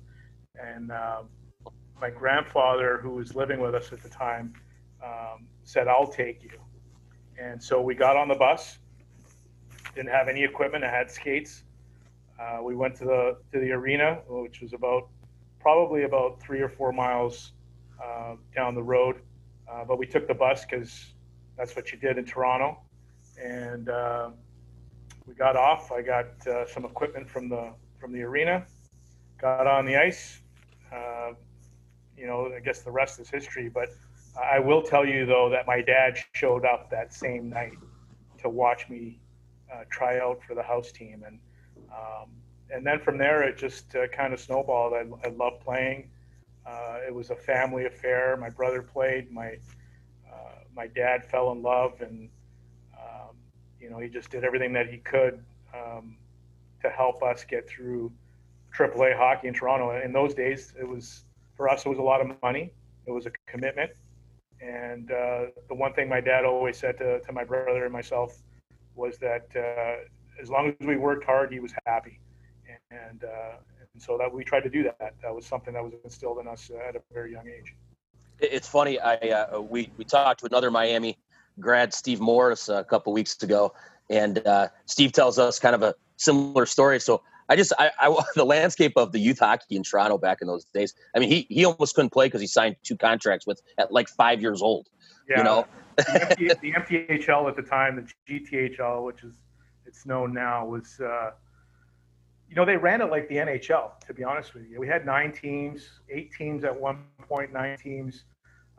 And 0.55 0.91
um, 0.91 1.29
my 1.99 2.09
grandfather, 2.09 2.99
who 3.01 3.11
was 3.11 3.36
living 3.36 3.59
with 3.59 3.75
us 3.75 3.91
at 3.91 4.01
the 4.01 4.09
time, 4.09 4.53
um, 5.03 5.47
said, 5.64 5.88
"I'll 5.88 6.07
take 6.07 6.43
you." 6.43 6.59
And 7.39 7.61
so 7.61 7.82
we 7.82 7.95
got 7.95 8.16
on 8.16 8.28
the 8.28 8.36
bus. 8.36 8.80
Didn't 9.95 10.11
have 10.11 10.28
any 10.28 10.43
equipment. 10.43 10.84
I 10.84 10.91
had 10.91 11.09
skates. 11.09 11.64
Uh, 12.39 12.59
we 12.64 12.76
went 12.76 12.95
to 12.97 13.05
the 13.05 13.38
to 13.51 13.59
the 13.59 13.72
arena, 13.72 14.22
which 14.28 14.61
was 14.61 14.74
about 14.74 15.09
probably 15.59 16.03
about 16.03 16.41
three 16.41 16.61
or 16.61 16.70
four 16.70 16.91
miles 16.91 17.53
uh, 18.03 18.36
down 18.55 18.76
the 18.76 18.84
road. 18.84 19.22
Uh, 19.72 19.86
but 19.86 19.97
we 19.97 20.05
took 20.05 20.28
the 20.28 20.34
bus 20.34 20.66
because 20.66 21.14
that's 21.57 21.76
what 21.76 21.91
you 21.91 21.97
did 21.97 22.18
in 22.18 22.26
Toronto 22.26 22.78
and 23.41 23.89
uh, 23.89 24.30
we 25.26 25.34
got 25.34 25.55
off. 25.55 25.91
I 25.91 26.01
got 26.01 26.47
uh, 26.47 26.66
some 26.68 26.86
equipment 26.86 27.30
from 27.30 27.49
the 27.49 27.74
from 27.99 28.11
the 28.11 28.22
arena, 28.22 28.66
got 29.39 29.68
on 29.68 29.86
the 29.86 29.95
ice. 29.95 30.41
Uh, 30.91 31.32
you 32.18 32.28
know, 32.28 32.51
I 32.55 32.59
guess 32.59 32.82
the 32.82 32.91
rest 32.91 33.20
is 33.20 33.30
history. 33.30 33.70
But 33.70 33.89
I 34.41 34.59
will 34.59 34.81
tell 34.81 35.05
you 35.05 35.25
though 35.25 35.49
that 35.49 35.67
my 35.67 35.81
dad 35.81 36.17
showed 36.34 36.65
up 36.65 36.89
that 36.91 37.13
same 37.13 37.49
night 37.49 37.77
to 38.39 38.49
watch 38.49 38.89
me 38.89 39.19
uh, 39.71 39.84
try 39.89 40.19
out 40.19 40.41
for 40.47 40.55
the 40.55 40.63
house 40.63 40.91
team, 40.91 41.23
and 41.25 41.39
um, 41.91 42.29
and 42.71 42.86
then 42.86 42.99
from 42.99 43.17
there 43.17 43.43
it 43.43 43.57
just 43.57 43.95
uh, 43.95 44.07
kind 44.07 44.34
of 44.34 44.39
snowballed. 44.39 44.93
I, 44.93 45.27
I 45.27 45.31
love 45.31 45.60
playing. 45.60 46.10
Uh, 46.65 46.99
it 47.05 47.14
was 47.14 47.30
a 47.30 47.35
family 47.35 47.85
affair. 47.85 48.38
My 48.38 48.49
brother 48.49 48.81
played. 48.81 49.31
My 49.31 49.57
my 50.76 50.88
dad 50.88 51.23
fell 51.23 51.51
in 51.51 51.61
love 51.61 52.01
and 52.01 52.30
you 53.84 53.89
know, 53.89 53.99
he 53.99 54.07
just 54.07 54.30
did 54.30 54.45
everything 54.45 54.72
that 54.73 54.88
he 54.89 54.97
could 54.97 55.43
um, 55.76 56.15
to 56.81 56.89
help 56.89 57.22
us 57.22 57.43
get 57.43 57.68
through 57.68 58.11
AAA 58.76 59.15
hockey 59.15 59.49
in 59.49 59.53
Toronto. 59.53 60.01
In 60.01 60.14
those 60.14 60.34
days, 60.34 60.73
it 60.80 60.88
was 60.88 61.26
for 61.57 61.68
us, 61.68 61.85
it 61.85 61.89
was 61.89 61.99
a 61.99 62.01
lot 62.03 62.22
of 62.22 62.41
money. 62.41 62.72
It 63.05 63.11
was 63.11 63.26
a 63.26 63.31
commitment. 63.45 63.91
And 64.64 65.11
uh, 65.11 65.45
the 65.68 65.76
one 65.76 65.94
thing 65.94 66.07
my 66.07 66.22
dad 66.22 66.45
always 66.45 66.77
said 66.77 66.98
to, 66.99 67.19
to 67.19 67.34
my 67.34 67.44
brother 67.44 67.84
and 67.84 67.91
myself 67.91 68.38
was 68.95 69.18
that 69.18 69.48
uh, 69.56 70.41
as 70.41 70.49
long 70.49 70.69
as 70.69 70.88
we 70.88 70.95
worked 70.95 71.26
hard, 71.26 71.52
he 71.52 71.60
was 71.60 71.73
happy. 71.85 72.19
And, 72.91 73.23
uh, 73.23 73.57
and 73.94 74.02
so 74.02 74.18
that 74.18 74.34
we 74.34 74.44
tried 74.44 74.61
to 74.61 74.69
do 74.69 74.84
that. 74.84 75.15
That 75.22 75.35
was 75.35 75.45
something 75.45 75.73
that 75.73 75.84
was 75.84 75.94
instilled 76.03 76.40
in 76.40 76.48
us 76.48 76.72
at 76.88 76.95
a 76.95 77.02
very 77.11 77.34
young 77.34 77.48
age. 77.48 77.73
It's 78.40 78.68
funny. 78.68 78.99
I 78.99 79.15
uh, 79.15 79.61
we 79.61 79.91
we 79.98 80.03
talked 80.03 80.40
to 80.41 80.48
another 80.48 80.72
Miami 80.72 81.18
grad 81.60 81.94
Steve 81.94 82.19
Morris 82.19 82.68
a 82.68 82.84
couple 82.84 83.14
weeks 83.14 83.41
ago, 83.44 83.73
and 84.10 84.45
uh, 84.45 84.68
Steve 84.85 85.11
tells 85.11 85.38
us 85.38 85.60
kind 85.60 85.76
of 85.76 85.84
a 85.84 85.94
similar 86.18 86.65
story. 86.65 86.99
So 86.99 87.22
I 87.49 87.56
just 87.56 87.74
I, 87.78 87.91
I 87.99 88.15
the 88.36 88.45
landscape 88.45 88.94
of 88.95 89.11
the 89.11 89.20
youth 89.20 89.40
hockey 89.40 89.76
in 89.76 89.84
Toronto 89.84 90.18
back 90.18 90.40
in 90.41 90.48
those 90.48 90.65
days. 90.65 90.94
I 91.15 91.20
mean, 91.20 91.30
he 91.30 91.48
he 91.49 91.65
almost 91.65 91.95
couldn't 91.95 92.11
play 92.11 92.28
because 92.28 92.41
he 92.41 92.48
signed 92.48 92.76
two 92.84 92.98
contracts 92.98 93.45
with 93.45 93.61
at 93.78 93.91
like 93.91 94.10
five 94.10 94.41
years 94.41 94.61
old. 94.61 94.88
Yeah, 95.30 95.38
you 95.38 95.44
know, 95.44 95.68
the, 95.98 96.30
MT, 96.30 96.48
the 96.61 96.72
MTHL 96.74 97.49
at 97.49 97.56
the 97.56 97.61
time, 97.61 98.07
the 98.28 98.34
GTHL, 98.34 99.06
which 99.06 99.24
is 99.24 99.36
it's 99.86 100.06
known 100.06 100.34
now, 100.34 100.65
was. 100.65 100.99
Uh, 100.99 101.32
you 102.49 102.57
know, 102.57 102.65
they 102.65 102.78
ran 102.78 103.02
it 103.02 103.10
like 103.10 103.28
the 103.30 103.36
NHL, 103.38 103.99
to 104.06 104.14
be 104.14 104.24
honest 104.24 104.53
with 104.53 104.70
you. 104.70 104.80
We 104.80 104.88
had 104.88 105.07
nine 105.07 105.32
teams, 105.32 105.90
eight 106.11 106.32
teams 106.38 106.64
at 106.64 106.80
one 106.80 107.06
point, 107.28 107.52
nine 107.52 107.76
teams 107.80 108.26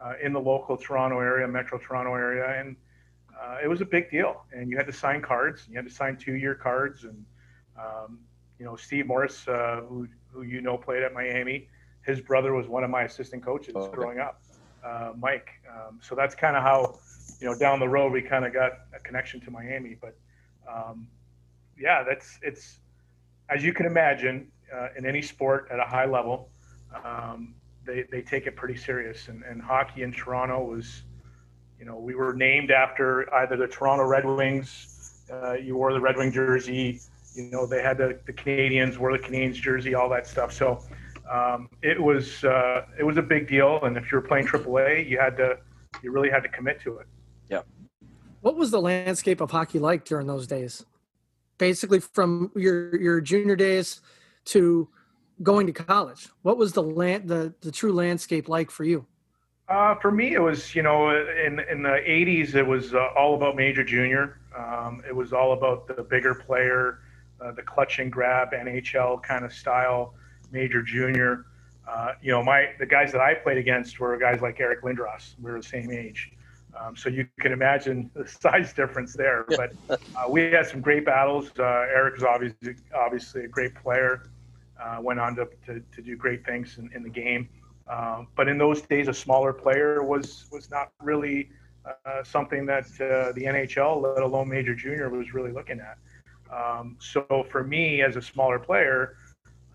uh, 0.01 0.13
in 0.23 0.33
the 0.33 0.39
local 0.39 0.77
Toronto 0.77 1.19
area, 1.19 1.49
Metro 1.49 1.79
Toronto 1.79 2.15
area, 2.15 2.61
and 2.61 2.77
uh, 3.41 3.57
it 3.63 3.67
was 3.69 3.81
a 3.81 3.85
big 3.85 4.11
deal. 4.11 4.45
And 4.53 4.71
you 4.71 4.77
had 4.77 4.87
to 4.87 4.93
sign 4.93 5.23
cards. 5.23 5.67
You 5.69 5.77
had 5.77 5.87
to 5.87 5.93
sign 5.93 6.17
two-year 6.17 6.55
cards. 6.55 7.03
And 7.05 7.25
um, 7.77 8.21
you 8.65 8.71
know, 8.71 8.77
Steve 8.77 9.07
Morris, 9.07 9.47
uh, 9.47 9.83
who 9.87 10.09
who 10.33 10.41
you 10.41 10.63
know 10.63 10.79
played 10.79 11.03
at 11.03 11.13
Miami, 11.13 11.69
his 12.01 12.19
brother 12.23 12.55
was 12.55 12.67
one 12.67 12.83
of 12.83 12.89
my 12.89 13.03
assistant 13.03 13.45
coaches 13.45 13.77
okay. 13.77 13.95
growing 13.95 14.19
up, 14.19 14.41
uh, 14.83 15.13
Mike. 15.19 15.51
Um, 15.71 16.01
so 16.01 16.15
that's 16.15 16.35
kind 16.35 16.57
of 16.57 16.63
how 16.63 16.99
you 17.41 17.47
know 17.47 17.59
down 17.59 17.79
the 17.79 17.89
road 17.89 18.11
we 18.11 18.23
kind 18.23 18.47
of 18.47 18.55
got 18.55 18.73
a 18.97 19.01
connection 19.01 19.39
to 19.43 19.51
Miami. 19.51 19.99
But 20.01 20.17
um, 20.67 21.09
yeah, 21.79 22.03
that's 22.05 22.39
it's 22.41 22.79
as 23.51 23.63
you 23.63 23.75
can 23.75 23.85
imagine 23.85 24.51
uh, 24.75 24.89
in 24.97 25.05
any 25.05 25.21
sport 25.21 25.69
at 25.71 25.79
a 25.79 25.85
high 25.85 26.07
level. 26.07 26.49
Um, 27.05 27.55
they, 27.85 28.05
they 28.11 28.23
take 28.23 28.47
it 28.47 28.57
pretty 28.57 28.79
serious. 28.79 29.29
And, 29.29 29.43
and 29.43 29.61
hockey 29.61 30.05
in 30.05 30.11
Toronto 30.11 30.65
was, 30.65 31.03
you 31.79 31.85
know, 31.85 31.99
we 31.99 32.15
were 32.15 32.33
named 32.33 32.71
after 32.71 33.33
either 33.35 33.59
the 33.59 33.67
Toronto 33.67 34.05
Red 34.05 34.25
Wings. 34.25 35.21
Uh, 35.31 35.53
you 35.53 35.77
wore 35.77 35.93
the 35.93 36.01
Red 36.01 36.17
Wing 36.17 36.33
jersey. 36.33 37.03
You 37.35 37.51
know, 37.51 37.67
they 37.67 37.83
had 37.83 37.99
the, 37.99 38.19
the 38.27 38.33
Canadiens, 38.33 38.97
wore 38.97 39.17
the 39.17 39.23
Canadiens 39.23 39.55
jersey, 39.55 39.95
all 39.95 40.09
that 40.11 40.27
stuff. 40.27 40.53
So 40.53 40.85
um, 41.31 41.69
it 41.83 42.01
was 42.01 42.45
uh, 42.45 42.87
it 42.99 43.05
was 43.05 43.17
a 43.17 43.23
big 43.23 43.49
deal. 43.49 43.83
And 43.83 43.97
if 43.97 44.11
you 44.11 44.19
were 44.19 44.27
playing 44.27 44.47
AAA, 44.47 45.09
you 45.09 45.19
had 45.19 45.37
to 45.39 45.59
you 46.03 46.13
really 46.13 46.31
had 46.31 46.43
to 46.43 46.49
commit 46.49 46.81
to 46.83 46.99
it. 46.99 47.07
Yeah. 47.49 47.63
What 48.41 48.57
was 48.57 48.71
the 48.71 48.81
landscape 48.81 49.41
of 49.41 49.51
hockey 49.51 49.79
like 49.79 50.05
during 50.05 50.27
those 50.27 50.47
days? 50.47 50.85
Basically, 51.59 52.01
from 52.01 52.53
your 52.55 52.95
your 53.01 53.21
junior 53.21 53.57
days 53.57 54.01
to 54.47 54.89
going 55.43 55.67
to 55.67 55.73
college, 55.73 56.29
what 56.43 56.57
was 56.57 56.73
the 56.73 56.83
land 56.83 57.29
the 57.29 57.55
the 57.61 57.73
true 57.73 57.93
landscape 57.93 58.49
like 58.49 58.71
for 58.71 58.85
you? 58.85 59.07
Uh, 59.69 59.95
for 59.95 60.11
me, 60.11 60.35
it 60.35 60.41
was 60.41 60.75
you 60.75 60.83
know 60.83 61.11
in 61.11 61.61
in 61.71 61.83
the 61.83 62.01
'80s, 62.07 62.55
it 62.55 62.67
was 62.67 62.95
uh, 62.95 63.09
all 63.17 63.35
about 63.35 63.57
major 63.57 63.83
junior. 63.83 64.41
Um, 64.57 65.03
it 65.09 65.15
was 65.15 65.33
all 65.33 65.53
about 65.53 65.89
the 65.89 66.03
bigger 66.03 66.35
player, 66.35 67.01
uh, 67.41 67.53
the 67.53 67.63
clutch 67.63 67.99
and 67.99 68.11
grab 68.11 68.53
NHL 68.53 69.23
kind 69.23 69.45
of 69.45 69.53
style, 69.53 70.15
major 70.53 70.83
junior. 70.83 71.47
Uh, 71.89 72.13
you 72.23 72.31
know, 72.31 72.43
my 72.43 72.71
the 72.79 72.87
guys 72.87 73.13
that 73.13 73.21
I 73.21 73.35
played 73.35 73.59
against 73.59 74.01
were 74.01 74.17
guys 74.17 74.41
like 74.41 74.61
Eric 74.61 74.83
Lindros. 74.83 75.35
We 75.41 75.51
were 75.51 75.59
the 75.61 75.67
same 75.67 75.91
age, 75.91 76.33
um, 76.79 76.97
so 76.97 77.09
you 77.09 77.27
can 77.41 77.53
imagine 77.53 78.11
the 78.15 78.27
size 78.27 78.73
difference 78.73 79.15
there. 79.15 79.45
But 79.49 79.73
uh, 79.91 79.97
we 80.29 80.43
had 80.51 80.67
some 80.67 80.81
great 80.81 81.05
battles. 81.05 81.51
Uh, 81.59 81.63
Eric 81.63 82.15
was 82.15 82.25
obviously 82.25 82.75
obviously 82.95 83.45
a 83.45 83.49
great 83.49 83.75
player. 83.75 84.23
went 85.01 85.21
on 85.21 85.35
to, 85.37 85.49
to, 85.67 85.83
to, 85.95 86.03
do 86.03 86.17
great 86.17 86.45
things 86.45 86.79
in, 86.79 86.91
in 86.95 87.03
the 87.03 87.09
game. 87.09 87.49
Um, 87.89 88.29
but 88.37 88.49
in 88.49 88.57
those 88.57 88.83
days, 88.83 89.09
a 89.09 89.15
smaller 89.15 89.53
player 89.53 90.03
was 90.03 90.47
was 90.51 90.71
not 90.71 90.93
really 91.03 91.51
uh, 91.85 92.25
something 92.25 92.65
that 92.67 92.85
uh, 93.01 93.33
the 93.33 93.43
NHL, 93.43 94.01
let 94.03 94.23
alone 94.23 94.49
Major 94.49 94.75
Junior, 94.75 95.11
was 95.11 95.35
really 95.35 95.53
looking 95.53 95.81
at. 95.81 95.99
Um, 96.55 96.97
so 97.01 97.47
for 97.51 97.65
me, 97.65 98.03
as 98.03 98.17
a 98.17 98.23
smaller 98.23 98.59
player, 98.59 99.17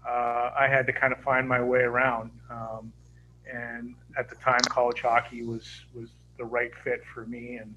uh, 0.08 0.52
I 0.58 0.68
had 0.70 0.86
to 0.88 0.94
kind 0.94 1.12
of 1.14 1.20
find 1.20 1.48
my 1.48 1.62
way 1.62 1.80
around. 1.80 2.32
Um, 2.50 2.94
and 3.52 3.96
at 4.18 4.30
the 4.30 4.36
time, 4.36 4.62
college 4.70 5.02
hockey 5.02 5.44
was 5.44 5.68
was 5.94 6.10
the 6.38 6.46
right 6.46 6.72
fit 6.84 7.02
for 7.14 7.26
me. 7.26 7.58
And 7.58 7.76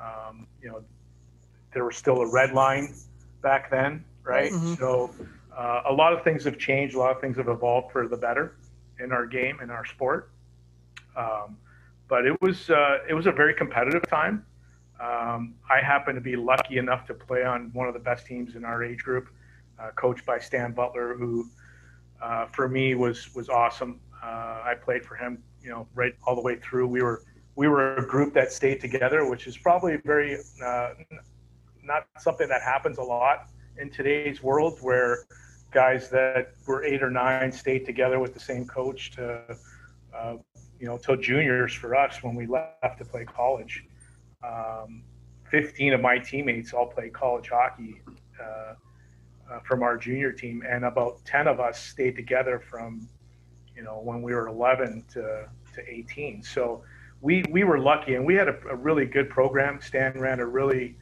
um, 0.00 0.46
you 0.62 0.68
know, 0.68 0.82
there 1.72 1.84
was 1.84 1.96
still 1.96 2.20
a 2.20 2.30
red 2.30 2.52
line 2.52 2.94
back 3.42 3.70
then, 3.70 4.04
right? 4.22 4.52
Mm-hmm. 4.52 4.74
So 4.74 5.10
uh, 5.56 5.82
a 5.88 5.92
lot 5.92 6.12
of 6.12 6.22
things 6.22 6.44
have 6.44 6.58
changed. 6.58 6.94
A 6.94 6.98
lot 6.98 7.14
of 7.14 7.20
things 7.20 7.36
have 7.36 7.48
evolved 7.48 7.92
for 7.92 8.06
the 8.06 8.16
better 8.16 8.56
in 9.00 9.12
our 9.12 9.26
game 9.26 9.58
in 9.62 9.70
our 9.70 9.84
sport. 9.84 10.30
Um, 11.16 11.56
but 12.08 12.26
it 12.26 12.40
was 12.40 12.70
uh, 12.70 12.98
it 13.08 13.14
was 13.14 13.26
a 13.26 13.32
very 13.32 13.54
competitive 13.54 14.08
time. 14.08 14.44
Um, 15.00 15.54
I 15.70 15.80
happen 15.80 16.14
to 16.14 16.20
be 16.20 16.36
lucky 16.36 16.78
enough 16.78 17.06
to 17.06 17.14
play 17.14 17.44
on 17.44 17.70
one 17.74 17.86
of 17.86 17.94
the 17.94 18.00
best 18.00 18.26
teams 18.26 18.54
in 18.54 18.64
our 18.64 18.82
age 18.82 19.02
group, 19.02 19.28
uh, 19.78 19.90
coached 19.94 20.24
by 20.24 20.38
Stan 20.38 20.72
Butler, 20.72 21.14
who 21.16 21.46
uh, 22.22 22.46
for 22.46 22.68
me 22.68 22.94
was 22.94 23.34
was 23.34 23.48
awesome. 23.48 24.00
Uh, 24.22 24.62
I 24.64 24.74
played 24.80 25.04
for 25.04 25.16
him, 25.16 25.42
you 25.62 25.70
know, 25.70 25.86
right 25.94 26.14
all 26.26 26.34
the 26.34 26.40
way 26.40 26.56
through. 26.56 26.86
We 26.86 27.02
were 27.02 27.22
we 27.56 27.68
were 27.68 27.96
a 27.96 28.06
group 28.06 28.32
that 28.34 28.52
stayed 28.52 28.80
together, 28.80 29.28
which 29.28 29.46
is 29.46 29.56
probably 29.56 29.96
very 29.96 30.38
uh, 30.64 30.90
not 31.82 32.06
something 32.18 32.48
that 32.48 32.62
happens 32.62 32.98
a 32.98 33.02
lot 33.02 33.48
in 33.78 33.90
today's 33.90 34.42
world, 34.42 34.78
where 34.80 35.26
guys 35.72 36.08
that 36.08 36.52
were 36.66 36.84
eight 36.84 37.02
or 37.02 37.10
nine 37.10 37.52
stayed 37.52 37.84
together 37.84 38.18
with 38.18 38.32
the 38.32 38.40
same 38.40 38.66
coach 38.66 39.10
to, 39.12 39.42
uh, 40.16 40.36
you 40.80 40.86
know, 40.86 40.96
till 40.96 41.16
juniors 41.16 41.72
for 41.72 41.94
us 41.94 42.22
when 42.22 42.34
we 42.34 42.46
left 42.46 42.98
to 42.98 43.04
play 43.04 43.24
college. 43.24 43.84
Um, 44.46 45.02
15 45.50 45.92
of 45.94 46.00
my 46.00 46.18
teammates 46.18 46.72
all 46.72 46.86
played 46.86 47.12
college 47.12 47.48
hockey 47.48 48.02
uh, 48.40 48.74
uh, 49.50 49.60
from 49.64 49.82
our 49.82 49.96
junior 49.96 50.32
team, 50.32 50.62
and 50.68 50.84
about 50.84 51.24
10 51.24 51.46
of 51.46 51.60
us 51.60 51.78
stayed 51.78 52.16
together 52.16 52.58
from, 52.58 53.08
you 53.76 53.82
know, 53.82 54.00
when 54.02 54.22
we 54.22 54.34
were 54.34 54.48
11 54.48 55.04
to, 55.12 55.48
to 55.74 55.88
18. 55.88 56.42
So 56.42 56.82
we, 57.20 57.44
we 57.50 57.64
were 57.64 57.78
lucky, 57.78 58.14
and 58.14 58.26
we 58.26 58.34
had 58.34 58.48
a, 58.48 58.58
a 58.68 58.74
really 58.74 59.06
good 59.06 59.30
program. 59.30 59.80
Stan 59.80 60.18
ran 60.18 60.40
a 60.40 60.46
really 60.46 60.96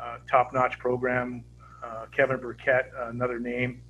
uh, 0.00 0.18
top-notch 0.30 0.78
program. 0.78 1.44
Uh, 1.84 2.06
Kevin 2.16 2.38
Burkett, 2.38 2.90
another 2.96 3.38
name, 3.38 3.82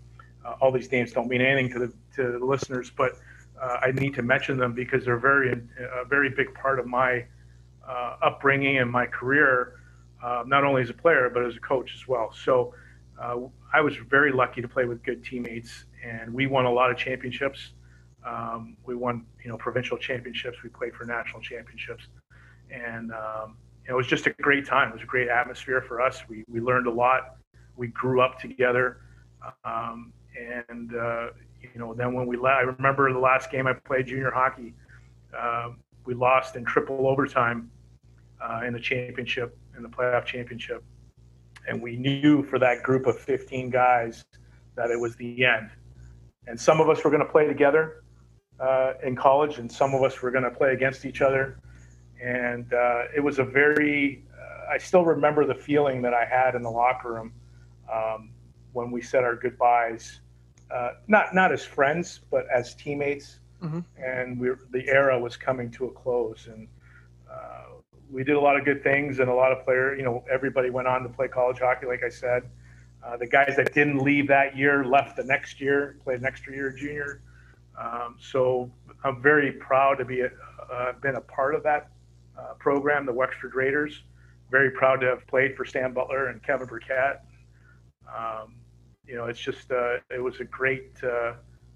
uh, 0.44 0.54
all 0.60 0.72
these 0.72 0.90
names 0.90 1.12
don't 1.12 1.28
mean 1.28 1.40
anything 1.40 1.70
to 1.72 1.78
the 1.78 1.92
to 2.16 2.38
the 2.38 2.44
listeners, 2.44 2.90
but 2.90 3.12
uh, 3.60 3.78
I 3.80 3.92
need 3.92 4.14
to 4.14 4.22
mention 4.22 4.58
them 4.58 4.72
because 4.72 5.04
they're 5.04 5.18
very 5.18 5.52
a 5.52 6.04
very 6.04 6.30
big 6.30 6.52
part 6.54 6.78
of 6.78 6.86
my 6.86 7.24
uh, 7.92 8.16
upbringing 8.22 8.78
and 8.78 8.90
my 8.90 9.06
career, 9.06 9.74
uh, 10.22 10.44
not 10.46 10.64
only 10.64 10.82
as 10.82 10.90
a 10.90 10.94
player 10.94 11.30
but 11.32 11.44
as 11.44 11.56
a 11.56 11.60
coach 11.60 11.92
as 11.94 12.08
well. 12.08 12.32
So 12.32 12.74
uh, 13.20 13.36
I 13.72 13.80
was 13.80 13.96
very 13.96 14.32
lucky 14.32 14.62
to 14.62 14.68
play 14.68 14.84
with 14.84 15.02
good 15.02 15.24
teammates, 15.24 15.84
and 16.04 16.32
we 16.32 16.46
won 16.46 16.64
a 16.64 16.72
lot 16.72 16.90
of 16.90 16.96
championships. 16.96 17.74
Um, 18.26 18.76
we 18.86 18.94
won, 18.94 19.26
you 19.44 19.50
know, 19.50 19.58
provincial 19.58 19.98
championships. 19.98 20.62
We 20.62 20.70
played 20.70 20.94
for 20.94 21.04
national 21.04 21.42
championships, 21.42 22.04
and 22.70 23.12
um, 23.12 23.56
it 23.88 23.92
was 23.92 24.06
just 24.06 24.26
a 24.26 24.30
great 24.30 24.66
time. 24.66 24.88
It 24.90 24.94
was 24.94 25.02
a 25.02 25.06
great 25.06 25.28
atmosphere 25.28 25.82
for 25.82 26.00
us. 26.00 26.22
We 26.28 26.44
we 26.48 26.60
learned 26.60 26.86
a 26.86 26.92
lot. 26.92 27.36
We 27.76 27.88
grew 27.88 28.20
up 28.20 28.38
together. 28.38 28.98
Um, 29.64 30.12
and 30.38 30.94
uh, 30.94 31.28
you 31.60 31.80
know, 31.80 31.94
then 31.94 32.14
when 32.14 32.26
we 32.26 32.36
left, 32.36 32.58
I 32.58 32.62
remember 32.62 33.12
the 33.12 33.18
last 33.18 33.50
game 33.50 33.66
I 33.66 33.72
played 33.72 34.06
junior 34.06 34.30
hockey. 34.30 34.74
Uh, 35.36 35.70
we 36.04 36.14
lost 36.14 36.56
in 36.56 36.64
triple 36.64 37.06
overtime 37.08 37.70
uh, 38.42 38.62
in 38.66 38.72
the 38.72 38.80
championship, 38.80 39.56
in 39.76 39.82
the 39.82 39.88
playoff 39.88 40.24
championship, 40.24 40.82
and 41.68 41.80
we 41.80 41.96
knew 41.96 42.42
for 42.42 42.58
that 42.58 42.82
group 42.82 43.06
of 43.06 43.18
15 43.18 43.70
guys 43.70 44.24
that 44.74 44.90
it 44.90 44.98
was 44.98 45.14
the 45.16 45.44
end. 45.44 45.70
And 46.46 46.58
some 46.58 46.80
of 46.80 46.88
us 46.88 47.04
were 47.04 47.10
going 47.10 47.24
to 47.24 47.30
play 47.30 47.46
together 47.46 48.02
uh, 48.58 48.94
in 49.02 49.14
college, 49.14 49.58
and 49.58 49.70
some 49.70 49.94
of 49.94 50.02
us 50.02 50.20
were 50.22 50.30
going 50.30 50.44
to 50.44 50.50
play 50.50 50.72
against 50.72 51.04
each 51.04 51.20
other. 51.20 51.58
And 52.20 52.72
uh, 52.72 53.04
it 53.14 53.20
was 53.20 53.38
a 53.38 53.44
very, 53.44 54.24
uh, 54.32 54.72
I 54.72 54.78
still 54.78 55.04
remember 55.04 55.46
the 55.46 55.54
feeling 55.54 56.02
that 56.02 56.14
I 56.14 56.24
had 56.24 56.54
in 56.54 56.62
the 56.62 56.70
locker 56.70 57.12
room. 57.12 57.32
Um, 57.92 58.30
when 58.72 58.90
we 58.90 59.02
said 59.02 59.22
our 59.22 59.36
goodbyes, 59.36 60.20
uh, 60.70 60.92
not 61.06 61.34
not 61.34 61.52
as 61.52 61.64
friends, 61.64 62.20
but 62.30 62.46
as 62.54 62.74
teammates. 62.74 63.40
Mm-hmm. 63.62 63.80
And 64.02 64.40
we 64.40 64.50
the 64.70 64.88
era 64.88 65.18
was 65.18 65.36
coming 65.36 65.70
to 65.72 65.86
a 65.86 65.90
close, 65.90 66.48
and 66.50 66.68
we 68.12 68.22
did 68.22 68.36
a 68.36 68.40
lot 68.40 68.56
of 68.56 68.64
good 68.64 68.82
things, 68.82 69.18
and 69.18 69.28
a 69.28 69.34
lot 69.34 69.52
of 69.52 69.64
player, 69.64 69.96
you 69.96 70.02
know, 70.02 70.24
everybody 70.30 70.70
went 70.70 70.86
on 70.86 71.02
to 71.02 71.08
play 71.08 71.28
college 71.28 71.58
hockey, 71.58 71.86
like 71.86 72.02
I 72.04 72.10
said. 72.10 72.42
Uh, 73.02 73.16
the 73.16 73.26
guys 73.26 73.54
that 73.56 73.74
didn't 73.74 73.98
leave 73.98 74.28
that 74.28 74.56
year 74.56 74.84
left 74.84 75.16
the 75.16 75.24
next 75.24 75.60
year, 75.60 75.96
played 76.04 76.20
an 76.20 76.26
extra 76.26 76.54
year 76.54 76.70
junior. 76.70 77.22
Um, 77.76 78.16
so 78.20 78.70
I'm 79.02 79.20
very 79.20 79.52
proud 79.52 79.94
to 79.96 80.04
be 80.04 80.20
a, 80.20 80.30
uh, 80.70 80.92
been 81.00 81.16
a 81.16 81.20
part 81.20 81.54
of 81.54 81.62
that 81.64 81.90
uh, 82.38 82.54
program, 82.58 83.06
the 83.06 83.12
Wexford 83.12 83.54
Raiders. 83.54 84.02
Very 84.50 84.70
proud 84.70 85.00
to 85.00 85.06
have 85.06 85.26
played 85.26 85.56
for 85.56 85.64
Stan 85.64 85.92
Butler 85.92 86.28
and 86.28 86.42
Kevin 86.42 86.66
Burkett. 86.66 87.20
Um, 88.14 88.54
you 89.06 89.16
know, 89.16 89.24
it's 89.24 89.40
just 89.40 89.72
uh, 89.72 89.96
it 90.10 90.22
was 90.22 90.38
a 90.40 90.44
great 90.44 90.92
uh, 91.02 91.32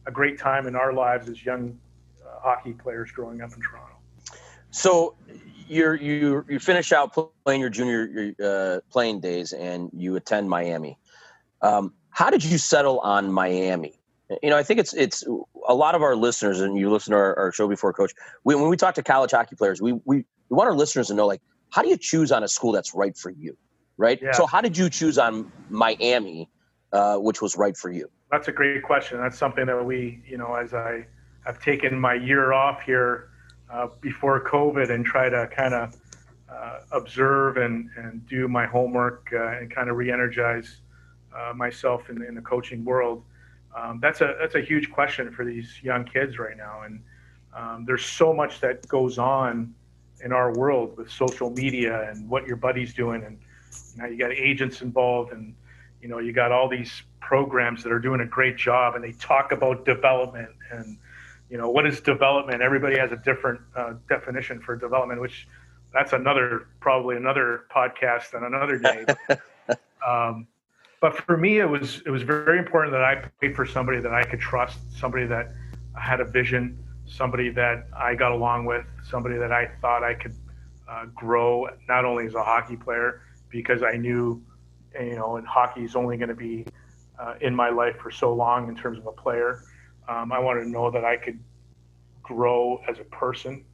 a 0.07 0.11
great 0.13 0.39
time 0.39 0.67
in 0.67 0.77
our 0.77 0.93
lives 0.93 1.29
as 1.29 1.45
young 1.45 1.79
uh, 2.25 2.41
hockey 2.41 2.73
players 2.73 3.11
growing 3.11 3.41
up 3.41 3.53
in 3.53 3.61
Toronto. 3.61 3.97
So 4.71 5.17
you 5.69 5.93
you 5.95 6.45
you 6.49 6.59
finish 6.59 6.93
out 6.93 7.17
playing 7.45 7.61
your 7.61 7.71
junior 7.71 8.35
uh, 8.43 8.81
playing 8.91 9.21
days 9.21 9.53
and 9.53 9.91
you 9.93 10.17
attend 10.17 10.49
Miami. 10.49 10.99
Um, 11.63 11.93
how 12.11 12.31
did 12.31 12.45
you 12.45 12.59
settle 12.59 13.01
on 13.01 13.33
Miami? 13.33 14.01
You 14.43 14.51
know, 14.51 14.57
I 14.57 14.63
think 14.63 14.81
it's 14.81 14.95
it's 14.95 15.25
a 15.69 15.75
lot 15.75 15.95
of 15.95 16.03
our 16.03 16.17
listeners, 16.17 16.61
and 16.61 16.79
you 16.79 16.91
listen 16.91 17.13
to 17.13 17.17
our, 17.17 17.39
our 17.39 17.53
show 17.53 17.69
before, 17.69 17.93
Coach. 17.93 18.13
We, 18.45 18.55
when 18.55 18.69
we 18.69 18.77
talk 18.77 18.95
to 18.97 19.03
college 19.03 19.31
hockey 19.31 19.57
players, 19.57 19.81
we, 19.81 19.93
we 19.93 20.25
we 20.49 20.57
want 20.57 20.69
our 20.69 20.75
listeners 20.75 21.09
to 21.09 21.15
know 21.15 21.27
like 21.27 21.43
how 21.71 21.83
do 21.83 21.89
you 21.89 21.97
choose 21.97 22.33
on 22.33 22.43
a 22.43 22.49
school 22.49 22.73
that's 22.73 22.95
right 22.95 23.17
for 23.17 23.31
you, 23.31 23.57
right? 23.97 24.19
Yeah. 24.21 24.33
So 24.33 24.47
how 24.47 24.61
did 24.61 24.77
you 24.77 24.91
choose 24.91 25.19
on 25.19 25.51
Miami 25.69 26.49
uh, 26.93 27.17
which 27.17 27.43
was 27.43 27.57
right 27.57 27.77
for 27.77 27.91
you? 27.91 28.09
That's 28.31 28.49
a 28.49 28.53
great 28.53 28.83
question. 28.83 29.21
That's 29.21 29.39
something 29.39 29.67
that 29.67 29.85
we, 29.85 30.23
you 30.27 30.39
know, 30.39 30.55
as 30.55 30.75
I 30.75 31.07
have 31.45 31.61
taken 31.61 31.99
my 31.99 32.15
year 32.15 32.53
off 32.53 32.83
here 32.83 33.31
uh, 33.71 33.89
before 34.01 34.43
COVID 34.45 34.91
and 34.91 35.05
try 35.05 35.29
to 35.29 35.49
kind 35.49 35.75
of 35.75 35.97
uh, 36.49 36.81
observe 36.93 37.57
and, 37.57 37.91
and 37.97 38.27
do 38.27 38.49
my 38.49 38.67
homework 38.67 39.29
uh, 39.33 39.59
and 39.59 39.71
kind 39.71 39.91
of 39.91 39.97
re-energize 39.97 40.77
uh, 41.37 41.53
myself 41.55 42.09
in, 42.09 42.23
in, 42.23 42.35
the 42.35 42.41
coaching 42.41 42.85
world. 42.85 43.23
Um, 43.77 43.99
that's 44.01 44.21
a 44.21 44.37
that's 44.41 44.55
a 44.55 44.61
huge 44.61 44.91
question 44.91 45.31
for 45.31 45.45
these 45.45 45.83
young 45.83 46.05
kids 46.05 46.39
right 46.39 46.57
now, 46.57 46.83
and 46.83 47.03
um, 47.55 47.85
there's 47.85 48.07
so 48.07 48.33
much 48.33 48.61
that 48.61 48.87
goes 48.89 49.19
on 49.19 49.75
in 50.25 50.33
our 50.33 50.55
world 50.55 50.97
with 50.97 51.11
social 51.11 51.51
media 51.51 52.09
and 52.11 52.27
what 52.29 52.47
your 52.47 52.57
buddy's 52.57 52.95
doing, 52.95 53.23
and 53.25 53.39
now 53.97 54.07
you 54.07 54.17
got 54.17 54.33
agents 54.33 54.83
involved 54.83 55.33
and 55.33 55.55
you 56.01 56.09
know 56.09 56.19
you 56.19 56.33
got 56.33 56.53
all 56.53 56.69
these 56.69 57.03
programs 57.21 57.83
that 57.83 57.93
are 57.93 57.99
doing 57.99 58.21
a 58.21 58.27
great 58.27 58.57
job 58.57 58.95
and 58.95 59.03
they 59.03 59.13
talk 59.13 59.53
about 59.53 59.85
development 59.85 60.51
and 60.71 60.97
you 61.51 61.59
know 61.59 61.70
what 61.70 61.86
is 61.86 62.01
development 62.01 62.62
everybody 62.62 62.98
has 62.98 63.12
a 63.12 63.16
different 63.16 63.60
uh, 63.77 63.94
definition 64.09 64.60
for 64.60 64.77
development 64.77 65.20
which 65.20 65.47
that's 65.93 66.12
another 66.12 66.68
probably 66.81 67.16
another 67.16 67.64
podcast 67.74 68.35
on 68.35 68.44
another 68.44 68.78
day 68.78 69.06
um, 70.06 70.47
but 71.01 71.16
for 71.16 71.36
me, 71.36 71.59
it 71.60 71.68
was 71.68 72.02
it 72.06 72.10
was 72.10 72.23
very 72.23 72.59
important 72.59 72.93
that 72.93 73.05
I 73.05 73.16
played 73.39 73.55
for 73.55 73.66
somebody 73.66 74.01
that 74.01 74.12
I 74.12 74.23
could 74.23 74.40
trust, 74.40 74.78
somebody 74.97 75.27
that 75.27 75.52
had 75.94 76.20
a 76.20 76.24
vision, 76.24 76.78
somebody 77.06 77.51
that 77.51 77.86
I 77.94 78.14
got 78.14 78.32
along 78.32 78.64
with, 78.64 78.85
somebody 79.09 79.36
that 79.36 79.52
I 79.52 79.70
thought 79.81 80.02
I 80.02 80.14
could 80.14 80.35
uh, 80.89 81.06
grow 81.14 81.68
not 81.89 82.05
only 82.05 82.27
as 82.27 82.35
a 82.35 82.43
hockey 82.43 82.77
player 82.77 83.23
because 83.51 83.82
I 83.82 83.97
knew, 83.97 84.43
you 84.98 85.16
know, 85.16 85.36
and 85.36 85.47
hockey 85.47 85.85
is 85.85 85.94
only 85.97 86.16
going 86.16 86.28
to 86.28 86.35
be 86.35 86.64
uh, 87.18 87.35
in 87.40 87.55
my 87.55 87.68
life 87.68 87.97
for 88.02 88.10
so 88.10 88.32
long 88.32 88.68
in 88.68 88.77
terms 88.77 88.98
of 88.98 89.06
a 89.06 89.12
player. 89.12 89.62
Um, 90.09 90.33
I 90.33 90.39
wanted 90.39 90.65
to 90.65 90.69
know 90.69 90.91
that 90.91 91.05
I 91.05 91.16
could 91.16 91.39
grow 92.23 92.81
as 92.89 92.99
a 92.99 93.05
person. 93.05 93.65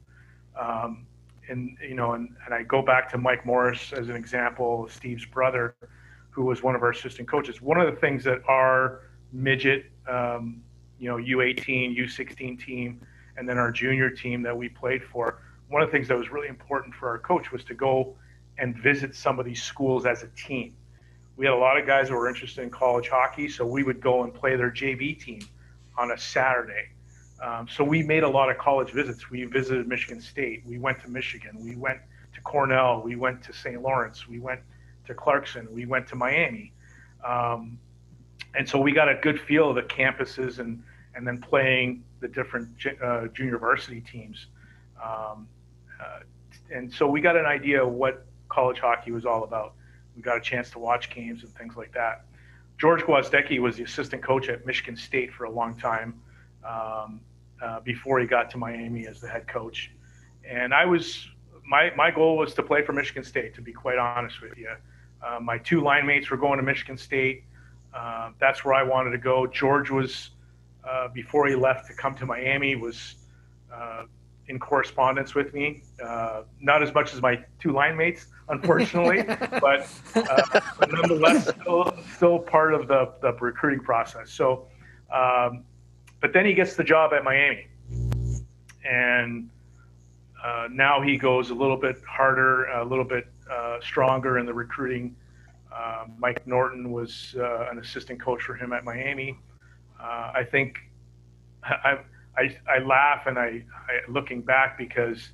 Um, 0.59 1.05
and 1.49 1.77
you 1.81 1.95
know, 1.95 2.13
and, 2.13 2.29
and 2.45 2.53
I 2.53 2.63
go 2.63 2.81
back 2.81 3.09
to 3.11 3.17
Mike 3.17 3.45
Morris 3.45 3.91
as 3.93 4.09
an 4.09 4.15
example, 4.15 4.87
Steve's 4.89 5.25
brother, 5.25 5.75
who 6.29 6.43
was 6.45 6.63
one 6.63 6.75
of 6.75 6.81
our 6.81 6.91
assistant 6.91 7.27
coaches. 7.27 7.61
One 7.61 7.79
of 7.79 7.93
the 7.93 7.99
things 7.99 8.23
that 8.23 8.39
our 8.47 9.01
midget, 9.31 9.85
um, 10.07 10.61
you 10.99 11.09
know, 11.09 11.17
U18, 11.17 11.97
U16 11.97 12.63
team, 12.63 13.05
and 13.35 13.47
then 13.47 13.57
our 13.57 13.71
junior 13.71 14.09
team 14.09 14.41
that 14.43 14.55
we 14.55 14.69
played 14.69 15.03
for, 15.03 15.41
one 15.69 15.81
of 15.81 15.89
the 15.89 15.91
things 15.91 16.07
that 16.07 16.17
was 16.17 16.31
really 16.31 16.47
important 16.47 16.93
for 16.95 17.09
our 17.09 17.19
coach 17.19 17.51
was 17.51 17.63
to 17.65 17.73
go 17.73 18.15
and 18.57 18.77
visit 18.77 19.15
some 19.15 19.39
of 19.39 19.45
these 19.45 19.61
schools 19.61 20.05
as 20.05 20.23
a 20.23 20.27
team. 20.27 20.75
We 21.35 21.45
had 21.45 21.53
a 21.53 21.57
lot 21.57 21.79
of 21.79 21.87
guys 21.87 22.09
that 22.09 22.15
were 22.15 22.29
interested 22.29 22.61
in 22.61 22.69
college 22.69 23.09
hockey, 23.09 23.49
so 23.49 23.65
we 23.65 23.83
would 23.83 23.99
go 23.99 24.23
and 24.23 24.33
play 24.33 24.55
their 24.55 24.69
JV 24.69 25.19
team 25.19 25.41
on 25.97 26.11
a 26.11 26.17
Saturday 26.17 26.89
um, 27.43 27.67
so 27.67 27.83
we 27.83 28.03
made 28.03 28.23
a 28.23 28.29
lot 28.29 28.49
of 28.49 28.57
college 28.57 28.91
visits. 28.91 29.29
We 29.29 29.43
visited 29.43 29.87
Michigan 29.87 30.21
State. 30.21 30.63
We 30.65 30.79
went 30.79 31.01
to 31.01 31.09
Michigan. 31.09 31.57
We 31.61 31.75
went 31.75 31.99
to 32.33 32.41
Cornell. 32.41 33.01
We 33.03 33.17
went 33.17 33.43
to 33.43 33.53
St. 33.53 33.81
Lawrence. 33.81 34.27
We 34.29 34.39
went 34.39 34.61
to 35.07 35.13
Clarkson. 35.13 35.67
We 35.69 35.85
went 35.85 36.07
to 36.07 36.15
Miami. 36.15 36.71
Um, 37.25 37.77
and 38.55 38.67
so 38.67 38.79
we 38.79 38.93
got 38.93 39.09
a 39.09 39.15
good 39.15 39.41
feel 39.41 39.69
of 39.69 39.75
the 39.75 39.81
campuses 39.81 40.59
and, 40.59 40.81
and 41.15 41.27
then 41.27 41.41
playing 41.41 42.03
the 42.21 42.29
different 42.29 42.69
uh, 43.03 43.27
junior 43.27 43.57
varsity 43.57 43.99
teams. 43.99 44.47
Um, 45.03 45.47
uh, 45.99 46.19
and 46.73 46.91
so 46.93 47.07
we 47.07 47.19
got 47.19 47.35
an 47.35 47.45
idea 47.45 47.83
of 47.83 47.91
what 47.91 48.25
college 48.47 48.79
hockey 48.79 49.11
was 49.11 49.25
all 49.25 49.43
about. 49.43 49.73
We 50.15 50.21
got 50.21 50.37
a 50.37 50.41
chance 50.41 50.69
to 50.71 50.79
watch 50.79 51.09
games 51.09 51.43
and 51.43 51.53
things 51.55 51.75
like 51.75 51.91
that. 51.93 52.25
George 52.83 53.03
Gwozdecky 53.03 53.59
was 53.59 53.77
the 53.77 53.83
assistant 53.83 54.21
coach 54.21 54.49
at 54.49 54.65
Michigan 54.65 54.97
State 54.97 55.33
for 55.33 55.45
a 55.45 55.49
long 55.49 55.73
time. 55.77 56.19
Um, 56.65 57.21
uh, 57.63 57.79
before 57.79 58.19
he 58.19 58.27
got 58.27 58.49
to 58.49 58.57
Miami 58.57 59.07
as 59.07 59.21
the 59.21 59.27
head 59.29 59.47
coach. 59.47 59.89
And 60.43 60.73
I 60.73 60.83
was 60.83 61.25
my 61.65 61.91
my 61.95 62.11
goal 62.11 62.35
was 62.35 62.53
to 62.55 62.63
play 62.63 62.83
for 62.83 62.91
Michigan 62.91 63.23
State. 63.23 63.55
To 63.55 63.61
be 63.61 63.71
quite 63.71 63.97
honest 63.97 64.41
with 64.41 64.57
you, 64.57 64.71
uh, 65.25 65.39
my 65.39 65.57
two 65.59 65.79
line 65.79 66.05
mates 66.05 66.29
were 66.29 66.35
going 66.35 66.57
to 66.57 66.63
Michigan 66.63 66.97
State. 66.97 67.45
Uh, 67.93 68.31
that's 68.37 68.65
where 68.65 68.73
I 68.73 68.83
wanted 68.83 69.11
to 69.11 69.17
go. 69.17 69.47
George 69.47 69.89
was 69.89 70.31
uh, 70.83 71.07
before 71.07 71.47
he 71.47 71.55
left 71.55 71.87
to 71.87 71.93
come 71.93 72.15
to 72.15 72.25
Miami 72.25 72.75
was 72.75 73.15
uh, 73.73 74.03
in 74.53 74.59
correspondence 74.59 75.35
with 75.35 75.53
me. 75.53 75.83
not 76.61 76.81
as 76.81 76.93
much 76.93 77.13
as 77.13 77.21
my 77.21 77.43
two 77.59 77.71
line 77.71 77.97
mates, 77.97 78.27
unfortunately, 78.49 79.23
but, 79.61 79.89
but, 80.13 80.91
nonetheless 80.91 81.49
still, 81.49 81.93
still 82.15 82.39
part 82.39 82.73
of 82.73 82.87
the, 82.87 83.13
the 83.21 83.33
recruiting 83.33 83.83
process. 83.83 84.31
So. 84.31 84.67
Um, 85.11 85.63
but 86.23 86.31
then 86.31 86.45
he 86.45 86.53
gets 86.53 86.77
the 86.77 86.85
job 86.85 87.11
at 87.11 87.25
Miami. 87.25 87.67
And 88.89 89.49
uh, 90.41 90.69
now 90.71 91.01
he 91.01 91.17
goes 91.17 91.49
a 91.49 91.53
little 91.53 91.75
bit 91.75 91.97
harder, 92.07 92.67
a 92.67 92.85
little 92.85 93.03
bit 93.03 93.27
uh, 93.51 93.79
stronger 93.81 94.37
in 94.37 94.45
the 94.45 94.53
recruiting. 94.53 95.17
Uh, 95.69 96.05
Mike 96.17 96.47
Norton 96.47 96.93
was 96.93 97.35
uh, 97.37 97.67
an 97.69 97.77
assistant 97.77 98.21
coach 98.21 98.41
for 98.41 98.55
him 98.55 98.71
at 98.71 98.85
Miami. 98.85 99.37
Uh, 100.01 100.31
I 100.33 100.47
think 100.49 100.77
I, 101.61 101.99
I, 102.37 102.57
I 102.69 102.79
laugh 102.79 103.27
and 103.27 103.37
I, 103.37 103.63
I, 103.87 104.09
looking 104.09 104.41
back 104.41 104.77
because 104.77 105.29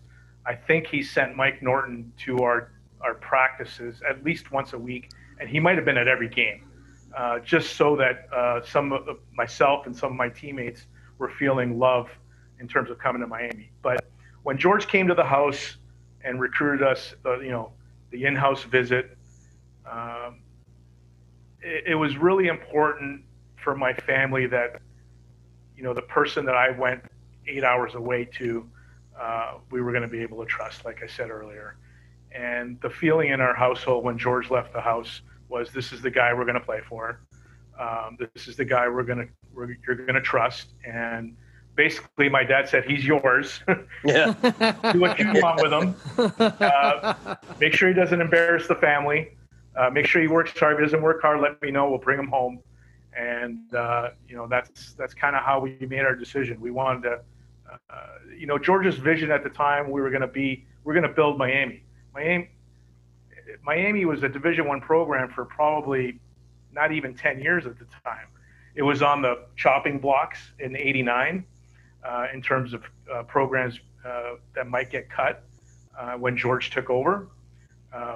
I 0.46 0.56
think 0.56 0.88
he 0.88 1.02
sent 1.02 1.36
Mike 1.36 1.62
Norton 1.62 2.12
to 2.26 2.40
our, 2.40 2.72
our 3.02 3.16
practices 3.16 4.02
at 4.08 4.24
least 4.24 4.52
once 4.52 4.74
a 4.74 4.78
week, 4.78 5.10
and 5.40 5.50
he 5.50 5.60
might 5.60 5.76
have 5.76 5.86
been 5.86 5.98
at 5.98 6.08
every 6.08 6.30
game 6.30 6.70
uh, 7.16 7.40
just 7.40 7.76
so 7.76 7.96
that 7.96 8.28
uh, 8.34 8.62
some 8.64 8.92
of 8.94 9.08
myself 9.34 9.86
and 9.86 9.96
some 9.96 10.12
of 10.12 10.18
my 10.18 10.30
teammates 10.30 10.86
were 11.18 11.30
feeling 11.30 11.80
love 11.80 12.10
in 12.60 12.68
terms 12.68 12.90
of 12.90 13.00
coming 13.00 13.22
to 13.22 13.28
Miami. 13.28 13.72
But 13.82 14.06
when 14.44 14.58
George 14.58 14.88
came 14.88 15.08
to 15.08 15.16
the 15.16 15.24
house 15.24 15.78
and 16.24 16.40
recruited 16.40 16.86
us, 16.86 17.16
uh, 17.26 17.40
you 17.40 17.52
know, 17.52 17.72
the 18.12 18.26
in-house 18.26 18.64
visit, 18.64 19.18
um, 19.90 20.42
it, 21.62 21.86
it, 21.88 21.96
was 21.96 22.18
really 22.18 22.48
important 22.48 23.24
for 23.64 23.76
my 23.76 23.94
family 23.94 24.46
that, 24.48 24.82
you 25.80 25.86
know, 25.86 25.94
the 25.94 26.02
person 26.02 26.44
that 26.44 26.56
I 26.56 26.72
went 26.72 27.02
eight 27.48 27.64
hours 27.64 27.96
away 27.96 28.26
to, 28.34 28.70
uh, 29.18 29.54
we 29.72 29.82
were 29.82 29.94
going 29.94 30.02
to 30.02 30.10
be 30.10 30.20
able 30.20 30.38
to 30.44 30.46
trust, 30.46 30.84
like 30.84 31.02
I 31.02 31.08
said 31.08 31.30
earlier. 31.30 31.78
And 32.34 32.80
the 32.82 32.90
feeling 32.90 33.30
in 33.30 33.40
our 33.40 33.56
household 33.56 34.04
when 34.04 34.18
George 34.18 34.52
left 34.52 34.74
the 34.74 34.82
house 34.82 35.22
was 35.48 35.72
this 35.72 35.94
is 35.94 36.02
the 36.02 36.12
guy 36.12 36.34
we're 36.34 36.44
going 36.44 36.60
to 36.60 36.66
play 36.66 36.82
for. 36.88 37.22
Um, 37.80 38.18
this 38.36 38.50
is 38.50 38.58
the 38.58 38.66
guy 38.66 38.90
we're 38.90 39.04
going 39.04 39.20
to 39.20 39.28
we're, 39.54 39.78
you're 39.88 39.96
going 39.96 40.16
to 40.16 40.22
trust. 40.22 40.74
And 40.84 41.38
basically, 41.76 42.28
my 42.28 42.44
dad 42.44 42.68
said 42.68 42.84
he's 42.84 43.06
yours. 43.06 43.62
Yeah. 44.04 44.34
Do 44.92 45.00
what 45.00 45.18
you 45.18 45.32
want 45.36 45.62
with 45.62 45.74
him. 45.74 45.96
Uh, 46.40 47.36
make 47.60 47.74
sure 47.74 47.88
he 47.88 47.96
doesn't 47.96 48.20
embarrass 48.20 48.68
the 48.68 48.76
family. 48.76 49.32
Uh, 49.78 49.90
make 49.90 50.08
sure 50.08 50.22
he 50.22 50.28
works 50.28 50.58
hard. 50.60 50.74
If 50.74 50.80
he 50.80 50.86
doesn't 50.86 51.02
work 51.02 51.22
hard, 51.22 51.40
let 51.40 51.62
me 51.62 51.72
know. 51.72 51.90
We'll 51.90 52.00
bring 52.00 52.20
him 52.20 52.28
home. 52.28 52.60
And 53.20 53.74
uh, 53.74 54.12
you 54.30 54.38
know 54.38 54.48
that's 54.48 54.94
that's 54.94 55.14
kind 55.14 55.36
of 55.36 55.44
how 55.44 55.60
we 55.60 55.78
made 55.82 56.06
our 56.06 56.16
decision. 56.16 56.62
We 56.62 56.72
wanted 56.72 57.04
to, 57.04 57.22
uh, 57.70 57.96
you 58.38 58.48
know, 58.48 58.58
George's 58.58 58.96
vision 58.96 59.30
at 59.30 59.44
the 59.44 59.50
time. 59.50 59.92
We 59.92 60.00
were 60.00 60.10
going 60.10 60.22
to 60.22 60.28
be 60.28 60.66
we're 60.86 60.94
going 60.94 61.08
to 61.08 61.14
build 61.14 61.38
Miami. 61.38 61.84
Miami 62.14 62.50
Miami 63.62 64.06
was 64.06 64.24
a 64.24 64.30
Division 64.30 64.68
One 64.68 64.80
program 64.80 65.30
for 65.30 65.44
probably 65.44 66.20
not 66.72 66.94
even 66.94 67.14
10 67.14 67.42
years 67.42 67.66
at 67.66 67.78
the 67.78 67.86
time. 68.06 68.28
It 68.76 68.84
was 68.84 69.02
on 69.02 69.22
the 69.22 69.46
chopping 69.58 70.00
blocks 70.00 70.40
in 70.60 70.78
'89 70.78 71.44
uh, 72.06 72.28
in 72.34 72.42
terms 72.42 72.74
of 72.74 72.84
uh, 73.12 73.24
programs 73.24 73.80
uh, 74.06 74.36
that 74.56 74.68
might 74.68 74.90
get 74.90 75.10
cut 75.10 75.44
uh, 75.98 76.14
when 76.14 76.38
George 76.38 76.70
took 76.70 76.90
over. 76.90 77.28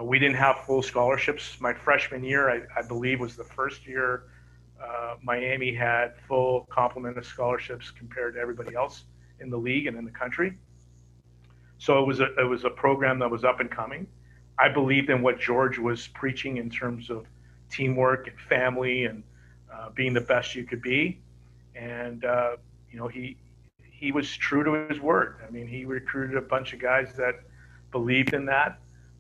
We 0.02 0.20
didn't 0.20 0.38
have 0.38 0.60
full 0.66 0.82
scholarships. 0.82 1.60
My 1.60 1.74
freshman 1.74 2.24
year, 2.24 2.50
I, 2.50 2.80
I 2.80 2.82
believe, 2.88 3.20
was 3.20 3.36
the 3.36 3.44
first 3.44 3.86
year 3.86 4.24
uh, 4.84 5.16
Miami 5.22 5.74
had 5.74 6.14
full 6.28 6.68
complement 6.70 7.18
of 7.18 7.26
scholarships 7.26 7.92
compared 7.92 8.36
to 8.36 8.40
everybody 8.40 8.76
else 8.76 9.06
in 9.40 9.50
the 9.50 9.58
league 9.58 9.88
and 9.88 9.98
in 9.98 10.06
the 10.06 10.12
country. 10.12 10.58
So 11.78 12.02
it 12.02 12.08
was 12.08 12.20
a 12.20 12.34
it 12.40 12.48
was 12.48 12.64
a 12.64 12.70
program 12.70 13.20
that 13.20 13.30
was 13.30 13.44
up 13.44 13.60
and 13.60 13.70
coming. 13.70 14.08
I 14.60 14.70
believed 14.70 15.10
in 15.10 15.22
what 15.22 15.40
George 15.40 15.78
was 15.80 16.08
preaching 16.10 16.58
in 16.58 16.70
terms 16.70 17.10
of 17.10 17.26
teamwork 17.70 18.28
and 18.28 18.40
family 18.40 19.06
and 19.06 19.24
uh, 19.74 19.90
being 19.90 20.14
the 20.14 20.22
best 20.22 20.56
you 20.56 20.64
could 20.64 20.82
be. 20.82 21.20
And 21.76 22.24
uh, 22.24 22.58
you 22.92 22.98
know, 22.98 23.08
he 23.08 23.38
he 23.82 24.12
was 24.12 24.36
true 24.36 24.64
to 24.64 24.94
his 24.94 25.02
word. 25.02 25.38
I 25.48 25.50
mean, 25.50 25.68
he 25.68 25.86
recruited 25.86 26.38
a 26.38 26.42
bunch 26.42 26.74
of 26.74 26.80
guys 26.80 27.14
that 27.18 27.36
believed 27.92 28.34
in 28.34 28.46
that. 28.46 28.80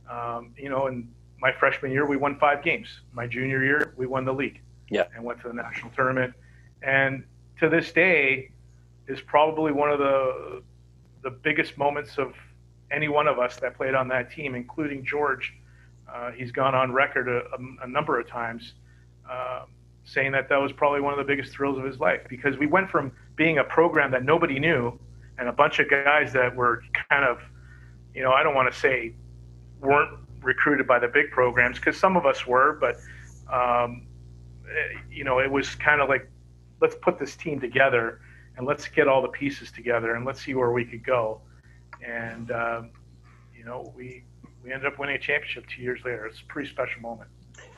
Um, 0.10 0.54
you 0.58 0.70
know, 0.70 0.88
and 0.88 1.12
my 1.40 1.52
freshman 1.52 1.92
year 1.92 2.06
we 2.06 2.18
won 2.18 2.38
five 2.38 2.64
games. 2.64 3.02
My 3.14 3.28
junior 3.28 3.64
year 3.64 3.94
we 3.98 4.06
won 4.06 4.26
the 4.26 4.34
league. 4.34 4.62
Yeah. 4.94 5.06
And 5.16 5.24
went 5.24 5.42
to 5.42 5.48
the 5.48 5.54
national 5.54 5.92
tournament. 5.92 6.34
And 6.82 7.24
to 7.60 7.70
this 7.70 7.92
day 7.92 8.52
is 9.08 9.22
probably 9.22 9.72
one 9.72 9.90
of 9.92 10.00
the 10.00 10.62
the 11.24 11.32
biggest 11.32 11.78
moments 11.78 12.18
of 12.18 12.34
any 12.92 13.08
one 13.08 13.28
of 13.28 13.40
us 13.40 13.56
that 13.58 13.78
played 13.78 13.96
on 13.96 14.10
that 14.10 14.30
team, 14.30 14.56
including 14.56 15.06
George. 15.06 15.54
Uh, 16.14 16.32
he's 16.32 16.52
gone 16.52 16.76
on 16.76 16.92
record 16.92 17.28
a, 17.30 17.40
a, 17.56 17.86
a 17.86 17.88
number 17.88 18.20
of 18.20 18.28
times 18.28 18.74
uh, 19.30 19.64
saying 20.06 20.34
that 20.34 20.50
that 20.50 20.58
was 20.58 20.72
probably 20.72 21.00
one 21.00 21.14
of 21.14 21.18
the 21.18 21.24
biggest 21.24 21.54
thrills 21.54 21.78
of 21.78 21.86
his 21.86 22.00
life 22.00 22.22
because 22.30 22.58
we 22.58 22.68
went 22.68 22.90
from 22.90 23.12
being 23.36 23.58
a 23.58 23.64
program 23.64 24.12
that 24.12 24.24
nobody 24.24 24.60
knew 24.60 25.00
and 25.40 25.48
a 25.48 25.52
bunch 25.54 25.80
of 25.80 25.90
guys 25.90 26.34
that 26.34 26.54
were 26.56 26.84
kind 27.10 27.26
of, 27.26 27.40
you 28.14 28.22
know, 28.22 28.32
I 28.32 28.44
don't 28.44 28.54
want 28.54 28.72
to 28.72 28.78
say 28.78 29.14
weren't 29.80 30.20
recruited 30.42 30.86
by 30.86 31.00
the 31.00 31.08
big 31.08 31.32
programs 31.32 31.80
because 31.80 31.98
some 31.98 32.18
of 32.18 32.26
us 32.26 32.46
were, 32.46 32.78
but, 32.80 32.98
um, 33.52 34.06
you 35.12 35.24
know, 35.24 35.40
it 35.40 35.52
was 35.52 35.76
kind 35.76 36.02
of 36.02 36.10
like, 36.10 36.30
let's 36.82 36.96
put 37.02 37.20
this 37.20 37.36
team 37.36 37.60
together 37.60 38.20
and 38.58 38.68
let's 38.68 38.88
get 38.88 39.08
all 39.08 39.22
the 39.22 39.28
pieces 39.30 39.72
together 39.72 40.16
and 40.16 40.26
let's 40.26 40.42
see 40.44 40.54
where 40.54 40.72
we 40.72 40.86
could 40.86 41.04
go 41.04 41.42
and 42.06 42.52
um, 42.52 42.90
you 43.56 43.64
know 43.64 43.94
we 43.96 44.24
we 44.64 44.72
ended 44.72 44.92
up 44.92 45.00
winning 45.00 45.16
a 45.16 45.20
championship 45.20 45.66
two 45.68 45.82
years 45.82 46.00
later. 46.06 46.26
It's 46.26 46.42
a 46.42 46.46
pretty 46.46 46.70
special 46.70 47.02
moment. 47.02 47.30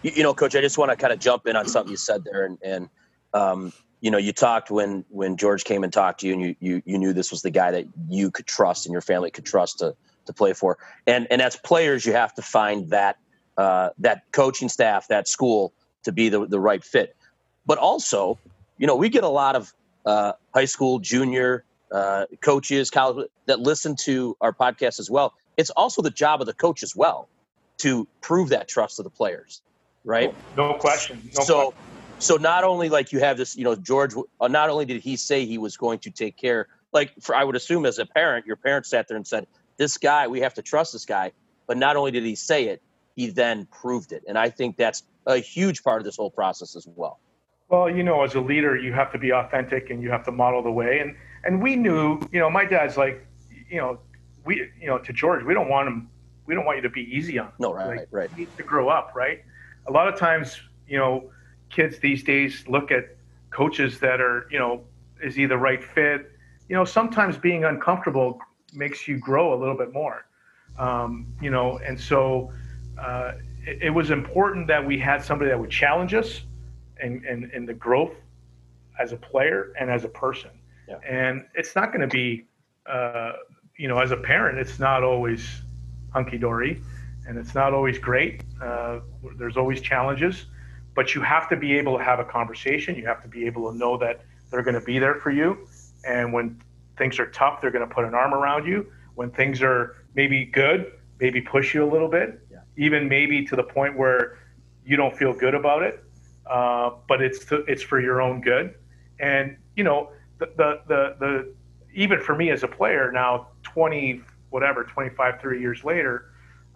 You, 0.04 0.12
you 0.18 0.24
know, 0.24 0.34
Coach, 0.36 0.56
I 0.56 0.62
just 0.62 0.78
want 0.78 0.92
to 0.92 0.98
kind 0.98 1.12
of 1.12 1.20
jump 1.20 1.48
in 1.48 1.56
on 1.56 1.68
something 1.68 1.90
you 1.90 1.98
said 1.98 2.24
there, 2.24 2.46
and, 2.46 2.58
and 2.64 2.90
um, 3.34 3.74
you 4.02 4.12
know, 4.12 4.18
you 4.18 4.34
talked 4.34 4.70
when 4.70 5.06
when 5.10 5.38
George 5.38 5.64
came 5.64 5.84
and 5.84 5.92
talked 5.92 6.22
to 6.22 6.28
you, 6.28 6.34
and 6.34 6.42
you, 6.42 6.56
you 6.60 6.82
you 6.86 6.98
knew 6.98 7.14
this 7.14 7.32
was 7.32 7.42
the 7.42 7.52
guy 7.52 7.72
that 7.72 7.86
you 8.10 8.32
could 8.32 8.46
trust 8.46 8.86
and 8.86 8.94
your 8.94 9.02
family 9.02 9.32
could 9.32 9.46
trust 9.46 9.80
to 9.80 9.96
to 10.26 10.34
play 10.34 10.54
for. 10.54 10.78
And 11.08 11.28
and 11.30 11.42
as 11.42 11.56
players, 11.56 12.06
you 12.06 12.14
have 12.14 12.34
to 12.36 12.42
find 12.42 12.90
that 12.90 13.18
uh, 13.58 13.90
that 14.00 14.24
coaching 14.32 14.70
staff, 14.70 15.08
that 15.08 15.28
school 15.28 15.74
to 16.06 16.11
be 16.11 16.30
the, 16.30 16.45
the 16.45 16.60
right 16.60 16.84
fit. 16.84 17.15
But 17.65 17.77
also, 17.77 18.40
you 18.77 18.88
know, 18.88 18.95
we 18.95 19.10
get 19.10 19.23
a 19.23 19.30
lot 19.30 19.56
of 19.56 19.73
uh, 20.06 20.34
high 20.53 20.65
school, 20.65 20.99
junior 20.99 21.64
uh, 21.91 22.26
coaches, 22.41 22.90
college 22.90 23.27
that 23.45 23.60
listen 23.60 23.95
to 23.95 24.38
our 24.41 24.53
podcast 24.53 24.99
as 24.99 25.10
well. 25.10 25.34
It's 25.57 25.69
also 25.72 26.02
the 26.02 26.10
job 26.10 26.41
of 26.41 26.48
the 26.48 26.53
coach 26.53 26.84
as 26.84 26.95
well 26.95 27.27
to 27.77 28.07
prove 28.22 28.49
that 28.49 28.68
trust 28.68 28.98
to 28.98 29.03
the 29.03 29.10
players, 29.10 29.61
right? 30.03 30.34
No 30.56 30.73
question. 30.73 31.22
No 31.38 31.44
so, 31.44 31.56
question. 31.72 31.84
so 32.19 32.36
not 32.38 32.64
only 32.64 32.90
like 32.90 33.11
you 33.11 33.19
have 33.19 33.38
this, 33.38 33.56
you 33.56 33.64
know, 33.64 33.76
George. 33.76 34.14
Uh, 34.40 34.48
not 34.48 34.69
only 34.69 34.86
did 34.86 35.02
he 35.02 35.15
say 35.15 35.45
he 35.45 35.57
was 35.57 35.77
going 35.77 35.99
to 35.99 36.11
take 36.11 36.38
care, 36.38 36.68
like 36.94 37.14
for 37.22 37.36
I 37.36 37.44
would 37.44 37.56
assume 37.56 37.86
as 37.86 37.99
a 37.99 38.06
parent, 38.06 38.45
your 38.45 38.56
parents 38.56 38.90
sat 38.90 39.07
there 39.07 39.18
and 39.18 39.27
said, 39.27 39.48
"This 39.77 39.98
guy, 39.98 40.27
we 40.27 40.41
have 40.41 40.53
to 40.56 40.61
trust 40.61 40.94
this 40.94 41.06
guy." 41.06 41.32
But 41.68 41.77
not 41.77 41.95
only 41.95 42.11
did 42.11 42.23
he 42.23 42.36
say 42.36 42.65
it, 42.65 42.82
he 43.16 43.30
then 43.30 43.68
proved 43.72 44.12
it, 44.12 44.24
and 44.28 44.38
I 44.38 44.50
think 44.50 44.78
that's 44.78 45.04
a 45.26 45.38
huge 45.38 45.84
part 45.84 46.02
of 46.02 46.06
this 46.06 46.18
whole 46.18 46.32
process 46.32 46.76
as 46.76 46.88
well. 46.96 47.20
Well, 47.70 47.90
you 47.90 48.04
know, 48.04 48.24
as 48.24 48.36
a 48.36 48.42
leader, 48.42 48.78
you 48.78 48.94
have 48.94 49.12
to 49.14 49.18
be 49.18 49.32
authentic 49.32 49.90
and 49.90 50.02
you 50.02 50.12
have 50.12 50.24
to 50.26 50.32
model 50.32 50.62
the 50.62 50.72
way. 50.72 51.00
And 51.00 51.16
and 51.44 51.62
we 51.62 51.76
knew, 51.76 52.20
you 52.32 52.40
know, 52.40 52.50
my 52.50 52.66
dad's 52.66 52.96
like, 52.96 53.26
you 53.70 53.78
know, 53.78 54.00
we, 54.46 54.70
you 54.80 54.88
know, 54.88 55.00
to 55.00 55.14
George, 55.14 55.44
we 55.44 55.54
don't 55.54 55.70
want 55.70 55.88
him, 55.88 56.10
we 56.46 56.54
don't 56.54 56.66
want 56.66 56.78
you 56.78 56.84
to 56.84 56.90
be 56.90 57.02
easy 57.02 57.40
on. 57.40 57.48
Him. 57.48 57.54
No, 57.60 57.74
right, 57.74 57.98
like, 57.98 58.08
right. 58.12 58.30
He 58.32 58.42
needs 58.42 58.56
to 58.58 58.64
grow 58.64 58.90
up, 58.90 59.14
right? 59.16 59.44
A 59.88 59.92
lot 59.92 60.08
of 60.08 60.18
times, 60.20 60.60
you 60.88 60.98
know, 60.98 61.32
kids 61.70 61.98
these 62.00 62.24
days 62.24 62.64
look 62.68 62.92
at 62.92 63.16
coaches 63.50 64.00
that 64.00 64.22
are, 64.22 64.48
you 64.52 64.60
know, 64.60 64.84
is 65.24 65.36
he 65.36 65.46
the 65.46 65.58
right 65.58 65.84
fit? 65.84 66.32
You 66.70 66.76
know, 66.76 66.86
sometimes 66.86 67.38
being 67.38 67.64
uncomfortable 67.64 68.40
makes 68.74 69.08
you 69.08 69.18
grow 69.18 69.54
a 69.54 69.58
little 69.58 69.78
bit 69.78 69.92
more. 69.94 70.26
Um, 70.78 71.28
you 71.42 71.50
know, 71.50 71.80
and 71.80 72.00
so 72.00 72.52
uh, 72.98 73.34
it, 73.66 73.84
it 73.84 73.90
was 73.90 74.12
important 74.12 74.68
that 74.68 74.86
we 74.86 74.98
had 74.98 75.24
somebody 75.24 75.50
that 75.50 75.60
would 75.60 75.70
challenge 75.70 76.14
us 76.14 76.42
and, 77.02 77.24
and, 77.26 77.46
and 77.52 77.68
the 77.68 77.74
growth 77.74 78.16
as 79.00 79.12
a 79.12 79.18
player 79.18 79.74
and 79.80 79.90
as 79.90 80.04
a 80.04 80.10
person. 80.10 80.52
Yeah. 80.88 80.98
And 81.08 81.46
it's 81.56 81.76
not 81.76 81.88
going 81.88 82.08
to 82.08 82.14
be, 82.14 82.46
uh, 82.86 83.34
you 83.78 83.88
know, 83.88 84.00
as 84.00 84.12
a 84.12 84.18
parent, 84.18 84.58
it's 84.58 84.80
not 84.80 85.04
always 85.04 85.62
hunky 86.14 86.38
dory 86.38 86.82
and 87.28 87.38
it's 87.38 87.56
not 87.56 87.74
always 87.74 87.98
great. 87.98 88.44
Uh, 88.62 89.00
there's 89.38 89.58
always 89.58 89.82
challenges, 89.82 90.46
but 90.94 91.16
you 91.16 91.22
have 91.22 91.50
to 91.50 91.56
be 91.56 91.78
able 91.78 91.98
to 91.98 92.04
have 92.04 92.20
a 92.20 92.24
conversation. 92.24 92.96
You 92.96 93.06
have 93.08 93.22
to 93.24 93.28
be 93.28 93.46
able 93.46 93.72
to 93.72 93.78
know 93.78 93.98
that 93.98 94.22
they're 94.50 94.64
going 94.64 94.80
to 94.80 94.86
be 94.86 95.00
there 95.00 95.16
for 95.16 95.32
you. 95.32 95.68
And 96.08 96.32
when 96.32 96.62
things 96.98 97.20
are 97.20 97.26
tough, 97.32 97.62
they're 97.62 97.72
going 97.72 97.88
to 97.88 97.94
put 97.94 98.06
an 98.06 98.14
arm 98.14 98.34
around 98.34 98.68
you. 98.68 98.92
When 99.16 99.32
things 99.32 99.62
are 99.62 99.98
maybe 100.14 100.46
good, 100.46 100.94
maybe 101.20 101.42
push 101.42 101.74
you 101.74 101.84
a 101.84 101.90
little 101.90 102.08
bit. 102.08 102.45
Even 102.77 103.07
maybe 103.07 103.45
to 103.45 103.56
the 103.56 103.64
point 103.64 103.97
where 103.97 104.38
you 104.85 104.95
don't 104.95 105.15
feel 105.18 105.34
good 105.34 105.56
about 105.56 105.84
it 105.84 106.06
uh, 106.47 106.91
but 107.07 107.22
it's 107.22 107.45
to, 107.45 107.57
it's 107.68 107.81
for 107.81 107.99
your 107.99 108.22
own 108.22 108.41
good. 108.41 108.76
And 109.19 109.57
you 109.76 109.84
know, 109.84 110.11
the, 110.39 110.47
the 110.57 110.81
the 110.88 111.15
the 111.19 111.53
even 111.93 112.19
for 112.19 112.35
me 112.35 112.52
as 112.52 112.64
a 112.64 112.68
player 112.68 113.11
now, 113.11 113.47
20 113.64 114.22
whatever, 114.49 114.84
25, 114.84 115.41
30 115.41 115.60
years 115.60 115.84
later, 115.84 116.31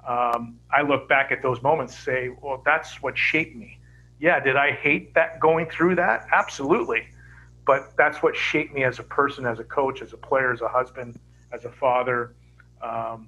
um, 0.05 0.57
I 0.73 0.81
look 0.81 1.07
back 1.07 1.31
at 1.31 1.41
those 1.41 1.61
moments, 1.61 1.93
and 1.93 2.03
say, 2.03 2.29
well, 2.41 2.61
that's 2.65 3.01
what 3.01 3.17
shaped 3.17 3.55
me. 3.55 3.79
Yeah, 4.19 4.39
did 4.39 4.57
I 4.57 4.71
hate 4.71 5.13
that 5.13 5.39
going 5.39 5.69
through 5.69 5.95
that? 5.95 6.27
Absolutely, 6.31 7.07
but 7.65 7.93
that's 7.95 8.23
what 8.23 8.35
shaped 8.35 8.73
me 8.73 8.83
as 8.83 8.99
a 8.99 9.03
person, 9.03 9.45
as 9.45 9.59
a 9.59 9.63
coach, 9.63 10.01
as 10.01 10.13
a 10.13 10.17
player, 10.17 10.51
as 10.51 10.61
a 10.61 10.67
husband, 10.67 11.19
as 11.53 11.65
a 11.65 11.71
father. 11.71 12.33
Um, 12.81 13.27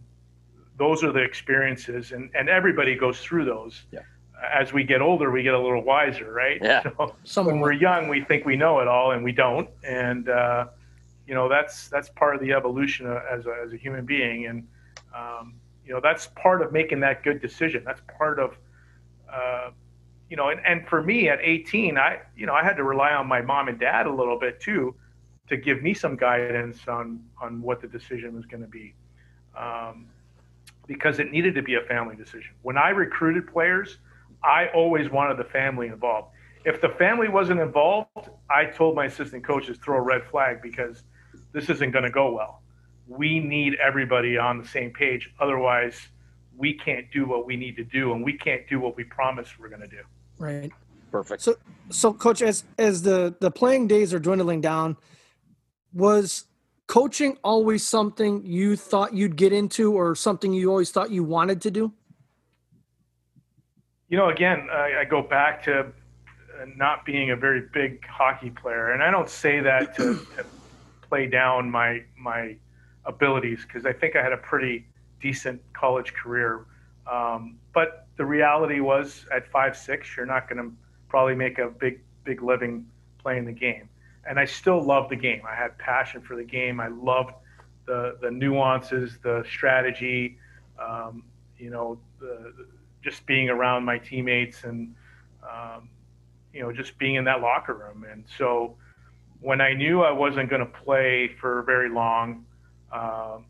those 0.81 1.03
are 1.03 1.11
the 1.11 1.23
experiences, 1.31 2.11
and, 2.11 2.31
and 2.33 2.49
everybody 2.49 2.95
goes 2.95 3.19
through 3.19 3.45
those. 3.45 3.83
Yeah 3.91 4.01
as 4.41 4.73
we 4.73 4.83
get 4.83 5.01
older, 5.01 5.29
we 5.29 5.43
get 5.43 5.53
a 5.53 5.59
little 5.59 5.83
wiser, 5.83 6.31
right? 6.33 6.59
Yeah. 6.61 6.81
So 6.83 7.15
Somewhat. 7.23 7.53
when 7.53 7.61
we're 7.61 7.73
young, 7.73 8.07
we 8.07 8.23
think 8.23 8.43
we 8.43 8.55
know 8.55 8.79
it 8.79 8.87
all, 8.87 9.11
and 9.11 9.23
we 9.23 9.31
don't. 9.31 9.69
And 9.83 10.29
uh, 10.29 10.65
you 11.27 11.35
know, 11.35 11.47
that's 11.47 11.89
that's 11.89 12.09
part 12.09 12.35
of 12.35 12.41
the 12.41 12.51
evolution 12.53 13.05
of- 13.05 13.21
as 13.31 13.45
a, 13.45 13.53
as 13.63 13.73
a 13.73 13.77
human 13.77 14.05
being, 14.05 14.47
and 14.47 14.67
um, 15.15 15.53
you 15.85 15.93
know, 15.93 15.99
that's 16.01 16.27
part 16.35 16.61
of 16.61 16.71
making 16.71 16.99
that 17.01 17.23
good 17.23 17.41
decision. 17.41 17.83
That's 17.85 18.01
part 18.17 18.39
of, 18.39 18.57
uh, 19.31 19.69
you 20.29 20.37
know, 20.37 20.49
and, 20.49 20.59
and 20.65 20.87
for 20.87 21.03
me 21.03 21.29
at 21.29 21.39
18, 21.41 21.97
I 21.97 22.19
you 22.35 22.45
know 22.47 22.53
I 22.53 22.63
had 22.63 22.77
to 22.77 22.83
rely 22.83 23.11
on 23.13 23.27
my 23.27 23.41
mom 23.41 23.67
and 23.67 23.79
dad 23.79 24.07
a 24.07 24.13
little 24.13 24.39
bit 24.39 24.59
too, 24.59 24.95
to 25.49 25.57
give 25.57 25.83
me 25.83 25.93
some 25.93 26.15
guidance 26.15 26.79
on 26.87 27.23
on 27.39 27.61
what 27.61 27.81
the 27.81 27.87
decision 27.87 28.35
was 28.35 28.45
going 28.45 28.61
to 28.61 28.69
be. 28.69 28.95
Um, 29.55 30.07
because 30.91 31.19
it 31.19 31.31
needed 31.31 31.55
to 31.55 31.61
be 31.61 31.75
a 31.75 31.81
family 31.81 32.17
decision. 32.17 32.51
When 32.63 32.77
I 32.77 32.89
recruited 32.89 33.47
players, 33.47 33.99
I 34.43 34.67
always 34.75 35.09
wanted 35.09 35.37
the 35.37 35.45
family 35.45 35.87
involved. 35.87 36.35
If 36.65 36.81
the 36.81 36.89
family 36.89 37.29
wasn't 37.29 37.61
involved, 37.61 38.09
I 38.49 38.65
told 38.65 38.97
my 38.97 39.05
assistant 39.05 39.45
coaches 39.45 39.77
throw 39.77 39.99
a 39.99 40.01
red 40.01 40.25
flag 40.29 40.61
because 40.61 41.03
this 41.53 41.69
isn't 41.69 41.91
going 41.91 42.03
to 42.03 42.11
go 42.11 42.33
well. 42.33 42.61
We 43.07 43.39
need 43.39 43.77
everybody 43.81 44.37
on 44.37 44.57
the 44.61 44.67
same 44.67 44.91
page. 44.91 45.29
Otherwise, 45.39 45.95
we 46.57 46.73
can't 46.73 47.09
do 47.09 47.25
what 47.25 47.45
we 47.45 47.55
need 47.55 47.77
to 47.77 47.85
do, 47.85 48.11
and 48.11 48.21
we 48.21 48.33
can't 48.33 48.67
do 48.67 48.81
what 48.81 48.97
we 48.97 49.05
promised 49.05 49.57
we're 49.59 49.69
going 49.69 49.81
to 49.81 49.87
do. 49.87 50.03
Right. 50.39 50.71
Perfect. 51.09 51.41
So, 51.41 51.55
so 51.89 52.13
coach, 52.13 52.41
as 52.41 52.65
as 52.77 53.01
the 53.03 53.33
the 53.39 53.49
playing 53.49 53.87
days 53.87 54.13
are 54.13 54.19
dwindling 54.19 54.59
down, 54.59 54.97
was 55.93 56.45
coaching 56.91 57.37
always 57.41 57.87
something 57.87 58.45
you 58.45 58.75
thought 58.75 59.13
you'd 59.13 59.37
get 59.37 59.53
into, 59.53 59.93
or 59.93 60.13
something 60.13 60.51
you 60.51 60.69
always 60.69 60.91
thought 60.91 61.09
you 61.09 61.23
wanted 61.23 61.61
to 61.61 61.71
do? 61.71 61.93
You 64.09 64.17
know, 64.17 64.27
again, 64.27 64.67
I, 64.69 64.99
I 64.99 65.05
go 65.05 65.21
back 65.21 65.63
to 65.63 65.79
uh, 65.79 65.85
not 66.75 67.05
being 67.05 67.31
a 67.31 67.35
very 67.37 67.61
big 67.73 68.05
hockey 68.05 68.49
player, 68.49 68.91
and 68.91 69.01
I 69.01 69.09
don't 69.09 69.29
say 69.29 69.61
that 69.61 69.95
to, 69.95 70.03
to 70.35 70.45
play 71.07 71.27
down 71.27 71.71
my 71.71 72.03
my 72.17 72.57
abilities 73.05 73.61
because 73.65 73.85
I 73.85 73.93
think 73.93 74.17
I 74.17 74.21
had 74.21 74.33
a 74.33 74.43
pretty 74.51 74.85
decent 75.21 75.61
college 75.71 76.11
career. 76.13 76.65
Um, 77.09 77.57
but 77.73 78.07
the 78.17 78.25
reality 78.25 78.81
was, 78.81 79.25
at 79.33 79.49
five 79.49 79.77
six, 79.77 80.17
you're 80.17 80.25
not 80.25 80.49
going 80.49 80.61
to 80.61 80.75
probably 81.07 81.35
make 81.35 81.57
a 81.57 81.69
big 81.69 82.01
big 82.25 82.41
living 82.41 82.85
playing 83.17 83.45
the 83.45 83.53
game. 83.53 83.87
And 84.27 84.39
I 84.39 84.45
still 84.45 84.81
loved 84.81 85.09
the 85.09 85.15
game. 85.15 85.41
I 85.49 85.55
had 85.55 85.77
passion 85.77 86.21
for 86.21 86.35
the 86.35 86.43
game. 86.43 86.79
I 86.79 86.87
loved 86.87 87.33
the 87.85 88.17
the 88.21 88.31
nuances, 88.31 89.17
the 89.23 89.43
strategy. 89.49 90.37
Um, 90.79 91.23
you 91.57 91.69
know, 91.69 91.99
the, 92.19 92.53
just 93.03 93.25
being 93.25 93.49
around 93.49 93.83
my 93.83 93.97
teammates 93.97 94.63
and 94.63 94.95
um, 95.43 95.89
you 96.53 96.61
know 96.61 96.71
just 96.71 96.97
being 96.97 97.15
in 97.15 97.23
that 97.25 97.41
locker 97.41 97.73
room. 97.73 98.05
And 98.09 98.23
so 98.37 98.75
when 99.39 99.59
I 99.59 99.73
knew 99.73 100.03
I 100.03 100.11
wasn't 100.11 100.49
going 100.49 100.59
to 100.59 100.71
play 100.71 101.29
for 101.39 101.63
very 101.63 101.89
long, 101.89 102.45
um, 102.91 103.45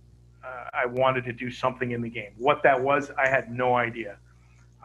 I 0.73 0.85
wanted 0.85 1.25
to 1.25 1.33
do 1.33 1.51
something 1.51 1.91
in 1.91 2.01
the 2.01 2.09
game. 2.09 2.31
What 2.37 2.63
that 2.63 2.81
was, 2.81 3.11
I 3.17 3.27
had 3.27 3.51
no 3.51 3.75
idea. 3.75 4.17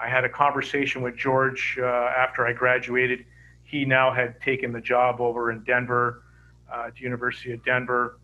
I 0.01 0.09
had 0.09 0.25
a 0.25 0.29
conversation 0.29 1.01
with 1.01 1.17
George 1.17 1.79
uh, 1.81 1.87
after 1.87 2.47
I 2.47 2.53
graduated. 2.53 3.25
He 3.67 3.85
now 3.85 4.13
had 4.13 4.41
taken 4.41 4.73
the 4.73 4.81
job 4.81 5.21
over 5.21 5.51
in 5.51 5.65
Denver, 5.65 6.23
uh, 6.73 6.85
at 6.87 6.95
the 6.95 7.01
University 7.01 7.53
of 7.53 7.65
Denver, 7.65 8.19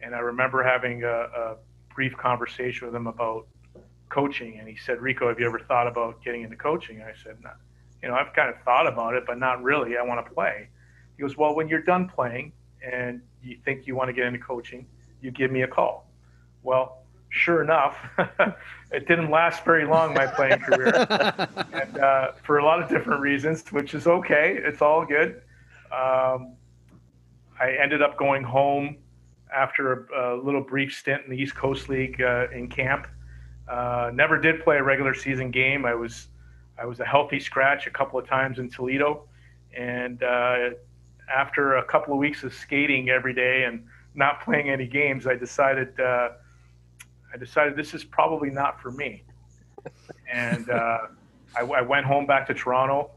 and 0.00 0.14
I 0.14 0.20
remember 0.20 0.62
having 0.62 1.02
a, 1.02 1.08
a 1.08 1.56
brief 1.94 2.16
conversation 2.16 2.86
with 2.86 2.94
him 2.94 3.08
about 3.08 3.46
coaching. 4.08 4.58
And 4.60 4.68
he 4.68 4.76
said, 4.76 5.00
"Rico, 5.02 5.28
have 5.28 5.40
you 5.40 5.46
ever 5.46 5.58
thought 5.58 5.88
about 5.88 6.22
getting 6.22 6.42
into 6.42 6.56
coaching?" 6.56 7.02
I 7.02 7.12
said, 7.22 7.36
no. 7.42 7.50
"You 8.00 8.08
know, 8.08 8.14
I've 8.14 8.32
kind 8.32 8.48
of 8.48 8.62
thought 8.62 8.86
about 8.86 9.14
it, 9.14 9.24
but 9.26 9.38
not 9.38 9.62
really. 9.62 9.96
I 9.96 10.02
want 10.02 10.24
to 10.24 10.32
play." 10.32 10.68
He 11.16 11.22
goes, 11.22 11.36
"Well, 11.36 11.56
when 11.56 11.68
you're 11.68 11.82
done 11.82 12.08
playing 12.08 12.52
and 12.80 13.22
you 13.42 13.58
think 13.64 13.86
you 13.88 13.96
want 13.96 14.08
to 14.08 14.12
get 14.12 14.26
into 14.26 14.38
coaching, 14.38 14.86
you 15.20 15.32
give 15.32 15.50
me 15.50 15.62
a 15.62 15.68
call." 15.68 16.08
Well, 16.62 17.05
sure 17.28 17.62
enough, 17.62 17.96
it 18.92 19.06
didn't 19.08 19.30
last 19.30 19.64
very 19.64 19.86
long 19.86 20.14
my 20.14 20.26
playing 20.26 20.60
career, 20.60 20.94
and 21.72 21.98
uh, 21.98 22.32
for 22.42 22.58
a 22.58 22.64
lot 22.64 22.82
of 22.82 22.88
different 22.88 23.20
reasons, 23.20 23.70
which 23.72 23.94
is 23.94 24.06
okay. 24.06 24.58
It's 24.62 24.82
all 24.82 25.04
good. 25.04 25.42
Um, 25.92 26.54
I 27.60 27.76
ended 27.80 28.02
up 28.02 28.16
going 28.18 28.42
home 28.42 28.96
after 29.54 30.06
a, 30.10 30.36
a 30.36 30.42
little 30.42 30.60
brief 30.60 30.92
stint 30.92 31.22
in 31.24 31.30
the 31.30 31.36
East 31.36 31.54
Coast 31.54 31.88
League 31.88 32.20
uh, 32.20 32.46
in 32.52 32.68
camp. 32.68 33.06
Uh, 33.68 34.10
never 34.14 34.38
did 34.38 34.62
play 34.62 34.76
a 34.76 34.82
regular 34.82 35.14
season 35.14 35.50
game. 35.50 35.84
I 35.84 35.94
was 35.94 36.28
I 36.78 36.84
was 36.84 37.00
a 37.00 37.04
healthy 37.04 37.40
scratch 37.40 37.86
a 37.86 37.90
couple 37.90 38.18
of 38.18 38.26
times 38.26 38.58
in 38.58 38.68
Toledo, 38.68 39.24
and 39.74 40.22
uh, 40.22 40.70
after 41.34 41.76
a 41.76 41.84
couple 41.84 42.12
of 42.12 42.18
weeks 42.18 42.44
of 42.44 42.52
skating 42.52 43.08
every 43.08 43.32
day 43.32 43.64
and 43.64 43.84
not 44.14 44.42
playing 44.42 44.70
any 44.70 44.86
games, 44.86 45.26
I 45.26 45.34
decided 45.34 45.98
uh, 45.98 46.30
I 47.36 47.38
decided 47.38 47.76
this 47.76 47.92
is 47.92 48.02
probably 48.02 48.48
not 48.48 48.80
for 48.80 48.90
me, 48.90 49.22
and 50.32 50.70
uh, 50.70 50.98
I, 51.54 51.60
I 51.60 51.82
went 51.82 52.06
home 52.06 52.24
back 52.24 52.46
to 52.46 52.54
Toronto. 52.54 53.10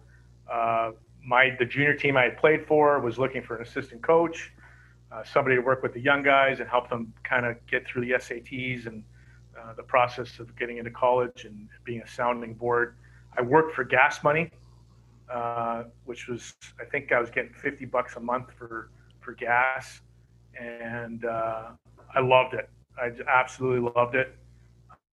Uh, 0.51 0.91
my 1.25 1.55
the 1.57 1.63
junior 1.63 1.93
team 1.93 2.17
I 2.17 2.23
had 2.23 2.37
played 2.37 2.67
for 2.67 2.99
was 2.99 3.17
looking 3.17 3.41
for 3.41 3.55
an 3.55 3.61
assistant 3.61 4.01
coach, 4.01 4.51
uh, 5.09 5.23
somebody 5.23 5.55
to 5.55 5.61
work 5.61 5.81
with 5.83 5.93
the 5.93 6.01
young 6.01 6.21
guys 6.21 6.59
and 6.59 6.69
help 6.69 6.89
them 6.89 7.13
kind 7.23 7.45
of 7.45 7.55
get 7.65 7.87
through 7.87 8.05
the 8.05 8.11
SATs 8.11 8.87
and 8.87 9.05
uh, 9.57 9.73
the 9.75 9.83
process 9.83 10.39
of 10.39 10.53
getting 10.57 10.79
into 10.79 10.91
college 10.91 11.45
and 11.45 11.69
being 11.85 12.01
a 12.01 12.07
sounding 12.07 12.53
board. 12.53 12.95
I 13.37 13.41
worked 13.41 13.73
for 13.73 13.85
gas 13.85 14.21
money 14.21 14.51
uh, 15.31 15.83
which 16.05 16.27
was 16.27 16.53
I 16.79 16.85
think 16.85 17.11
I 17.11 17.21
was 17.21 17.29
getting 17.29 17.53
50 17.53 17.85
bucks 17.85 18.15
a 18.15 18.19
month 18.19 18.47
for 18.57 18.89
for 19.21 19.33
gas, 19.33 20.01
and 20.59 21.23
uh, 21.23 21.69
I 22.13 22.19
loved 22.19 22.53
it. 22.53 22.69
I 23.01 23.11
absolutely 23.27 23.91
loved 23.95 24.15
it. 24.15 24.35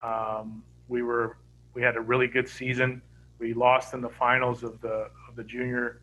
Um, 0.02 0.62
we 0.88 1.02
were 1.02 1.36
we 1.74 1.82
had 1.82 1.96
a 1.96 2.00
really 2.00 2.26
good 2.26 2.48
season. 2.48 3.00
We 3.38 3.54
lost 3.54 3.94
in 3.94 4.00
the 4.00 4.08
finals 4.08 4.62
of 4.62 4.80
the 4.80 5.08
of 5.28 5.36
the 5.36 5.44
junior 5.44 6.02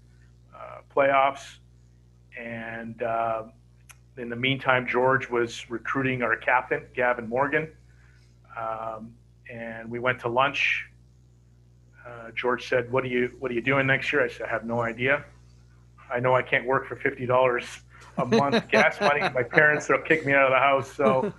uh, 0.55 0.79
playoffs, 0.93 1.57
and 2.39 3.01
uh, 3.03 3.43
in 4.17 4.29
the 4.29 4.35
meantime, 4.35 4.87
George 4.87 5.29
was 5.29 5.69
recruiting 5.69 6.23
our 6.23 6.35
captain, 6.35 6.83
Gavin 6.95 7.29
Morgan, 7.29 7.69
um, 8.57 9.13
and 9.51 9.89
we 9.89 9.99
went 9.99 10.19
to 10.21 10.29
lunch. 10.29 10.85
Uh, 12.05 12.31
George 12.35 12.67
said, 12.67 12.91
"What 12.91 13.03
are 13.03 13.07
you 13.07 13.35
What 13.39 13.51
are 13.51 13.53
you 13.53 13.61
doing 13.61 13.85
next 13.85 14.11
year?" 14.11 14.23
I 14.23 14.29
said, 14.29 14.47
"I 14.47 14.49
have 14.49 14.65
no 14.65 14.81
idea. 14.81 15.25
I 16.11 16.19
know 16.19 16.33
I 16.33 16.41
can't 16.41 16.65
work 16.65 16.87
for 16.87 16.95
fifty 16.95 17.25
dollars 17.25 17.65
a 18.17 18.25
month 18.25 18.67
gas 18.71 18.99
money. 19.01 19.19
My 19.19 19.43
parents 19.43 19.89
will 19.89 19.99
kick 19.99 20.25
me 20.25 20.33
out 20.33 20.45
of 20.45 20.51
the 20.51 20.59
house." 20.59 20.91
So 20.91 21.33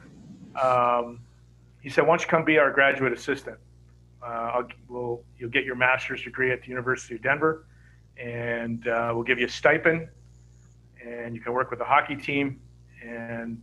um, 0.63 1.21
he 1.81 1.89
said, 1.89 2.03
"Why 2.03 2.11
don't 2.17 2.23
you 2.23 2.29
come 2.29 2.45
be 2.45 2.59
our 2.59 2.73
graduate 2.73 3.13
assistant? 3.13 3.59
Uh, 4.23 4.63
we'll, 4.89 5.23
you'll 5.39 5.51
get 5.51 5.65
your 5.65 5.77
master's 5.77 6.23
degree 6.23 6.51
at 6.51 6.61
the 6.63 6.69
University 6.69 7.15
of 7.15 7.23
Denver, 7.23 7.67
and 8.21 8.87
uh, 8.89 9.13
we'll 9.15 9.23
give 9.23 9.39
you 9.39 9.47
a 9.47 9.51
stipend, 9.51 10.09
and 11.05 11.35
you 11.35 11.41
can 11.41 11.53
work 11.53 11.71
with 11.71 11.79
the 11.79 11.85
hockey 11.85 12.17
team 12.17 12.61
and 13.03 13.61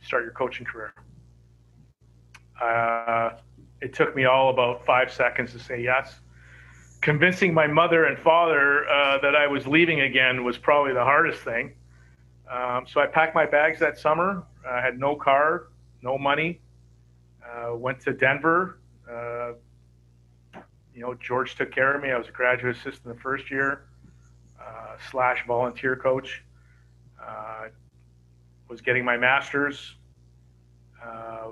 start 0.00 0.24
your 0.24 0.32
coaching 0.32 0.66
career." 0.66 0.94
Uh, 2.60 3.36
it 3.80 3.92
took 3.92 4.16
me 4.16 4.24
all 4.24 4.50
about 4.50 4.84
five 4.86 5.12
seconds 5.12 5.52
to 5.52 5.58
say 5.58 5.82
yes. 5.82 6.20
Convincing 7.02 7.52
my 7.52 7.66
mother 7.66 8.06
and 8.06 8.18
father 8.18 8.88
uh, 8.88 9.18
that 9.18 9.36
I 9.36 9.46
was 9.46 9.66
leaving 9.66 10.00
again 10.00 10.42
was 10.44 10.56
probably 10.56 10.92
the 10.92 11.04
hardest 11.04 11.42
thing. 11.42 11.74
Um, 12.50 12.86
so 12.88 13.00
I 13.00 13.06
packed 13.06 13.34
my 13.34 13.44
bags 13.44 13.78
that 13.80 13.98
summer. 13.98 14.44
I 14.68 14.80
had 14.80 14.98
no 14.98 15.14
car, 15.14 15.68
no 16.06 16.16
money. 16.16 16.60
Uh, 17.44 17.74
went 17.74 18.00
to 18.00 18.12
Denver. 18.12 18.78
Uh, 19.10 19.52
you 20.94 21.02
know, 21.02 21.14
George 21.14 21.56
took 21.56 21.70
care 21.72 21.94
of 21.94 22.02
me. 22.02 22.10
I 22.10 22.18
was 22.18 22.28
a 22.28 22.32
graduate 22.32 22.76
assistant 22.76 23.14
the 23.14 23.20
first 23.20 23.50
year, 23.50 23.88
uh, 24.60 24.96
slash 25.10 25.44
volunteer 25.46 25.96
coach. 25.96 26.42
Uh, 27.22 27.66
was 28.68 28.80
getting 28.80 29.04
my 29.04 29.16
master's. 29.16 29.96
Uh, 31.04 31.48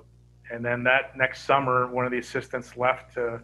and 0.51 0.65
then 0.65 0.85
that 0.85 1.17
next 1.17 1.43
summer, 1.43 1.87
one 1.89 2.05
of 2.05 2.13
the 2.13 2.19
assistants 2.19 2.77
left 2.77 3.15
to 3.15 3.43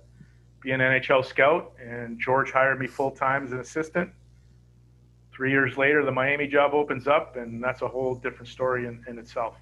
be 0.62 0.70
an 0.72 0.80
NHL 0.80 1.24
scout, 1.24 1.72
and 1.82 2.20
George 2.20 2.50
hired 2.50 2.78
me 2.78 2.86
full 2.86 3.10
time 3.10 3.44
as 3.44 3.52
an 3.52 3.60
assistant. 3.60 4.10
Three 5.32 5.50
years 5.50 5.76
later, 5.76 6.04
the 6.04 6.12
Miami 6.12 6.46
job 6.46 6.74
opens 6.74 7.06
up, 7.06 7.36
and 7.36 7.62
that's 7.62 7.82
a 7.82 7.88
whole 7.88 8.14
different 8.14 8.48
story 8.48 8.86
in, 8.86 9.02
in 9.08 9.18
itself. 9.18 9.54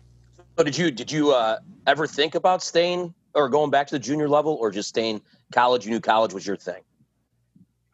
So 0.58 0.64
did 0.64 0.76
you 0.76 0.90
did 0.90 1.12
you 1.12 1.30
uh, 1.30 1.60
ever 1.86 2.08
think 2.08 2.34
about 2.34 2.64
staying 2.64 3.14
or 3.32 3.48
going 3.48 3.70
back 3.70 3.86
to 3.86 3.94
the 3.94 3.98
junior 4.00 4.28
level, 4.28 4.54
or 4.60 4.72
just 4.72 4.88
staying 4.88 5.22
college? 5.52 5.84
You 5.84 5.92
knew 5.92 6.00
college 6.00 6.34
was 6.34 6.44
your 6.44 6.56
thing. 6.56 6.82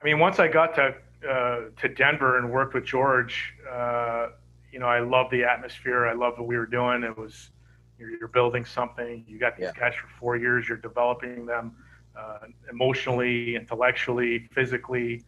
I 0.01 0.05
mean, 0.05 0.19
once 0.19 0.39
I 0.39 0.49
got 0.49 0.75
to 0.77 0.95
uh, 1.29 1.61
to 1.77 1.89
Denver 1.91 2.39
and 2.39 2.51
worked 2.51 2.73
with 2.73 2.87
George, 2.87 3.53
uh, 3.71 4.29
you 4.73 4.79
know, 4.79 4.87
I 4.87 5.01
loved 5.01 5.31
the 5.31 5.45
atmosphere. 5.45 6.07
I 6.07 6.15
loved 6.15 6.39
what 6.39 6.49
we 6.49 6.57
were 6.57 6.65
doing. 6.65 7.03
It 7.03 7.19
was 7.19 7.51
you're, 7.99 8.09
you're 8.09 8.29
building 8.29 8.65
something. 8.65 9.27
You 9.29 9.39
got 9.39 9.59
these 9.59 9.65
yeah. 9.65 9.79
guys 9.79 9.93
for 9.95 10.09
four 10.19 10.37
years. 10.37 10.67
You're 10.67 10.79
developing 10.79 11.45
them 11.45 11.77
uh, 12.19 12.47
emotionally, 12.71 13.57
intellectually, 13.57 14.49
physically, 14.53 15.23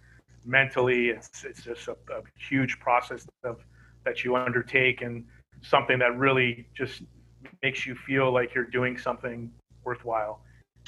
mentally. 0.46 1.10
It's 1.10 1.44
it's 1.44 1.62
just 1.62 1.86
a, 1.88 1.98
a 2.14 2.22
huge 2.38 2.80
process 2.80 3.26
of 3.44 3.62
that 4.06 4.24
you 4.24 4.36
undertake 4.36 5.02
and 5.02 5.22
something 5.60 5.98
that 5.98 6.16
really 6.16 6.66
just 6.74 7.02
makes 7.66 7.84
you 7.84 7.96
feel 7.96 8.32
like 8.32 8.54
you're 8.54 8.72
doing 8.80 8.96
something 8.96 9.50
worthwhile. 9.82 10.40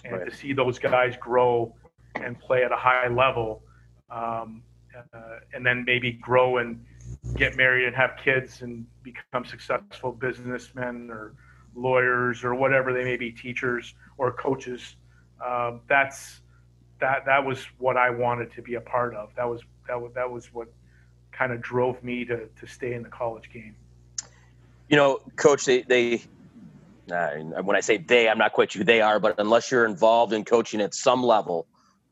And 0.04 0.12
right. 0.12 0.30
to 0.30 0.36
see 0.40 0.52
those 0.52 0.78
guys 0.78 1.16
grow 1.28 1.74
and 2.14 2.38
play 2.38 2.62
at 2.62 2.70
a 2.70 2.76
high 2.76 3.08
level, 3.08 3.62
um, 4.10 4.62
uh, 5.12 5.38
and 5.52 5.66
then 5.66 5.84
maybe 5.84 6.12
grow 6.12 6.58
and 6.58 6.84
get 7.34 7.56
married 7.56 7.86
and 7.88 7.96
have 7.96 8.12
kids 8.24 8.62
and 8.62 8.86
become 9.02 9.44
successful 9.44 10.12
businessmen 10.12 11.10
or 11.10 11.34
lawyers 11.74 12.44
or 12.44 12.54
whatever 12.54 12.92
they 12.92 13.02
may 13.02 13.16
be, 13.16 13.32
teachers 13.32 13.94
or 14.18 14.32
coaches. 14.32 14.94
Um, 15.44 15.80
that's 15.88 16.40
that 17.00 17.24
that 17.26 17.44
was 17.44 17.58
what 17.78 17.96
I 17.96 18.10
wanted 18.10 18.52
to 18.52 18.62
be 18.62 18.74
a 18.74 18.80
part 18.80 19.14
of. 19.16 19.30
That 19.36 19.48
was 19.48 19.62
that 19.88 20.00
was 20.00 20.12
that 20.14 20.30
was 20.30 20.54
what 20.54 20.68
kind 21.32 21.50
of 21.52 21.60
drove 21.60 21.96
me 22.04 22.24
to 22.24 22.46
to 22.60 22.66
stay 22.66 22.92
in 22.94 23.02
the 23.02 23.08
college 23.08 23.50
game. 23.52 23.74
You 24.88 24.96
know, 24.96 25.20
coach, 25.36 25.64
they 25.64 25.82
they 25.82 26.22
when 27.10 27.76
I 27.76 27.80
say 27.80 27.96
they, 27.96 28.28
I'm 28.28 28.38
not 28.38 28.52
quite 28.52 28.72
sure 28.72 28.80
who 28.80 28.84
they 28.84 29.00
are, 29.00 29.18
but 29.20 29.36
unless 29.38 29.70
you're 29.70 29.84
involved 29.84 30.32
in 30.32 30.44
coaching 30.44 30.80
at 30.80 30.94
some 30.94 31.22
level, 31.22 31.66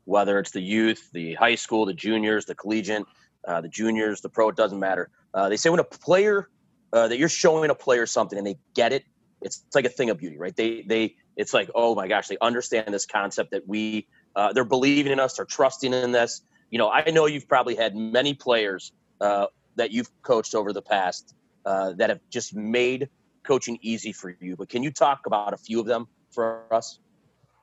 whether 0.05 0.39
it's 0.39 0.51
the 0.51 0.61
youth, 0.61 1.09
the 1.11 1.33
high 1.35 1.55
school, 1.55 1.85
the 1.85 1.93
juniors, 1.93 2.45
the 2.45 2.55
collegiate, 2.55 3.05
uh, 3.47 3.61
the 3.61 3.69
juniors, 3.69 4.21
the 4.21 4.29
pro, 4.29 4.49
it 4.49 4.55
doesn't 4.55 4.79
matter. 4.79 5.09
Uh, 5.33 5.49
they 5.49 5.57
say 5.57 5.69
when 5.69 5.79
a 5.79 5.83
player 5.83 6.49
uh, 6.93 7.07
that 7.07 7.17
you're 7.17 7.29
showing 7.29 7.69
a 7.69 7.75
player 7.75 8.05
something 8.05 8.37
and 8.37 8.47
they 8.47 8.57
get 8.73 8.93
it, 8.93 9.03
it's, 9.41 9.63
it's 9.67 9.75
like 9.75 9.85
a 9.85 9.89
thing 9.89 10.09
of 10.09 10.17
beauty, 10.17 10.37
right? 10.37 10.55
They 10.55 10.81
they 10.81 11.15
it's 11.35 11.53
like 11.53 11.69
oh 11.75 11.93
my 11.93 12.07
gosh, 12.07 12.27
they 12.27 12.37
understand 12.39 12.93
this 12.93 13.05
concept 13.05 13.51
that 13.51 13.67
we 13.67 14.07
uh, 14.35 14.53
they're 14.53 14.63
believing 14.63 15.11
in 15.11 15.19
us, 15.19 15.35
they're 15.35 15.45
trusting 15.45 15.93
in 15.93 16.11
this. 16.11 16.41
You 16.69 16.79
know, 16.79 16.89
I 16.89 17.11
know 17.11 17.27
you've 17.27 17.47
probably 17.47 17.75
had 17.75 17.95
many 17.95 18.33
players 18.33 18.91
uh, 19.21 19.47
that 19.75 19.91
you've 19.91 20.09
coached 20.21 20.55
over 20.55 20.73
the 20.73 20.81
past 20.81 21.33
uh, 21.65 21.93
that 21.93 22.09
have 22.09 22.19
just 22.29 22.55
made 22.55 23.09
coaching 23.47 23.79
easy 23.81 24.11
for 24.11 24.35
you. 24.39 24.55
But 24.55 24.69
can 24.69 24.83
you 24.83 24.91
talk 24.91 25.25
about 25.25 25.53
a 25.53 25.57
few 25.57 25.79
of 25.79 25.85
them 25.85 26.07
for 26.29 26.63
us? 26.71 26.99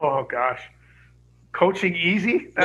Oh 0.01 0.27
gosh, 0.29 0.63
coaching 1.53 1.95
easy? 1.97 2.53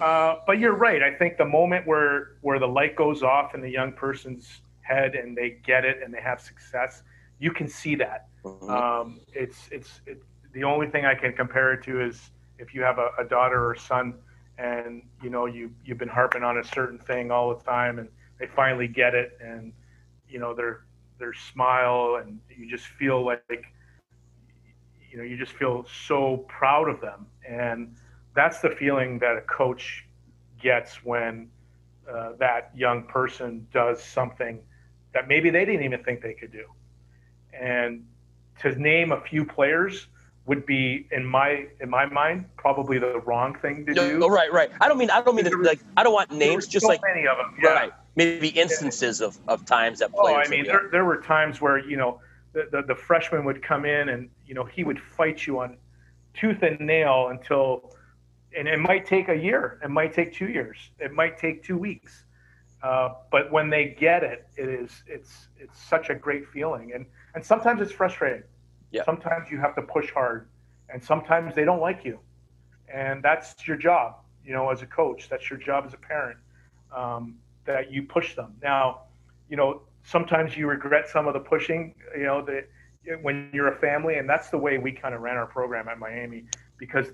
Uh, 0.00 0.40
but 0.44 0.58
you're 0.58 0.74
right. 0.74 1.02
I 1.02 1.14
think 1.14 1.38
the 1.38 1.44
moment 1.44 1.86
where 1.86 2.32
where 2.40 2.58
the 2.58 2.66
light 2.66 2.96
goes 2.96 3.22
off 3.22 3.54
in 3.54 3.60
the 3.60 3.70
young 3.70 3.92
person's 3.92 4.60
head 4.80 5.14
and 5.14 5.36
they 5.36 5.56
get 5.64 5.84
it 5.84 6.02
and 6.02 6.12
they 6.12 6.20
have 6.20 6.40
success, 6.40 7.04
you 7.38 7.52
can 7.52 7.68
see 7.68 7.94
that. 7.94 8.26
Mm-hmm. 8.44 8.68
Um, 8.68 9.20
it's 9.32 9.68
it's 9.70 10.00
it, 10.04 10.20
the 10.52 10.64
only 10.64 10.88
thing 10.88 11.06
I 11.06 11.14
can 11.14 11.32
compare 11.32 11.72
it 11.72 11.84
to 11.84 12.02
is 12.02 12.30
if 12.58 12.74
you 12.74 12.82
have 12.82 12.98
a, 12.98 13.10
a 13.18 13.24
daughter 13.24 13.66
or 13.66 13.76
son 13.76 14.14
and 14.58 15.02
you 15.22 15.30
know 15.30 15.46
you 15.46 15.70
you've 15.84 15.98
been 15.98 16.08
harping 16.08 16.42
on 16.42 16.58
a 16.58 16.64
certain 16.64 16.98
thing 16.98 17.30
all 17.30 17.54
the 17.54 17.62
time 17.64 17.98
and 17.98 18.08
they 18.38 18.46
finally 18.46 18.88
get 18.88 19.14
it 19.14 19.38
and 19.40 19.72
you 20.34 20.40
know 20.40 20.52
their 20.52 20.84
their 21.20 21.32
smile 21.32 22.20
and 22.20 22.40
you 22.50 22.68
just 22.68 22.86
feel 22.86 23.24
like 23.24 23.64
you 25.10 25.16
know 25.16 25.22
you 25.22 25.36
just 25.36 25.52
feel 25.52 25.86
so 26.06 26.44
proud 26.48 26.88
of 26.88 27.00
them 27.00 27.26
and 27.48 27.94
that's 28.34 28.58
the 28.60 28.70
feeling 28.70 29.18
that 29.20 29.36
a 29.36 29.40
coach 29.42 30.04
gets 30.60 31.04
when 31.04 31.48
uh, 32.12 32.32
that 32.38 32.72
young 32.74 33.04
person 33.04 33.66
does 33.72 34.02
something 34.02 34.60
that 35.12 35.28
maybe 35.28 35.50
they 35.50 35.64
didn't 35.64 35.84
even 35.84 36.02
think 36.02 36.20
they 36.20 36.34
could 36.34 36.50
do. 36.50 36.66
And 37.52 38.04
to 38.60 38.74
name 38.74 39.12
a 39.12 39.20
few 39.20 39.44
players 39.44 40.08
would 40.46 40.66
be 40.66 41.06
in 41.12 41.24
my 41.24 41.66
in 41.80 41.88
my 41.88 42.06
mind 42.06 42.46
probably 42.56 42.98
the 42.98 43.20
wrong 43.20 43.56
thing 43.62 43.86
to 43.86 43.94
no, 43.94 44.08
do. 44.08 44.24
Oh, 44.24 44.28
right, 44.28 44.52
right. 44.52 44.70
I 44.80 44.88
don't 44.88 44.98
mean 44.98 45.10
I 45.10 45.22
don't 45.22 45.36
mean 45.36 45.48
like 45.62 45.80
I 45.96 46.02
don't 46.02 46.12
want 46.12 46.32
names, 46.32 46.66
just 46.66 46.84
so 46.84 46.88
like 46.88 47.00
many 47.02 47.26
of 47.26 47.36
them. 47.36 47.56
Yeah. 47.62 47.70
Right. 47.70 47.92
Maybe 48.16 48.48
instances 48.48 49.20
of, 49.20 49.38
of 49.48 49.64
times 49.66 49.98
that 49.98 50.12
players. 50.12 50.46
Oh, 50.46 50.46
I 50.46 50.48
mean, 50.48 50.64
there, 50.64 50.88
there 50.92 51.04
were 51.04 51.20
times 51.20 51.60
where 51.60 51.78
you 51.78 51.96
know 51.96 52.20
the, 52.52 52.68
the, 52.70 52.82
the 52.82 52.94
freshman 52.94 53.44
would 53.44 53.62
come 53.62 53.84
in 53.84 54.10
and 54.10 54.30
you 54.46 54.54
know 54.54 54.64
he 54.64 54.84
would 54.84 55.00
fight 55.00 55.46
you 55.46 55.58
on 55.60 55.76
tooth 56.32 56.62
and 56.62 56.78
nail 56.80 57.28
until, 57.30 57.92
and 58.56 58.68
it 58.68 58.78
might 58.78 59.06
take 59.06 59.28
a 59.28 59.34
year, 59.34 59.80
it 59.82 59.90
might 59.90 60.12
take 60.12 60.32
two 60.32 60.48
years, 60.48 60.76
it 60.98 61.12
might 61.12 61.38
take 61.38 61.62
two 61.62 61.76
weeks, 61.76 62.24
uh, 62.82 63.14
but 63.30 63.50
when 63.50 63.70
they 63.70 63.96
get 63.98 64.22
it, 64.22 64.46
it 64.56 64.68
is 64.68 65.02
it's 65.06 65.48
it's 65.58 65.82
such 65.82 66.10
a 66.10 66.14
great 66.14 66.46
feeling, 66.48 66.92
and 66.94 67.06
and 67.34 67.44
sometimes 67.44 67.80
it's 67.80 67.92
frustrating. 67.92 68.42
Yeah. 68.92 69.04
Sometimes 69.04 69.50
you 69.50 69.58
have 69.58 69.74
to 69.74 69.82
push 69.82 70.12
hard, 70.12 70.48
and 70.88 71.02
sometimes 71.02 71.54
they 71.54 71.64
don't 71.64 71.80
like 71.80 72.04
you, 72.04 72.20
and 72.92 73.22
that's 73.22 73.66
your 73.66 73.76
job. 73.76 74.16
You 74.44 74.52
know, 74.52 74.70
as 74.70 74.82
a 74.82 74.86
coach, 74.86 75.28
that's 75.28 75.48
your 75.48 75.58
job 75.58 75.84
as 75.86 75.94
a 75.94 75.96
parent. 75.96 76.38
Um, 76.94 77.36
that 77.66 77.90
you 77.90 78.02
push 78.02 78.34
them. 78.34 78.54
Now, 78.62 79.02
you 79.48 79.56
know, 79.56 79.82
sometimes 80.04 80.56
you 80.56 80.66
regret 80.66 81.08
some 81.08 81.26
of 81.26 81.34
the 81.34 81.40
pushing. 81.40 81.94
You 82.16 82.24
know, 82.24 82.44
that 82.44 82.68
when 83.22 83.50
you're 83.52 83.68
a 83.68 83.78
family, 83.78 84.16
and 84.16 84.28
that's 84.28 84.50
the 84.50 84.58
way 84.58 84.78
we 84.78 84.92
kind 84.92 85.14
of 85.14 85.20
ran 85.20 85.36
our 85.36 85.46
program 85.46 85.88
at 85.88 85.98
Miami, 85.98 86.44
because 86.78 87.08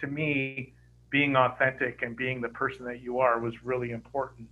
to 0.00 0.06
me, 0.06 0.74
being 1.10 1.36
authentic 1.36 2.02
and 2.02 2.16
being 2.16 2.40
the 2.40 2.48
person 2.48 2.84
that 2.86 3.02
you 3.02 3.18
are 3.18 3.38
was 3.38 3.62
really 3.62 3.90
important 3.90 4.48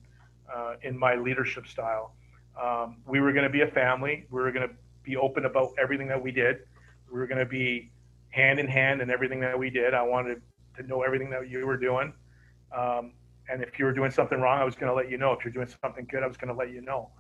uh, 0.55 0.75
in 0.83 0.97
my 0.97 1.15
leadership 1.15 1.67
style. 1.67 2.15
Um, 2.61 2.99
we 3.07 3.21
were 3.21 3.33
going 3.33 3.45
to 3.45 3.51
be 3.51 3.63
a 3.63 3.67
family. 3.67 4.27
We 4.31 4.43
were 4.43 4.53
going 4.53 4.69
to 4.69 4.75
be 5.03 5.17
open 5.17 5.47
about 5.47 5.71
everything 5.81 6.09
that 6.09 6.23
we 6.23 6.31
did. 6.31 6.59
We 7.11 7.19
were 7.19 7.27
going 7.27 7.39
to 7.39 7.47
be 7.47 7.91
hand 8.29 8.61
in 8.61 8.69
hand 8.69 9.01
in 9.01 9.11
everything 9.11 9.41
that 9.41 9.59
we 9.59 9.71
did. 9.71 9.95
I 9.95 10.03
wanted 10.03 10.43
to 10.77 10.83
know 10.87 11.03
everything 11.03 11.31
that 11.31 11.49
you 11.49 11.67
were 11.67 11.79
doing. 11.79 12.13
Um, 12.77 13.13
and 13.51 13.63
if 13.63 13.79
you 13.79 13.85
were 13.85 13.93
doing 13.93 14.11
something 14.11 14.41
wrong, 14.41 14.61
I 14.61 14.65
was 14.65 14.77
going 14.77 14.91
to 14.91 14.95
let 14.95 15.11
you 15.11 15.19
know. 15.19 15.33
If 15.33 15.45
you're 15.45 15.53
doing 15.53 15.69
something 15.83 16.07
good, 16.09 16.23
I 16.23 16.27
was 16.27 16.37
going 16.37 16.53
to 16.53 16.59
let 16.59 16.71
you 16.71 16.81
know. 16.81 17.11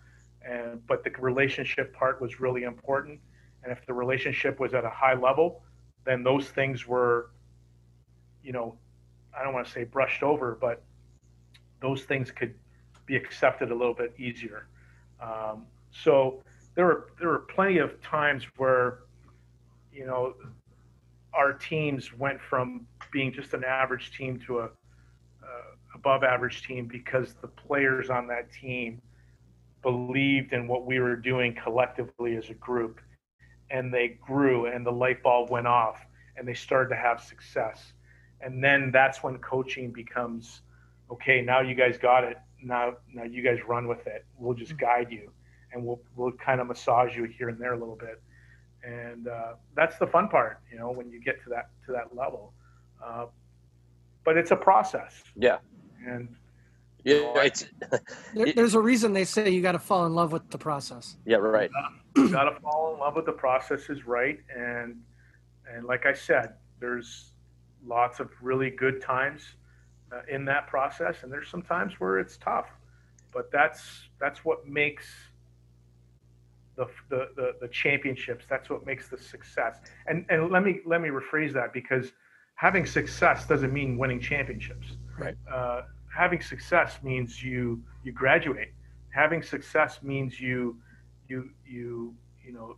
And 0.48 0.86
but 0.86 1.02
the 1.04 1.10
relationship 1.18 1.92
part 1.92 2.20
was 2.20 2.40
really 2.40 2.62
important. 2.62 3.20
And 3.62 3.72
if 3.72 3.84
the 3.86 3.92
relationship 3.92 4.60
was 4.60 4.72
at 4.72 4.84
a 4.84 4.90
high 4.90 5.14
level, 5.14 5.62
then 6.04 6.22
those 6.22 6.48
things 6.48 6.86
were, 6.86 7.30
you 8.42 8.52
know, 8.52 8.76
I 9.38 9.42
don't 9.42 9.52
want 9.52 9.66
to 9.66 9.72
say 9.72 9.84
brushed 9.84 10.22
over, 10.22 10.56
but 10.60 10.82
those 11.82 12.04
things 12.04 12.30
could 12.30 12.54
be 13.06 13.16
accepted 13.16 13.70
a 13.70 13.74
little 13.74 13.94
bit 13.94 14.14
easier. 14.18 14.68
Um, 15.20 15.66
so 15.90 16.42
there 16.74 16.86
were 16.86 17.10
there 17.18 17.28
were 17.28 17.40
plenty 17.40 17.78
of 17.78 18.00
times 18.02 18.44
where, 18.56 19.00
you 19.92 20.06
know, 20.06 20.34
our 21.34 21.52
teams 21.52 22.16
went 22.16 22.40
from 22.40 22.86
being 23.12 23.32
just 23.32 23.52
an 23.52 23.64
average 23.64 24.16
team 24.16 24.38
to 24.46 24.60
a 24.60 24.70
above 26.00 26.24
average 26.24 26.62
team 26.66 26.86
because 26.86 27.34
the 27.42 27.48
players 27.48 28.08
on 28.08 28.26
that 28.26 28.50
team 28.52 29.02
believed 29.82 30.52
in 30.52 30.66
what 30.66 30.86
we 30.86 30.98
were 30.98 31.16
doing 31.16 31.54
collectively 31.62 32.36
as 32.36 32.48
a 32.50 32.54
group. 32.54 33.00
And 33.70 33.92
they 33.92 34.18
grew 34.26 34.66
and 34.66 34.84
the 34.84 34.90
light 34.90 35.22
bulb 35.22 35.50
went 35.50 35.66
off 35.66 36.04
and 36.36 36.48
they 36.48 36.54
started 36.54 36.88
to 36.90 36.96
have 36.96 37.20
success. 37.22 37.92
And 38.40 38.64
then 38.64 38.90
that's 38.90 39.22
when 39.22 39.38
coaching 39.38 39.90
becomes 39.92 40.62
okay 41.10 41.42
now 41.42 41.60
you 41.60 41.74
guys 41.74 41.98
got 41.98 42.24
it. 42.24 42.38
Now 42.62 42.96
now 43.12 43.24
you 43.24 43.42
guys 43.42 43.58
run 43.68 43.86
with 43.86 44.06
it. 44.06 44.24
We'll 44.38 44.54
just 44.54 44.72
Mm-hmm. 44.72 44.86
guide 44.86 45.12
you 45.12 45.30
and 45.72 45.84
we'll 45.84 46.00
we'll 46.16 46.32
kind 46.32 46.60
of 46.60 46.66
massage 46.66 47.14
you 47.16 47.24
here 47.24 47.48
and 47.50 47.58
there 47.60 47.74
a 47.74 47.78
little 47.78 47.96
bit. 47.96 48.22
And 48.82 49.28
uh, 49.28 49.54
that's 49.76 49.98
the 49.98 50.06
fun 50.06 50.28
part 50.28 50.60
you 50.72 50.78
know 50.78 50.90
when 50.90 51.10
you 51.10 51.20
get 51.20 51.42
to 51.44 51.50
that 51.50 51.70
to 51.86 51.92
that 51.92 52.16
level. 52.16 52.54
Uh, 53.04 53.26
but 54.24 54.36
it's 54.36 54.50
a 54.50 54.56
process. 54.56 55.22
Yeah. 55.36 55.58
And 56.06 56.28
Yeah, 57.04 57.32
it's 57.36 57.66
There, 58.34 58.52
there's 58.52 58.74
a 58.74 58.80
reason 58.80 59.12
they 59.12 59.24
say 59.24 59.50
you 59.50 59.62
got 59.62 59.72
to 59.72 59.78
fall 59.78 60.06
in 60.06 60.14
love 60.14 60.32
with 60.32 60.50
the 60.50 60.58
process. 60.58 61.16
yeah, 61.24 61.36
right. 61.36 61.70
you 62.16 62.28
got 62.30 62.44
to 62.44 62.60
fall 62.60 62.94
in 62.94 63.00
love 63.00 63.16
with 63.16 63.26
the 63.26 63.32
process 63.32 63.88
is 63.88 64.06
right 64.06 64.40
and 64.56 64.96
and 65.72 65.84
like 65.84 66.06
i 66.06 66.12
said 66.12 66.54
there's 66.80 67.32
lots 67.86 68.20
of 68.20 68.28
really 68.42 68.70
good 68.70 69.00
times 69.00 69.42
uh, 70.12 70.20
in 70.28 70.44
that 70.44 70.66
process 70.66 71.22
and 71.22 71.32
there's 71.32 71.48
some 71.48 71.62
times 71.62 71.94
where 71.98 72.18
it's 72.18 72.36
tough 72.36 72.66
but 73.32 73.50
that's 73.52 74.08
that's 74.20 74.44
what 74.44 74.66
makes 74.66 75.06
the, 76.76 76.86
the, 77.08 77.28
the, 77.36 77.52
the 77.60 77.68
championships 77.68 78.44
that's 78.48 78.68
what 78.70 78.84
makes 78.86 79.08
the 79.08 79.16
success 79.18 79.78
and 80.08 80.24
and 80.30 80.50
let 80.50 80.64
me 80.64 80.80
let 80.84 81.00
me 81.00 81.08
rephrase 81.08 81.52
that 81.52 81.72
because 81.72 82.12
having 82.56 82.84
success 82.84 83.46
doesn't 83.46 83.72
mean 83.72 83.96
winning 83.96 84.20
championships 84.20 84.96
Right. 85.20 85.36
uh, 85.52 85.82
having 86.14 86.40
success 86.40 86.98
means 87.02 87.42
you 87.42 87.82
you 88.04 88.12
graduate 88.12 88.72
having 89.10 89.42
success 89.42 90.02
means 90.02 90.40
you 90.40 90.76
you 91.28 91.50
you 91.66 92.14
you 92.44 92.52
know 92.52 92.76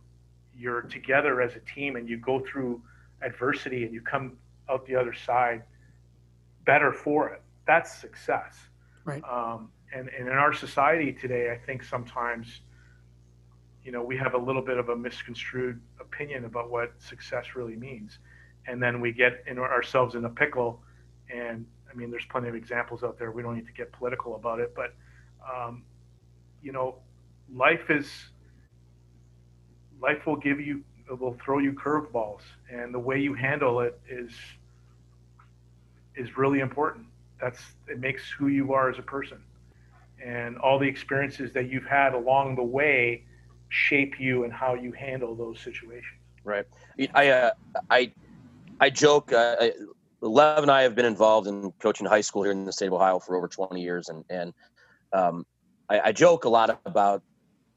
you're 0.55 0.81
together 0.81 1.41
as 1.41 1.55
a 1.55 1.59
team 1.61 1.95
and 1.95 2.07
you 2.07 2.17
go 2.17 2.39
through 2.39 2.81
adversity 3.21 3.83
and 3.85 3.93
you 3.93 4.01
come 4.01 4.37
out 4.69 4.85
the 4.85 4.95
other 4.95 5.13
side 5.13 5.63
better 6.65 6.91
for 6.91 7.29
it 7.29 7.41
that's 7.65 7.93
success 7.99 8.55
Right. 9.05 9.21
um, 9.29 9.69
and, 9.93 10.07
and 10.09 10.27
in 10.27 10.33
our 10.33 10.53
society 10.53 11.11
today 11.11 11.51
i 11.51 11.57
think 11.65 11.83
sometimes 11.83 12.61
you 13.83 13.91
know 13.91 14.03
we 14.03 14.15
have 14.17 14.33
a 14.33 14.37
little 14.37 14.61
bit 14.61 14.77
of 14.77 14.89
a 14.89 14.95
misconstrued 14.95 15.81
opinion 15.99 16.45
about 16.45 16.69
what 16.69 16.93
success 16.99 17.55
really 17.55 17.75
means 17.75 18.19
and 18.67 18.81
then 18.81 19.01
we 19.01 19.11
get 19.11 19.43
in 19.47 19.59
ourselves 19.59 20.15
in 20.15 20.23
a 20.25 20.29
pickle 20.29 20.81
and 21.33 21.65
i 21.93 21.97
mean 21.97 22.09
there's 22.11 22.25
plenty 22.25 22.49
of 22.49 22.55
examples 22.55 23.03
out 23.03 23.17
there 23.19 23.31
we 23.31 23.43
don't 23.43 23.55
need 23.55 23.67
to 23.67 23.73
get 23.73 23.91
political 23.93 24.35
about 24.35 24.59
it 24.59 24.73
but 24.75 24.95
um, 25.53 25.83
you 26.61 26.71
know 26.71 26.95
life 27.53 27.89
is 27.89 28.07
life 30.01 30.25
will 30.25 30.35
give 30.37 30.59
you 30.59 30.83
will 31.19 31.37
throw 31.43 31.59
you 31.59 31.73
curveballs 31.73 32.41
and 32.71 32.93
the 32.93 32.99
way 32.99 33.19
you 33.19 33.33
handle 33.33 33.81
it 33.81 33.99
is 34.09 34.31
is 36.15 36.37
really 36.37 36.59
important 36.59 37.05
that's 37.39 37.61
it 37.87 37.99
makes 37.99 38.29
who 38.31 38.47
you 38.47 38.73
are 38.73 38.89
as 38.89 38.99
a 38.99 39.03
person 39.03 39.37
and 40.23 40.57
all 40.57 40.79
the 40.79 40.87
experiences 40.87 41.53
that 41.53 41.69
you've 41.69 41.85
had 41.85 42.13
along 42.13 42.55
the 42.55 42.63
way 42.63 43.23
shape 43.69 44.19
you 44.19 44.43
and 44.43 44.53
how 44.53 44.73
you 44.73 44.91
handle 44.91 45.35
those 45.35 45.59
situations 45.59 46.19
Right. 46.43 46.65
I 47.13 47.29
uh, 47.29 47.51
I 47.89 48.13
I 48.79 48.89
joke. 48.89 49.31
Uh, 49.31 49.55
I- 49.59 49.73
Lev 50.23 50.59
and 50.59 50.71
I 50.71 50.83
have 50.83 50.95
been 50.95 51.05
involved 51.05 51.47
in 51.47 51.71
coaching 51.79 52.07
high 52.07 52.21
school 52.21 52.43
here 52.43 52.51
in 52.51 52.63
the 52.63 52.71
state 52.71 52.87
of 52.87 52.93
Ohio 52.93 53.19
for 53.19 53.35
over 53.35 53.47
20 53.47 53.81
years, 53.81 54.09
and 54.09 54.23
and 54.29 54.53
um, 55.11 55.45
I, 55.89 55.99
I 55.99 56.11
joke 56.13 56.45
a 56.45 56.49
lot 56.49 56.79
about 56.85 57.21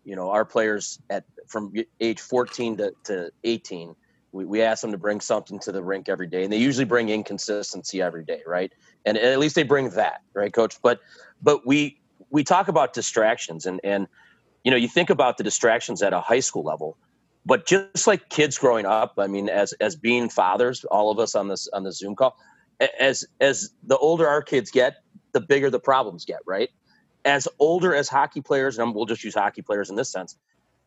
you 0.04 0.14
know 0.14 0.30
our 0.30 0.44
players 0.44 1.00
at 1.10 1.24
from 1.48 1.72
age 2.00 2.20
14 2.20 2.76
to, 2.78 2.92
to 3.04 3.30
18. 3.44 3.94
We, 4.32 4.44
we 4.44 4.62
ask 4.62 4.82
them 4.82 4.92
to 4.92 4.98
bring 4.98 5.20
something 5.20 5.58
to 5.60 5.72
the 5.72 5.82
rink 5.82 6.08
every 6.08 6.28
day, 6.28 6.44
and 6.44 6.52
they 6.52 6.58
usually 6.58 6.84
bring 6.84 7.08
inconsistency 7.08 8.00
every 8.00 8.24
day, 8.24 8.42
right? 8.46 8.72
And 9.04 9.16
at 9.16 9.38
least 9.38 9.54
they 9.54 9.62
bring 9.62 9.90
that, 9.90 10.22
right, 10.34 10.52
Coach? 10.52 10.80
But 10.82 11.00
but 11.42 11.66
we 11.66 12.00
we 12.30 12.44
talk 12.44 12.68
about 12.68 12.92
distractions, 12.92 13.66
and 13.66 13.80
and 13.82 14.06
you 14.62 14.70
know 14.70 14.76
you 14.76 14.88
think 14.88 15.10
about 15.10 15.36
the 15.36 15.44
distractions 15.44 16.00
at 16.00 16.12
a 16.12 16.20
high 16.20 16.40
school 16.40 16.62
level 16.62 16.96
but 17.46 17.66
just 17.66 18.06
like 18.06 18.28
kids 18.28 18.58
growing 18.58 18.84
up 18.84 19.14
i 19.16 19.26
mean 19.26 19.48
as 19.48 19.72
as 19.74 19.96
being 19.96 20.28
fathers 20.28 20.84
all 20.84 21.10
of 21.10 21.18
us 21.18 21.34
on 21.34 21.48
this 21.48 21.66
on 21.72 21.82
the 21.82 21.92
zoom 21.92 22.14
call 22.14 22.36
as 23.00 23.24
as 23.40 23.70
the 23.84 23.96
older 23.98 24.26
our 24.28 24.42
kids 24.42 24.70
get 24.70 24.96
the 25.32 25.40
bigger 25.40 25.70
the 25.70 25.80
problems 25.80 26.24
get 26.24 26.40
right? 26.46 26.70
As 27.24 27.48
older 27.58 27.94
as 27.94 28.08
hockey 28.08 28.40
players 28.40 28.78
and 28.78 28.94
we'll 28.94 29.06
just 29.06 29.24
use 29.24 29.34
hockey 29.34 29.62
players 29.62 29.90
in 29.90 29.96
this 29.96 30.10
sense 30.10 30.36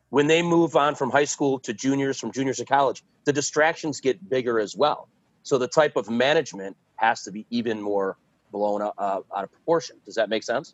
when 0.10 0.26
they 0.28 0.42
move 0.42 0.76
on 0.76 0.96
from 0.96 1.12
high 1.12 1.26
school 1.26 1.60
to 1.60 1.74
juniors 1.74 2.20
from 2.20 2.32
juniors 2.32 2.58
to 2.58 2.66
college 2.66 3.04
the 3.26 3.34
distractions 3.34 4.00
get 4.02 4.30
bigger 4.30 4.60
as 4.60 4.76
well. 4.76 5.08
So 5.44 5.58
the 5.58 5.68
type 5.68 5.96
of 5.96 6.10
management 6.10 6.76
has 6.96 7.24
to 7.24 7.32
be 7.32 7.46
even 7.50 7.82
more 7.82 8.18
blown 8.52 8.82
uh, 8.82 8.90
out 8.98 9.44
of 9.44 9.52
proportion. 9.52 9.98
Does 10.06 10.16
that 10.16 10.30
make 10.30 10.44
sense? 10.44 10.74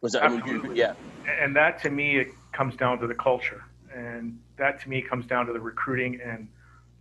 Was 0.00 0.12
that, 0.12 0.24
I 0.24 0.28
mean, 0.28 0.74
yeah. 0.74 0.94
And 1.40 1.54
that 1.54 1.80
to 1.82 1.90
me 1.90 2.16
it 2.16 2.28
comes 2.52 2.74
down 2.76 2.98
to 2.98 3.06
the 3.06 3.14
culture 3.14 3.64
and 3.94 4.38
that 4.56 4.80
to 4.82 4.88
me 4.88 5.02
comes 5.02 5.26
down 5.26 5.46
to 5.46 5.52
the 5.52 5.60
recruiting 5.60 6.20
and 6.24 6.48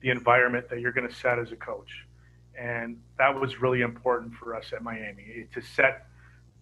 the 0.02 0.10
environment 0.10 0.70
that 0.70 0.80
you're 0.80 0.92
going 0.92 1.08
to 1.08 1.14
set 1.14 1.40
as 1.40 1.52
a 1.52 1.56
coach. 1.56 2.06
And 2.60 2.98
that 3.18 3.34
was 3.34 3.62
really 3.62 3.82
important 3.82 4.34
for 4.34 4.56
us 4.56 4.74
at 4.74 4.84
miami 4.84 5.48
to 5.54 5.62
set 5.62 6.06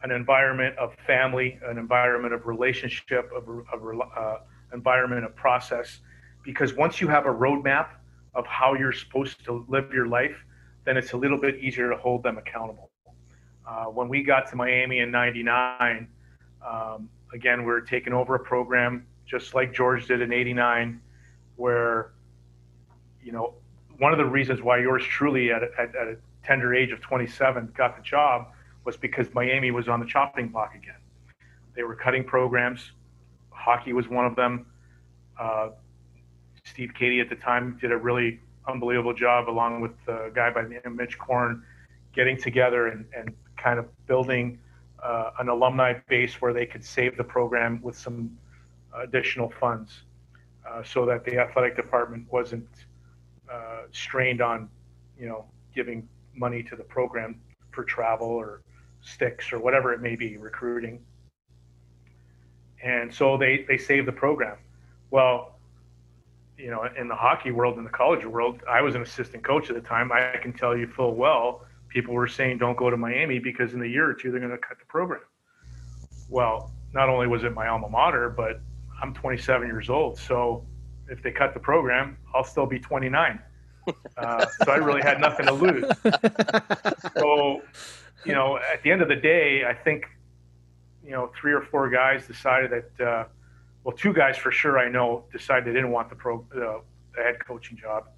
an 0.04 0.12
environment 0.12 0.78
of 0.78 0.96
family 1.06 1.60
an 1.66 1.78
environment 1.78 2.34
of 2.34 2.48
relationship 2.48 3.30
of, 3.36 3.48
of 3.74 4.02
uh, 4.18 4.38
environment 4.74 5.26
of 5.26 5.36
process. 5.36 6.00
Because 6.44 6.74
once 6.74 7.02
you 7.02 7.08
have 7.08 7.26
a 7.26 7.34
roadmap 7.34 7.90
of 8.34 8.46
how 8.46 8.76
you're 8.76 8.94
supposed 8.94 9.44
to 9.46 9.66
live 9.68 9.92
your 9.94 10.08
life 10.08 10.46
then 10.86 10.96
it's 10.96 11.12
a 11.12 11.18
little 11.18 11.38
bit 11.38 11.56
easier 11.58 11.90
to 11.90 11.98
hold 11.98 12.24
them 12.24 12.38
accountable. 12.38 12.90
Uh, 13.68 13.86
when 13.86 14.08
we 14.08 14.24
got 14.24 14.50
to 14.50 14.56
miami 14.56 15.00
in 15.00 15.12
99 15.12 16.08
um, 16.68 17.10
again, 17.34 17.64
we're 17.64 17.82
taking 17.82 18.14
over 18.14 18.36
a 18.36 18.40
program 18.40 19.06
just 19.30 19.54
like 19.54 19.74
George 19.74 20.08
did 20.08 20.22
in 20.22 20.34
'89, 20.34 21.00
where, 21.56 22.12
you 23.22 23.32
know, 23.32 23.56
one 23.98 24.12
of 24.12 24.18
the 24.18 24.26
reasons 24.26 24.62
why 24.62 24.80
yours 24.80 25.04
truly 25.04 25.52
at 25.52 25.62
a, 25.62 25.70
at, 25.78 25.96
at 25.96 26.08
a 26.08 26.18
tender 26.44 26.74
age 26.74 26.92
of 26.92 27.02
27 27.02 27.72
got 27.76 27.96
the 27.96 28.02
job 28.02 28.48
was 28.86 28.98
because 28.98 29.28
Miami 29.34 29.72
was 29.72 29.88
on 29.88 30.00
the 30.00 30.06
chopping 30.06 30.48
block 30.48 30.74
again. 30.74 30.96
They 31.76 31.84
were 31.84 31.96
cutting 31.96 32.24
programs. 32.24 32.92
Hockey 33.52 33.94
was 33.94 34.08
one 34.08 34.26
of 34.26 34.36
them. 34.36 34.66
Uh, 35.40 35.70
Steve 36.66 36.94
Cady 36.98 37.20
at 37.20 37.30
the 37.30 37.36
time 37.36 37.78
did 37.80 37.92
a 37.92 37.98
really 37.98 38.40
unbelievable 38.68 39.14
job, 39.14 39.50
along 39.50 39.82
with 39.82 39.92
a 40.08 40.30
guy 40.34 40.50
by 40.50 40.64
the 40.64 40.70
name 40.70 40.82
of 40.86 40.94
Mitch 40.94 41.18
Korn, 41.18 41.64
getting 42.14 42.38
together 42.38 42.88
and, 42.88 43.06
and 43.16 43.34
kind 43.58 43.80
of 43.80 43.86
building 44.08 44.60
uh, 45.04 45.32
an 45.40 45.50
alumni 45.50 45.94
base 46.08 46.42
where 46.42 46.54
they 46.54 46.66
could 46.66 46.84
save 46.84 47.18
the 47.18 47.24
program 47.24 47.82
with 47.82 47.98
some 47.98 48.38
additional 49.02 49.52
funds 49.60 50.04
uh, 50.70 50.84
so 50.84 51.06
that 51.06 51.24
the 51.26 51.38
athletic 51.38 51.76
department 51.76 52.26
wasn't 52.32 52.68
uh, 53.52 53.82
strained 53.92 54.42
on, 54.42 54.70
you 55.18 55.28
know, 55.28 55.46
giving 55.74 56.08
money 56.36 56.64
to 56.64 56.76
the 56.76 56.84
program 56.84 57.40
for 57.72 57.84
travel 57.84 58.28
or 58.28 58.62
sticks 59.02 59.52
or 59.52 59.60
whatever 59.60 59.94
it 59.94 60.02
may 60.02 60.16
be, 60.16 60.38
recruiting. 60.38 61.00
And 62.84 63.14
so 63.14 63.38
they, 63.38 63.66
they 63.68 63.78
saved 63.78 64.08
the 64.08 64.14
program. 64.14 64.58
Well, 65.12 65.56
you 66.58 66.70
know, 66.70 66.88
in 66.98 67.08
the 67.08 67.16
hockey 67.16 67.52
world, 67.52 67.78
in 67.78 67.84
the 67.84 67.90
college 67.90 68.26
world, 68.26 68.62
I 68.70 68.82
was 68.82 68.96
an 68.96 69.02
assistant 69.02 69.44
coach 69.44 69.70
at 69.70 69.76
the 69.76 69.82
time. 69.82 70.12
I 70.12 70.38
can 70.42 70.54
tell 70.54 70.78
you 70.78 70.88
full 70.88 71.16
well, 71.16 71.66
people 71.88 72.14
were 72.14 72.28
saying 72.28 72.58
don't 72.58 72.78
go 72.78 72.90
to 72.90 72.98
Miami 72.98 73.40
because 73.40 73.74
in 73.74 73.82
a 73.82 73.88
year 73.88 74.10
or 74.10 74.14
two 74.14 74.32
they're 74.32 74.40
going 74.40 74.52
to 74.52 74.58
cut 74.58 74.78
the 74.78 74.86
program. 74.86 75.22
Well, 76.30 76.72
not 76.94 77.10
only 77.10 77.28
was 77.28 77.44
it 77.44 77.54
my 77.54 77.68
alma 77.68 77.90
mater, 77.90 78.30
but 78.30 78.62
I'm 79.02 79.14
27 79.14 79.68
years 79.68 79.90
old. 79.90 80.18
So 80.18 80.66
if 81.08 81.24
they 81.24 81.32
cut 81.32 81.54
the 81.54 81.60
program, 81.60 82.18
I'll 82.34 82.44
still 82.44 82.66
be 82.66 82.80
29. 82.80 83.40
Uh, 84.18 84.46
so 84.64 84.72
I 84.72 84.76
really 84.76 85.02
had 85.02 85.20
nothing 85.20 85.48
to 85.48 85.54
lose. 85.54 85.86
So, 87.18 87.62
you 88.26 88.34
know, 88.34 88.58
at 88.58 88.84
the 88.84 88.92
end 88.92 89.02
of 89.02 89.08
the 89.08 89.16
day, 89.16 89.66
I 89.66 89.74
think, 89.74 90.06
you 91.04 91.12
know, 91.12 91.32
three 91.40 91.54
or 91.54 91.62
four 91.62 91.90
guys 91.90 92.28
decided 92.28 92.72
that, 92.72 93.08
uh, 93.08 93.26
well, 93.84 93.96
two 93.96 94.14
guys 94.14 94.38
for 94.38 94.52
sure 94.52 94.78
I 94.78 94.90
know 94.90 95.24
decided 95.32 95.66
they 95.66 95.74
didn't 95.74 95.92
want 95.92 96.10
the 96.10 96.16
pro, 96.16 96.40
uh, 96.56 96.82
the 97.16 97.24
head 97.24 97.44
coaching 97.46 97.78
job, 97.78 98.10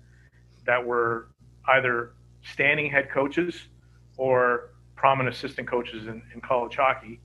that 0.66 0.86
were 0.86 1.28
either 1.70 2.14
standing 2.44 2.90
head 2.90 3.10
coaches 3.10 3.68
or 4.18 4.72
prominent 4.96 5.36
assistant 5.36 5.68
coaches 5.68 6.08
in, 6.08 6.22
in 6.34 6.42
college 6.42 6.76
hockey. 6.76 7.20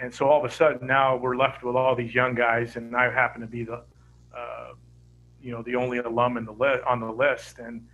And 0.00 0.14
so 0.14 0.26
all 0.26 0.42
of 0.42 0.50
a 0.50 0.54
sudden 0.54 0.86
now 0.86 1.16
we're 1.16 1.36
left 1.36 1.62
with 1.62 1.76
all 1.76 1.94
these 1.94 2.14
young 2.14 2.34
guys, 2.34 2.76
and 2.76 2.96
I 2.96 3.10
happen 3.12 3.42
to 3.42 3.46
be 3.46 3.64
the, 3.64 3.82
uh, 4.36 4.72
you 5.42 5.52
know, 5.52 5.62
the 5.62 5.76
only 5.76 5.98
alum 5.98 6.38
in 6.38 6.44
the 6.46 6.52
li- 6.52 6.80
on 6.86 7.00
the 7.00 7.10
list. 7.10 7.58
And 7.58 7.86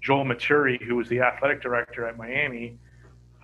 Joel 0.00 0.24
Maturi, 0.24 0.82
who 0.82 0.96
was 0.96 1.08
the 1.08 1.20
athletic 1.20 1.62
director 1.62 2.06
at 2.06 2.18
Miami 2.18 2.78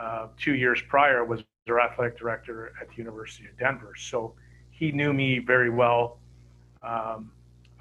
uh, 0.01 0.27
two 0.37 0.55
years 0.55 0.83
prior, 0.89 1.25
was 1.25 1.43
their 1.67 1.79
athletic 1.79 2.19
director 2.19 2.73
at 2.81 2.89
the 2.89 2.97
University 2.97 3.47
of 3.49 3.57
Denver. 3.57 3.93
So 3.97 4.35
he 4.71 4.91
knew 4.91 5.13
me 5.13 5.39
very 5.39 5.71
well. 5.71 6.19
Um, 6.83 7.31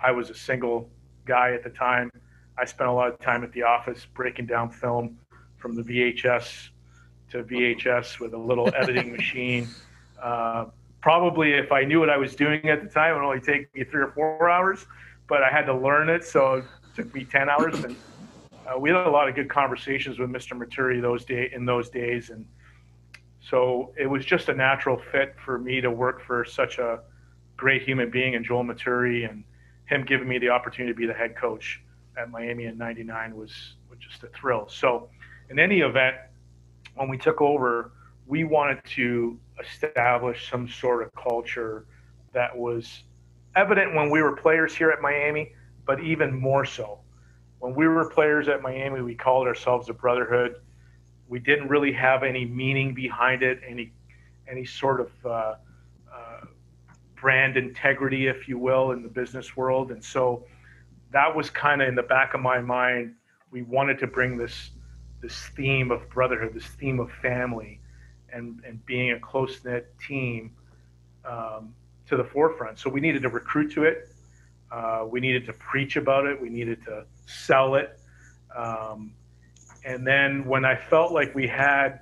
I 0.03 0.11
was 0.11 0.29
a 0.29 0.35
single 0.35 0.89
guy 1.25 1.53
at 1.53 1.63
the 1.63 1.69
time. 1.71 2.11
I 2.59 2.65
spent 2.65 2.89
a 2.89 2.93
lot 2.93 3.11
of 3.11 3.19
time 3.19 3.43
at 3.43 3.51
the 3.53 3.63
office 3.63 4.05
breaking 4.13 4.45
down 4.45 4.69
film 4.69 5.17
from 5.57 5.73
the 5.73 5.81
VHS 5.81 6.69
to 7.31 7.43
VHS 7.43 8.19
with 8.19 8.33
a 8.33 8.37
little 8.37 8.69
editing 8.75 9.11
machine. 9.11 9.67
Uh, 10.21 10.65
probably 11.01 11.53
if 11.53 11.71
I 11.71 11.83
knew 11.83 11.99
what 11.99 12.09
I 12.09 12.17
was 12.17 12.35
doing 12.35 12.67
at 12.69 12.83
the 12.83 12.89
time, 12.89 13.11
it 13.11 13.19
would 13.19 13.25
only 13.25 13.39
take 13.39 13.73
me 13.75 13.83
three 13.83 14.03
or 14.03 14.11
four 14.11 14.49
hours, 14.49 14.85
but 15.27 15.43
I 15.43 15.49
had 15.49 15.65
to 15.65 15.75
learn 15.75 16.09
it, 16.09 16.23
so 16.23 16.55
it 16.55 16.65
took 16.95 17.13
me 17.13 17.23
10 17.23 17.49
hours. 17.49 17.83
And 17.83 17.95
uh, 18.67 18.77
we 18.77 18.89
had 18.89 19.07
a 19.07 19.09
lot 19.09 19.29
of 19.29 19.35
good 19.35 19.49
conversations 19.49 20.19
with 20.19 20.29
Mr. 20.29 20.57
Maturi 20.57 21.01
those 21.01 21.23
day 21.23 21.49
in 21.53 21.65
those 21.65 21.89
days, 21.89 22.29
and 22.29 22.45
so 23.39 23.93
it 23.97 24.07
was 24.07 24.25
just 24.25 24.49
a 24.49 24.53
natural 24.53 25.01
fit 25.11 25.35
for 25.43 25.57
me 25.57 25.79
to 25.79 25.89
work 25.89 26.21
for 26.21 26.43
such 26.43 26.79
a 26.79 26.99
great 27.55 27.83
human 27.83 28.09
being 28.09 28.35
and 28.35 28.43
Joel 28.43 28.65
Maturi, 28.65 29.29
and 29.29 29.43
him 29.85 30.03
giving 30.03 30.27
me 30.27 30.37
the 30.37 30.49
opportunity 30.49 30.93
to 30.93 30.97
be 30.97 31.05
the 31.05 31.13
head 31.13 31.35
coach 31.35 31.81
at 32.17 32.29
Miami 32.29 32.65
in 32.65 32.77
'99 32.77 33.35
was, 33.35 33.75
was 33.89 33.99
just 33.99 34.23
a 34.23 34.27
thrill. 34.27 34.67
So, 34.67 35.09
in 35.49 35.59
any 35.59 35.79
event, 35.79 36.17
when 36.95 37.07
we 37.07 37.17
took 37.17 37.41
over, 37.41 37.91
we 38.25 38.43
wanted 38.43 38.83
to 38.95 39.39
establish 39.59 40.49
some 40.49 40.67
sort 40.67 41.03
of 41.03 41.11
culture 41.15 41.85
that 42.33 42.55
was 42.55 43.03
evident 43.55 43.95
when 43.95 44.09
we 44.09 44.21
were 44.21 44.35
players 44.35 44.75
here 44.75 44.91
at 44.91 45.01
Miami, 45.01 45.51
but 45.85 46.03
even 46.03 46.39
more 46.39 46.65
so. 46.65 46.99
When 47.59 47.73
we 47.73 47.87
were 47.87 48.09
players 48.09 48.47
at 48.47 48.61
Miami, 48.61 49.01
we 49.01 49.15
called 49.15 49.47
ourselves 49.47 49.89
a 49.89 49.93
brotherhood. 49.93 50.57
We 51.27 51.39
didn't 51.39 51.67
really 51.67 51.91
have 51.93 52.23
any 52.23 52.45
meaning 52.45 52.93
behind 52.93 53.41
it, 53.41 53.59
any 53.67 53.93
any 54.49 54.63
sort 54.63 55.01
of 55.01 55.11
uh, 55.25 55.55
uh, 56.13 56.41
brand 57.19 57.57
integrity, 57.57 58.27
if 58.27 58.47
you 58.47 58.57
will, 58.57 58.91
in 58.91 59.03
the 59.03 59.09
business 59.09 59.57
world. 59.57 59.91
And 59.91 60.01
so 60.01 60.45
that 61.11 61.35
was 61.35 61.49
kind 61.49 61.81
of 61.81 61.89
in 61.89 61.95
the 61.95 62.03
back 62.03 62.33
of 62.33 62.39
my 62.39 62.61
mind. 62.61 63.15
We 63.51 63.63
wanted 63.63 63.99
to 63.99 64.07
bring 64.07 64.37
this 64.37 64.71
this 65.21 65.49
theme 65.55 65.89
of 65.91 66.07
brotherhood, 66.09 66.53
this 66.53 66.67
theme 66.67 66.99
of 66.99 67.11
family, 67.21 67.81
and 68.33 68.61
and 68.65 68.85
being 68.85 69.11
a 69.11 69.19
close 69.19 69.63
knit 69.63 69.93
team 70.05 70.51
um, 71.25 71.73
to 72.07 72.17
the 72.17 72.23
forefront. 72.23 72.79
So 72.79 72.89
we 72.89 73.01
needed 73.01 73.21
to 73.23 73.29
recruit 73.29 73.71
to 73.73 73.83
it. 73.83 74.09
Uh, 74.71 75.05
we 75.09 75.19
needed 75.19 75.45
to 75.45 75.53
preach 75.53 75.95
about 75.95 76.25
it. 76.25 76.39
We 76.39 76.49
needed 76.49 76.83
to 76.85 77.05
sell 77.25 77.75
it. 77.75 77.99
Um, 78.55 79.13
and 79.85 80.05
then 80.05 80.45
when 80.45 80.65
I 80.65 80.75
felt 80.75 81.13
like 81.13 81.33
we 81.33 81.47
had 81.47 82.01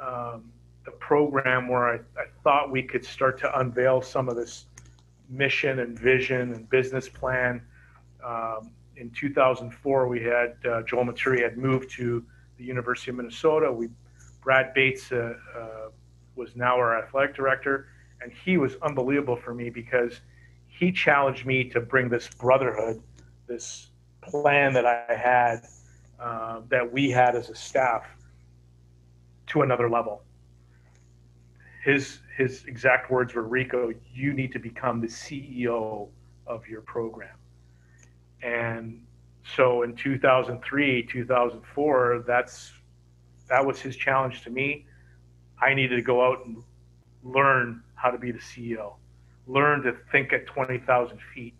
um, 0.00 0.52
the 0.84 0.90
program 0.90 1.68
where 1.68 1.88
I, 1.88 1.94
I 2.20 2.26
thought 2.42 2.70
we 2.70 2.82
could 2.82 3.04
start 3.04 3.38
to 3.40 3.58
unveil 3.58 4.02
some 4.02 4.28
of 4.28 4.36
this 4.36 4.66
mission 5.28 5.78
and 5.80 5.98
vision 5.98 6.52
and 6.52 6.68
business 6.68 7.08
plan. 7.08 7.62
Um, 8.24 8.70
in 8.96 9.10
2004, 9.10 10.08
we 10.08 10.22
had 10.22 10.56
uh, 10.68 10.82
Joel 10.82 11.06
Maturi 11.06 11.42
had 11.42 11.56
moved 11.56 11.90
to 11.92 12.24
the 12.58 12.64
University 12.64 13.10
of 13.10 13.16
Minnesota. 13.16 13.72
We 13.72 13.88
Brad 14.44 14.74
Bates 14.74 15.10
uh, 15.10 15.34
uh, 15.58 15.88
was 16.36 16.54
now 16.54 16.76
our 16.76 16.98
athletic 16.98 17.34
director, 17.34 17.88
and 18.20 18.30
he 18.44 18.58
was 18.58 18.76
unbelievable 18.82 19.36
for 19.36 19.54
me 19.54 19.70
because 19.70 20.20
he 20.66 20.92
challenged 20.92 21.46
me 21.46 21.64
to 21.70 21.80
bring 21.80 22.08
this 22.10 22.28
brotherhood, 22.28 23.02
this 23.46 23.88
plan 24.20 24.74
that 24.74 24.84
I 24.84 25.14
had, 25.14 25.66
uh, 26.20 26.60
that 26.68 26.92
we 26.92 27.10
had 27.10 27.34
as 27.34 27.48
a 27.48 27.54
staff, 27.54 28.04
to 29.46 29.62
another 29.62 29.88
level. 29.88 30.22
His 31.82 32.20
his 32.36 32.64
exact 32.64 33.10
words 33.10 33.34
were, 33.34 33.42
"Rico, 33.42 33.92
you 34.12 34.32
need 34.32 34.52
to 34.52 34.58
become 34.58 35.00
the 35.00 35.06
CEO 35.08 36.08
of 36.46 36.66
your 36.66 36.80
program." 36.80 37.36
And 38.42 39.04
so 39.54 39.82
in 39.82 39.94
2003, 39.94 41.02
2004, 41.04 42.24
that's 42.26 42.72
that 43.48 43.64
was 43.64 43.80
his 43.80 43.96
challenge 43.96 44.42
to 44.44 44.50
me. 44.50 44.86
I 45.60 45.74
needed 45.74 45.96
to 45.96 46.02
go 46.02 46.24
out 46.24 46.46
and 46.46 46.62
learn 47.22 47.82
how 47.94 48.10
to 48.10 48.18
be 48.18 48.30
the 48.30 48.38
CEO, 48.38 48.94
learn 49.46 49.82
to 49.82 49.96
think 50.12 50.32
at 50.32 50.46
20,000 50.46 51.18
feet, 51.34 51.54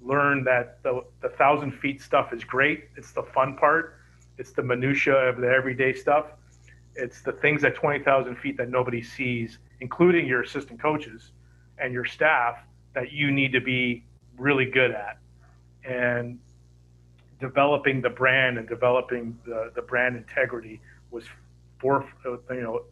learn 0.00 0.44
that 0.44 0.82
the, 0.82 1.04
the 1.22 1.30
thousand 1.30 1.72
feet 1.72 2.02
stuff 2.02 2.32
is 2.32 2.44
great. 2.44 2.88
It's 2.96 3.12
the 3.12 3.22
fun 3.22 3.56
part. 3.56 3.96
It's 4.38 4.52
the 4.52 4.62
minutia 4.62 5.14
of 5.14 5.38
the 5.38 5.48
everyday 5.48 5.94
stuff. 5.94 6.26
It's 6.94 7.22
the 7.22 7.32
things 7.32 7.64
at 7.64 7.74
20,000 7.74 8.36
feet 8.36 8.56
that 8.56 8.68
nobody 8.68 9.02
sees, 9.02 9.58
including 9.80 10.26
your 10.26 10.42
assistant 10.42 10.80
coaches 10.80 11.32
and 11.78 11.92
your 11.92 12.04
staff 12.04 12.58
that 12.94 13.12
you 13.12 13.30
need 13.30 13.52
to 13.52 13.60
be 13.60 14.04
really 14.38 14.64
good 14.64 14.90
at. 14.90 15.18
And 15.84 16.38
developing 17.40 18.00
the 18.00 18.10
brand 18.10 18.58
and 18.58 18.68
developing 18.68 19.38
the, 19.44 19.70
the 19.74 19.82
brand 19.82 20.16
integrity 20.16 20.80
was 21.16 21.24
for 21.80 22.06
you 22.50 22.62
know 22.62 22.82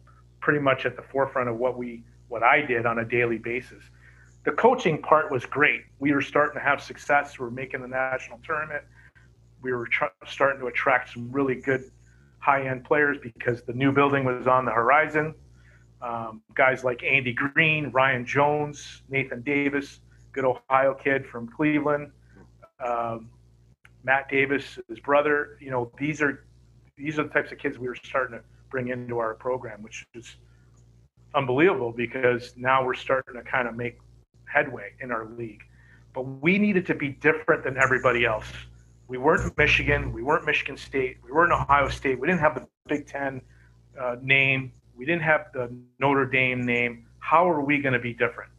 pretty 0.41 0.59
much 0.59 0.85
at 0.85 0.95
the 0.95 1.01
forefront 1.03 1.47
of 1.47 1.57
what 1.57 1.77
we 1.77 2.03
what 2.27 2.43
I 2.43 2.61
did 2.61 2.85
on 2.85 2.99
a 2.99 3.05
daily 3.05 3.37
basis. 3.37 3.83
The 4.43 4.51
coaching 4.51 5.01
part 5.01 5.31
was 5.31 5.45
great. 5.45 5.81
We 5.99 6.11
were 6.11 6.21
starting 6.21 6.55
to 6.55 6.63
have 6.63 6.81
success. 6.81 7.39
We 7.39 7.45
were 7.45 7.51
making 7.51 7.81
the 7.81 7.87
national 7.87 8.39
tournament. 8.45 8.83
We 9.61 9.71
were 9.71 9.87
tr- 9.87 10.15
starting 10.27 10.59
to 10.61 10.67
attract 10.67 11.13
some 11.13 11.31
really 11.31 11.55
good 11.55 11.89
high-end 12.39 12.83
players 12.83 13.17
because 13.21 13.63
the 13.63 13.73
new 13.73 13.91
building 13.91 14.23
was 14.23 14.45
on 14.45 14.65
the 14.65 14.71
horizon. 14.71 15.33
Um, 16.01 16.41
guys 16.53 16.83
like 16.83 17.03
Andy 17.03 17.33
Greene, 17.33 17.89
Ryan 17.89 18.23
Jones, 18.25 19.01
Nathan 19.09 19.41
Davis, 19.41 20.01
good 20.31 20.45
Ohio 20.45 20.93
kid 20.93 21.25
from 21.25 21.47
Cleveland, 21.47 22.11
um, 22.85 23.29
Matt 24.03 24.29
Davis, 24.29 24.77
his 24.87 24.99
brother. 24.99 25.57
You 25.59 25.71
know, 25.71 25.91
these 25.97 26.21
are 26.21 26.44
these 26.97 27.19
are 27.19 27.23
the 27.23 27.29
types 27.29 27.51
of 27.51 27.57
kids 27.57 27.77
we 27.77 27.87
were 27.87 27.95
starting 27.95 28.37
to 28.37 28.43
bring 28.69 28.89
into 28.89 29.19
our 29.19 29.33
program, 29.33 29.81
which 29.81 30.05
is 30.13 30.35
unbelievable 31.33 31.91
because 31.91 32.53
now 32.55 32.85
we're 32.85 32.93
starting 32.93 33.35
to 33.35 33.41
kind 33.41 33.67
of 33.67 33.75
make 33.75 33.97
headway 34.45 34.93
in 35.01 35.11
our 35.11 35.25
league. 35.25 35.63
But 36.13 36.23
we 36.23 36.57
needed 36.57 36.85
to 36.87 36.95
be 36.95 37.09
different 37.09 37.63
than 37.63 37.77
everybody 37.77 38.25
else. 38.25 38.47
We 39.07 39.17
weren't 39.17 39.55
Michigan. 39.57 40.13
We 40.13 40.23
weren't 40.23 40.45
Michigan 40.45 40.77
State. 40.77 41.17
We 41.23 41.31
weren't 41.31 41.51
Ohio 41.51 41.89
State. 41.89 42.19
We 42.19 42.27
didn't 42.27 42.39
have 42.39 42.55
the 42.55 42.67
Big 42.87 43.05
Ten 43.05 43.41
uh, 43.99 44.15
name. 44.21 44.71
We 44.95 45.05
didn't 45.05 45.23
have 45.23 45.47
the 45.53 45.75
Notre 45.99 46.25
Dame 46.25 46.65
name. 46.65 47.05
How 47.19 47.49
are 47.49 47.61
we 47.61 47.79
going 47.79 47.93
to 47.93 47.99
be 47.99 48.13
different? 48.13 48.51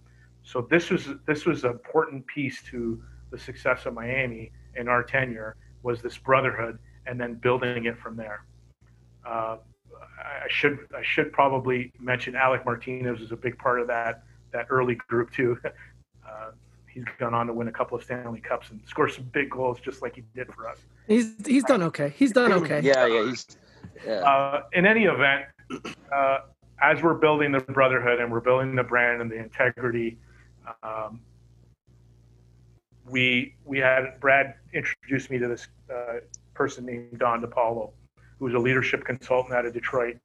So 0.42 0.60
this 0.70 0.90
was 0.90 1.08
this 1.26 1.46
was 1.46 1.64
an 1.64 1.70
important 1.70 2.26
piece 2.26 2.62
to 2.70 3.02
the 3.30 3.38
success 3.38 3.86
of 3.86 3.94
Miami 3.94 4.52
in 4.76 4.86
our 4.86 5.02
tenure 5.02 5.56
was 5.82 6.02
this 6.02 6.18
brotherhood 6.18 6.78
and 7.06 7.20
then 7.20 7.34
building 7.34 7.86
it 7.86 7.98
from 7.98 8.16
there. 8.16 8.44
Uh, 9.24 9.56
I 10.18 10.48
should 10.48 10.78
I 10.96 11.02
should 11.02 11.32
probably 11.32 11.92
mention 12.00 12.34
Alec 12.36 12.64
Martinez 12.64 13.20
is 13.20 13.32
a 13.32 13.36
big 13.36 13.58
part 13.58 13.80
of 13.80 13.86
that 13.88 14.24
that 14.52 14.66
early 14.70 14.94
group 14.94 15.30
too. 15.32 15.58
Uh, 16.28 16.50
he's 16.88 17.04
gone 17.20 17.34
on 17.34 17.46
to 17.46 17.52
win 17.52 17.68
a 17.68 17.72
couple 17.72 17.96
of 17.96 18.02
Stanley 18.02 18.40
Cups 18.40 18.70
and 18.70 18.80
score 18.84 19.08
some 19.08 19.22
big 19.32 19.48
goals 19.48 19.78
just 19.78 20.02
like 20.02 20.16
he 20.16 20.24
did 20.34 20.52
for 20.52 20.68
us. 20.68 20.78
He's 21.06 21.34
he's 21.46 21.62
done 21.62 21.84
okay. 21.84 22.12
He's 22.16 22.32
done 22.32 22.52
okay. 22.52 22.80
yeah, 22.82 23.06
yeah, 23.06 23.28
he's. 23.28 23.46
Yeah. 24.04 24.14
Uh, 24.14 24.62
in 24.72 24.86
any 24.86 25.04
event, 25.04 25.44
uh, 26.12 26.38
as 26.82 27.02
we're 27.02 27.14
building 27.14 27.52
the 27.52 27.60
brotherhood 27.60 28.18
and 28.18 28.32
we're 28.32 28.40
building 28.40 28.74
the 28.74 28.82
brand 28.82 29.22
and 29.22 29.30
the 29.30 29.36
integrity, 29.36 30.18
um, 30.82 31.20
we 33.08 33.54
we 33.64 33.78
had 33.78 34.18
Brad 34.18 34.54
introduced 34.72 35.30
me 35.30 35.38
to 35.38 35.48
this 35.48 35.68
uh, 35.94 36.14
person 36.56 36.86
named 36.86 37.18
Don 37.18 37.42
DePaulo, 37.42 37.92
who 38.38 38.44
was 38.44 38.54
a 38.54 38.58
leadership 38.58 39.04
consultant 39.04 39.54
out 39.54 39.66
of 39.66 39.72
Detroit. 39.72 40.16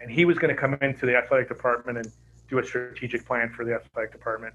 And 0.00 0.10
he 0.10 0.24
was 0.24 0.38
going 0.38 0.54
to 0.54 0.60
come 0.60 0.74
into 0.80 1.06
the 1.06 1.16
athletic 1.16 1.48
department 1.48 1.98
and 1.98 2.10
do 2.48 2.58
a 2.58 2.64
strategic 2.64 3.26
plan 3.26 3.50
for 3.50 3.64
the 3.64 3.74
athletic 3.74 4.12
department. 4.12 4.54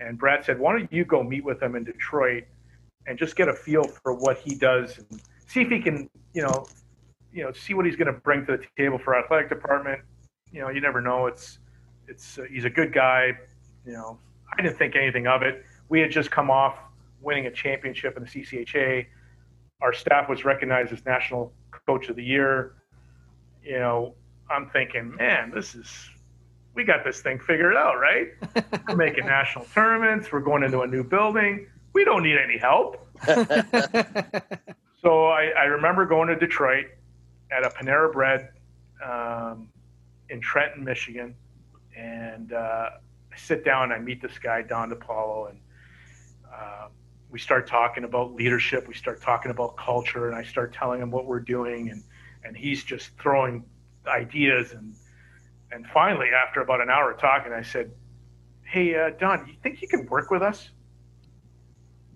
And 0.00 0.18
Brad 0.18 0.44
said, 0.44 0.58
Why 0.58 0.78
don't 0.78 0.92
you 0.92 1.04
go 1.04 1.22
meet 1.22 1.44
with 1.44 1.62
him 1.62 1.74
in 1.74 1.84
Detroit 1.84 2.44
and 3.06 3.18
just 3.18 3.36
get 3.36 3.48
a 3.48 3.54
feel 3.54 3.84
for 3.84 4.14
what 4.14 4.38
he 4.38 4.54
does 4.54 4.98
and 4.98 5.20
see 5.46 5.62
if 5.62 5.68
he 5.68 5.80
can, 5.80 6.08
you 6.34 6.42
know, 6.42 6.66
you 7.32 7.42
know, 7.44 7.52
see 7.52 7.74
what 7.74 7.86
he's 7.86 7.96
going 7.96 8.12
to 8.12 8.20
bring 8.20 8.46
to 8.46 8.56
the 8.56 8.64
table 8.76 8.98
for 8.98 9.16
athletic 9.16 9.48
department. 9.48 10.00
You 10.52 10.60
know, 10.60 10.70
you 10.70 10.80
never 10.80 11.00
know. 11.00 11.26
It's 11.26 11.58
it's 12.08 12.38
uh, 12.38 12.44
he's 12.50 12.64
a 12.64 12.70
good 12.70 12.92
guy. 12.92 13.32
You 13.84 13.92
know, 13.92 14.18
I 14.52 14.62
didn't 14.62 14.78
think 14.78 14.96
anything 14.96 15.26
of 15.26 15.42
it. 15.42 15.64
We 15.88 16.00
had 16.00 16.10
just 16.10 16.30
come 16.30 16.50
off 16.50 16.78
winning 17.20 17.46
a 17.46 17.50
championship 17.50 18.16
in 18.16 18.24
the 18.24 18.28
CCHA. 18.28 19.06
Our 19.80 19.92
staff 19.92 20.28
was 20.28 20.44
recognized 20.44 20.92
as 20.92 21.04
National 21.04 21.52
Coach 21.86 22.08
of 22.08 22.16
the 22.16 22.24
Year. 22.24 22.74
You 23.62 23.78
know, 23.78 24.14
I'm 24.50 24.70
thinking, 24.70 25.14
man, 25.16 25.50
this 25.54 25.74
is 25.74 26.08
we 26.74 26.84
got 26.84 27.04
this 27.04 27.20
thing 27.20 27.38
figured 27.38 27.74
out, 27.74 27.98
right? 27.98 28.28
We're 28.88 28.96
making 28.96 29.24
national 29.24 29.64
tournaments. 29.74 30.30
We're 30.30 30.40
going 30.40 30.62
into 30.62 30.82
a 30.82 30.86
new 30.86 31.02
building. 31.02 31.66
We 31.94 32.04
don't 32.04 32.22
need 32.22 32.36
any 32.36 32.58
help. 32.58 33.08
so 35.02 35.26
I, 35.26 35.52
I 35.56 35.64
remember 35.64 36.04
going 36.04 36.28
to 36.28 36.36
Detroit 36.36 36.86
at 37.50 37.64
a 37.64 37.70
Panera 37.70 38.12
Bread 38.12 38.50
um, 39.02 39.68
in 40.28 40.40
Trenton, 40.40 40.84
Michigan, 40.84 41.34
and 41.96 42.52
uh, 42.52 42.90
I 43.32 43.36
sit 43.36 43.64
down 43.64 43.84
and 43.84 43.94
I 43.94 43.98
meet 43.98 44.20
this 44.20 44.38
guy 44.38 44.60
Don 44.60 44.90
DePaulo, 44.90 45.50
and 45.50 45.58
uh, 46.54 46.88
we 47.30 47.38
start 47.38 47.66
talking 47.66 48.04
about 48.04 48.34
leadership. 48.34 48.86
We 48.86 48.94
start 48.94 49.20
talking 49.20 49.50
about 49.50 49.76
culture, 49.76 50.28
and 50.28 50.36
I 50.36 50.44
start 50.44 50.72
telling 50.72 51.00
him 51.00 51.10
what 51.10 51.26
we're 51.26 51.40
doing, 51.40 51.90
and 51.90 52.02
and 52.44 52.56
he's 52.56 52.84
just 52.84 53.10
throwing 53.18 53.64
ideas 54.06 54.72
and 54.72 54.94
and 55.72 55.86
finally, 55.92 56.28
after 56.28 56.60
about 56.60 56.80
an 56.80 56.90
hour 56.90 57.10
of 57.10 57.20
talking, 57.20 57.52
I 57.52 57.62
said, 57.62 57.90
"Hey, 58.62 58.94
uh, 58.94 59.10
Don, 59.18 59.46
you 59.46 59.54
think 59.62 59.82
you 59.82 59.88
can 59.88 60.06
work 60.06 60.30
with 60.30 60.42
us?" 60.42 60.70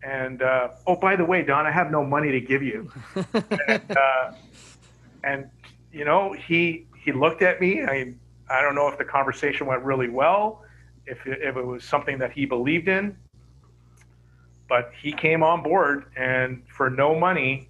And 0.03 0.43
uh, 0.43 0.69
oh, 0.87 0.97
by 0.97 1.17
the 1.17 1.25
way, 1.25 1.43
Don, 1.43 1.67
I 1.67 1.71
have 1.71 1.91
no 1.91 2.05
money 2.05 2.31
to 2.33 2.41
give 2.41 2.63
you. 2.63 2.91
and, 3.69 3.83
uh, 3.97 4.33
and 5.25 5.51
you 5.93 6.05
know, 6.05 6.33
he 6.33 6.87
he 6.97 7.13
looked 7.13 7.43
at 7.43 7.61
me. 7.61 7.83
I 7.83 8.15
I 8.49 8.63
don't 8.63 8.75
know 8.75 8.89
if 8.89 8.99
the 8.99 9.05
conversation 9.05 9.67
went 9.67 9.83
really 9.83 10.09
well, 10.09 10.65
if 11.07 11.27
it, 11.27 11.41
if 11.43 11.57
it 11.57 11.67
was 11.67 11.85
something 11.85 12.19
that 12.19 12.33
he 12.33 12.47
believed 12.47 12.89
in, 12.89 13.17
but 14.71 14.93
he 15.03 15.13
came 15.13 15.43
on 15.43 15.63
board 15.65 16.05
and 16.17 16.63
for 16.69 16.89
no 16.89 17.19
money 17.19 17.69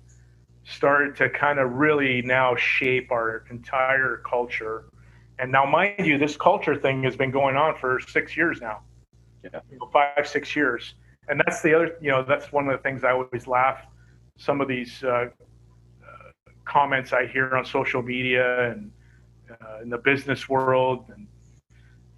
started 0.65 1.17
to 1.17 1.31
kind 1.31 1.59
of 1.59 1.73
really 1.73 2.21
now 2.23 2.55
shape 2.55 3.11
our 3.11 3.45
entire 3.51 4.19
culture. 4.19 4.85
And 5.39 5.51
now, 5.51 5.65
mind 5.65 6.07
you, 6.07 6.19
this 6.19 6.37
culture 6.37 6.77
thing 6.77 7.03
has 7.05 7.17
been 7.17 7.31
going 7.31 7.57
on 7.57 7.75
for 7.75 7.99
six 8.01 8.37
years 8.37 8.61
now. 8.61 8.83
Yeah. 9.43 9.61
You 9.73 9.79
know, 9.79 9.89
five, 9.91 10.29
six 10.29 10.55
years. 10.55 10.95
And 11.29 11.41
that's 11.47 11.63
the 11.63 11.75
other, 11.75 11.97
you 12.03 12.11
know, 12.11 12.23
that's 12.23 12.53
one 12.53 12.69
of 12.69 12.73
the 12.77 12.83
things 12.83 13.03
I 13.03 13.13
always 13.13 13.47
laugh. 13.47 13.87
Some 14.37 14.61
of 14.61 14.69
these 14.69 15.03
uh, 15.03 15.09
uh, 15.09 15.29
comments 16.67 17.15
I 17.15 17.27
hear 17.27 17.57
on 17.57 17.65
social 17.65 18.03
media 18.03 18.71
and 18.73 18.93
uh, 19.51 19.81
in 19.83 19.89
the 19.89 19.99
business 19.99 20.49
world, 20.49 21.07
and 21.15 21.27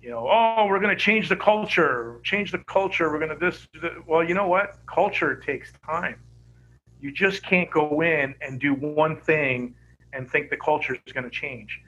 you 0.03 0.11
know, 0.11 0.29
oh, 0.29 0.67
we're 0.67 0.81
going 0.81 0.95
to 0.95 1.01
change 1.01 1.29
the 1.29 1.37
culture, 1.37 2.21
change 2.25 2.51
the 2.51 2.59
culture. 2.59 3.11
We're 3.11 3.21
going 3.21 3.31
to 3.31 3.37
this. 3.37 3.69
Well, 4.07 4.25
you 4.25 4.35
know 4.35 4.49
what? 4.49 4.79
Culture 4.87 5.37
takes 5.37 5.73
time. 5.87 6.19
You 7.01 7.13
just 7.13 7.45
can't 7.45 7.71
go 7.71 8.03
in 8.03 8.35
and 8.41 8.61
do 8.61 8.75
one 8.75 9.17
thing 9.17 9.75
and 10.13 10.29
think 10.29 10.51
the 10.51 10.57
culture 10.57 10.97
is 11.07 11.13
going 11.13 11.25
to 11.25 11.31
change. 11.31 11.81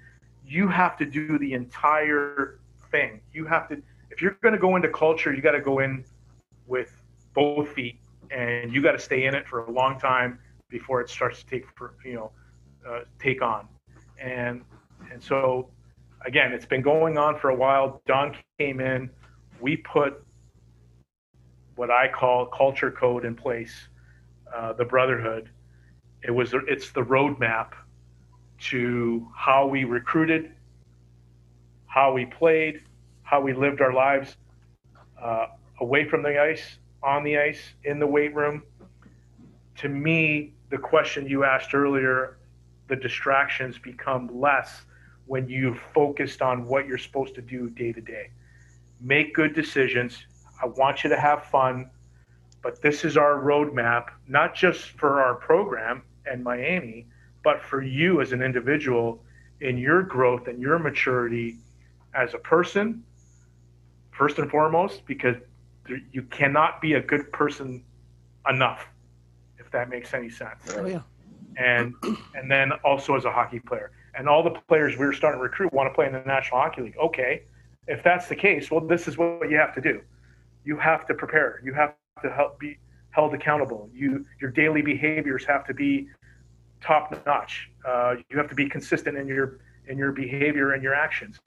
You 0.46 0.68
have 0.68 0.96
to 0.98 1.06
do 1.06 1.38
the 1.38 1.52
entire 1.54 2.60
thing. 2.90 3.20
You 3.32 3.46
have 3.46 3.68
to, 3.68 3.82
if 4.10 4.22
you're 4.22 4.38
going 4.42 4.54
to 4.54 4.60
go 4.60 4.76
into 4.76 4.88
culture, 4.88 5.34
you 5.34 5.42
got 5.42 5.52
to 5.52 5.60
go 5.60 5.80
in 5.80 6.04
with 6.68 6.92
both 7.34 7.68
feet, 7.70 7.98
and 8.30 8.72
you 8.72 8.80
got 8.80 8.92
to 8.92 8.98
stay 8.98 9.24
in 9.24 9.34
it 9.34 9.48
for 9.48 9.64
a 9.64 9.70
long 9.70 9.98
time 9.98 10.38
before 10.68 11.00
it 11.00 11.10
starts 11.10 11.42
to 11.42 11.46
take, 11.46 11.64
you 12.04 12.14
know, 12.14 12.30
uh, 12.88 13.00
take 13.18 13.42
on. 13.42 13.66
And 14.20 14.62
and 15.10 15.22
so 15.22 15.68
again, 16.24 16.52
it's 16.52 16.66
been 16.66 16.82
going 16.82 17.18
on 17.18 17.38
for 17.38 17.50
a 17.50 17.54
while. 17.54 18.02
Don 18.06 18.34
came 18.58 18.80
in, 18.80 19.10
we 19.60 19.76
put 19.76 20.24
what 21.76 21.90
I 21.90 22.08
call 22.08 22.46
culture 22.46 22.90
code 22.90 23.24
in 23.24 23.34
place, 23.34 23.88
uh, 24.54 24.72
the 24.72 24.84
brotherhood. 24.84 25.50
It 26.22 26.30
was 26.30 26.54
it's 26.68 26.90
the 26.92 27.02
roadmap 27.02 27.72
to 28.70 29.28
how 29.34 29.66
we 29.66 29.84
recruited, 29.84 30.52
how 31.86 32.12
we 32.12 32.26
played, 32.26 32.82
how 33.22 33.40
we 33.40 33.52
lived 33.52 33.80
our 33.80 33.92
lives 33.92 34.36
uh, 35.20 35.46
away 35.80 36.08
from 36.08 36.22
the 36.22 36.40
ice, 36.40 36.78
on 37.02 37.24
the 37.24 37.38
ice, 37.38 37.74
in 37.84 37.98
the 37.98 38.06
weight 38.06 38.34
room. 38.34 38.62
To 39.78 39.88
me, 39.88 40.54
the 40.70 40.78
question 40.78 41.26
you 41.26 41.44
asked 41.44 41.74
earlier, 41.74 42.38
the 42.88 42.96
distractions 42.96 43.78
become 43.78 44.40
less 44.40 44.82
when 45.26 45.48
you've 45.48 45.78
focused 45.94 46.42
on 46.42 46.66
what 46.66 46.86
you're 46.86 46.98
supposed 46.98 47.34
to 47.34 47.42
do 47.42 47.70
day 47.70 47.92
to 47.92 48.00
day. 48.00 48.30
Make 49.00 49.34
good 49.34 49.54
decisions. 49.54 50.26
I 50.62 50.66
want 50.66 51.04
you 51.04 51.10
to 51.10 51.18
have 51.18 51.44
fun, 51.46 51.90
but 52.62 52.80
this 52.82 53.04
is 53.04 53.16
our 53.16 53.40
roadmap, 53.40 54.08
not 54.28 54.54
just 54.54 54.90
for 54.90 55.22
our 55.22 55.34
program 55.34 56.02
and 56.26 56.42
Miami, 56.42 57.06
but 57.42 57.62
for 57.62 57.82
you 57.82 58.20
as 58.20 58.32
an 58.32 58.42
individual 58.42 59.22
in 59.60 59.78
your 59.78 60.02
growth 60.02 60.48
and 60.48 60.60
your 60.60 60.78
maturity 60.78 61.58
as 62.14 62.34
a 62.34 62.38
person, 62.38 63.02
first 64.12 64.38
and 64.38 64.50
foremost, 64.50 65.04
because 65.06 65.36
you 66.12 66.22
cannot 66.22 66.80
be 66.80 66.94
a 66.94 67.00
good 67.00 67.30
person 67.32 67.82
enough, 68.48 68.86
if 69.58 69.70
that 69.70 69.88
makes 69.88 70.14
any 70.14 70.30
sense. 70.30 70.74
Oh 70.76 70.86
yeah. 70.86 71.02
And 71.56 71.94
and 72.34 72.50
then 72.50 72.72
also 72.84 73.16
as 73.16 73.24
a 73.24 73.30
hockey 73.30 73.60
player 73.60 73.90
and 74.16 74.28
all 74.28 74.42
the 74.42 74.50
players 74.68 74.96
we 74.96 75.06
were 75.06 75.12
starting 75.12 75.38
to 75.38 75.42
recruit 75.42 75.72
want 75.72 75.90
to 75.90 75.94
play 75.94 76.06
in 76.06 76.12
the 76.12 76.20
National 76.20 76.60
Hockey 76.60 76.82
League. 76.82 76.96
Okay, 77.02 77.42
if 77.86 78.02
that's 78.02 78.28
the 78.28 78.36
case, 78.36 78.70
well, 78.70 78.80
this 78.80 79.08
is 79.08 79.18
what 79.18 79.50
you 79.50 79.56
have 79.56 79.74
to 79.74 79.80
do. 79.80 80.00
You 80.64 80.76
have 80.78 81.06
to 81.06 81.14
prepare. 81.14 81.60
You 81.64 81.74
have 81.74 81.94
to 82.22 82.30
help 82.30 82.58
be 82.58 82.78
held 83.10 83.34
accountable. 83.34 83.90
You 83.92 84.24
your 84.40 84.50
daily 84.50 84.82
behaviors 84.82 85.44
have 85.44 85.66
to 85.66 85.74
be 85.74 86.08
top 86.80 87.14
notch. 87.26 87.70
Uh, 87.86 88.16
you 88.30 88.38
have 88.38 88.48
to 88.48 88.54
be 88.54 88.68
consistent 88.68 89.16
in 89.16 89.26
your 89.26 89.60
in 89.88 89.98
your 89.98 90.12
behavior 90.12 90.72
and 90.72 90.82
your 90.82 90.94
actions. 90.94 91.40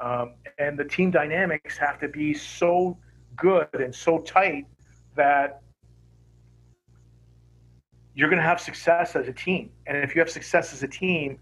Um, 0.00 0.34
and 0.58 0.78
the 0.78 0.84
team 0.84 1.10
dynamics 1.10 1.76
have 1.78 2.00
to 2.00 2.08
be 2.08 2.34
so 2.34 2.96
good 3.36 3.68
and 3.74 3.94
so 3.94 4.18
tight 4.18 4.66
that 5.14 5.62
you're 8.14 8.28
going 8.28 8.40
to 8.40 8.46
have 8.46 8.60
success 8.60 9.16
as 9.16 9.28
a 9.28 9.32
team. 9.32 9.70
And 9.86 9.96
if 9.98 10.14
you 10.14 10.20
have 10.20 10.30
success 10.30 10.72
as 10.72 10.82
a 10.82 10.88
team, 10.88 11.38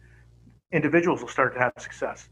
individuals 0.73 1.21
will 1.21 1.29
start 1.29 1.55
to 1.55 1.61
have 1.61 1.73
success 1.79 2.29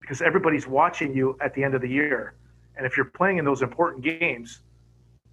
because 0.00 0.22
everybody's 0.22 0.66
watching 0.66 1.14
you 1.14 1.36
at 1.40 1.54
the 1.54 1.62
end 1.62 1.74
of 1.74 1.80
the 1.80 1.88
year. 1.88 2.34
And 2.76 2.86
if 2.86 2.96
you're 2.96 3.06
playing 3.06 3.38
in 3.38 3.44
those 3.44 3.62
important 3.62 4.02
games, 4.04 4.60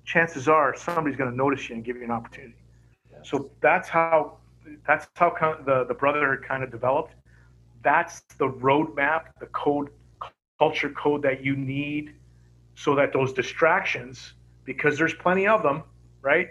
chances 0.06 0.48
are 0.48 0.76
somebody's 0.76 1.18
going 1.18 1.30
to 1.30 1.36
notice 1.36 1.70
you 1.70 1.76
and 1.76 1.84
give 1.84 1.98
you 1.98 2.04
an 2.04 2.12
opportunity. 2.12 2.56
So 3.24 3.52
that's 3.62 3.90
how 3.90 4.38
that's 4.86 5.08
how 5.16 5.30
the 5.66 5.86
the 5.86 5.94
brotherhood 5.94 6.44
kind 6.44 6.64
of 6.64 6.72
developed. 6.72 7.14
That's 7.84 8.22
the 8.38 8.48
roadmap, 8.48 9.28
the 9.40 9.48
code, 9.48 9.90
culture 10.60 10.90
code 10.90 11.22
that 11.24 11.44
you 11.44 11.56
need, 11.56 12.14
so 12.76 12.96
that 12.96 13.14
those 13.14 13.34
distractions, 13.34 14.34
because 14.66 14.98
there's 14.98 15.14
plenty 15.14 15.48
of 15.48 15.64
them, 15.64 15.84
right? 16.22 16.50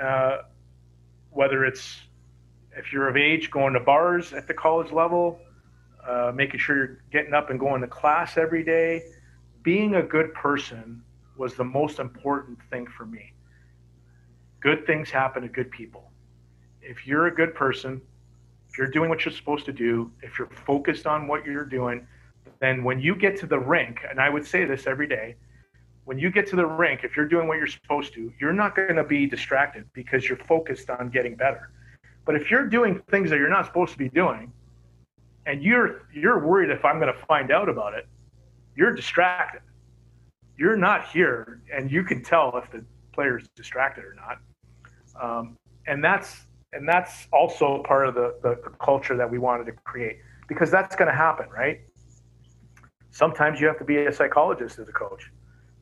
Uh, 0.00 0.38
whether 1.30 1.64
it's 1.64 2.00
if 2.80 2.94
you're 2.94 3.08
of 3.08 3.16
age, 3.16 3.50
going 3.50 3.74
to 3.74 3.80
bars 3.80 4.32
at 4.32 4.48
the 4.48 4.54
college 4.54 4.90
level, 4.90 5.38
uh, 6.08 6.32
making 6.34 6.58
sure 6.58 6.76
you're 6.76 6.98
getting 7.12 7.34
up 7.34 7.50
and 7.50 7.60
going 7.60 7.82
to 7.82 7.86
class 7.86 8.38
every 8.38 8.64
day. 8.64 9.02
Being 9.62 9.96
a 9.96 10.02
good 10.02 10.32
person 10.32 11.02
was 11.36 11.54
the 11.54 11.64
most 11.64 11.98
important 11.98 12.58
thing 12.70 12.86
for 12.86 13.04
me. 13.04 13.34
Good 14.60 14.86
things 14.86 15.10
happen 15.10 15.42
to 15.42 15.48
good 15.48 15.70
people. 15.70 16.10
If 16.80 17.06
you're 17.06 17.26
a 17.26 17.34
good 17.34 17.54
person, 17.54 18.00
if 18.70 18.78
you're 18.78 18.88
doing 18.88 19.10
what 19.10 19.26
you're 19.26 19.34
supposed 19.34 19.66
to 19.66 19.72
do, 19.72 20.10
if 20.22 20.38
you're 20.38 20.48
focused 20.48 21.06
on 21.06 21.28
what 21.28 21.44
you're 21.44 21.66
doing, 21.66 22.06
then 22.60 22.82
when 22.82 22.98
you 22.98 23.14
get 23.14 23.36
to 23.40 23.46
the 23.46 23.58
rink, 23.58 24.00
and 24.08 24.18
I 24.18 24.30
would 24.30 24.46
say 24.46 24.64
this 24.64 24.86
every 24.86 25.06
day, 25.06 25.36
when 26.06 26.18
you 26.18 26.30
get 26.30 26.46
to 26.48 26.56
the 26.56 26.66
rink, 26.66 27.00
if 27.04 27.14
you're 27.14 27.28
doing 27.28 27.46
what 27.46 27.58
you're 27.58 27.66
supposed 27.66 28.14
to, 28.14 28.32
you're 28.40 28.54
not 28.54 28.74
going 28.74 28.96
to 28.96 29.04
be 29.04 29.26
distracted 29.26 29.84
because 29.92 30.26
you're 30.26 30.38
focused 30.38 30.88
on 30.88 31.10
getting 31.10 31.36
better. 31.36 31.72
But 32.24 32.36
if 32.36 32.50
you're 32.50 32.66
doing 32.66 33.02
things 33.10 33.30
that 33.30 33.38
you're 33.38 33.48
not 33.48 33.66
supposed 33.66 33.92
to 33.92 33.98
be 33.98 34.08
doing, 34.08 34.52
and 35.46 35.62
you're 35.62 36.02
you're 36.12 36.46
worried 36.46 36.70
if 36.70 36.84
I'm 36.84 37.00
going 37.00 37.12
to 37.12 37.26
find 37.26 37.50
out 37.50 37.68
about 37.68 37.94
it, 37.94 38.06
you're 38.76 38.94
distracted. 38.94 39.62
You're 40.56 40.76
not 40.76 41.08
here, 41.08 41.62
and 41.72 41.90
you 41.90 42.02
can 42.04 42.22
tell 42.22 42.56
if 42.56 42.70
the 42.70 42.84
player 43.12 43.38
is 43.38 43.48
distracted 43.56 44.04
or 44.04 44.14
not. 44.14 44.38
Um, 45.20 45.56
and 45.86 46.04
that's 46.04 46.44
and 46.72 46.88
that's 46.88 47.26
also 47.32 47.82
part 47.82 48.06
of 48.06 48.14
the, 48.14 48.34
the, 48.42 48.60
the 48.62 48.70
culture 48.76 49.16
that 49.16 49.28
we 49.28 49.38
wanted 49.38 49.66
to 49.66 49.72
create 49.72 50.18
because 50.46 50.70
that's 50.70 50.94
going 50.94 51.08
to 51.08 51.14
happen, 51.14 51.48
right? 51.50 51.80
Sometimes 53.10 53.60
you 53.60 53.66
have 53.66 53.78
to 53.78 53.84
be 53.84 53.98
a 54.06 54.12
psychologist 54.12 54.78
as 54.78 54.88
a 54.88 54.92
coach. 54.92 55.30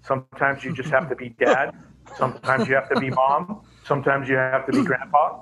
Sometimes 0.02 0.64
you 0.64 0.72
just 0.72 0.88
have 0.90 1.08
to 1.10 1.16
be 1.16 1.30
dad. 1.30 1.74
Sometimes 2.16 2.68
you 2.68 2.74
have 2.74 2.88
to 2.88 2.98
be 2.98 3.10
mom. 3.10 3.62
Sometimes 3.84 4.28
you 4.28 4.36
have 4.36 4.64
to 4.66 4.72
be 4.72 4.82
grandpa. 4.82 5.40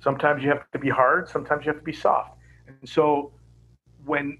Sometimes 0.00 0.42
you 0.42 0.50
have 0.50 0.70
to 0.72 0.78
be 0.78 0.88
hard, 0.88 1.28
sometimes 1.28 1.64
you 1.64 1.72
have 1.72 1.80
to 1.80 1.84
be 1.84 1.92
soft. 1.92 2.36
And 2.66 2.88
so 2.88 3.32
when 4.04 4.38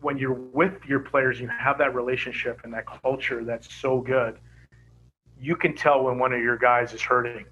when 0.00 0.18
you're 0.18 0.34
with 0.34 0.84
your 0.86 1.00
players, 1.00 1.40
you 1.40 1.48
have 1.48 1.78
that 1.78 1.94
relationship 1.94 2.60
and 2.64 2.72
that 2.74 2.84
culture 2.86 3.42
that's 3.42 3.72
so 3.74 4.00
good. 4.00 4.38
You 5.40 5.56
can 5.56 5.74
tell 5.74 6.04
when 6.04 6.18
one 6.18 6.32
of 6.34 6.40
your 6.40 6.58
guys 6.58 6.92
is 6.92 7.00
hurting, 7.00 7.46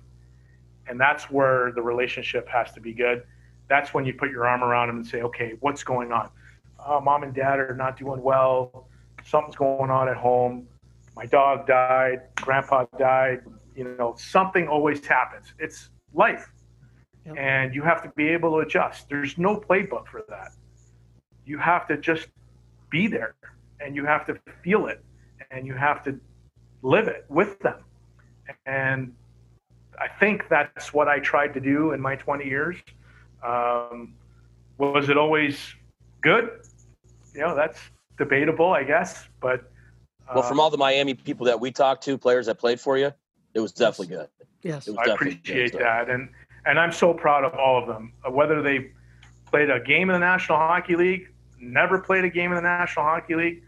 and 0.86 1.00
that's 1.00 1.30
where 1.30 1.72
the 1.72 1.80
relationship 1.80 2.46
has 2.48 2.70
to 2.72 2.80
be 2.80 2.92
good. 2.92 3.24
That's 3.68 3.94
when 3.94 4.04
you 4.04 4.12
put 4.12 4.30
your 4.30 4.46
arm 4.46 4.62
around 4.62 4.88
them 4.88 4.96
and 4.98 5.06
say, 5.06 5.22
"Okay, 5.22 5.56
what's 5.60 5.82
going 5.82 6.12
on? 6.12 6.30
Uh, 6.78 7.00
mom 7.00 7.22
and 7.22 7.34
dad 7.34 7.58
are 7.58 7.74
not 7.74 7.96
doing 7.96 8.22
well. 8.22 8.88
Something's 9.24 9.56
going 9.56 9.90
on 9.90 10.08
at 10.08 10.16
home. 10.16 10.68
My 11.16 11.26
dog 11.26 11.66
died. 11.66 12.22
Grandpa 12.36 12.86
died. 12.98 13.42
You 13.74 13.96
know, 13.98 14.14
something 14.18 14.68
always 14.68 15.06
happens. 15.06 15.54
It's 15.58 15.90
life, 16.12 16.51
Yep. 17.26 17.36
and 17.38 17.74
you 17.74 17.82
have 17.82 18.02
to 18.02 18.08
be 18.16 18.28
able 18.28 18.50
to 18.50 18.58
adjust. 18.58 19.08
There's 19.08 19.38
no 19.38 19.56
playbook 19.56 20.08
for 20.08 20.24
that. 20.28 20.52
You 21.46 21.58
have 21.58 21.86
to 21.86 21.96
just 21.96 22.26
be 22.90 23.06
there, 23.06 23.34
and 23.80 23.94
you 23.94 24.04
have 24.04 24.26
to 24.26 24.38
feel 24.62 24.86
it, 24.86 25.04
and 25.50 25.66
you 25.66 25.74
have 25.74 26.02
to 26.04 26.18
live 26.82 27.08
it 27.08 27.24
with 27.28 27.58
them. 27.60 27.80
And 28.66 29.14
I 30.00 30.08
think 30.08 30.48
that's 30.48 30.92
what 30.92 31.08
I 31.08 31.20
tried 31.20 31.54
to 31.54 31.60
do 31.60 31.92
in 31.92 32.00
my 32.00 32.16
20 32.16 32.44
years. 32.44 32.76
Um, 33.44 34.14
was 34.78 35.08
it 35.08 35.16
always 35.16 35.58
good? 36.22 36.50
You 37.34 37.42
know, 37.42 37.54
that's 37.54 37.78
debatable, 38.18 38.72
I 38.72 38.82
guess. 38.82 39.26
But 39.40 39.70
uh, 40.28 40.32
Well, 40.34 40.42
from 40.42 40.60
all 40.60 40.70
the 40.70 40.78
Miami 40.78 41.14
people 41.14 41.46
that 41.46 41.60
we 41.60 41.70
talked 41.70 42.04
to, 42.04 42.18
players 42.18 42.46
that 42.46 42.58
played 42.58 42.80
for 42.80 42.98
you, 42.98 43.12
it 43.54 43.60
was 43.60 43.72
definitely 43.72 44.16
good. 44.16 44.28
Yes. 44.62 44.88
It 44.88 44.92
was 44.92 45.06
I 45.06 45.12
appreciate 45.12 45.72
good. 45.72 45.80
that, 45.82 46.08
and 46.08 46.28
and 46.66 46.78
I'm 46.78 46.93
so 46.93 47.12
proud 47.12 47.44
of 47.44 47.55
all 47.55 47.80
of 47.80 47.86
them. 47.86 48.12
Uh, 48.26 48.30
Whether 48.30 48.62
they 48.62 48.90
played 49.47 49.70
a 49.70 49.80
game 49.80 50.10
in 50.10 50.14
the 50.14 50.20
National 50.20 50.59
Hockey 50.59 50.97
League, 50.97 51.28
never 51.60 51.98
played 51.98 52.24
a 52.24 52.30
game 52.30 52.51
in 52.51 52.56
the 52.56 52.62
National 52.62 53.05
Hockey 53.05 53.34
League, 53.34 53.62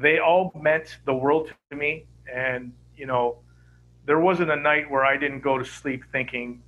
they 0.00 0.18
all 0.18 0.52
meant 0.60 0.98
the 1.04 1.14
world 1.14 1.52
to 1.70 1.76
me. 1.76 2.06
And 2.32 2.72
you 2.96 3.06
know, 3.06 3.38
there 4.06 4.18
wasn't 4.18 4.50
a 4.50 4.56
night 4.56 4.90
where 4.90 5.04
I 5.04 5.16
didn't 5.16 5.40
go 5.40 5.58
to 5.58 5.64
sleep 5.64 6.04
thinking, 6.12 6.62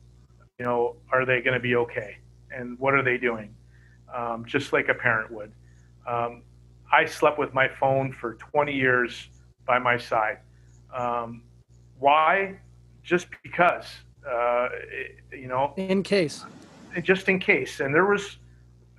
you 0.58 0.64
know, 0.64 0.96
are 1.12 1.24
they 1.24 1.40
going 1.40 1.54
to 1.54 1.60
be 1.60 1.76
okay, 1.76 2.18
and 2.50 2.78
what 2.78 2.94
are 2.94 3.02
they 3.02 3.16
doing? 3.16 3.54
Um, 4.14 4.44
just 4.44 4.72
like 4.72 4.88
a 4.88 4.94
parent 4.94 5.30
would. 5.30 5.52
Um, 6.06 6.42
I 6.92 7.04
slept 7.04 7.38
with 7.38 7.54
my 7.54 7.68
phone 7.68 8.12
for 8.12 8.34
20 8.34 8.74
years 8.74 9.28
by 9.64 9.78
my 9.78 9.96
side. 9.96 10.38
Um, 10.92 11.42
why? 11.98 12.58
Just 13.02 13.28
because, 13.42 13.86
uh, 14.28 14.68
you 15.32 15.46
know, 15.48 15.72
In 15.76 16.02
case. 16.02 16.44
just 17.02 17.28
in 17.28 17.38
case. 17.38 17.80
And 17.80 17.94
there 17.94 18.06
was, 18.06 18.36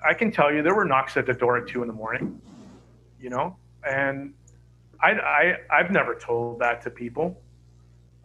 I 0.06 0.14
can 0.14 0.31
tell 0.31 0.52
you, 0.53 0.61
there 0.64 0.76
were 0.76 0.85
knocks 0.85 1.18
at 1.18 1.26
the 1.26 1.34
door 1.34 1.57
at 1.57 1.68
two 1.68 1.81
in 1.81 1.88
the 1.88 1.93
morning, 1.93 2.41
you 3.19 3.30
know, 3.30 3.56
and 3.88 4.34
I, 5.02 5.11
I, 5.11 5.56
I've 5.72 5.91
never 5.91 6.15
told 6.15 6.60
that 6.60 6.81
to 6.84 6.89
people. 6.89 7.39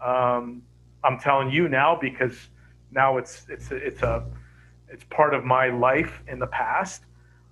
Um, 0.02 0.62
I'm 1.04 1.18
telling 1.18 1.50
you 1.50 1.68
now 1.68 1.96
because 2.00 2.48
now 2.90 3.16
it's, 3.18 3.46
it's, 3.48 3.70
it's 3.70 4.02
a, 4.02 4.24
it's 4.88 5.04
part 5.04 5.34
of 5.34 5.44
my 5.44 5.68
life 5.68 6.22
in 6.28 6.38
the 6.38 6.46
past. 6.46 7.02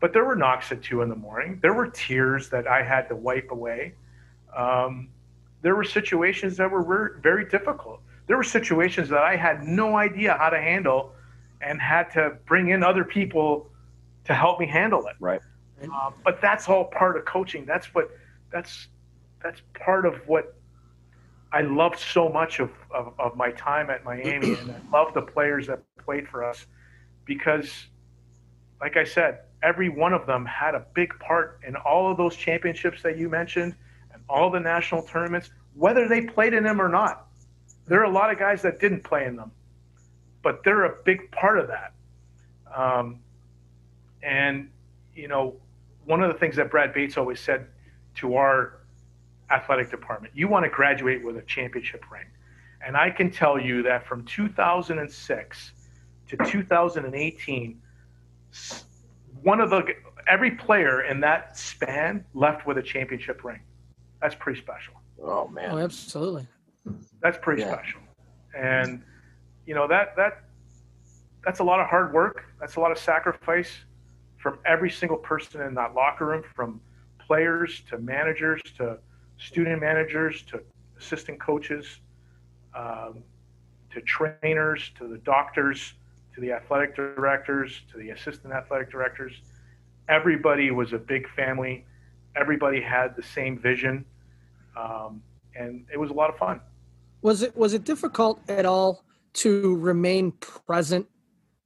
But 0.00 0.12
there 0.12 0.24
were 0.24 0.36
knocks 0.36 0.70
at 0.72 0.82
two 0.82 1.00
in 1.02 1.08
the 1.08 1.16
morning. 1.16 1.58
There 1.62 1.72
were 1.72 1.86
tears 1.86 2.50
that 2.50 2.66
I 2.66 2.82
had 2.82 3.08
to 3.08 3.16
wipe 3.16 3.50
away. 3.50 3.94
Um, 4.54 5.08
there 5.62 5.74
were 5.74 5.84
situations 5.84 6.58
that 6.58 6.70
were 6.70 6.82
ver- 6.82 7.18
very 7.22 7.46
difficult. 7.46 8.02
There 8.26 8.36
were 8.36 8.44
situations 8.44 9.08
that 9.10 9.22
I 9.22 9.36
had 9.36 9.62
no 9.62 9.96
idea 9.96 10.36
how 10.38 10.50
to 10.50 10.58
handle 10.58 11.12
and 11.60 11.80
had 11.80 12.10
to 12.12 12.36
bring 12.46 12.68
in 12.68 12.82
other 12.82 13.04
people 13.04 13.70
to 14.24 14.34
help 14.34 14.60
me 14.60 14.66
handle 14.66 15.06
it. 15.06 15.16
Right. 15.20 15.40
Uh, 15.82 16.10
but 16.24 16.40
that's 16.40 16.68
all 16.68 16.84
part 16.84 17.16
of 17.16 17.24
coaching. 17.24 17.64
That's 17.66 17.94
what 17.94 18.10
that's 18.50 18.88
that's 19.42 19.60
part 19.74 20.06
of 20.06 20.16
what 20.26 20.56
I 21.52 21.60
loved 21.60 22.00
so 22.00 22.28
much 22.28 22.58
of, 22.58 22.70
of, 22.90 23.12
of 23.18 23.36
my 23.36 23.52
time 23.52 23.88
at 23.88 24.04
Miami, 24.04 24.54
and 24.54 24.72
I 24.72 24.76
love 24.92 25.14
the 25.14 25.22
players 25.22 25.68
that 25.68 25.82
played 26.04 26.26
for 26.26 26.42
us 26.42 26.66
because, 27.26 27.70
like 28.80 28.96
I 28.96 29.04
said, 29.04 29.40
every 29.62 29.88
one 29.88 30.12
of 30.12 30.26
them 30.26 30.44
had 30.46 30.74
a 30.74 30.84
big 30.94 31.16
part 31.20 31.60
in 31.66 31.76
all 31.76 32.10
of 32.10 32.16
those 32.16 32.34
championships 32.34 33.02
that 33.02 33.16
you 33.16 33.28
mentioned 33.28 33.74
and 34.12 34.20
all 34.28 34.50
the 34.50 34.58
national 34.58 35.02
tournaments, 35.02 35.50
whether 35.74 36.08
they 36.08 36.22
played 36.22 36.54
in 36.54 36.64
them 36.64 36.80
or 36.80 36.88
not. 36.88 37.26
There 37.86 38.00
are 38.00 38.04
a 38.04 38.10
lot 38.10 38.30
of 38.30 38.38
guys 38.38 38.62
that 38.62 38.80
didn't 38.80 39.04
play 39.04 39.26
in 39.26 39.36
them, 39.36 39.52
but 40.42 40.62
they're 40.64 40.84
a 40.84 40.96
big 41.04 41.30
part 41.30 41.58
of 41.58 41.68
that. 41.68 41.92
Um, 42.74 43.20
and, 44.22 44.70
you 45.14 45.28
know, 45.28 45.56
one 46.06 46.22
of 46.22 46.32
the 46.32 46.38
things 46.38 46.56
that 46.56 46.70
Brad 46.70 46.94
Bates 46.94 47.16
always 47.16 47.40
said 47.40 47.66
to 48.16 48.36
our 48.36 48.78
athletic 49.50 49.90
department, 49.90 50.32
you 50.34 50.48
want 50.48 50.64
to 50.64 50.70
graduate 50.70 51.22
with 51.24 51.36
a 51.36 51.42
championship 51.42 52.10
ring. 52.10 52.26
And 52.84 52.96
I 52.96 53.10
can 53.10 53.30
tell 53.30 53.58
you 53.58 53.82
that 53.82 54.06
from 54.06 54.24
2006 54.24 55.72
to 56.28 56.36
2018, 56.36 57.82
one 59.42 59.60
of 59.60 59.70
the 59.70 59.94
every 60.26 60.52
player 60.52 61.02
in 61.02 61.20
that 61.20 61.56
span 61.56 62.24
left 62.34 62.66
with 62.66 62.78
a 62.78 62.82
championship 62.82 63.44
ring. 63.44 63.60
That's 64.20 64.34
pretty 64.34 64.60
special. 64.60 64.94
Oh 65.22 65.48
man. 65.48 65.70
Oh, 65.70 65.78
absolutely. 65.78 66.46
That's 67.24 67.38
pretty 67.38 67.62
Yeah. 67.62 67.72
special. 67.72 68.00
And 68.54 69.02
you 69.64 69.74
know 69.74 69.88
that 69.88 70.14
that 70.16 70.44
that's 71.42 71.58
a 71.60 71.64
lot 71.64 71.80
of 71.80 71.86
hard 71.86 72.12
work. 72.12 72.44
That's 72.60 72.76
a 72.76 72.80
lot 72.80 72.92
of 72.92 72.98
sacrifice 72.98 73.86
from 74.36 74.58
every 74.66 74.90
single 74.90 75.16
person 75.16 75.62
in 75.62 75.74
that 75.74 75.94
locker 75.94 76.26
room, 76.26 76.42
from 76.54 76.82
players 77.18 77.80
to 77.88 77.96
managers 77.96 78.60
to 78.76 78.98
student 79.38 79.80
managers 79.80 80.42
to 80.42 80.62
assistant 80.98 81.40
coaches 81.40 82.00
um, 82.74 83.22
to 83.90 84.02
trainers 84.02 84.90
to 84.98 85.08
the 85.08 85.18
doctors 85.18 85.94
to 86.34 86.42
the 86.42 86.52
athletic 86.52 86.94
directors 86.94 87.80
to 87.90 87.96
the 87.96 88.10
assistant 88.10 88.52
athletic 88.52 88.90
directors. 88.90 89.40
Everybody 90.08 90.70
was 90.70 90.92
a 90.92 90.98
big 90.98 91.26
family. 91.30 91.86
Everybody 92.36 92.82
had 92.82 93.16
the 93.16 93.22
same 93.22 93.58
vision, 93.58 94.04
um, 94.76 95.22
and 95.56 95.86
it 95.90 95.96
was 95.98 96.10
a 96.10 96.14
lot 96.14 96.28
of 96.28 96.36
fun. 96.36 96.60
Was 97.24 97.40
it 97.42 97.56
was 97.56 97.72
it 97.72 97.84
difficult 97.84 98.38
at 98.50 98.66
all 98.66 99.02
to 99.44 99.76
remain 99.76 100.32
present 100.32 101.06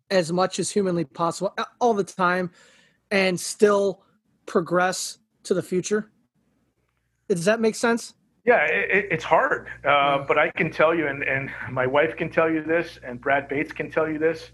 as 0.08 0.32
much 0.32 0.60
as 0.60 0.70
humanly 0.70 1.04
possible 1.04 1.52
all 1.80 1.94
the 1.94 2.04
time 2.04 2.52
and 3.10 3.38
still 3.38 4.04
progress 4.46 5.18
to 5.42 5.54
the 5.54 5.62
future? 5.62 6.12
Does 7.28 7.44
that 7.44 7.58
make 7.60 7.74
sense? 7.74 8.14
Yeah, 8.46 8.64
it, 8.66 8.90
it- 8.98 9.08
it's 9.10 9.24
hard, 9.24 9.66
uh, 9.84 10.18
but 10.28 10.38
I 10.38 10.50
can 10.52 10.70
tell 10.70 10.94
you, 10.94 11.08
and, 11.08 11.24
and 11.24 11.50
my 11.72 11.86
wife 11.88 12.16
can 12.16 12.30
tell 12.30 12.48
you 12.48 12.62
this, 12.62 13.00
and 13.02 13.20
Brad 13.20 13.48
Bates 13.48 13.72
can 13.72 13.90
tell 13.90 14.08
you 14.08 14.18
this. 14.20 14.52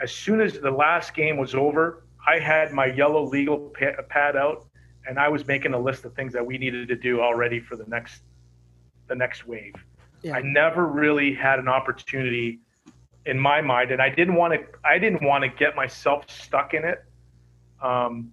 As 0.00 0.10
soon 0.10 0.40
as 0.40 0.58
the 0.58 0.70
last 0.70 1.12
game 1.14 1.36
was 1.36 1.54
over, 1.54 2.04
I 2.26 2.38
had 2.38 2.72
my 2.72 2.86
yellow 2.86 3.22
legal 3.22 3.70
pad 4.08 4.34
out, 4.34 4.66
and 5.06 5.18
I 5.18 5.28
was 5.28 5.46
making 5.46 5.74
a 5.74 5.78
list 5.78 6.06
of 6.06 6.14
things 6.14 6.32
that 6.32 6.44
we 6.44 6.56
needed 6.56 6.88
to 6.88 6.96
do 6.96 7.20
already 7.20 7.60
for 7.60 7.76
the 7.76 7.84
next, 7.86 8.22
the 9.08 9.14
next 9.14 9.46
wave. 9.46 9.74
Yeah. 10.22 10.36
I 10.36 10.42
never 10.42 10.86
really 10.86 11.34
had 11.34 11.58
an 11.58 11.68
opportunity 11.68 12.60
in 13.26 13.38
my 13.38 13.60
mind, 13.60 13.90
and 13.90 14.00
I 14.00 14.08
didn't 14.08 14.34
want 14.34 14.54
to. 14.54 14.60
I 14.84 14.98
didn't 14.98 15.22
want 15.22 15.42
to 15.44 15.48
get 15.48 15.76
myself 15.76 16.28
stuck 16.30 16.74
in 16.74 16.84
it. 16.84 17.04
Um, 17.80 18.32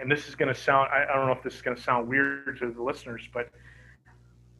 and 0.00 0.10
this 0.10 0.28
is 0.28 0.34
going 0.34 0.52
to 0.52 0.58
sound. 0.58 0.88
I, 0.92 1.04
I 1.10 1.16
don't 1.16 1.26
know 1.26 1.32
if 1.32 1.42
this 1.42 1.54
is 1.54 1.62
going 1.62 1.76
to 1.76 1.82
sound 1.82 2.08
weird 2.08 2.58
to 2.60 2.70
the 2.70 2.82
listeners, 2.82 3.28
but 3.32 3.50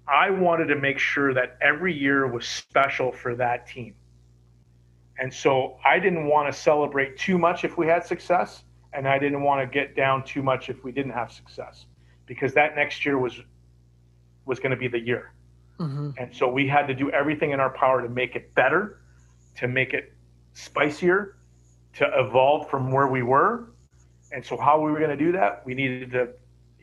I 0.06 0.30
wanted 0.30 0.66
to 0.66 0.76
make 0.76 0.98
sure 0.98 1.32
that 1.34 1.56
every 1.60 1.96
year 1.96 2.26
was 2.26 2.46
special 2.46 3.12
for 3.12 3.34
that 3.36 3.66
team. 3.66 3.94
And 5.18 5.32
so 5.32 5.76
I 5.84 5.98
didn't 5.98 6.26
want 6.26 6.52
to 6.52 6.58
celebrate 6.58 7.18
too 7.18 7.38
much 7.38 7.64
if 7.64 7.76
we 7.76 7.86
had 7.86 8.04
success, 8.04 8.64
and 8.92 9.06
I 9.06 9.18
didn't 9.18 9.42
want 9.42 9.60
to 9.60 9.72
get 9.72 9.94
down 9.94 10.24
too 10.24 10.42
much 10.42 10.70
if 10.70 10.82
we 10.82 10.92
didn't 10.92 11.12
have 11.12 11.30
success, 11.30 11.86
because 12.26 12.54
that 12.54 12.74
next 12.74 13.04
year 13.04 13.18
was 13.18 13.40
was 14.46 14.58
going 14.58 14.70
to 14.70 14.76
be 14.76 14.88
the 14.88 14.98
year. 14.98 15.32
Hmm 15.80 16.10
And 16.18 16.34
so 16.34 16.46
we 16.46 16.68
had 16.68 16.86
to 16.88 16.94
do 16.94 17.10
everything 17.10 17.52
in 17.52 17.60
our 17.60 17.70
power 17.70 18.02
to 18.02 18.08
make 18.08 18.36
it 18.36 18.54
better, 18.54 19.00
to 19.56 19.66
make 19.66 19.94
it 19.94 20.12
spicier, 20.52 21.36
to 21.94 22.10
evolve 22.18 22.68
from 22.68 22.92
where 22.92 23.06
we 23.06 23.22
were. 23.22 23.70
And 24.30 24.44
so 24.44 24.58
how 24.58 24.78
we 24.78 24.92
were 24.92 24.98
going 24.98 25.16
to 25.18 25.24
do 25.24 25.32
that, 25.32 25.64
we 25.64 25.74
needed 25.74 26.10
to, 26.12 26.28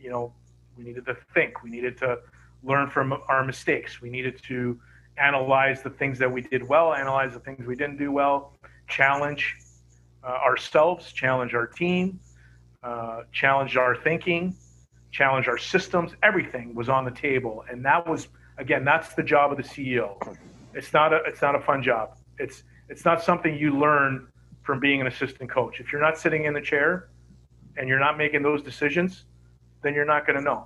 you 0.01 0.09
know, 0.09 0.33
we 0.75 0.83
needed 0.83 1.05
to 1.05 1.15
think, 1.33 1.63
we 1.63 1.69
needed 1.69 1.95
to 1.99 2.17
learn 2.63 2.89
from 2.89 3.13
our 3.29 3.45
mistakes, 3.45 4.01
we 4.01 4.09
needed 4.09 4.41
to 4.47 4.79
analyze 5.17 5.83
the 5.83 5.89
things 5.91 6.17
that 6.19 6.31
we 6.31 6.41
did 6.41 6.67
well, 6.67 6.93
analyze 6.93 7.33
the 7.33 7.39
things 7.39 7.65
we 7.67 7.75
didn't 7.75 7.97
do 7.97 8.11
well, 8.11 8.53
challenge 8.87 9.55
uh, 10.23 10.27
ourselves, 10.27 11.13
challenge 11.13 11.53
our 11.53 11.67
team, 11.67 12.19
uh, 12.83 13.21
challenge 13.31 13.77
our 13.77 13.95
thinking, 13.95 14.55
challenge 15.11 15.47
our 15.47 15.57
systems. 15.57 16.13
Everything 16.23 16.73
was 16.73 16.89
on 16.89 17.05
the 17.05 17.11
table, 17.11 17.63
and 17.69 17.85
that 17.85 18.07
was 18.07 18.27
again, 18.57 18.83
that's 18.85 19.13
the 19.13 19.23
job 19.23 19.51
of 19.51 19.57
the 19.57 19.63
CEO. 19.63 20.17
It's 20.73 20.93
not 20.93 21.13
a 21.13 21.17
it's 21.25 21.41
not 21.41 21.55
a 21.55 21.59
fun 21.59 21.81
job. 21.83 22.17
It's 22.39 22.63
it's 22.89 23.05
not 23.05 23.23
something 23.23 23.55
you 23.57 23.77
learn 23.77 24.27
from 24.63 24.79
being 24.79 25.01
an 25.01 25.07
assistant 25.07 25.49
coach. 25.49 25.79
If 25.79 25.91
you're 25.91 26.01
not 26.01 26.17
sitting 26.17 26.45
in 26.45 26.53
the 26.53 26.61
chair 26.61 27.09
and 27.77 27.87
you're 27.87 27.99
not 27.99 28.17
making 28.17 28.43
those 28.43 28.61
decisions, 28.61 29.25
then 29.83 29.93
you're 29.93 30.05
not 30.05 30.25
going 30.27 30.37
to 30.37 30.43
know. 30.43 30.65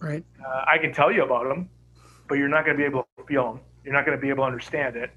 Right. 0.00 0.24
Uh, 0.44 0.64
I 0.66 0.78
can 0.78 0.92
tell 0.92 1.12
you 1.12 1.24
about 1.24 1.44
them, 1.48 1.68
but 2.28 2.36
you're 2.38 2.48
not 2.48 2.64
going 2.64 2.76
to 2.76 2.80
be 2.80 2.86
able 2.86 3.06
to 3.18 3.24
feel 3.24 3.52
them. 3.52 3.60
You're 3.84 3.94
not 3.94 4.06
going 4.06 4.16
to 4.16 4.20
be 4.20 4.28
able 4.30 4.44
to 4.44 4.48
understand 4.48 4.96
it 4.96 5.10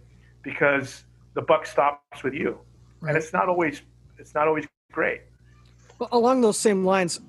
because 0.43 1.03
the 1.33 1.41
buck 1.41 1.65
stops 1.65 2.23
with 2.23 2.33
you, 2.33 2.59
Right. 2.99 3.09
and 3.09 3.17
it's 3.17 3.33
not 3.33 3.47
always 3.49 3.81
it's 4.17 4.33
not 4.33 4.47
always 4.47 4.65
great. 4.91 5.21
Well, 5.99 6.09
along 6.11 6.41
those 6.41 6.59
same 6.59 6.85
lines, 6.85 7.19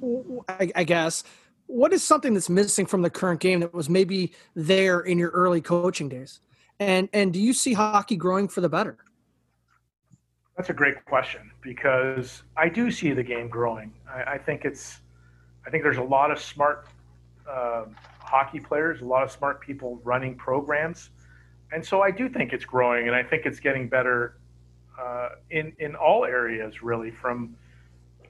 I 0.59 0.85
guess, 0.85 1.25
what 1.69 1.93
is 1.93 2.03
something 2.03 2.35
that's 2.35 2.49
missing 2.49 2.87
from 2.87 3.03
the 3.03 3.11
current 3.11 3.41
game 3.41 3.61
that 3.61 3.73
was 3.73 3.89
maybe 3.89 4.33
there 4.55 5.01
in 5.01 5.19
your 5.19 5.31
early 5.31 5.61
coaching 5.61 6.09
days? 6.09 6.41
And 6.81 7.09
and 7.13 7.33
do 7.33 7.41
you 7.41 7.53
see 7.53 7.75
hockey 7.75 8.17
growing 8.17 8.49
for 8.49 8.61
the 8.61 8.69
better? 8.69 8.97
That's 10.57 10.71
a 10.71 10.75
great 10.75 11.05
question 11.05 11.53
because 11.63 12.43
I 12.57 12.69
do 12.69 12.91
see 12.91 13.13
the 13.13 13.23
game 13.23 13.49
growing. 13.49 13.93
I, 14.11 14.33
I 14.33 14.39
think 14.39 14.65
it's, 14.65 14.99
I 15.65 15.71
think 15.71 15.85
there's 15.85 15.99
a 15.99 16.03
lot 16.03 16.33
of 16.33 16.41
smart 16.41 16.89
uh, 17.49 17.85
hockey 18.19 18.59
players, 18.59 19.01
a 19.01 19.05
lot 19.05 19.23
of 19.23 19.31
smart 19.31 19.61
people 19.61 20.01
running 20.03 20.35
programs, 20.35 21.11
and 21.71 21.85
so 21.85 22.01
I 22.03 22.11
do 22.11 22.29
think 22.29 22.53
it's 22.53 22.65
growing, 22.65 23.07
and 23.07 23.15
I 23.15 23.23
think 23.23 23.47
it's 23.47 23.61
getting 23.61 23.89
better 23.89 24.39
uh, 25.01 25.29
in 25.51 25.73
in 25.79 25.95
all 25.95 26.25
areas, 26.25 26.83
really, 26.83 27.11
from 27.11 27.55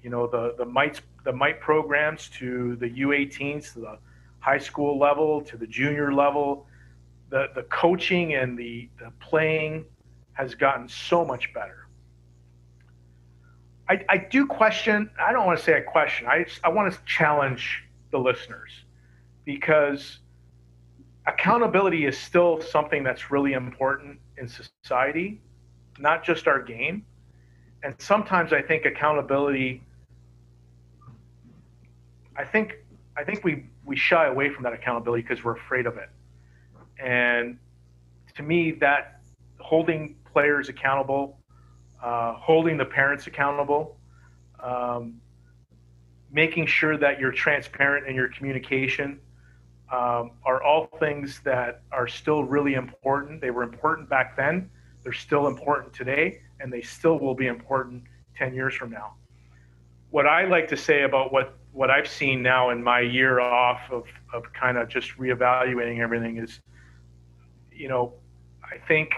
you 0.03 0.11
know 0.11 0.27
the 0.27 0.55
the 0.59 0.65
mites 0.65 1.01
the 1.25 1.33
mite 1.33 1.61
programs 1.61 2.29
to 2.31 2.77
the 2.77 2.89
U18s 2.89 3.73
to 3.75 3.81
the 3.81 3.99
high 4.41 4.59
school 4.59 4.99
level 4.99 5.41
to 5.43 5.57
the 5.57 5.67
junior 5.67 6.13
level. 6.13 6.67
The 7.31 7.49
the 7.55 7.65
coaching 7.65 8.35
and 8.35 8.59
the 8.59 8.89
the 8.99 9.13
playing 9.21 9.85
has 10.33 10.55
gotten 10.55 10.89
so 10.89 11.25
much 11.25 11.53
better. 11.53 11.89
I, 13.89 14.05
I 14.09 14.19
do 14.19 14.47
question. 14.47 15.11
I 15.19 15.33
don't 15.33 15.47
want 15.47 15.59
to 15.59 15.65
say 15.65 15.73
a 15.73 15.83
question. 15.83 16.27
I 16.27 16.47
I 16.63 16.69
want 16.69 16.93
to 16.93 16.99
challenge 17.05 17.85
the 18.11 18.19
listeners 18.19 18.71
because 19.45 20.19
accountability 21.27 22.07
is 22.07 22.17
still 22.17 22.61
something 22.61 23.03
that's 23.03 23.31
really 23.31 23.53
important 23.53 24.19
in 24.39 24.49
society, 24.49 25.41
not 25.99 26.25
just 26.25 26.47
our 26.47 26.63
game. 26.63 27.05
And 27.83 27.95
sometimes 27.99 28.53
I 28.53 28.63
think 28.63 28.85
accountability. 28.87 29.83
I 32.39 32.45
think 32.45 32.77
I 33.17 33.25
think 33.25 33.45
we 33.45 33.67
we 33.85 33.97
shy 33.97 34.27
away 34.27 34.49
from 34.51 34.63
that 34.65 34.73
accountability 34.73 35.23
because 35.23 35.45
we're 35.45 35.57
afraid 35.57 35.87
of 35.87 35.97
it. 35.97 36.09
And 36.99 37.59
to 38.37 38.43
me, 38.43 38.73
that 38.73 39.21
holding 39.59 40.17
players 40.33 40.69
accountable 40.69 41.39
uh, 42.03 42.35
holding 42.35 42.77
the 42.77 42.85
parents 42.85 43.27
accountable, 43.27 43.97
um, 44.63 45.21
making 46.31 46.67
sure 46.67 46.97
that 46.97 47.19
you're 47.19 47.33
transparent 47.33 48.07
in 48.07 48.15
your 48.15 48.29
communication 48.29 49.19
um, 49.93 50.33
are 50.45 50.63
all 50.63 50.87
things 50.99 51.41
that 51.45 51.83
are 51.91 52.07
still 52.07 52.45
really 52.45 52.75
important. 52.75 53.41
They 53.41 53.51
were 53.51 53.63
important 53.63 54.09
back 54.09 54.37
then, 54.37 54.71
they're 55.03 55.13
still 55.13 55.47
important 55.47 55.93
today, 55.93 56.41
and 56.61 56.73
they 56.73 56.83
still 56.83 57.19
will 57.19 57.35
be 57.35 57.47
important 57.47 58.05
10 58.37 58.55
years 58.55 58.75
from 58.75 58.91
now. 58.91 59.15
What 60.11 60.27
I 60.27 60.45
like 60.45 60.69
to 60.69 60.77
say 60.77 61.03
about 61.03 61.33
what, 61.33 61.59
what 61.79 61.93
I've 61.93 62.09
seen 62.09 62.43
now 62.43 62.71
in 62.71 62.83
my 62.83 62.99
year 62.99 63.39
off 63.39 63.83
of, 63.93 64.03
of 64.35 64.53
kind 64.53 64.77
of 64.77 64.89
just 64.89 65.17
reevaluating 65.17 66.01
everything 66.01 66.39
is, 66.39 66.59
you 67.71 67.89
know, 67.89 68.15
I 68.65 68.79
think 68.89 69.13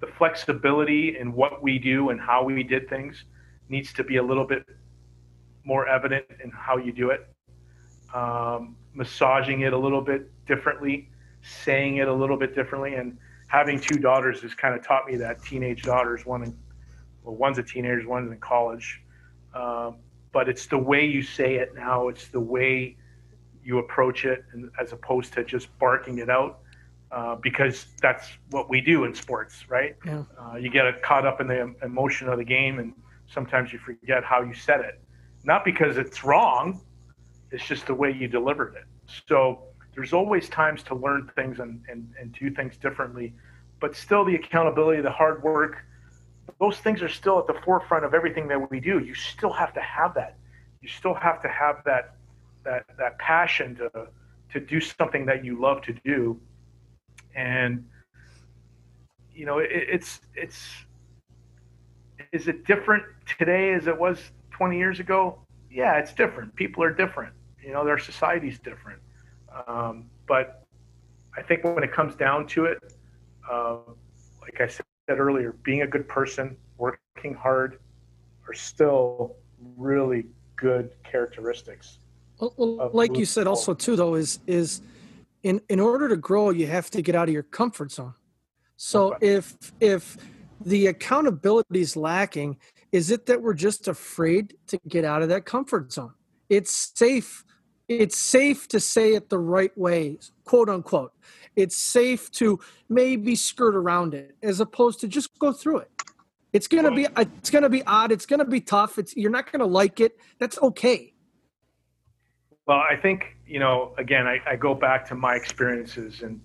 the 0.00 0.06
flexibility 0.06 1.16
in 1.16 1.32
what 1.32 1.62
we 1.62 1.78
do 1.78 2.10
and 2.10 2.20
how 2.20 2.44
we 2.44 2.62
did 2.62 2.90
things 2.90 3.24
needs 3.70 3.90
to 3.94 4.04
be 4.04 4.18
a 4.18 4.22
little 4.22 4.46
bit 4.46 4.66
more 5.64 5.88
evident 5.88 6.26
in 6.44 6.50
how 6.50 6.76
you 6.76 6.92
do 6.92 7.08
it. 7.08 7.26
Um, 8.14 8.76
massaging 8.92 9.62
it 9.62 9.72
a 9.72 9.78
little 9.78 10.02
bit 10.02 10.30
differently, 10.44 11.08
saying 11.40 11.96
it 11.96 12.08
a 12.08 12.12
little 12.12 12.36
bit 12.36 12.54
differently, 12.54 12.96
and 12.96 13.16
having 13.46 13.80
two 13.80 13.98
daughters 13.98 14.42
has 14.42 14.52
kind 14.52 14.74
of 14.74 14.86
taught 14.86 15.06
me 15.06 15.16
that. 15.16 15.42
Teenage 15.42 15.84
daughters, 15.84 16.26
one 16.26 16.42
in, 16.42 16.54
well, 17.22 17.34
one's 17.34 17.56
a 17.56 17.62
teenager, 17.62 18.06
one's 18.06 18.30
in 18.30 18.38
college. 18.40 19.00
Um, 19.54 19.96
but 20.32 20.48
it's 20.48 20.66
the 20.66 20.78
way 20.78 21.04
you 21.04 21.22
say 21.22 21.56
it 21.56 21.74
now. 21.74 22.08
It's 22.08 22.28
the 22.28 22.40
way 22.40 22.96
you 23.62 23.78
approach 23.78 24.24
it, 24.24 24.44
and 24.52 24.70
as 24.80 24.92
opposed 24.92 25.32
to 25.34 25.44
just 25.44 25.76
barking 25.78 26.18
it 26.18 26.30
out 26.30 26.60
uh, 27.12 27.34
because 27.36 27.86
that's 28.00 28.28
what 28.50 28.70
we 28.70 28.80
do 28.80 29.04
in 29.04 29.14
sports, 29.14 29.68
right? 29.68 29.96
Yeah. 30.06 30.24
Uh, 30.38 30.56
you 30.56 30.70
get 30.70 31.02
caught 31.02 31.26
up 31.26 31.40
in 31.40 31.48
the 31.48 31.74
emotion 31.82 32.28
of 32.28 32.38
the 32.38 32.44
game, 32.44 32.78
and 32.78 32.94
sometimes 33.26 33.72
you 33.72 33.78
forget 33.78 34.24
how 34.24 34.42
you 34.42 34.54
said 34.54 34.80
it. 34.80 35.00
Not 35.44 35.64
because 35.64 35.96
it's 35.96 36.24
wrong, 36.24 36.80
it's 37.50 37.66
just 37.66 37.86
the 37.86 37.94
way 37.94 38.12
you 38.12 38.28
delivered 38.28 38.76
it. 38.76 38.84
So 39.26 39.64
there's 39.94 40.12
always 40.12 40.48
times 40.48 40.82
to 40.84 40.94
learn 40.94 41.30
things 41.34 41.58
and, 41.58 41.82
and, 41.88 42.08
and 42.20 42.32
do 42.32 42.50
things 42.50 42.76
differently, 42.76 43.34
but 43.80 43.96
still 43.96 44.24
the 44.24 44.36
accountability, 44.36 45.02
the 45.02 45.10
hard 45.10 45.42
work, 45.42 45.78
those 46.58 46.78
things 46.78 47.02
are 47.02 47.08
still 47.08 47.38
at 47.38 47.46
the 47.46 47.60
forefront 47.64 48.04
of 48.04 48.14
everything 48.14 48.48
that 48.48 48.70
we 48.70 48.80
do. 48.80 48.98
You 48.98 49.14
still 49.14 49.52
have 49.52 49.72
to 49.74 49.80
have 49.80 50.14
that. 50.14 50.36
You 50.80 50.88
still 50.88 51.14
have 51.14 51.42
to 51.42 51.48
have 51.48 51.82
that 51.84 52.16
that 52.64 52.84
that 52.98 53.18
passion 53.18 53.76
to 53.76 54.08
to 54.52 54.60
do 54.60 54.80
something 54.80 55.26
that 55.26 55.44
you 55.44 55.60
love 55.60 55.82
to 55.82 55.92
do. 56.04 56.40
And 57.34 57.86
you 59.34 59.46
know 59.46 59.58
it, 59.58 59.70
it's 59.70 60.20
it's 60.34 60.68
is 62.32 62.48
it 62.48 62.64
different 62.64 63.04
today 63.38 63.72
as 63.74 63.86
it 63.86 63.98
was 63.98 64.18
20 64.50 64.78
years 64.78 65.00
ago? 65.00 65.38
Yeah 65.70 65.98
it's 65.98 66.12
different. 66.12 66.54
People 66.54 66.82
are 66.82 66.92
different. 66.92 67.34
You 67.62 67.72
know 67.72 67.84
their 67.84 67.98
society's 67.98 68.58
different. 68.58 69.00
Um, 69.66 70.10
but 70.26 70.64
i 71.36 71.42
think 71.42 71.64
when 71.64 71.82
it 71.82 71.92
comes 71.92 72.14
down 72.14 72.46
to 72.46 72.64
it 72.64 72.78
uh, 73.50 73.76
like 74.40 74.60
i 74.60 74.66
said 74.66 74.86
earlier 75.18 75.56
being 75.62 75.82
a 75.82 75.86
good 75.86 76.06
person 76.08 76.56
working 76.78 77.34
hard 77.34 77.80
are 78.48 78.54
still 78.54 79.36
really 79.76 80.26
good 80.56 80.90
characteristics 81.04 81.98
well, 82.56 82.90
like 82.92 83.16
you 83.16 83.24
said, 83.24 83.46
also 83.46 83.74
too 83.74 83.96
though 83.96 84.14
is 84.14 84.40
is 84.46 84.80
in 85.42 85.60
in 85.68 85.80
order 85.80 86.08
to 86.08 86.16
grow, 86.16 86.50
you 86.50 86.66
have 86.66 86.90
to 86.90 87.02
get 87.02 87.14
out 87.14 87.28
of 87.28 87.34
your 87.34 87.42
comfort 87.42 87.92
zone. 87.92 88.14
So 88.76 89.14
Okay. 89.14 89.34
if 89.34 89.56
if 89.80 90.16
the 90.64 90.88
accountability 90.88 91.80
is 91.80 91.96
lacking, 91.96 92.58
is 92.92 93.10
it 93.10 93.26
that 93.26 93.40
we're 93.42 93.54
just 93.54 93.88
afraid 93.88 94.56
to 94.68 94.78
get 94.88 95.04
out 95.04 95.22
of 95.22 95.28
that 95.28 95.44
comfort 95.44 95.92
zone? 95.92 96.12
It's 96.48 96.92
safe. 96.94 97.44
It's 97.88 98.18
safe 98.18 98.68
to 98.68 98.78
say 98.78 99.14
it 99.14 99.30
the 99.30 99.38
right 99.38 99.76
way, 99.76 100.18
quote 100.44 100.68
unquote. 100.68 101.12
It's 101.56 101.76
safe 101.76 102.30
to 102.32 102.60
maybe 102.88 103.34
skirt 103.34 103.74
around 103.74 104.14
it 104.14 104.36
as 104.42 104.60
opposed 104.60 105.00
to 105.00 105.08
just 105.08 105.38
go 105.38 105.52
through 105.52 105.78
it. 105.78 105.90
It's 106.52 106.66
gonna 106.66 106.90
be 106.90 107.06
it's 107.16 107.50
gonna 107.50 107.68
be 107.68 107.82
odd. 107.84 108.10
It's 108.10 108.26
gonna 108.26 108.44
be 108.44 108.60
tough. 108.60 108.98
It's 108.98 109.16
you're 109.16 109.30
not 109.30 109.50
gonna 109.52 109.66
like 109.66 110.00
it. 110.00 110.18
That's 110.38 110.58
okay. 110.60 111.14
Well, 112.66 112.78
I 112.78 112.96
think 112.96 113.36
you 113.46 113.60
know. 113.60 113.94
Again, 113.98 114.26
I, 114.26 114.40
I 114.46 114.56
go 114.56 114.74
back 114.74 115.06
to 115.08 115.14
my 115.14 115.34
experiences, 115.34 116.22
and 116.22 116.40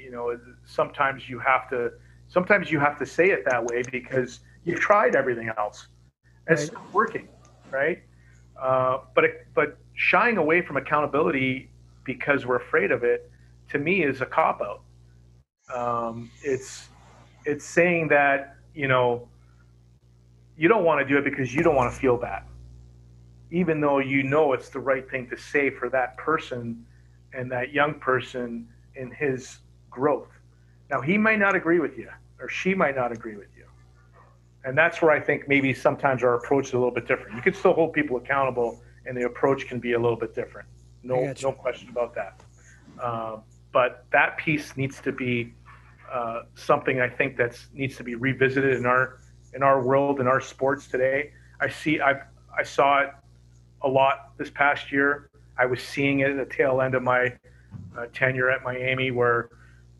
you 0.00 0.10
know, 0.10 0.38
sometimes 0.64 1.28
you 1.28 1.38
have 1.38 1.68
to. 1.70 1.92
Sometimes 2.28 2.70
you 2.70 2.80
have 2.80 2.98
to 2.98 3.06
say 3.06 3.30
it 3.30 3.44
that 3.48 3.64
way 3.64 3.82
because 3.90 4.40
you've 4.64 4.80
tried 4.80 5.14
everything 5.14 5.50
else, 5.56 5.86
and 6.46 6.58
it's 6.58 6.72
not 6.72 6.92
working, 6.92 7.28
right? 7.70 8.02
Uh, 8.60 8.98
but 9.14 9.24
it, 9.24 9.46
but 9.54 9.78
shying 9.94 10.36
away 10.36 10.62
from 10.62 10.76
accountability 10.76 11.70
because 12.04 12.44
we're 12.44 12.56
afraid 12.56 12.90
of 12.90 13.04
it, 13.04 13.30
to 13.70 13.78
me, 13.78 14.02
is 14.02 14.20
a 14.20 14.26
cop 14.26 14.60
out. 14.60 14.82
Um, 15.74 16.30
it's 16.42 16.88
it's 17.44 17.64
saying 17.64 18.08
that 18.08 18.56
you 18.74 18.88
know 18.88 19.28
you 20.56 20.68
don't 20.68 20.84
want 20.84 21.00
to 21.00 21.06
do 21.06 21.18
it 21.18 21.24
because 21.24 21.54
you 21.54 21.62
don't 21.62 21.76
want 21.76 21.92
to 21.92 21.98
feel 21.98 22.16
bad 22.16 22.42
even 23.50 23.80
though 23.80 23.98
you 23.98 24.22
know 24.22 24.52
it's 24.52 24.68
the 24.68 24.80
right 24.80 25.10
thing 25.10 25.28
to 25.28 25.36
say 25.36 25.70
for 25.70 25.88
that 25.88 26.16
person 26.16 26.84
and 27.32 27.50
that 27.50 27.72
young 27.72 27.94
person 27.94 28.68
in 28.94 29.10
his 29.10 29.58
growth. 29.90 30.28
Now, 30.90 31.00
he 31.00 31.18
might 31.18 31.38
not 31.38 31.54
agree 31.54 31.80
with 31.80 31.98
you, 31.98 32.08
or 32.40 32.48
she 32.48 32.74
might 32.74 32.96
not 32.96 33.12
agree 33.12 33.36
with 33.36 33.48
you. 33.56 33.64
And 34.64 34.76
that's 34.76 35.00
where 35.00 35.10
I 35.10 35.20
think 35.20 35.48
maybe 35.48 35.72
sometimes 35.72 36.22
our 36.22 36.34
approach 36.34 36.68
is 36.68 36.72
a 36.74 36.78
little 36.78 36.90
bit 36.90 37.06
different. 37.06 37.36
You 37.36 37.42
can 37.42 37.54
still 37.54 37.72
hold 37.72 37.92
people 37.92 38.16
accountable, 38.16 38.82
and 39.06 39.16
the 39.16 39.24
approach 39.24 39.66
can 39.66 39.78
be 39.78 39.92
a 39.92 39.98
little 39.98 40.16
bit 40.16 40.34
different. 40.34 40.68
No, 41.02 41.32
no 41.42 41.52
question 41.52 41.88
about 41.88 42.14
that. 42.14 42.42
Uh, 43.00 43.38
but 43.72 44.04
that 44.10 44.36
piece 44.38 44.76
needs 44.76 45.00
to 45.02 45.12
be 45.12 45.54
uh, 46.12 46.42
something 46.54 47.00
I 47.00 47.08
think 47.08 47.36
that's 47.36 47.68
needs 47.74 47.96
to 47.96 48.04
be 48.04 48.14
revisited 48.14 48.76
in 48.76 48.86
our 48.86 49.18
in 49.54 49.62
our 49.62 49.82
world 49.82 50.20
in 50.20 50.26
our 50.26 50.40
sports 50.40 50.86
today. 50.86 51.32
I 51.60 51.68
see 51.68 52.00
I 52.00 52.22
I 52.56 52.62
saw 52.62 53.00
it 53.00 53.10
a 53.82 53.88
lot 53.88 54.32
this 54.38 54.50
past 54.50 54.90
year. 54.90 55.30
I 55.58 55.66
was 55.66 55.82
seeing 55.82 56.20
it 56.20 56.30
at 56.30 56.36
the 56.36 56.54
tail 56.54 56.80
end 56.80 56.94
of 56.94 57.02
my 57.02 57.32
uh, 57.96 58.06
tenure 58.12 58.50
at 58.50 58.62
Miami, 58.62 59.10
where 59.10 59.50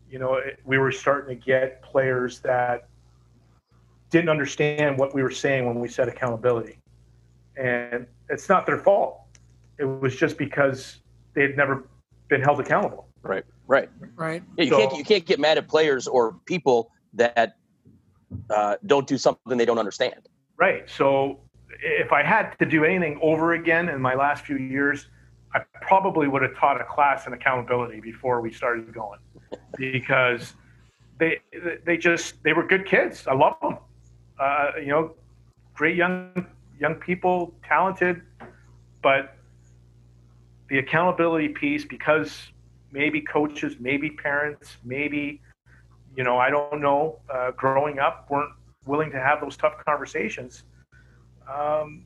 you 0.09 0.19
know 0.19 0.35
it, 0.35 0.59
we 0.65 0.77
were 0.77 0.91
starting 0.91 1.37
to 1.37 1.45
get 1.45 1.81
players 1.81 2.39
that 2.39 2.87
didn't 4.09 4.29
understand 4.29 4.97
what 4.97 5.13
we 5.13 5.21
were 5.21 5.31
saying 5.31 5.65
when 5.65 5.79
we 5.79 5.87
said 5.87 6.07
accountability. 6.07 6.79
And 7.55 8.07
it's 8.29 8.49
not 8.49 8.65
their 8.65 8.79
fault. 8.79 9.21
It 9.77 9.85
was 9.85 10.15
just 10.15 10.37
because 10.37 10.97
they 11.33 11.41
had 11.43 11.55
never 11.55 11.87
been 12.27 12.41
held 12.41 12.59
accountable. 12.59 13.07
Right. 13.21 13.43
Right. 13.69 13.87
Right. 14.15 14.41
Yeah, 14.57 14.63
you 14.63 14.71
So- 14.71 14.77
can't 14.79 14.97
you 14.97 15.03
can't 15.03 15.25
get 15.25 15.39
mad 15.39 15.59
at 15.59 15.67
players 15.67 16.07
or 16.07 16.33
people 16.45 16.91
that 17.13 17.55
uh, 18.49 18.77
don't 18.87 19.07
do 19.07 19.15
something 19.17 19.57
they 19.57 19.65
don't 19.65 19.77
understand. 19.77 20.27
Right. 20.57 20.89
So 20.89 21.39
if 21.69 22.11
I 22.11 22.23
had 22.23 22.57
to 22.57 22.65
do 22.65 22.83
anything 22.83 23.19
over 23.21 23.53
again 23.53 23.89
in 23.89 24.01
my 24.01 24.15
last 24.15 24.43
few 24.43 24.57
years, 24.57 25.07
I 25.53 25.59
probably 25.81 26.27
would 26.27 26.41
have 26.41 26.55
taught 26.55 26.81
a 26.81 26.83
class 26.83 27.27
in 27.27 27.33
accountability 27.33 27.99
before 28.01 28.41
we 28.41 28.51
started 28.51 28.91
going, 28.91 29.19
because 29.77 30.55
they 31.19 31.39
they 31.85 31.97
just 31.97 32.41
they 32.43 32.53
were 32.53 32.65
good 32.65 32.87
kids. 32.87 33.27
I 33.27 33.35
love 33.35 33.55
them. 33.61 33.77
Uh, 34.39 34.71
you 34.79 34.87
know, 34.87 35.13
great 35.75 35.95
young 35.95 36.47
young 36.79 36.95
people, 36.95 37.53
talented, 37.63 38.23
but 39.03 39.35
the 40.69 40.79
accountability 40.79 41.49
piece 41.49 41.85
because 41.85 42.51
maybe 42.91 43.21
coaches, 43.21 43.75
maybe 43.79 44.09
parents, 44.09 44.77
maybe 44.83 45.41
you 46.15 46.23
know 46.23 46.37
I 46.37 46.49
don't 46.49 46.81
know. 46.81 47.19
Uh, 47.33 47.51
growing 47.51 47.99
up, 47.99 48.29
weren't 48.29 48.51
willing 48.85 49.11
to 49.11 49.19
have 49.19 49.41
those 49.41 49.57
tough 49.57 49.73
conversations. 49.85 50.63
Um, 51.51 52.05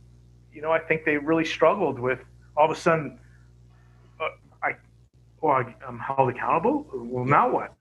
you 0.53 0.61
know, 0.61 0.71
I 0.71 0.79
think 0.79 1.05
they 1.05 1.17
really 1.17 1.45
struggled 1.45 1.99
with 1.99 2.19
all 2.55 2.65
of 2.65 2.71
a 2.71 2.79
sudden. 2.79 3.19
Uh, 4.19 4.25
I, 4.61 4.75
well, 5.41 5.53
I, 5.53 5.75
I'm 5.87 5.99
held 5.99 6.29
accountable. 6.29 6.85
Well, 6.93 7.25
now 7.25 7.51
what? 7.51 7.73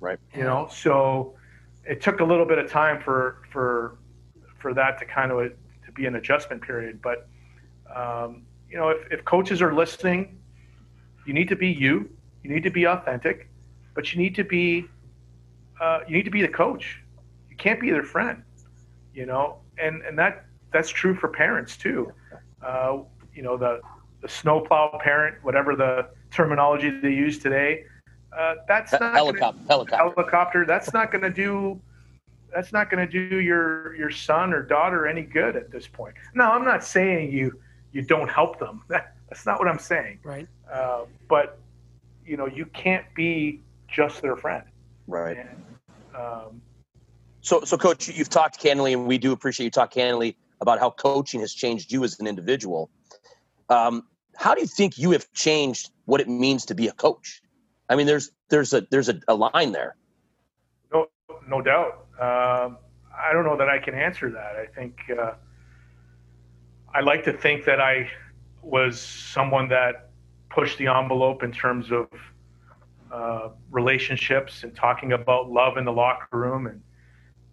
Right. 0.00 0.18
You 0.34 0.44
know, 0.44 0.68
so 0.70 1.34
it 1.84 2.00
took 2.00 2.20
a 2.20 2.24
little 2.24 2.46
bit 2.46 2.58
of 2.58 2.70
time 2.70 3.02
for 3.02 3.42
for 3.52 3.98
for 4.58 4.72
that 4.74 4.98
to 4.98 5.04
kind 5.04 5.30
of 5.30 5.52
to 5.84 5.92
be 5.92 6.06
an 6.06 6.16
adjustment 6.16 6.62
period. 6.62 7.00
But 7.02 7.28
um, 7.94 8.42
you 8.68 8.78
know, 8.78 8.90
if, 8.90 9.12
if 9.12 9.24
coaches 9.24 9.60
are 9.60 9.74
listening, 9.74 10.38
you 11.26 11.34
need 11.34 11.48
to 11.48 11.56
be 11.56 11.68
you. 11.68 12.08
You 12.42 12.50
need 12.50 12.62
to 12.62 12.70
be 12.70 12.86
authentic, 12.86 13.48
but 13.94 14.12
you 14.12 14.20
need 14.20 14.34
to 14.36 14.44
be 14.44 14.86
uh, 15.80 16.00
you 16.06 16.16
need 16.16 16.24
to 16.24 16.30
be 16.30 16.42
the 16.42 16.48
coach. 16.48 17.00
You 17.48 17.56
can't 17.56 17.80
be 17.80 17.90
their 17.90 18.02
friend. 18.02 18.42
You 19.14 19.26
know, 19.26 19.58
and 19.78 20.02
and 20.02 20.18
that 20.18 20.46
that's 20.72 20.88
true 20.90 21.14
for 21.14 21.28
parents 21.28 21.76
too. 21.76 22.12
Uh, 22.64 22.98
you 23.34 23.42
know, 23.42 23.56
the 23.56 23.80
the 24.20 24.28
snowplow 24.28 24.98
parent, 25.02 25.42
whatever 25.42 25.74
the 25.74 26.08
terminology 26.30 26.90
they 26.90 27.12
use 27.12 27.38
today, 27.38 27.84
uh, 28.38 28.56
that's 28.68 28.92
not 28.92 29.00
gonna- 29.00 29.14
Helicopter. 29.14 29.60
Helicopter. 29.66 29.96
helicopter. 29.96 30.66
That's 30.66 30.92
not 30.92 31.10
going 31.10 31.22
to 31.22 31.30
do. 31.30 31.80
That's 32.54 32.72
not 32.72 32.90
going 32.90 33.06
to 33.06 33.10
do 33.10 33.36
your 33.40 33.94
your 33.96 34.10
son 34.10 34.52
or 34.52 34.62
daughter 34.62 35.06
any 35.06 35.22
good 35.22 35.56
at 35.56 35.70
this 35.70 35.86
point. 35.86 36.14
No, 36.34 36.50
I'm 36.50 36.64
not 36.64 36.84
saying 36.84 37.32
you 37.32 37.58
you 37.92 38.02
don't 38.02 38.28
help 38.28 38.58
them. 38.58 38.82
That, 38.88 39.14
that's 39.28 39.46
not 39.46 39.58
what 39.58 39.68
I'm 39.68 39.78
saying. 39.78 40.18
Right. 40.22 40.48
Uh, 40.70 41.04
but 41.28 41.58
you 42.30 42.36
know, 42.36 42.46
you 42.46 42.64
can't 42.66 43.04
be 43.12 43.60
just 43.88 44.22
their 44.22 44.36
friend. 44.36 44.62
Right. 45.08 45.36
And, 45.36 45.64
um, 46.14 46.62
So, 47.40 47.64
so 47.64 47.76
coach, 47.76 48.06
you've 48.08 48.28
talked 48.28 48.60
candidly, 48.60 48.92
and 48.92 49.04
we 49.04 49.18
do 49.18 49.32
appreciate 49.32 49.64
you 49.64 49.70
talk 49.72 49.90
candidly 49.90 50.36
about 50.60 50.78
how 50.78 50.90
coaching 50.90 51.40
has 51.40 51.52
changed 51.52 51.90
you 51.90 52.04
as 52.04 52.20
an 52.20 52.28
individual. 52.28 52.88
Um, 53.68 54.06
how 54.36 54.54
do 54.54 54.60
you 54.60 54.68
think 54.68 54.96
you 54.96 55.10
have 55.10 55.26
changed 55.32 55.90
what 56.04 56.20
it 56.20 56.28
means 56.28 56.64
to 56.66 56.74
be 56.74 56.86
a 56.86 56.92
coach? 56.92 57.42
I 57.88 57.96
mean, 57.96 58.06
there's 58.06 58.30
there's 58.48 58.72
a 58.72 58.86
there's 58.90 59.08
a, 59.08 59.20
a 59.26 59.34
line 59.34 59.72
there. 59.72 59.96
no, 60.92 61.08
no 61.48 61.60
doubt. 61.60 62.06
Um, 62.20 62.78
I 63.18 63.32
don't 63.32 63.44
know 63.44 63.56
that 63.56 63.68
I 63.68 63.78
can 63.80 63.94
answer 63.94 64.30
that. 64.30 64.54
I 64.56 64.66
think 64.66 65.00
uh, 65.18 65.32
I 66.94 67.00
like 67.00 67.24
to 67.24 67.32
think 67.32 67.64
that 67.64 67.80
I 67.80 68.08
was 68.62 69.00
someone 69.00 69.68
that 69.70 70.09
pushed 70.50 70.78
the 70.78 70.88
envelope 70.88 71.42
in 71.42 71.52
terms 71.52 71.90
of 71.90 72.08
uh, 73.10 73.48
relationships 73.70 74.62
and 74.62 74.74
talking 74.74 75.12
about 75.12 75.50
love 75.50 75.76
in 75.76 75.84
the 75.84 75.92
locker 75.92 76.38
room 76.38 76.66
and 76.66 76.80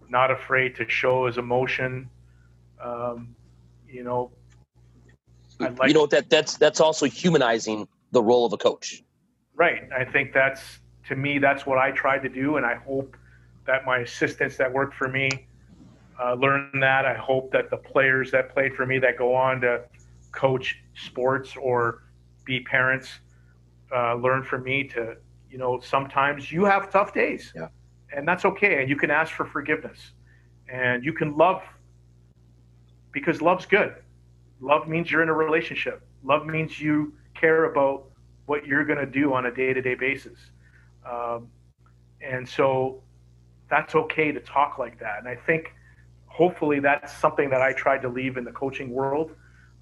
not 0.09 0.31
afraid 0.31 0.75
to 0.75 0.89
show 0.89 1.25
his 1.27 1.37
emotion. 1.37 2.09
Um, 2.83 3.35
you 3.87 4.03
know, 4.03 4.31
like 5.59 5.87
you 5.87 5.93
know 5.93 6.05
that 6.07 6.29
that's 6.29 6.57
that's 6.57 6.79
also 6.79 7.05
humanizing 7.05 7.87
the 8.11 8.21
role 8.21 8.45
of 8.45 8.53
a 8.53 8.57
coach. 8.57 9.03
Right. 9.55 9.89
I 9.91 10.05
think 10.05 10.33
that's 10.33 10.79
to 11.07 11.15
me 11.15 11.39
that's 11.39 11.65
what 11.65 11.77
I 11.77 11.91
tried 11.91 12.21
to 12.23 12.29
do, 12.29 12.57
and 12.57 12.65
I 12.65 12.75
hope 12.75 13.17
that 13.65 13.85
my 13.85 13.99
assistants 13.99 14.57
that 14.57 14.71
work 14.71 14.93
for 14.93 15.07
me 15.07 15.47
uh, 16.23 16.35
learn 16.35 16.71
that. 16.79 17.05
I 17.05 17.15
hope 17.15 17.51
that 17.51 17.69
the 17.69 17.77
players 17.77 18.31
that 18.31 18.53
played 18.53 18.75
for 18.75 18.85
me 18.85 18.99
that 18.99 19.17
go 19.17 19.33
on 19.33 19.61
to 19.61 19.83
coach 20.31 20.79
sports 20.95 21.55
or 21.59 22.03
be 22.47 22.61
parents 22.61 23.09
uh, 23.95 24.15
learn 24.15 24.41
from 24.43 24.63
me 24.63 24.83
to 24.85 25.15
you 25.51 25.57
know 25.59 25.79
sometimes 25.79 26.51
you 26.51 26.65
have 26.65 26.89
tough 26.89 27.13
days, 27.13 27.53
Yeah. 27.55 27.67
and 28.15 28.27
that's 28.27 28.45
okay, 28.45 28.81
and 28.81 28.89
you 28.89 28.95
can 28.95 29.11
ask 29.11 29.31
for 29.33 29.45
forgiveness, 29.45 29.99
and 30.67 31.03
you 31.05 31.13
can 31.13 31.37
love 31.37 31.61
because 33.11 33.41
love's 33.41 33.65
good. 33.67 33.95
Love 34.59 34.87
means 34.87 35.11
you're 35.11 35.21
in 35.23 35.29
a 35.29 35.33
relationship. 35.33 36.01
Love 36.23 36.45
means 36.47 36.79
you 36.81 37.13
care 37.35 37.65
about 37.65 38.05
what 38.47 38.65
you're 38.65 38.83
going 38.85 38.99
to 38.99 39.05
do 39.05 39.33
on 39.33 39.45
a 39.45 39.51
day-to-day 39.53 39.95
basis, 39.95 40.39
um, 41.05 41.47
and 42.21 42.47
so 42.47 43.03
that's 43.69 43.93
okay 43.95 44.31
to 44.31 44.39
talk 44.39 44.77
like 44.79 44.97
that. 44.99 45.19
And 45.19 45.27
I 45.27 45.35
think 45.35 45.73
hopefully 46.25 46.79
that's 46.79 47.13
something 47.13 47.49
that 47.49 47.61
I 47.61 47.73
tried 47.73 48.01
to 48.03 48.09
leave 48.09 48.37
in 48.37 48.43
the 48.45 48.51
coaching 48.51 48.89
world. 48.91 49.31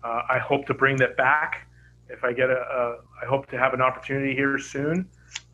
Uh, 0.04 0.22
I 0.30 0.40
hope 0.40 0.66
to 0.68 0.74
bring 0.74 0.98
that 0.98 1.16
back 1.18 1.65
if 2.10 2.24
I 2.24 2.34
get 2.34 2.50
a, 2.50 2.60
a. 2.60 2.98
I 3.22 3.26
hope 3.28 3.48
to 3.52 3.58
have 3.58 3.74
an 3.74 3.82
opportunity 3.82 4.36
here 4.36 4.58
soon, 4.58 5.10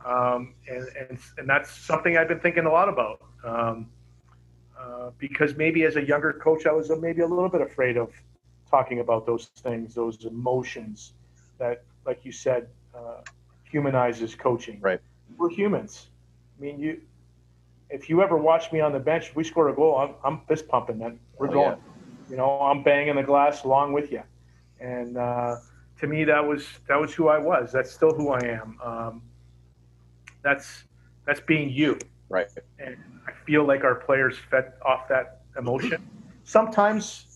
um, 0.06 0.54
and, 0.70 0.88
and 1.00 1.20
and 1.38 1.50
that's 1.50 1.72
something 1.72 2.18
I've 2.18 2.28
been 2.28 2.40
thinking 2.40 2.66
a 2.66 2.72
lot 2.72 2.90
about. 2.90 3.22
Um, 3.44 3.90
uh, 4.80 5.12
because 5.18 5.56
maybe 5.56 5.84
as 5.84 5.96
a 5.96 6.04
younger 6.04 6.34
coach, 6.34 6.66
I 6.66 6.72
was 6.72 6.92
maybe 7.00 7.22
a 7.22 7.28
little 7.28 7.50
bit 7.50 7.62
afraid 7.62 7.98
of 7.98 8.12
talking 8.70 9.00
about 9.00 9.26
those 9.26 9.46
things, 9.58 9.94
those 9.94 10.26
emotions 10.26 11.14
that, 11.60 11.84
like 12.06 12.26
you 12.26 12.32
said, 12.32 12.68
uh, 12.96 13.22
humanizes 13.64 14.34
coaching. 14.34 14.80
Right. 14.82 15.00
We're 15.38 15.50
humans. 15.50 16.08
I 16.58 16.62
mean, 16.62 16.80
you. 16.80 17.02
If 17.94 18.10
you 18.10 18.22
ever 18.24 18.38
watch 18.38 18.72
me 18.72 18.80
on 18.80 18.94
the 18.94 19.00
bench, 19.00 19.30
if 19.30 19.36
we 19.36 19.44
score 19.44 19.68
a 19.68 19.76
goal, 19.76 19.98
I'm, 19.98 20.14
I'm 20.24 20.42
fist 20.48 20.68
pumping. 20.70 20.98
Then 20.98 21.20
we're 21.38 21.50
Oh, 21.50 21.54
going. 21.54 21.78
You 22.30 22.38
know, 22.38 22.60
I'm 22.62 22.84
banging 22.84 23.18
the 23.18 23.24
glass 23.24 23.66
along 23.66 23.92
with 23.92 24.14
you. 24.14 24.24
And 24.80 25.18
uh, 25.18 25.58
to 26.02 26.08
me, 26.08 26.24
that 26.26 26.46
was 26.46 26.68
that 26.88 27.00
was 27.00 27.14
who 27.14 27.28
I 27.30 27.38
was. 27.38 27.72
That's 27.72 27.92
still 27.92 28.12
who 28.14 28.30
I 28.30 28.40
am. 28.44 28.78
Um, 28.84 29.22
that's 30.44 30.84
that's 31.26 31.40
being 31.42 31.70
you 31.70 31.98
Right. 32.30 32.48
and 32.80 32.98
I 33.28 33.32
feel 33.46 33.66
like 33.66 33.84
our 33.84 33.96
players 33.96 34.38
fed 34.50 34.74
off 34.84 35.08
that 35.10 35.42
emotion. 35.58 36.02
Sometimes 36.44 37.28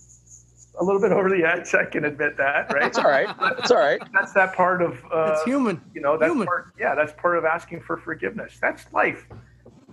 a 0.80 0.84
little 0.84 1.00
bit 1.02 1.12
over 1.12 1.30
the 1.30 1.44
edge, 1.46 1.74
I 1.76 1.86
can 1.86 2.06
admit 2.06 2.36
that, 2.38 2.74
right? 2.74 2.84
It's 2.88 2.98
all 2.98 3.06
right. 3.06 3.30
It's 3.60 3.72
all 3.72 3.78
right. 3.78 4.02
That's 4.14 4.34
that 4.34 4.56
part 4.56 4.82
of 4.82 4.94
uh, 5.14 5.34
It's 5.34 5.44
human. 5.44 5.82
you 5.94 6.02
know 6.02 6.18
that's 6.18 6.32
human. 6.32 6.48
part 6.48 6.74
yeah 6.80 6.96
that's 6.96 7.14
part 7.14 7.38
of 7.38 7.46
asking 7.46 7.82
for 7.82 7.98
forgiveness. 7.98 8.58
That's 8.60 8.92
life. 8.92 9.28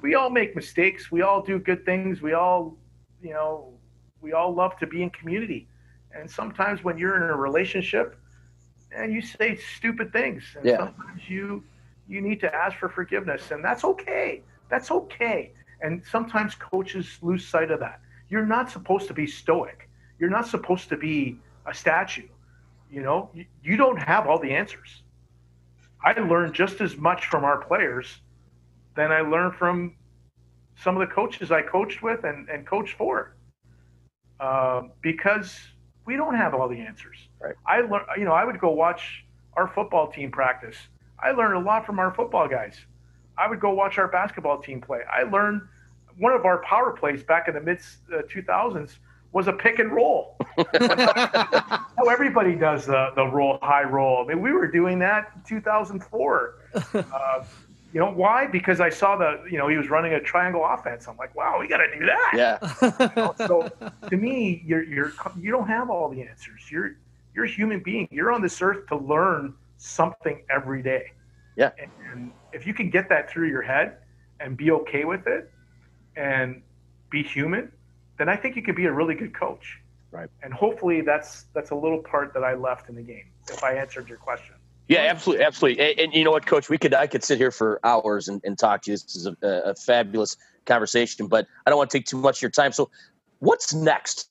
We 0.00 0.14
all 0.14 0.30
make 0.30 0.56
mistakes. 0.56 1.12
We 1.12 1.20
all 1.22 1.42
do 1.42 1.58
good 1.58 1.84
things. 1.84 2.22
We 2.22 2.32
all 2.32 2.78
you 3.22 3.34
know 3.34 3.74
we 4.22 4.32
all 4.32 4.54
love 4.54 4.78
to 4.78 4.86
be 4.86 5.02
in 5.02 5.10
community. 5.10 5.68
And 6.14 6.30
sometimes 6.30 6.82
when 6.84 6.96
you're 6.98 7.16
in 7.16 7.22
a 7.22 7.36
relationship 7.36 8.16
and 8.96 9.12
you 9.12 9.22
say 9.22 9.56
stupid 9.56 10.12
things 10.12 10.44
and 10.56 10.64
Yeah. 10.66 10.76
sometimes 10.78 11.28
you 11.28 11.64
you 12.08 12.20
need 12.20 12.40
to 12.40 12.54
ask 12.54 12.76
for 12.78 12.88
forgiveness 12.88 13.50
and 13.50 13.64
that's 13.64 13.84
okay. 13.84 14.42
That's 14.68 14.90
okay. 14.90 15.52
And 15.80 16.02
sometimes 16.10 16.54
coaches 16.54 17.18
lose 17.22 17.46
sight 17.46 17.70
of 17.70 17.80
that. 17.80 18.00
You're 18.28 18.46
not 18.46 18.70
supposed 18.70 19.06
to 19.08 19.14
be 19.14 19.26
stoic. 19.26 19.88
You're 20.18 20.30
not 20.30 20.46
supposed 20.46 20.88
to 20.90 20.96
be 20.96 21.38
a 21.66 21.74
statue. 21.74 22.28
You 22.90 23.02
know, 23.02 23.30
you, 23.34 23.46
you 23.62 23.76
don't 23.76 23.96
have 23.96 24.26
all 24.26 24.38
the 24.38 24.52
answers. 24.52 25.02
I 26.04 26.12
learned 26.14 26.54
just 26.54 26.80
as 26.80 26.96
much 26.96 27.26
from 27.26 27.44
our 27.44 27.58
players 27.64 28.20
than 28.96 29.12
I 29.12 29.20
learned 29.20 29.54
from 29.54 29.94
some 30.76 30.96
of 30.96 31.06
the 31.08 31.14
coaches 31.14 31.50
I 31.52 31.62
coached 31.62 32.02
with 32.02 32.24
and, 32.24 32.48
and 32.48 32.66
coached 32.66 32.96
for. 32.96 33.34
Uh, 34.40 34.82
because 35.00 35.56
we 36.04 36.16
don't 36.16 36.34
have 36.34 36.54
all 36.54 36.68
the 36.68 36.80
answers. 36.80 37.28
Right. 37.42 37.54
I 37.66 37.80
learned, 37.80 38.06
you 38.16 38.24
know, 38.24 38.32
I 38.32 38.44
would 38.44 38.60
go 38.60 38.70
watch 38.70 39.24
our 39.54 39.66
football 39.68 40.10
team 40.10 40.30
practice. 40.30 40.76
I 41.18 41.32
learned 41.32 41.56
a 41.56 41.60
lot 41.60 41.84
from 41.86 41.98
our 41.98 42.12
football 42.14 42.48
guys. 42.48 42.76
I 43.36 43.48
would 43.48 43.60
go 43.60 43.72
watch 43.72 43.98
our 43.98 44.08
basketball 44.08 44.58
team 44.60 44.80
play. 44.80 45.00
I 45.10 45.22
learned 45.24 45.62
one 46.18 46.32
of 46.32 46.44
our 46.44 46.58
power 46.62 46.92
plays 46.92 47.22
back 47.22 47.48
in 47.48 47.54
the 47.54 47.60
mid 47.60 47.78
uh, 48.12 48.22
2000s 48.22 48.96
was 49.32 49.48
a 49.48 49.52
pick 49.52 49.78
and 49.78 49.90
roll. 49.92 50.36
How 50.78 52.08
everybody 52.10 52.54
does 52.54 52.86
the, 52.86 53.10
the 53.16 53.26
roll, 53.26 53.58
high 53.62 53.84
roll. 53.84 54.22
I 54.24 54.28
mean, 54.28 54.42
we 54.42 54.52
were 54.52 54.66
doing 54.66 54.98
that 55.00 55.32
in 55.34 55.42
2004. 55.48 56.54
uh, 56.94 57.44
You 57.94 58.00
know 58.00 58.10
why? 58.10 58.46
Because 58.46 58.80
I 58.80 58.88
saw 58.90 59.16
the, 59.16 59.42
you 59.50 59.58
know, 59.58 59.68
he 59.68 59.76
was 59.76 59.90
running 59.90 60.14
a 60.14 60.20
triangle 60.20 60.64
offense. 60.64 61.06
I'm 61.08 61.16
like, 61.16 61.34
wow, 61.34 61.58
we 61.60 61.68
got 61.68 61.78
to 61.78 61.98
do 61.98 62.06
that. 62.06 62.32
Yeah. 62.34 62.58
You 63.00 63.22
know, 63.22 63.34
so 63.46 63.70
to 64.08 64.16
me, 64.16 64.62
you're 64.66 64.82
you're 64.82 65.12
you 65.38 65.50
don't 65.50 65.68
have 65.68 65.90
all 65.90 66.08
the 66.08 66.22
answers. 66.22 66.70
You're 66.70 66.96
you're 67.34 67.44
a 67.44 67.50
human 67.50 67.82
being. 67.82 68.08
You're 68.10 68.32
on 68.32 68.42
this 68.42 68.60
earth 68.60 68.86
to 68.88 68.96
learn 68.96 69.54
something 69.76 70.44
every 70.50 70.82
day. 70.82 71.12
Yeah. 71.56 71.70
And 72.12 72.32
if 72.52 72.66
you 72.66 72.74
can 72.74 72.90
get 72.90 73.08
that 73.08 73.30
through 73.30 73.48
your 73.48 73.62
head 73.62 73.98
and 74.40 74.56
be 74.56 74.70
okay 74.70 75.04
with 75.04 75.26
it 75.26 75.50
and 76.16 76.62
be 77.10 77.22
human, 77.22 77.72
then 78.18 78.28
I 78.28 78.36
think 78.36 78.56
you 78.56 78.62
could 78.62 78.76
be 78.76 78.86
a 78.86 78.92
really 78.92 79.14
good 79.14 79.34
coach. 79.34 79.78
Right. 80.10 80.28
And 80.42 80.52
hopefully 80.52 81.00
that's 81.00 81.46
that's 81.54 81.70
a 81.70 81.74
little 81.74 82.02
part 82.02 82.34
that 82.34 82.44
I 82.44 82.54
left 82.54 82.88
in 82.88 82.94
the 82.94 83.02
game. 83.02 83.24
If 83.48 83.64
I 83.64 83.74
answered 83.74 84.08
your 84.08 84.18
question. 84.18 84.54
Yeah, 84.88 85.00
absolutely, 85.00 85.44
absolutely. 85.44 85.90
And, 85.90 86.00
and, 86.00 86.14
you 86.14 86.24
know 86.24 86.32
what, 86.32 86.44
Coach, 86.44 86.68
we 86.68 86.76
could 86.76 86.92
I 86.92 87.06
could 87.06 87.24
sit 87.24 87.38
here 87.38 87.50
for 87.50 87.80
hours 87.82 88.28
and, 88.28 88.42
and 88.44 88.58
talk 88.58 88.82
to 88.82 88.90
you. 88.90 88.96
This 88.96 89.16
is 89.16 89.26
a, 89.26 89.36
a, 89.42 89.74
fabulous 89.74 90.36
conversation, 90.66 91.28
but 91.28 91.46
I 91.64 91.70
don't 91.70 91.78
want 91.78 91.90
to 91.90 91.98
take 91.98 92.06
too 92.06 92.18
much 92.18 92.38
of 92.38 92.42
your 92.42 92.50
time. 92.50 92.72
So, 92.72 92.90
what's 93.38 93.72
next 93.72 94.28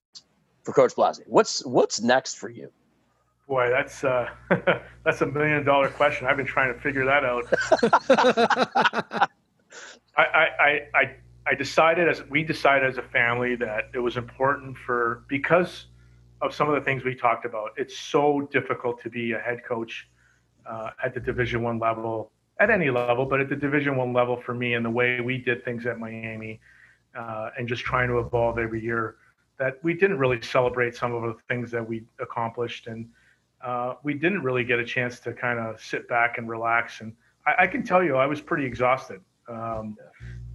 for 0.63 0.73
Coach 0.73 0.93
Blasi? 0.93 1.21
What's 1.25 1.65
what's 1.65 2.01
next 2.01 2.35
for 2.35 2.49
you? 2.49 2.69
Boy, 3.51 3.69
that's 3.69 4.05
uh, 4.05 4.29
that's 5.03 5.19
a 5.19 5.25
million 5.25 5.65
dollar 5.65 5.89
question. 5.89 6.25
I've 6.25 6.37
been 6.37 6.45
trying 6.45 6.73
to 6.73 6.79
figure 6.79 7.03
that 7.03 7.25
out. 7.25 7.43
I, 10.15 10.23
I, 10.25 10.87
I, 10.95 11.15
I 11.45 11.55
decided 11.55 12.07
as 12.07 12.23
we 12.29 12.45
decided 12.45 12.89
as 12.89 12.97
a 12.97 13.01
family 13.01 13.57
that 13.57 13.89
it 13.93 13.99
was 13.99 14.15
important 14.15 14.77
for 14.77 15.25
because 15.27 15.87
of 16.41 16.55
some 16.55 16.69
of 16.69 16.75
the 16.75 16.79
things 16.79 17.03
we 17.03 17.13
talked 17.13 17.43
about. 17.43 17.71
It's 17.75 17.99
so 17.99 18.47
difficult 18.53 19.01
to 19.01 19.09
be 19.09 19.33
a 19.33 19.39
head 19.39 19.65
coach 19.65 20.07
uh, 20.65 20.91
at 21.03 21.13
the 21.13 21.19
Division 21.19 21.61
One 21.61 21.77
level, 21.77 22.31
at 22.61 22.69
any 22.69 22.89
level, 22.89 23.25
but 23.25 23.41
at 23.41 23.49
the 23.49 23.57
Division 23.57 23.97
One 23.97 24.13
level 24.13 24.37
for 24.37 24.53
me, 24.53 24.75
and 24.75 24.85
the 24.85 24.89
way 24.89 25.19
we 25.19 25.37
did 25.37 25.65
things 25.65 25.85
at 25.85 25.99
Miami, 25.99 26.61
uh, 27.19 27.49
and 27.57 27.67
just 27.67 27.83
trying 27.83 28.07
to 28.07 28.19
evolve 28.19 28.59
every 28.59 28.81
year, 28.81 29.17
that 29.59 29.77
we 29.83 29.93
didn't 29.93 30.19
really 30.19 30.41
celebrate 30.41 30.95
some 30.95 31.13
of 31.13 31.23
the 31.23 31.35
things 31.49 31.69
that 31.71 31.85
we 31.85 32.05
accomplished, 32.17 32.87
and 32.87 33.09
uh, 33.63 33.95
we 34.03 34.13
didn't 34.13 34.41
really 34.43 34.63
get 34.63 34.79
a 34.79 34.85
chance 34.85 35.19
to 35.21 35.33
kind 35.33 35.59
of 35.59 35.81
sit 35.81 36.07
back 36.07 36.37
and 36.37 36.49
relax. 36.49 37.01
And 37.01 37.13
I, 37.45 37.63
I, 37.63 37.67
can 37.67 37.83
tell 37.83 38.03
you, 38.03 38.15
I 38.15 38.25
was 38.25 38.41
pretty 38.41 38.65
exhausted, 38.65 39.21
um, 39.47 39.97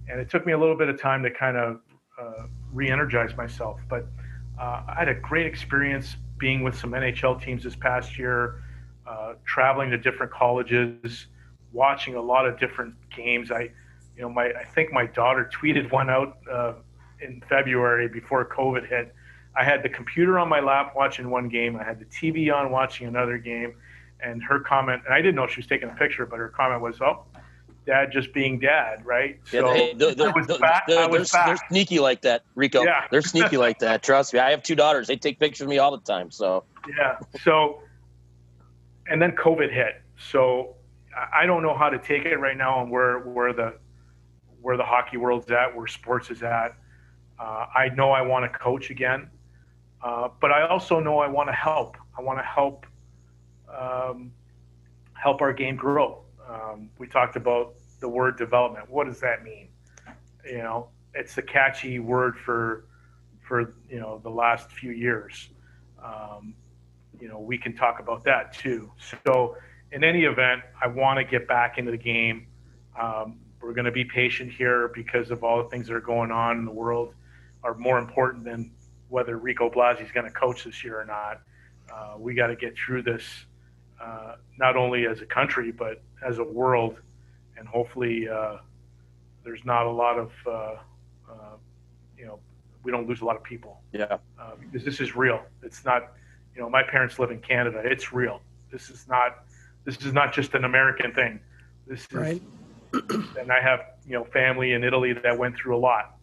and 0.09 0.19
it 0.19 0.29
took 0.29 0.45
me 0.45 0.53
a 0.53 0.57
little 0.57 0.77
bit 0.77 0.89
of 0.89 0.99
time 0.99 1.23
to 1.23 1.31
kind 1.31 1.57
of 1.57 1.79
uh, 2.19 2.47
re-energize 2.73 3.35
myself. 3.37 3.79
But 3.89 4.07
uh, 4.59 4.83
I 4.87 4.95
had 4.97 5.07
a 5.07 5.15
great 5.15 5.45
experience 5.45 6.17
being 6.37 6.63
with 6.63 6.77
some 6.77 6.91
NHL 6.91 7.41
teams 7.41 7.63
this 7.63 7.75
past 7.75 8.17
year 8.17 8.63
uh, 9.07 9.33
traveling 9.45 9.89
to 9.91 9.97
different 9.97 10.31
colleges, 10.31 11.27
watching 11.71 12.15
a 12.15 12.21
lot 12.21 12.45
of 12.45 12.59
different 12.59 12.93
games. 13.15 13.51
I, 13.51 13.69
you 14.15 14.21
know, 14.21 14.29
my 14.29 14.51
I 14.59 14.65
think 14.65 14.91
my 14.91 15.05
daughter 15.05 15.49
tweeted 15.53 15.91
one 15.91 16.09
out 16.09 16.37
uh, 16.51 16.73
in 17.21 17.41
February 17.47 18.07
before 18.09 18.45
COVID 18.45 18.87
hit. 18.87 19.13
I 19.57 19.63
had 19.63 19.83
the 19.83 19.89
computer 19.89 20.37
on 20.39 20.49
my 20.49 20.59
lap 20.59 20.93
watching 20.95 21.29
one 21.29 21.49
game. 21.49 21.75
I 21.75 21.83
had 21.83 21.99
the 21.99 22.05
TV 22.05 22.53
on 22.53 22.71
watching 22.71 23.07
another 23.07 23.37
game, 23.37 23.75
and 24.19 24.43
her 24.43 24.59
comment, 24.59 25.01
and 25.05 25.13
I 25.13 25.17
didn't 25.17 25.35
know 25.35 25.47
she 25.47 25.59
was 25.59 25.67
taking 25.67 25.89
a 25.89 25.95
picture, 25.95 26.25
but 26.25 26.37
her 26.37 26.49
comment 26.49 26.81
was, 26.81 27.01
"Oh, 27.01 27.23
dad 27.87 28.11
just 28.11 28.33
being 28.33 28.59
dad, 28.59 29.03
right? 29.03 29.39
So 29.45 29.65
yeah, 29.65 29.73
they, 29.73 29.93
they're, 29.93 30.13
they're, 30.13 30.33
they're, 30.33 30.81
they're, 30.87 31.07
they're, 31.07 31.57
sneaky 31.69 31.99
like 31.99 32.21
that, 32.21 32.43
Rico. 32.53 32.83
Yeah. 32.83 33.07
They're 33.09 33.21
sneaky 33.21 33.57
like 33.57 33.79
that. 33.79 34.03
Trust 34.03 34.33
me. 34.33 34.39
I 34.39 34.51
have 34.51 34.61
two 34.61 34.75
daughters. 34.75 35.07
They 35.07 35.15
take 35.15 35.39
pictures 35.39 35.61
of 35.61 35.69
me 35.69 35.79
all 35.79 35.91
the 35.91 36.03
time. 36.03 36.29
So 36.29 36.65
yeah. 36.95 37.17
So 37.41 37.81
and 39.07 39.21
then 39.21 39.31
COVID 39.31 39.73
hit. 39.73 40.01
So 40.29 40.75
I 41.33 41.45
don't 41.45 41.63
know 41.63 41.75
how 41.75 41.89
to 41.89 41.97
take 41.97 42.25
it 42.25 42.37
right 42.37 42.57
now 42.57 42.81
and 42.81 42.91
where 42.91 43.19
where 43.19 43.53
the 43.53 43.75
where 44.61 44.77
the 44.77 44.83
hockey 44.83 45.17
world's 45.17 45.49
at, 45.49 45.75
where 45.75 45.87
sports 45.87 46.29
is 46.29 46.43
at. 46.43 46.75
Uh, 47.39 47.67
I 47.73 47.89
know 47.95 48.11
I 48.11 48.21
want 48.21 48.51
to 48.51 48.59
coach 48.59 48.89
again, 48.89 49.29
uh, 50.01 50.29
but 50.39 50.51
I 50.51 50.67
also 50.67 50.99
know 50.99 51.19
I 51.19 51.27
want 51.27 51.49
to 51.49 51.53
help. 51.53 51.97
I 52.17 52.21
want 52.21 52.39
to 52.39 52.43
help 52.43 52.85
um, 53.75 54.31
help 55.13 55.41
our 55.41 55.53
game 55.53 55.75
grow. 55.75 56.23
Um, 56.47 56.89
we 56.97 57.07
talked 57.07 57.35
about 57.35 57.75
the 57.99 58.07
word 58.07 58.37
development. 58.37 58.89
What 58.89 59.07
does 59.07 59.19
that 59.21 59.43
mean? 59.43 59.69
You 60.45 60.59
know, 60.59 60.89
it's 61.13 61.37
a 61.37 61.41
catchy 61.41 61.99
word 61.99 62.37
for 62.37 62.85
for 63.47 63.75
you 63.89 63.99
know 63.99 64.19
the 64.23 64.29
last 64.29 64.71
few 64.71 64.91
years. 64.91 65.49
Um, 66.03 66.53
you 67.19 67.27
know, 67.27 67.39
we 67.39 67.57
can 67.57 67.75
talk 67.75 67.99
about 67.99 68.23
that 68.25 68.53
too. 68.53 68.91
So, 69.25 69.57
in 69.91 70.03
any 70.03 70.25
event, 70.25 70.61
I 70.81 70.87
want 70.87 71.17
to 71.17 71.23
get 71.23 71.47
back 71.47 71.77
into 71.77 71.91
the 71.91 71.97
game. 71.97 72.47
Um, 72.99 73.39
we're 73.61 73.73
going 73.73 73.85
to 73.85 73.91
be 73.91 74.05
patient 74.05 74.51
here 74.51 74.91
because 74.93 75.31
of 75.31 75.43
all 75.43 75.63
the 75.63 75.69
things 75.69 75.87
that 75.87 75.95
are 75.95 76.01
going 76.01 76.31
on 76.31 76.59
in 76.59 76.65
the 76.65 76.71
world 76.71 77.13
are 77.63 77.73
more 77.73 77.97
important 77.97 78.43
than 78.43 78.71
whether 79.09 79.37
Rico 79.37 79.69
Blasi 79.69 80.05
is 80.05 80.11
going 80.11 80.25
to 80.25 80.31
coach 80.31 80.63
this 80.63 80.83
year 80.83 80.99
or 80.99 81.05
not. 81.05 81.41
Uh, 81.93 82.17
we 82.17 82.33
got 82.33 82.47
to 82.47 82.55
get 82.55 82.75
through 82.77 83.01
this 83.03 83.23
uh, 84.01 84.35
not 84.59 84.75
only 84.75 85.07
as 85.07 85.21
a 85.21 85.25
country 85.25 85.71
but 85.71 86.01
as 86.25 86.39
a 86.39 86.43
world, 86.43 86.97
and 87.57 87.67
hopefully 87.67 88.27
uh, 88.27 88.57
there's 89.43 89.63
not 89.65 89.85
a 89.85 89.91
lot 89.91 90.19
of 90.19 90.31
uh, 90.45 90.51
uh, 91.29 91.33
you 92.17 92.25
know 92.25 92.39
we 92.83 92.91
don't 92.91 93.07
lose 93.07 93.21
a 93.21 93.25
lot 93.25 93.35
of 93.35 93.43
people. 93.43 93.81
Yeah, 93.93 94.17
uh, 94.39 94.51
because 94.59 94.83
this 94.83 94.99
is 94.99 95.15
real. 95.15 95.41
It's 95.63 95.85
not 95.85 96.11
you 96.57 96.63
know, 96.63 96.69
my 96.69 96.81
parents 96.81 97.19
live 97.19 97.29
in 97.29 97.39
Canada. 97.39 97.81
It's 97.85 98.11
real. 98.11 98.41
This 98.71 98.89
is 98.89 99.07
not 99.07 99.43
this 99.85 99.97
is 99.97 100.11
not 100.11 100.33
just 100.33 100.55
an 100.55 100.65
American 100.65 101.13
thing. 101.13 101.39
This 101.85 102.01
is 102.01 102.07
right. 102.11 102.41
and 103.39 103.51
I 103.51 103.61
have, 103.61 103.81
you 104.05 104.13
know, 104.13 104.25
family 104.25 104.73
in 104.73 104.83
Italy 104.83 105.13
that 105.13 105.37
went 105.37 105.55
through 105.55 105.77
a 105.77 105.79
lot. 105.79 106.16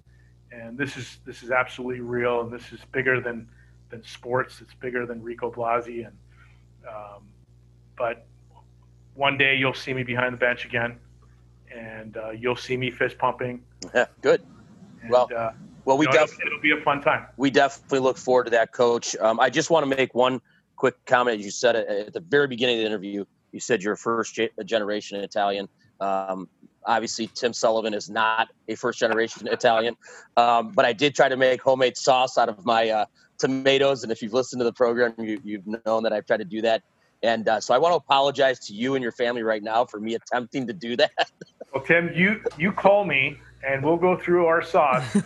And 0.62 0.78
this 0.78 0.96
is 0.96 1.18
this 1.24 1.42
is 1.42 1.50
absolutely 1.50 2.00
real 2.00 2.42
and 2.42 2.52
this 2.52 2.72
is 2.72 2.80
bigger 2.92 3.20
than 3.20 3.48
than 3.90 4.02
sports. 4.04 4.60
It's 4.60 4.74
bigger 4.74 5.06
than 5.06 5.22
Rico 5.22 5.50
Blasi 5.50 6.06
and 6.06 6.16
um, 6.88 7.22
but 7.96 8.26
one 9.14 9.38
day 9.38 9.56
you'll 9.56 9.74
see 9.74 9.94
me 9.94 10.02
behind 10.02 10.34
the 10.34 10.38
bench 10.38 10.64
again 10.64 10.98
and 11.74 12.16
uh, 12.16 12.30
you'll 12.30 12.56
see 12.56 12.76
me 12.76 12.90
fist 12.90 13.18
pumping. 13.18 13.62
Yeah, 13.94 14.06
good. 14.22 14.42
And, 15.02 15.10
well, 15.10 15.28
uh, 15.36 15.52
well, 15.84 15.98
we 15.98 16.06
you 16.06 16.12
know, 16.12 16.18
definitely 16.18 16.46
it'll 16.46 16.60
be 16.60 16.72
a 16.72 16.82
fun 16.82 17.00
time. 17.00 17.26
We 17.36 17.50
definitely 17.50 18.00
look 18.00 18.16
forward 18.16 18.44
to 18.44 18.50
that, 18.50 18.72
Coach. 18.72 19.16
Um, 19.16 19.38
I 19.40 19.50
just 19.50 19.70
want 19.70 19.88
to 19.88 19.96
make 19.96 20.14
one 20.14 20.40
quick 20.76 20.94
comment. 21.06 21.38
As 21.38 21.44
you 21.44 21.50
said 21.50 21.76
at 21.76 22.12
the 22.12 22.20
very 22.20 22.46
beginning 22.46 22.76
of 22.76 22.80
the 22.80 22.86
interview, 22.86 23.24
you 23.52 23.60
said 23.60 23.82
you're 23.82 23.94
a 23.94 23.98
first 23.98 24.38
generation 24.64 25.20
Italian. 25.20 25.68
Um, 26.00 26.48
obviously, 26.86 27.28
Tim 27.28 27.52
Sullivan 27.52 27.94
is 27.94 28.10
not 28.10 28.48
a 28.68 28.74
first 28.74 28.98
generation 28.98 29.46
Italian, 29.48 29.96
um, 30.36 30.72
but 30.72 30.84
I 30.84 30.92
did 30.92 31.14
try 31.14 31.28
to 31.28 31.36
make 31.36 31.62
homemade 31.62 31.96
sauce 31.96 32.38
out 32.38 32.48
of 32.48 32.64
my 32.64 32.90
uh, 32.90 33.04
tomatoes. 33.38 34.02
And 34.02 34.12
if 34.12 34.22
you've 34.22 34.32
listened 34.32 34.60
to 34.60 34.64
the 34.64 34.72
program, 34.72 35.14
you, 35.18 35.40
have 35.56 35.82
known 35.86 36.02
that 36.02 36.12
I've 36.12 36.26
tried 36.26 36.38
to 36.38 36.44
do 36.44 36.62
that. 36.62 36.82
And 37.22 37.48
uh, 37.48 37.60
so 37.60 37.72
I 37.74 37.78
want 37.78 37.92
to 37.92 37.96
apologize 37.96 38.58
to 38.66 38.74
you 38.74 38.96
and 38.96 39.02
your 39.02 39.12
family 39.12 39.42
right 39.42 39.62
now 39.62 39.86
for 39.86 39.98
me 39.98 40.14
attempting 40.14 40.66
to 40.66 40.72
do 40.72 40.96
that. 40.96 41.12
Well, 41.72 41.82
Tim, 41.82 42.12
you 42.14 42.40
you 42.58 42.70
call 42.70 43.04
me 43.04 43.38
and 43.66 43.82
we'll 43.82 43.96
go 43.96 44.16
through 44.16 44.46
our 44.46 44.62
sauce. 44.62 45.02
You're 45.14 45.22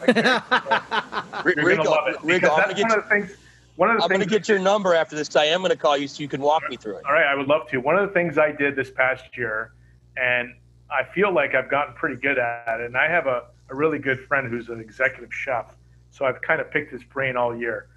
Rico, 1.45 1.77
gonna 1.77 1.91
love 1.91 2.09
it 2.09 2.17
Rico, 2.23 2.57
that's 2.57 2.81
one 2.81 2.93
of 2.93 3.03
the 3.03 3.09
things. 3.09 3.37
One 3.77 3.91
of 3.91 3.99
the 3.99 4.03
I'm 4.03 4.09
going 4.09 4.21
to 4.21 4.27
get 4.27 4.49
your 4.49 4.59
number 4.59 4.95
after 4.95 5.15
this. 5.15 5.37
I 5.37 5.45
am 5.45 5.61
going 5.61 5.71
to 5.71 5.77
call 5.77 5.97
you 5.97 6.09
so 6.09 6.21
you 6.21 6.29
can 6.29 6.41
walk 6.41 6.63
me 6.69 6.77
through 6.77 6.97
it. 6.97 7.05
All 7.07 7.13
right, 7.13 7.27
I 7.27 7.37
would 7.37 7.47
love 7.47 7.69
to. 7.69 7.79
One 7.79 7.97
of 7.97 8.09
the 8.09 8.13
things 8.13 8.37
I 8.37 8.51
did 8.51 8.75
this 8.75 8.91
past 8.91 9.37
year, 9.37 9.73
and 10.17 10.55
I 10.91 11.05
feel 11.05 11.33
like 11.33 11.55
I've 11.55 11.71
gotten 11.71 11.95
pretty 11.95 12.17
good 12.17 12.39
at 12.39 12.81
it. 12.81 12.87
And 12.87 12.97
I 12.97 13.09
have 13.09 13.27
a, 13.27 13.45
a 13.71 13.75
really 13.75 13.99
good 13.99 14.21
friend 14.27 14.49
who's 14.49 14.69
an 14.69 14.81
executive 14.81 15.33
chef, 15.33 15.77
so 16.11 16.25
I've 16.25 16.41
kind 16.41 16.61
of 16.61 16.71
picked 16.71 16.91
his 16.93 17.05
brain 17.05 17.37
all 17.37 17.55
year. 17.57 17.89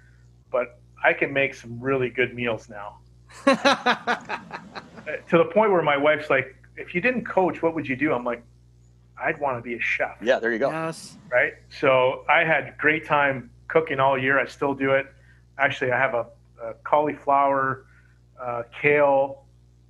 But 0.50 0.78
I 1.02 1.12
can 1.12 1.32
make 1.32 1.54
some 1.54 1.80
really 1.80 2.10
good 2.10 2.34
meals 2.34 2.68
now. 2.68 2.98
to 3.44 5.38
the 5.38 5.44
point 5.52 5.72
where 5.72 5.82
my 5.82 5.96
wife's 5.96 6.28
like, 6.28 6.54
"If 6.76 6.94
you 6.94 7.00
didn't 7.00 7.24
coach, 7.24 7.62
what 7.62 7.74
would 7.74 7.88
you 7.88 7.96
do?" 7.96 8.12
I'm 8.12 8.24
like, 8.24 8.44
I'd 9.22 9.40
want 9.40 9.56
to 9.56 9.62
be 9.62 9.74
a 9.74 9.80
chef. 9.80 10.18
Yeah, 10.20 10.38
there 10.38 10.52
you 10.52 10.58
go. 10.58 10.70
Yes. 10.70 11.16
Right. 11.30 11.54
So 11.70 12.24
I 12.28 12.44
had 12.44 12.76
great 12.76 13.06
time 13.06 13.50
cooking 13.68 14.00
all 14.00 14.18
year. 14.18 14.38
I 14.38 14.46
still 14.46 14.74
do 14.74 14.92
it. 14.92 15.06
Actually, 15.58 15.92
I 15.92 15.98
have 15.98 16.14
a, 16.14 16.26
a 16.62 16.74
cauliflower, 16.84 17.86
uh, 18.40 18.64
kale 18.80 19.41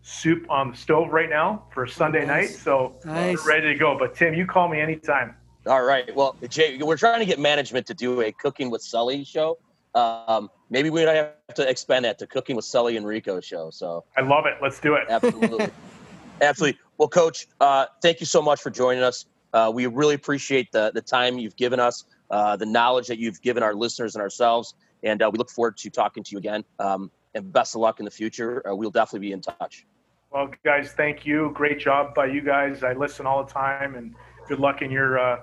soup 0.03 0.45
on 0.51 0.73
the 0.73 0.77
stove 0.77 1.13
right 1.13 1.31
now 1.31 1.65
for 1.73 1.87
Sunday 1.87 2.27
nice. 2.27 2.51
night. 2.51 2.59
So 2.59 2.97
nice. 3.05 3.37
we're 3.39 3.49
ready 3.49 3.73
to 3.73 3.79
go. 3.79 3.97
But 3.99 4.15
Tim, 4.15 4.35
you 4.35 4.47
call 4.47 4.69
me 4.69 4.81
anytime. 4.81 5.35
All 5.67 5.85
right. 5.85 6.15
Well, 6.15 6.37
Jay, 6.49 6.79
we're 6.79 6.97
trying 6.97 7.21
to 7.21 7.27
get 7.27 7.39
management 7.39 7.87
to 7.87 7.95
do 7.95 8.21
a 8.21 8.33
cooking 8.33 8.71
with 8.71 8.83
Sully 8.83 9.25
show. 9.25 9.59
Um, 9.95 10.51
maybe 10.71 10.91
we 10.91 11.03
don't 11.03 11.15
have 11.15 11.55
to 11.55 11.69
expand 11.69 12.05
that 12.05 12.19
to 12.19 12.27
cooking 12.27 12.57
with 12.57 12.65
Sully 12.65 12.97
and 12.97 13.07
Rico 13.07 13.41
show. 13.41 13.71
So 13.71 14.05
I 14.17 14.23
love 14.23 14.47
it. 14.47 14.55
Let's 14.61 14.81
do 14.81 14.95
it. 14.95 15.05
Absolutely. 15.09 15.69
Absolutely. 16.41 16.81
Well, 16.99 17.09
Coach, 17.09 17.47
uh, 17.61 17.87
thank 18.01 18.19
you 18.19 18.27
so 18.27 18.43
much 18.43 18.61
for 18.61 18.71
joining 18.71 19.05
us. 19.05 19.27
Uh, 19.53 19.71
we 19.73 19.87
really 19.87 20.15
appreciate 20.15 20.73
the 20.73 20.91
the 20.95 21.03
time 21.03 21.39
you've 21.39 21.57
given 21.57 21.79
us, 21.79 22.05
uh, 22.31 22.57
the 22.57 22.67
knowledge 22.67 23.07
that 23.07 23.19
you've 23.19 23.41
given 23.43 23.63
our 23.63 23.75
listeners 23.75 24.15
and 24.15 24.23
ourselves, 24.23 24.75
and 25.05 25.23
uh, 25.23 25.31
we 25.31 25.37
look 25.37 25.51
forward 25.51 25.77
to 25.77 25.91
talking 25.91 26.25
to 26.25 26.33
you 26.33 26.39
again. 26.39 26.65
Um, 26.79 27.11
and 27.35 27.53
best 27.53 27.75
of 27.75 27.81
luck 27.81 27.99
in 27.99 28.05
the 28.05 28.11
future. 28.11 28.67
Uh, 28.69 28.75
we'll 28.75 28.91
definitely 28.91 29.27
be 29.29 29.33
in 29.33 29.41
touch. 29.41 29.87
Well, 30.33 30.49
guys, 30.65 30.93
thank 30.93 31.27
you. 31.27 31.51
Great 31.53 31.79
job 31.79 32.15
by 32.15 32.27
you 32.27 32.41
guys. 32.41 32.83
I 32.83 32.95
listen 32.95 33.27
all 33.27 33.45
the 33.45 33.53
time, 33.53 33.97
and 33.97 34.15
good 34.49 34.61
luck 34.61 34.81
in 34.81 34.91
your 34.91 35.19
uh, 35.19 35.41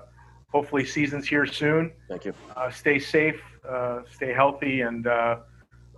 hopefully 0.50 0.84
seasons 0.84 1.28
here 1.28 1.46
soon. 1.46 1.92
Thank 2.08 2.24
you. 2.24 2.34
Uh, 2.56 2.70
stay 2.70 2.98
safe, 2.98 3.40
uh, 3.68 4.00
stay 4.12 4.32
healthy, 4.32 4.80
and 4.80 5.06
uh, 5.06 5.36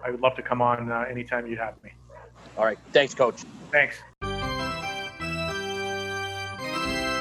I 0.05 0.11
would 0.11 0.21
love 0.21 0.35
to 0.37 0.43
come 0.43 0.61
on 0.61 0.93
uh, 0.93 1.07
anytime 1.11 1.47
you 1.47 1.57
have 1.57 1.83
me. 1.83 1.91
All 2.59 2.67
right. 2.67 2.79
Thanks, 2.93 3.15
Coach. 3.15 3.45
Thanks. 3.71 3.97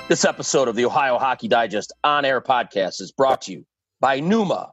This 0.09 0.25
episode 0.25 0.67
of 0.67 0.75
the 0.75 0.83
Ohio 0.83 1.17
Hockey 1.17 1.47
Digest 1.47 1.93
on 2.03 2.25
air 2.25 2.41
podcast 2.41 2.99
is 2.99 3.13
brought 3.13 3.43
to 3.43 3.53
you 3.53 3.63
by 4.01 4.19
Nooma. 4.19 4.71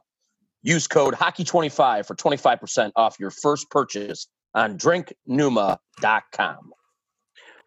Use 0.63 0.85
code 0.87 1.13
Hockey25 1.13 2.05
for 2.05 2.13
25% 2.15 2.91
off 2.97 3.17
your 3.21 3.31
first 3.31 3.69
purchase 3.69 4.27
on 4.53 4.77
drinknooma.com. 4.77 6.73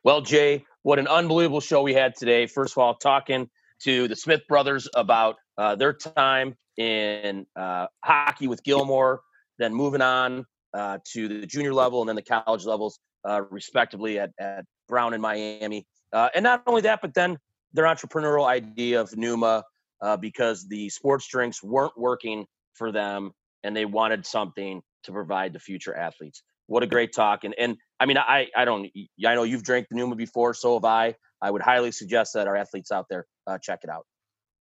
Well, 0.04 0.20
Jay, 0.20 0.64
what 0.82 0.98
an 0.98 1.06
unbelievable 1.06 1.60
show 1.60 1.82
we 1.82 1.94
had 1.94 2.16
today. 2.16 2.46
First 2.46 2.74
of 2.74 2.78
all, 2.78 2.96
talking 2.96 3.48
to 3.84 4.08
the 4.08 4.16
Smith 4.16 4.40
brothers 4.48 4.88
about 4.96 5.36
uh, 5.56 5.76
their 5.76 5.92
time 5.92 6.56
in 6.76 7.46
uh, 7.54 7.86
hockey 8.02 8.48
with 8.48 8.64
Gilmour, 8.64 9.20
then 9.58 9.72
moving 9.72 10.02
on 10.02 10.44
uh, 10.74 10.98
to 11.12 11.28
the 11.28 11.46
junior 11.46 11.72
level 11.72 12.00
and 12.00 12.08
then 12.08 12.16
the 12.16 12.22
college 12.22 12.64
levels, 12.64 12.98
uh, 13.24 13.42
respectively, 13.50 14.18
at, 14.18 14.30
at 14.40 14.64
Brown 14.88 15.12
and 15.12 15.22
Miami. 15.22 15.86
Uh, 16.12 16.30
and 16.34 16.42
not 16.42 16.64
only 16.66 16.80
that, 16.80 17.00
but 17.00 17.14
then 17.14 17.38
their 17.72 17.84
entrepreneurial 17.84 18.46
idea 18.46 19.00
of 19.00 19.10
Nooma 19.10 19.62
uh, 20.00 20.16
because 20.16 20.66
the 20.66 20.88
sports 20.88 21.28
drinks 21.28 21.62
weren't 21.62 21.96
working 21.96 22.44
for 22.74 22.90
them 22.90 23.30
and 23.62 23.76
they 23.76 23.84
wanted 23.84 24.26
something 24.26 24.82
to 25.04 25.12
provide 25.12 25.52
the 25.52 25.60
future 25.60 25.96
athletes. 25.96 26.42
What 26.66 26.82
a 26.82 26.86
great 26.86 27.12
talk. 27.12 27.44
And, 27.44 27.54
and 27.56 27.76
I 28.02 28.06
mean, 28.06 28.18
I, 28.18 28.48
I 28.56 28.64
don't, 28.64 28.90
I 29.24 29.34
know 29.36 29.44
you've 29.44 29.62
drank 29.62 29.86
the 29.88 29.94
Nooma 29.94 30.16
before, 30.16 30.54
so 30.54 30.74
have 30.74 30.84
I. 30.84 31.14
I 31.40 31.52
would 31.52 31.62
highly 31.62 31.92
suggest 31.92 32.32
that 32.34 32.48
our 32.48 32.56
athletes 32.56 32.90
out 32.90 33.06
there 33.08 33.26
uh, 33.46 33.58
check 33.58 33.80
it 33.84 33.90
out. 33.90 34.06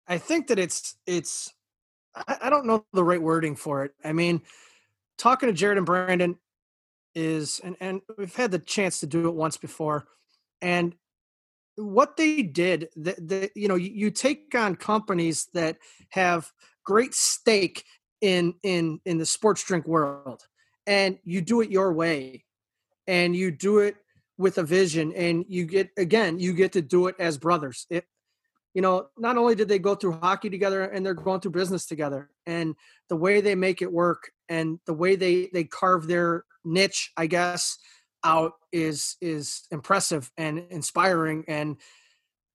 I 0.08 0.16
think 0.16 0.46
that 0.46 0.58
it's, 0.58 0.96
it's, 1.06 1.52
I, 2.14 2.48
don't 2.48 2.64
know 2.64 2.86
the 2.94 3.04
right 3.04 3.20
wording 3.20 3.54
for 3.54 3.84
it. 3.84 3.92
I 4.02 4.14
mean, 4.14 4.40
talking 5.18 5.50
to 5.50 5.52
Jared 5.52 5.76
and 5.76 5.84
Brandon 5.84 6.36
is, 7.14 7.60
and, 7.62 7.76
and 7.78 8.00
we've 8.16 8.34
had 8.34 8.52
the 8.52 8.58
chance 8.58 9.00
to 9.00 9.06
do 9.06 9.28
it 9.28 9.34
once 9.34 9.58
before. 9.58 10.06
And 10.62 10.94
what 11.74 12.16
they 12.16 12.40
did, 12.40 12.88
the, 12.96 13.16
the, 13.18 13.50
you 13.54 13.68
know, 13.68 13.74
you, 13.74 13.90
you 13.92 14.10
take 14.10 14.54
on 14.54 14.76
companies 14.76 15.48
that 15.52 15.76
have 16.08 16.50
great 16.84 17.12
stake 17.12 17.84
in 18.22 18.54
in 18.62 18.98
in 19.04 19.18
the 19.18 19.26
sports 19.26 19.62
drink 19.62 19.86
world 19.86 20.46
and 20.86 21.18
you 21.22 21.42
do 21.42 21.60
it 21.60 21.70
your 21.70 21.92
way 21.92 22.45
and 23.06 23.34
you 23.34 23.50
do 23.50 23.78
it 23.78 23.96
with 24.38 24.58
a 24.58 24.62
vision 24.62 25.12
and 25.14 25.44
you 25.48 25.64
get 25.64 25.90
again 25.96 26.38
you 26.38 26.52
get 26.52 26.72
to 26.72 26.82
do 26.82 27.06
it 27.06 27.16
as 27.18 27.38
brothers. 27.38 27.86
It 27.90 28.04
you 28.74 28.82
know 28.82 29.08
not 29.16 29.38
only 29.38 29.54
did 29.54 29.68
they 29.68 29.78
go 29.78 29.94
through 29.94 30.12
hockey 30.12 30.50
together 30.50 30.82
and 30.82 31.04
they're 31.04 31.14
going 31.14 31.40
through 31.40 31.52
business 31.52 31.86
together 31.86 32.30
and 32.44 32.74
the 33.08 33.16
way 33.16 33.40
they 33.40 33.54
make 33.54 33.80
it 33.82 33.92
work 33.92 34.30
and 34.48 34.78
the 34.86 34.92
way 34.92 35.16
they 35.16 35.48
they 35.52 35.64
carve 35.64 36.06
their 36.06 36.44
niche 36.64 37.12
i 37.16 37.26
guess 37.26 37.78
out 38.26 38.54
is 38.72 39.16
is 39.20 39.62
impressive 39.70 40.30
and 40.36 40.58
inspiring. 40.70 41.44
And 41.48 41.76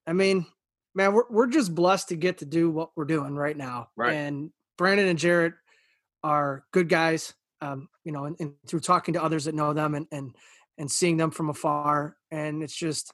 i 0.06 0.12
mean 0.12 0.46
man 0.94 1.12
we're, 1.12 1.28
we're 1.30 1.46
just 1.46 1.74
blessed 1.74 2.10
to 2.10 2.16
get 2.16 2.38
to 2.38 2.44
do 2.44 2.70
what 2.70 2.90
we're 2.94 3.04
doing 3.04 3.34
right 3.34 3.56
now. 3.56 3.88
Right. 3.96 4.14
and 4.14 4.50
brandon 4.78 5.08
and 5.08 5.18
jared 5.18 5.54
are 6.22 6.64
good 6.72 6.88
guys 6.88 7.34
um, 7.62 7.88
you 8.04 8.12
know 8.12 8.24
and, 8.24 8.36
and 8.40 8.52
through 8.66 8.80
talking 8.80 9.14
to 9.14 9.22
others 9.22 9.44
that 9.44 9.54
know 9.54 9.72
them 9.72 9.94
and 9.94 10.06
and 10.12 10.34
and 10.78 10.90
seeing 10.90 11.16
them 11.16 11.30
from 11.30 11.48
afar 11.48 12.16
and 12.30 12.62
it's 12.62 12.76
just 12.76 13.12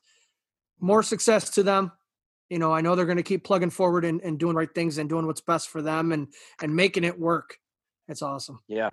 more 0.81 1.03
success 1.03 1.51
to 1.51 1.63
them 1.63 1.93
you 2.51 2.59
know 2.59 2.73
i 2.73 2.81
know 2.81 2.95
they're 2.95 3.05
going 3.05 3.17
to 3.17 3.23
keep 3.23 3.45
plugging 3.45 3.71
forward 3.71 4.05
and, 4.05 4.21
and 4.23 4.39
doing 4.39 4.57
right 4.57 4.75
things 4.75 4.99
and 4.99 5.09
doing 5.09 5.27
what's 5.27 5.41
best 5.41 5.69
for 5.69 5.83
them 5.83 6.13
and 6.13 6.29
and 6.63 6.75
making 6.75 7.05
it 7.05 7.19
work 7.19 7.59
it's 8.09 8.23
awesome 8.23 8.61
Yeah. 8.69 8.91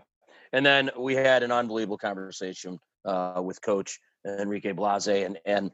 And 0.54 0.66
then 0.66 0.90
we 0.98 1.16
had 1.16 1.44
an 1.44 1.52
unbelievable 1.52 1.98
conversation 1.98 2.80
uh, 3.04 3.42
with 3.44 3.62
Coach 3.62 4.00
Enrico 4.26 4.74
Blasi 4.74 5.26
and, 5.26 5.38
and 5.46 5.72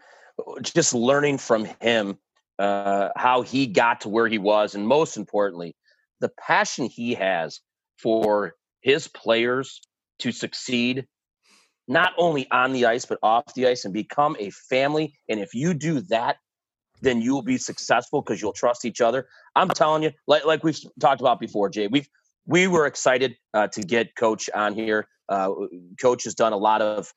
just 0.63 0.93
learning 0.93 1.37
from 1.37 1.67
him 1.79 2.17
uh, 2.57 3.09
how 3.15 3.41
he 3.41 3.67
got 3.67 4.01
to 4.01 4.09
where 4.09 4.27
he 4.27 4.37
was. 4.37 4.75
And 4.75 4.87
most 4.87 5.17
importantly, 5.17 5.75
the 6.19 6.31
passion 6.39 6.85
he 6.85 7.13
has 7.15 7.59
for 7.97 8.55
his 8.81 9.07
players 9.07 9.81
to 10.19 10.31
succeed, 10.31 11.07
not 11.87 12.13
only 12.17 12.49
on 12.51 12.73
the 12.73 12.85
ice, 12.85 13.05
but 13.05 13.17
off 13.23 13.53
the 13.53 13.67
ice 13.67 13.85
and 13.85 13.93
become 13.93 14.35
a 14.39 14.49
family. 14.51 15.13
And 15.29 15.39
if 15.39 15.53
you 15.53 15.73
do 15.73 16.01
that, 16.01 16.37
then 17.01 17.21
you 17.21 17.33
will 17.33 17.41
be 17.41 17.57
successful 17.57 18.21
because 18.21 18.41
you'll 18.41 18.53
trust 18.53 18.85
each 18.85 19.01
other. 19.01 19.27
I'm 19.55 19.69
telling 19.69 20.03
you, 20.03 20.11
like, 20.27 20.45
like 20.45 20.63
we've 20.63 20.79
talked 20.99 21.21
about 21.21 21.39
before, 21.39 21.69
Jay, 21.69 21.87
we've 21.87 22.07
we 22.45 22.67
were 22.67 22.85
excited 22.87 23.35
uh, 23.53 23.67
to 23.67 23.81
get 23.81 24.15
Coach 24.15 24.49
on 24.53 24.73
here. 24.73 25.07
Uh, 25.29 25.51
Coach 26.01 26.23
has 26.23 26.33
done 26.33 26.53
a 26.53 26.57
lot 26.57 26.81
of 26.81 27.11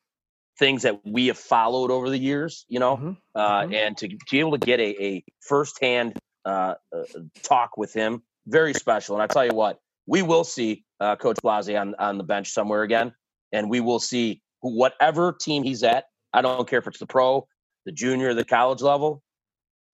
things 0.57 0.83
that 0.83 1.01
we 1.05 1.27
have 1.27 1.37
followed 1.37 1.91
over 1.91 2.09
the 2.09 2.17
years, 2.17 2.65
you 2.69 2.79
know, 2.79 2.97
Mhm, 2.97 3.17
uh, 3.35 3.61
mhm. 3.63 3.73
and 3.73 3.97
to, 3.97 4.07
to 4.07 4.17
be 4.31 4.39
able 4.39 4.57
to 4.57 4.65
get 4.65 4.79
a, 4.79 5.03
a 5.03 5.23
firsthand 5.41 6.17
uh, 6.45 6.75
uh, 6.95 7.03
talk 7.43 7.75
with 7.75 7.93
him, 7.93 8.23
very 8.47 8.73
special. 8.73 9.15
And 9.15 9.23
I 9.23 9.27
tell 9.27 9.45
you 9.45 9.55
what, 9.55 9.79
we 10.07 10.21
will 10.21 10.43
see 10.43 10.83
uh, 10.99 11.15
Coach 11.15 11.37
Blasi 11.43 11.79
on, 11.79 11.95
on 11.99 12.17
the 12.17 12.23
bench 12.23 12.51
somewhere 12.51 12.83
again, 12.83 13.13
and 13.51 13.69
we 13.69 13.79
will 13.79 13.99
see 13.99 14.41
whatever 14.61 15.33
team 15.33 15.63
he's 15.63 15.83
at. 15.83 16.05
I 16.33 16.41
don't 16.41 16.67
care 16.67 16.79
if 16.79 16.87
it's 16.87 16.99
the 16.99 17.05
pro, 17.05 17.47
the 17.85 17.91
junior, 17.91 18.33
the 18.33 18.45
college 18.45 18.81
level, 18.81 19.21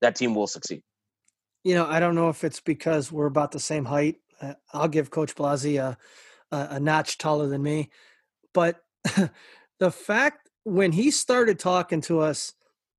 that 0.01 0.15
team 0.15 0.35
will 0.35 0.47
succeed. 0.47 0.81
you 1.63 1.75
know, 1.75 1.85
I 1.85 1.99
don't 1.99 2.15
know 2.15 2.29
if 2.29 2.43
it's 2.43 2.59
because 2.59 3.11
we're 3.11 3.27
about 3.27 3.51
the 3.51 3.59
same 3.59 3.85
height. 3.85 4.17
Uh, 4.41 4.55
I'll 4.73 4.87
give 4.87 5.11
Coach 5.11 5.35
Blasi 5.35 5.79
a, 5.79 5.97
a 6.51 6.79
notch 6.79 7.17
taller 7.17 7.47
than 7.47 7.61
me, 7.61 7.89
but 8.53 8.81
the 9.79 9.91
fact 9.91 10.49
when 10.63 10.91
he 10.91 11.11
started 11.11 11.59
talking 11.59 12.01
to 12.01 12.19
us, 12.21 12.53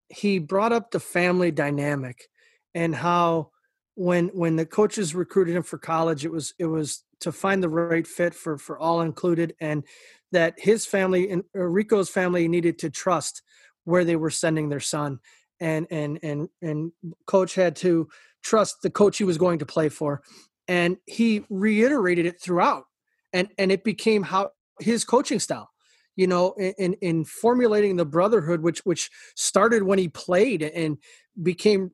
he 0.09 0.39
brought 0.39 0.73
up 0.73 0.91
the 0.91 1.01
family 1.01 1.51
dynamic 1.51 2.29
and 2.75 2.95
how 2.95 3.52
when 3.95 4.29
when 4.29 4.57
the 4.57 4.67
coaches 4.67 5.15
recruited 5.15 5.57
him 5.57 5.63
for 5.63 5.79
college, 5.79 6.25
it 6.25 6.33
was 6.33 6.55
it 6.59 6.67
was 6.67 7.05
to 7.21 7.33
find 7.33 7.63
the 7.63 7.69
right 7.69 8.07
fit 8.07 8.35
for 8.35 8.59
for 8.59 8.79
all 8.79 9.01
included, 9.01 9.55
and 9.61 9.85
that 10.33 10.55
his 10.59 10.87
family 10.87 11.31
and 11.31 11.45
Rico's 11.55 12.09
family 12.09 12.49
needed 12.49 12.79
to 12.81 12.91
trust 12.91 13.43
where 13.85 14.05
they 14.05 14.17
were 14.17 14.31
sending 14.31 14.69
their 14.69 14.81
son, 14.81 15.21
and 15.61 15.87
and 15.91 16.19
and 16.23 16.49
and 16.61 16.93
coach 17.27 17.55
had 17.55 17.77
to 17.77 18.09
trust 18.43 18.83
the 18.83 18.91
coach 18.91 19.19
he 19.19 19.25
was 19.25 19.39
going 19.39 19.59
to 19.61 19.67
play 19.67 19.89
for 19.89 20.23
and 20.69 20.97
he 21.07 21.45
reiterated 21.49 22.27
it 22.27 22.41
throughout 22.41 22.85
and 23.33 23.49
and 23.59 23.73
it 23.73 23.85
became 23.85 24.23
how 24.23 24.51
his 24.81 25.05
coaching 25.05 25.39
style 25.39 25.71
you 26.17 26.27
know 26.27 26.55
in, 26.79 26.95
in 26.95 27.25
formulating 27.25 27.97
the 27.97 28.05
brotherhood 28.05 28.63
which 28.63 28.81
which 28.81 29.11
started 29.37 29.83
when 29.83 29.99
he 29.99 30.09
played 30.09 30.63
and 30.63 30.99
became 31.43 31.91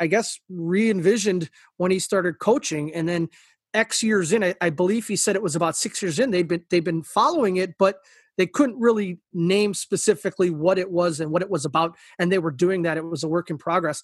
i 0.00 0.06
guess 0.06 0.38
re-envisioned 0.48 1.50
when 1.76 1.90
he 1.90 1.98
started 1.98 2.38
coaching 2.38 2.92
and 2.94 3.08
then 3.08 3.28
x 3.74 4.02
years 4.02 4.32
in 4.32 4.44
I, 4.44 4.54
I 4.60 4.70
believe 4.70 5.06
he 5.06 5.16
said 5.16 5.36
it 5.36 5.42
was 5.42 5.56
about 5.56 5.76
six 5.76 6.02
years 6.02 6.18
in 6.18 6.30
they've 6.30 6.46
been 6.46 6.64
they've 6.70 6.84
been 6.84 7.02
following 7.02 7.56
it 7.56 7.74
but 7.78 7.98
they 8.38 8.46
couldn't 8.46 8.80
really 8.80 9.18
name 9.34 9.74
specifically 9.74 10.48
what 10.48 10.78
it 10.78 10.90
was 10.90 11.20
and 11.20 11.30
what 11.30 11.42
it 11.42 11.50
was 11.50 11.64
about 11.64 11.96
and 12.18 12.30
they 12.30 12.38
were 12.38 12.50
doing 12.50 12.82
that 12.82 12.96
it 12.96 13.04
was 13.04 13.24
a 13.24 13.28
work 13.28 13.50
in 13.50 13.58
progress 13.58 14.02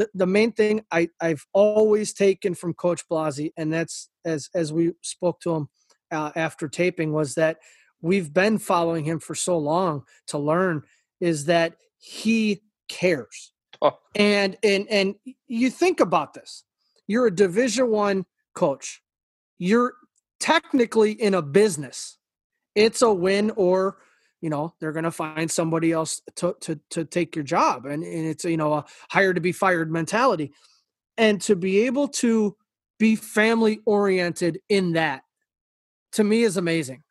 the, 0.00 0.08
the 0.14 0.26
main 0.26 0.52
thing 0.52 0.82
I, 0.90 1.10
I've 1.20 1.44
always 1.52 2.14
taken 2.14 2.54
from 2.54 2.72
Coach 2.72 3.06
Blasi, 3.06 3.52
and 3.58 3.70
that's 3.70 4.08
as 4.24 4.48
as 4.54 4.72
we 4.72 4.92
spoke 5.02 5.40
to 5.40 5.54
him 5.54 5.68
uh, 6.10 6.32
after 6.34 6.68
taping, 6.68 7.12
was 7.12 7.34
that 7.34 7.58
we've 8.00 8.32
been 8.32 8.56
following 8.56 9.04
him 9.04 9.20
for 9.20 9.34
so 9.34 9.58
long 9.58 10.04
to 10.28 10.38
learn 10.38 10.84
is 11.20 11.44
that 11.44 11.74
he 11.98 12.62
cares. 12.88 13.52
And 14.14 14.56
and 14.62 14.88
and 14.88 15.14
you 15.46 15.70
think 15.70 16.00
about 16.00 16.34
this: 16.34 16.64
you're 17.06 17.28
a 17.28 17.34
Division 17.34 17.90
One 17.90 18.26
coach. 18.54 19.00
You're 19.58 19.94
technically 20.40 21.12
in 21.12 21.34
a 21.34 21.42
business. 21.42 22.18
It's 22.74 23.02
a 23.02 23.12
win 23.12 23.52
or 23.52 23.98
you 24.40 24.50
know 24.50 24.74
they're 24.80 24.92
going 24.92 25.04
to 25.04 25.10
find 25.10 25.50
somebody 25.50 25.92
else 25.92 26.20
to, 26.36 26.56
to 26.60 26.80
to 26.90 27.04
take 27.04 27.36
your 27.36 27.44
job 27.44 27.86
and, 27.86 28.02
and 28.02 28.26
it's 28.26 28.44
you 28.44 28.56
know 28.56 28.72
a 28.74 28.84
hire 29.10 29.34
to 29.34 29.40
be 29.40 29.52
fired 29.52 29.90
mentality 29.90 30.52
and 31.16 31.40
to 31.42 31.56
be 31.56 31.80
able 31.86 32.08
to 32.08 32.56
be 32.98 33.16
family 33.16 33.80
oriented 33.84 34.60
in 34.68 34.92
that 34.92 35.22
to 36.12 36.24
me 36.24 36.42
is 36.42 36.56
amazing 36.56 37.02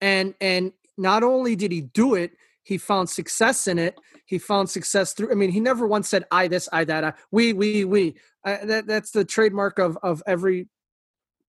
and 0.00 0.34
and 0.40 0.72
not 0.96 1.22
only 1.22 1.56
did 1.56 1.72
he 1.72 1.80
do 1.80 2.14
it 2.14 2.32
he 2.64 2.76
found 2.78 3.08
success 3.08 3.66
in 3.66 3.78
it 3.78 3.94
he 4.26 4.38
found 4.38 4.68
success 4.68 5.12
through 5.12 5.30
i 5.30 5.34
mean 5.34 5.50
he 5.50 5.60
never 5.60 5.86
once 5.86 6.08
said 6.08 6.24
i 6.30 6.48
this 6.48 6.68
i 6.72 6.84
that 6.84 7.04
I, 7.04 7.12
we 7.30 7.52
we 7.52 7.84
we 7.84 8.14
uh, 8.44 8.64
that, 8.64 8.86
that's 8.86 9.12
the 9.12 9.24
trademark 9.24 9.78
of 9.78 9.96
of 10.02 10.22
every 10.26 10.68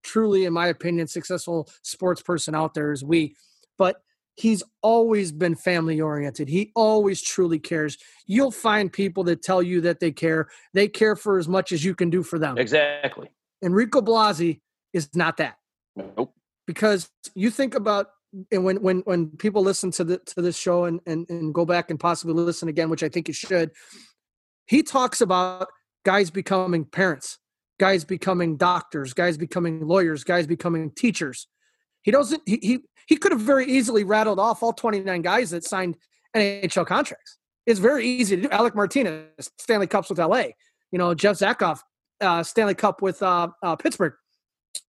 truly 0.03 0.45
in 0.45 0.53
my 0.53 0.67
opinion 0.67 1.07
successful 1.07 1.67
sports 1.81 2.21
person 2.21 2.53
out 2.53 2.73
there 2.73 2.91
is 2.91 3.03
we 3.03 3.35
but 3.77 4.01
he's 4.35 4.63
always 4.81 5.31
been 5.31 5.55
family 5.55 5.99
oriented. 5.99 6.49
He 6.49 6.71
always 6.75 7.21
truly 7.21 7.59
cares. 7.59 7.97
You'll 8.27 8.51
find 8.51 8.91
people 8.91 9.23
that 9.25 9.41
tell 9.41 9.63
you 9.63 9.81
that 9.81 9.99
they 9.99 10.11
care. 10.11 10.49
They 10.73 10.87
care 10.87 11.15
for 11.15 11.37
as 11.37 11.47
much 11.47 11.71
as 11.71 11.83
you 11.83 11.95
can 11.95 12.09
do 12.09 12.21
for 12.21 12.37
them. 12.37 12.57
Exactly. 12.57 13.29
Enrico 13.63 14.01
Blasi 14.01 14.59
is 14.93 15.09
not 15.15 15.37
that. 15.37 15.55
Nope. 15.95 16.33
Because 16.67 17.09
you 17.33 17.49
think 17.49 17.75
about 17.75 18.07
and 18.51 18.63
when 18.63 18.77
when 18.81 18.99
when 18.99 19.29
people 19.37 19.63
listen 19.63 19.91
to 19.91 20.03
the 20.03 20.17
to 20.17 20.41
this 20.41 20.57
show 20.57 20.85
and, 20.85 20.99
and 21.05 21.29
and 21.29 21.53
go 21.53 21.65
back 21.65 21.89
and 21.89 21.99
possibly 21.99 22.33
listen 22.33 22.67
again, 22.67 22.89
which 22.89 23.03
I 23.03 23.09
think 23.09 23.27
you 23.27 23.33
should, 23.33 23.71
he 24.65 24.83
talks 24.83 25.21
about 25.21 25.67
guys 26.03 26.31
becoming 26.31 26.85
parents, 26.85 27.39
guys 27.79 28.03
becoming 28.03 28.57
doctors, 28.57 29.13
guys 29.13 29.37
becoming 29.37 29.87
lawyers, 29.87 30.23
guys 30.23 30.47
becoming 30.47 30.91
teachers. 30.91 31.47
He 32.01 32.11
doesn't 32.11 32.41
he 32.45 32.59
he, 32.61 32.79
he 33.07 33.17
could 33.17 33.31
have 33.31 33.41
very 33.41 33.65
easily 33.65 34.03
rattled 34.03 34.39
off 34.39 34.63
all 34.63 34.73
29 34.73 35.21
guys 35.21 35.51
that 35.51 35.63
signed 35.63 35.95
NHL 36.35 36.85
contracts. 36.85 37.37
It's 37.65 37.79
very 37.79 38.05
easy 38.05 38.35
to 38.35 38.41
do. 38.43 38.49
Alec 38.49 38.75
Martinez, 38.75 39.49
Stanley 39.57 39.87
Cups 39.87 40.09
with 40.09 40.19
LA. 40.19 40.49
You 40.91 40.99
know, 40.99 41.13
Jeff 41.15 41.37
Zatkoff, 41.37 41.79
uh, 42.21 42.43
Stanley 42.43 42.75
Cup 42.75 43.01
with 43.01 43.21
uh, 43.23 43.49
uh, 43.63 43.75
Pittsburgh. 43.75 44.13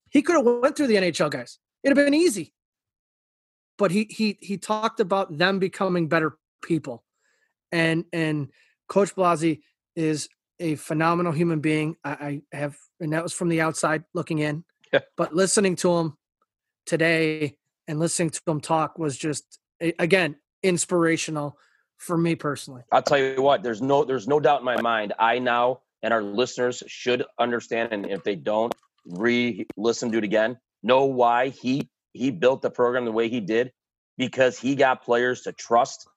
He 0.09 0.21
could 0.21 0.35
have 0.35 0.45
went 0.45 0.75
through 0.75 0.87
the 0.87 0.95
NHL 0.95 1.29
guys. 1.29 1.57
It'd 1.83 1.97
have 1.97 2.05
been 2.05 2.13
easy. 2.13 2.53
But 3.77 3.91
he 3.91 4.07
he 4.09 4.37
he 4.41 4.57
talked 4.57 4.99
about 4.99 5.37
them 5.37 5.59
becoming 5.59 6.07
better 6.07 6.37
people. 6.61 7.03
And 7.71 8.05
and 8.13 8.49
Coach 8.87 9.15
Blasi 9.15 9.61
is 9.95 10.29
a 10.59 10.75
phenomenal 10.75 11.31
human 11.31 11.59
being. 11.59 11.97
I, 12.03 12.41
I 12.53 12.57
have 12.57 12.77
and 12.99 13.13
that 13.13 13.23
was 13.23 13.33
from 13.33 13.49
the 13.49 13.61
outside 13.61 14.03
looking 14.13 14.39
in. 14.39 14.63
Yeah. 14.93 15.01
But 15.17 15.33
listening 15.33 15.75
to 15.77 15.91
him 15.97 16.17
today 16.85 17.57
and 17.87 17.99
listening 17.99 18.29
to 18.29 18.41
him 18.47 18.61
talk 18.61 18.97
was 18.97 19.17
just 19.17 19.59
again 19.81 20.37
inspirational 20.63 21.57
for 21.97 22.17
me 22.17 22.35
personally. 22.35 22.83
I'll 22.91 23.01
tell 23.01 23.17
you 23.17 23.41
what, 23.41 23.63
there's 23.63 23.81
no 23.81 24.03
there's 24.03 24.27
no 24.27 24.39
doubt 24.39 24.59
in 24.59 24.65
my 24.65 24.79
mind. 24.81 25.13
I 25.19 25.39
now 25.39 25.81
and 26.03 26.13
our 26.13 26.21
listeners 26.21 26.83
should 26.87 27.23
understand, 27.39 27.91
and 27.91 28.05
if 28.05 28.23
they 28.23 28.35
don't, 28.35 28.73
re-listen 29.07 30.11
to 30.11 30.19
it 30.19 30.23
again. 30.23 30.57
Know 30.83 31.05
why 31.05 31.49
he 31.49 31.89
he 32.15 32.31
built 32.31 32.61
the 32.61 32.69
program 32.69 33.05
the 33.05 33.11
way 33.11 33.29
he 33.29 33.39
did 33.39 33.71
because 34.17 34.57
he 34.57 34.75
got 34.75 35.03
players 35.03 35.41
to 35.41 35.51
trust 35.51 36.07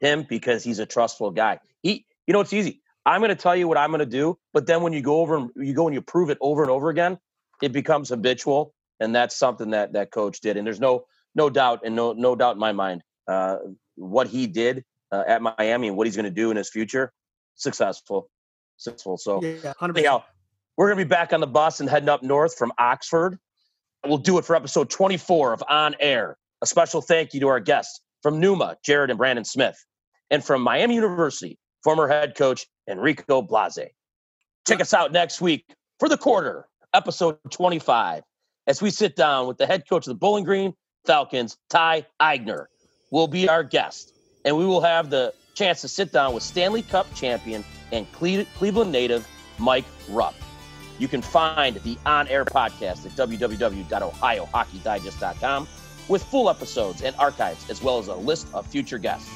him 0.00 0.24
because 0.28 0.62
he's 0.62 0.78
a 0.78 0.86
trustful 0.86 1.30
guy. 1.30 1.58
He, 1.82 2.06
you 2.26 2.32
know, 2.32 2.40
it's 2.40 2.52
easy. 2.52 2.80
I'm 3.04 3.20
going 3.20 3.30
to 3.30 3.36
tell 3.36 3.56
you 3.56 3.66
what 3.66 3.78
I'm 3.78 3.90
going 3.90 4.00
to 4.00 4.06
do, 4.06 4.38
but 4.52 4.66
then 4.66 4.82
when 4.82 4.92
you 4.92 5.00
go 5.00 5.20
over 5.20 5.36
and 5.36 5.50
you 5.56 5.74
go 5.74 5.86
and 5.86 5.94
you 5.94 6.02
prove 6.02 6.30
it 6.30 6.38
over 6.40 6.62
and 6.62 6.70
over 6.70 6.90
again, 6.90 7.18
it 7.62 7.72
becomes 7.72 8.10
habitual, 8.10 8.74
and 9.00 9.14
that's 9.14 9.36
something 9.36 9.70
that 9.70 9.94
that 9.94 10.10
coach 10.10 10.40
did. 10.40 10.56
And 10.56 10.66
there's 10.66 10.80
no 10.80 11.04
no 11.34 11.50
doubt 11.50 11.80
and 11.84 11.96
no 11.96 12.12
no 12.12 12.36
doubt 12.36 12.52
in 12.52 12.60
my 12.60 12.72
mind 12.72 13.02
uh, 13.26 13.56
what 13.96 14.28
he 14.28 14.46
did 14.46 14.84
uh, 15.10 15.24
at 15.26 15.42
Miami 15.42 15.88
and 15.88 15.96
what 15.96 16.06
he's 16.06 16.16
going 16.16 16.24
to 16.24 16.30
do 16.30 16.50
in 16.50 16.56
his 16.56 16.70
future. 16.70 17.12
Successful, 17.54 18.30
successful. 18.76 19.16
So 19.16 19.42
Yeah, 19.42 19.72
100%. 19.80 19.98
anyhow, 19.98 20.22
we're 20.76 20.88
going 20.88 20.98
to 20.98 21.04
be 21.04 21.08
back 21.08 21.32
on 21.32 21.40
the 21.40 21.46
bus 21.46 21.80
and 21.80 21.88
heading 21.88 22.08
up 22.08 22.22
north 22.22 22.56
from 22.56 22.72
Oxford. 22.78 23.38
We'll 24.06 24.18
do 24.18 24.38
it 24.38 24.44
for 24.44 24.54
episode 24.54 24.90
24 24.90 25.52
of 25.52 25.62
On 25.68 25.94
Air. 26.00 26.36
A 26.62 26.66
special 26.66 27.00
thank 27.00 27.34
you 27.34 27.40
to 27.40 27.48
our 27.48 27.60
guests 27.60 28.00
from 28.22 28.40
Nooma, 28.40 28.76
Jared 28.84 29.10
and 29.10 29.18
Brandon 29.18 29.44
Smith, 29.44 29.76
and 30.30 30.44
from 30.44 30.62
Miami 30.62 30.94
University, 30.94 31.58
former 31.82 32.08
head 32.08 32.36
coach 32.36 32.66
Enrico 32.88 33.42
Blasi. 33.42 33.88
Check 34.66 34.80
us 34.80 34.94
out 34.94 35.12
next 35.12 35.40
week 35.40 35.64
for 35.98 36.08
the 36.08 36.16
quarter, 36.16 36.66
episode 36.94 37.38
25, 37.50 38.22
as 38.66 38.82
we 38.82 38.90
sit 38.90 39.16
down 39.16 39.46
with 39.46 39.58
the 39.58 39.66
head 39.66 39.84
coach 39.88 40.06
of 40.06 40.10
the 40.10 40.18
Bowling 40.18 40.44
Green 40.44 40.74
Falcons, 41.06 41.56
Ty 41.70 42.06
Eigner, 42.20 42.66
will 43.10 43.28
be 43.28 43.48
our 43.48 43.62
guest, 43.62 44.12
and 44.44 44.56
we 44.56 44.64
will 44.64 44.80
have 44.80 45.10
the 45.10 45.32
chance 45.54 45.80
to 45.80 45.88
sit 45.88 46.12
down 46.12 46.34
with 46.34 46.42
Stanley 46.42 46.82
Cup 46.82 47.12
champion 47.14 47.64
and 47.92 48.10
Cle- 48.12 48.46
Cleveland 48.56 48.92
native 48.92 49.26
Mike 49.58 49.86
Rupp. 50.10 50.34
You 50.98 51.08
can 51.08 51.22
find 51.22 51.76
the 51.76 51.96
On 52.06 52.26
Air 52.28 52.44
podcast 52.44 53.06
at 53.06 53.12
www.ohiohockeydigest.com 53.12 55.68
with 56.08 56.22
full 56.24 56.50
episodes 56.50 57.02
and 57.02 57.14
archives, 57.16 57.70
as 57.70 57.82
well 57.82 57.98
as 57.98 58.08
a 58.08 58.14
list 58.14 58.48
of 58.54 58.66
future 58.66 58.98
guests. 58.98 59.30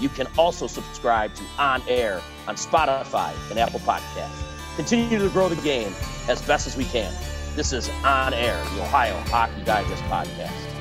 You 0.00 0.08
can 0.08 0.26
also 0.38 0.66
subscribe 0.66 1.34
to 1.34 1.42
On 1.58 1.82
Air 1.88 2.22
on 2.48 2.56
Spotify 2.56 3.32
and 3.50 3.58
Apple 3.58 3.80
Podcasts. 3.80 4.42
Continue 4.76 5.18
to 5.18 5.28
grow 5.28 5.48
the 5.48 5.60
game 5.62 5.92
as 6.28 6.40
best 6.42 6.66
as 6.66 6.76
we 6.76 6.84
can. 6.84 7.12
This 7.54 7.72
is 7.72 7.88
On 8.04 8.34
Air, 8.34 8.56
the 8.74 8.82
Ohio 8.82 9.16
Hockey 9.28 9.62
Digest 9.64 10.02
podcast. 10.04 10.73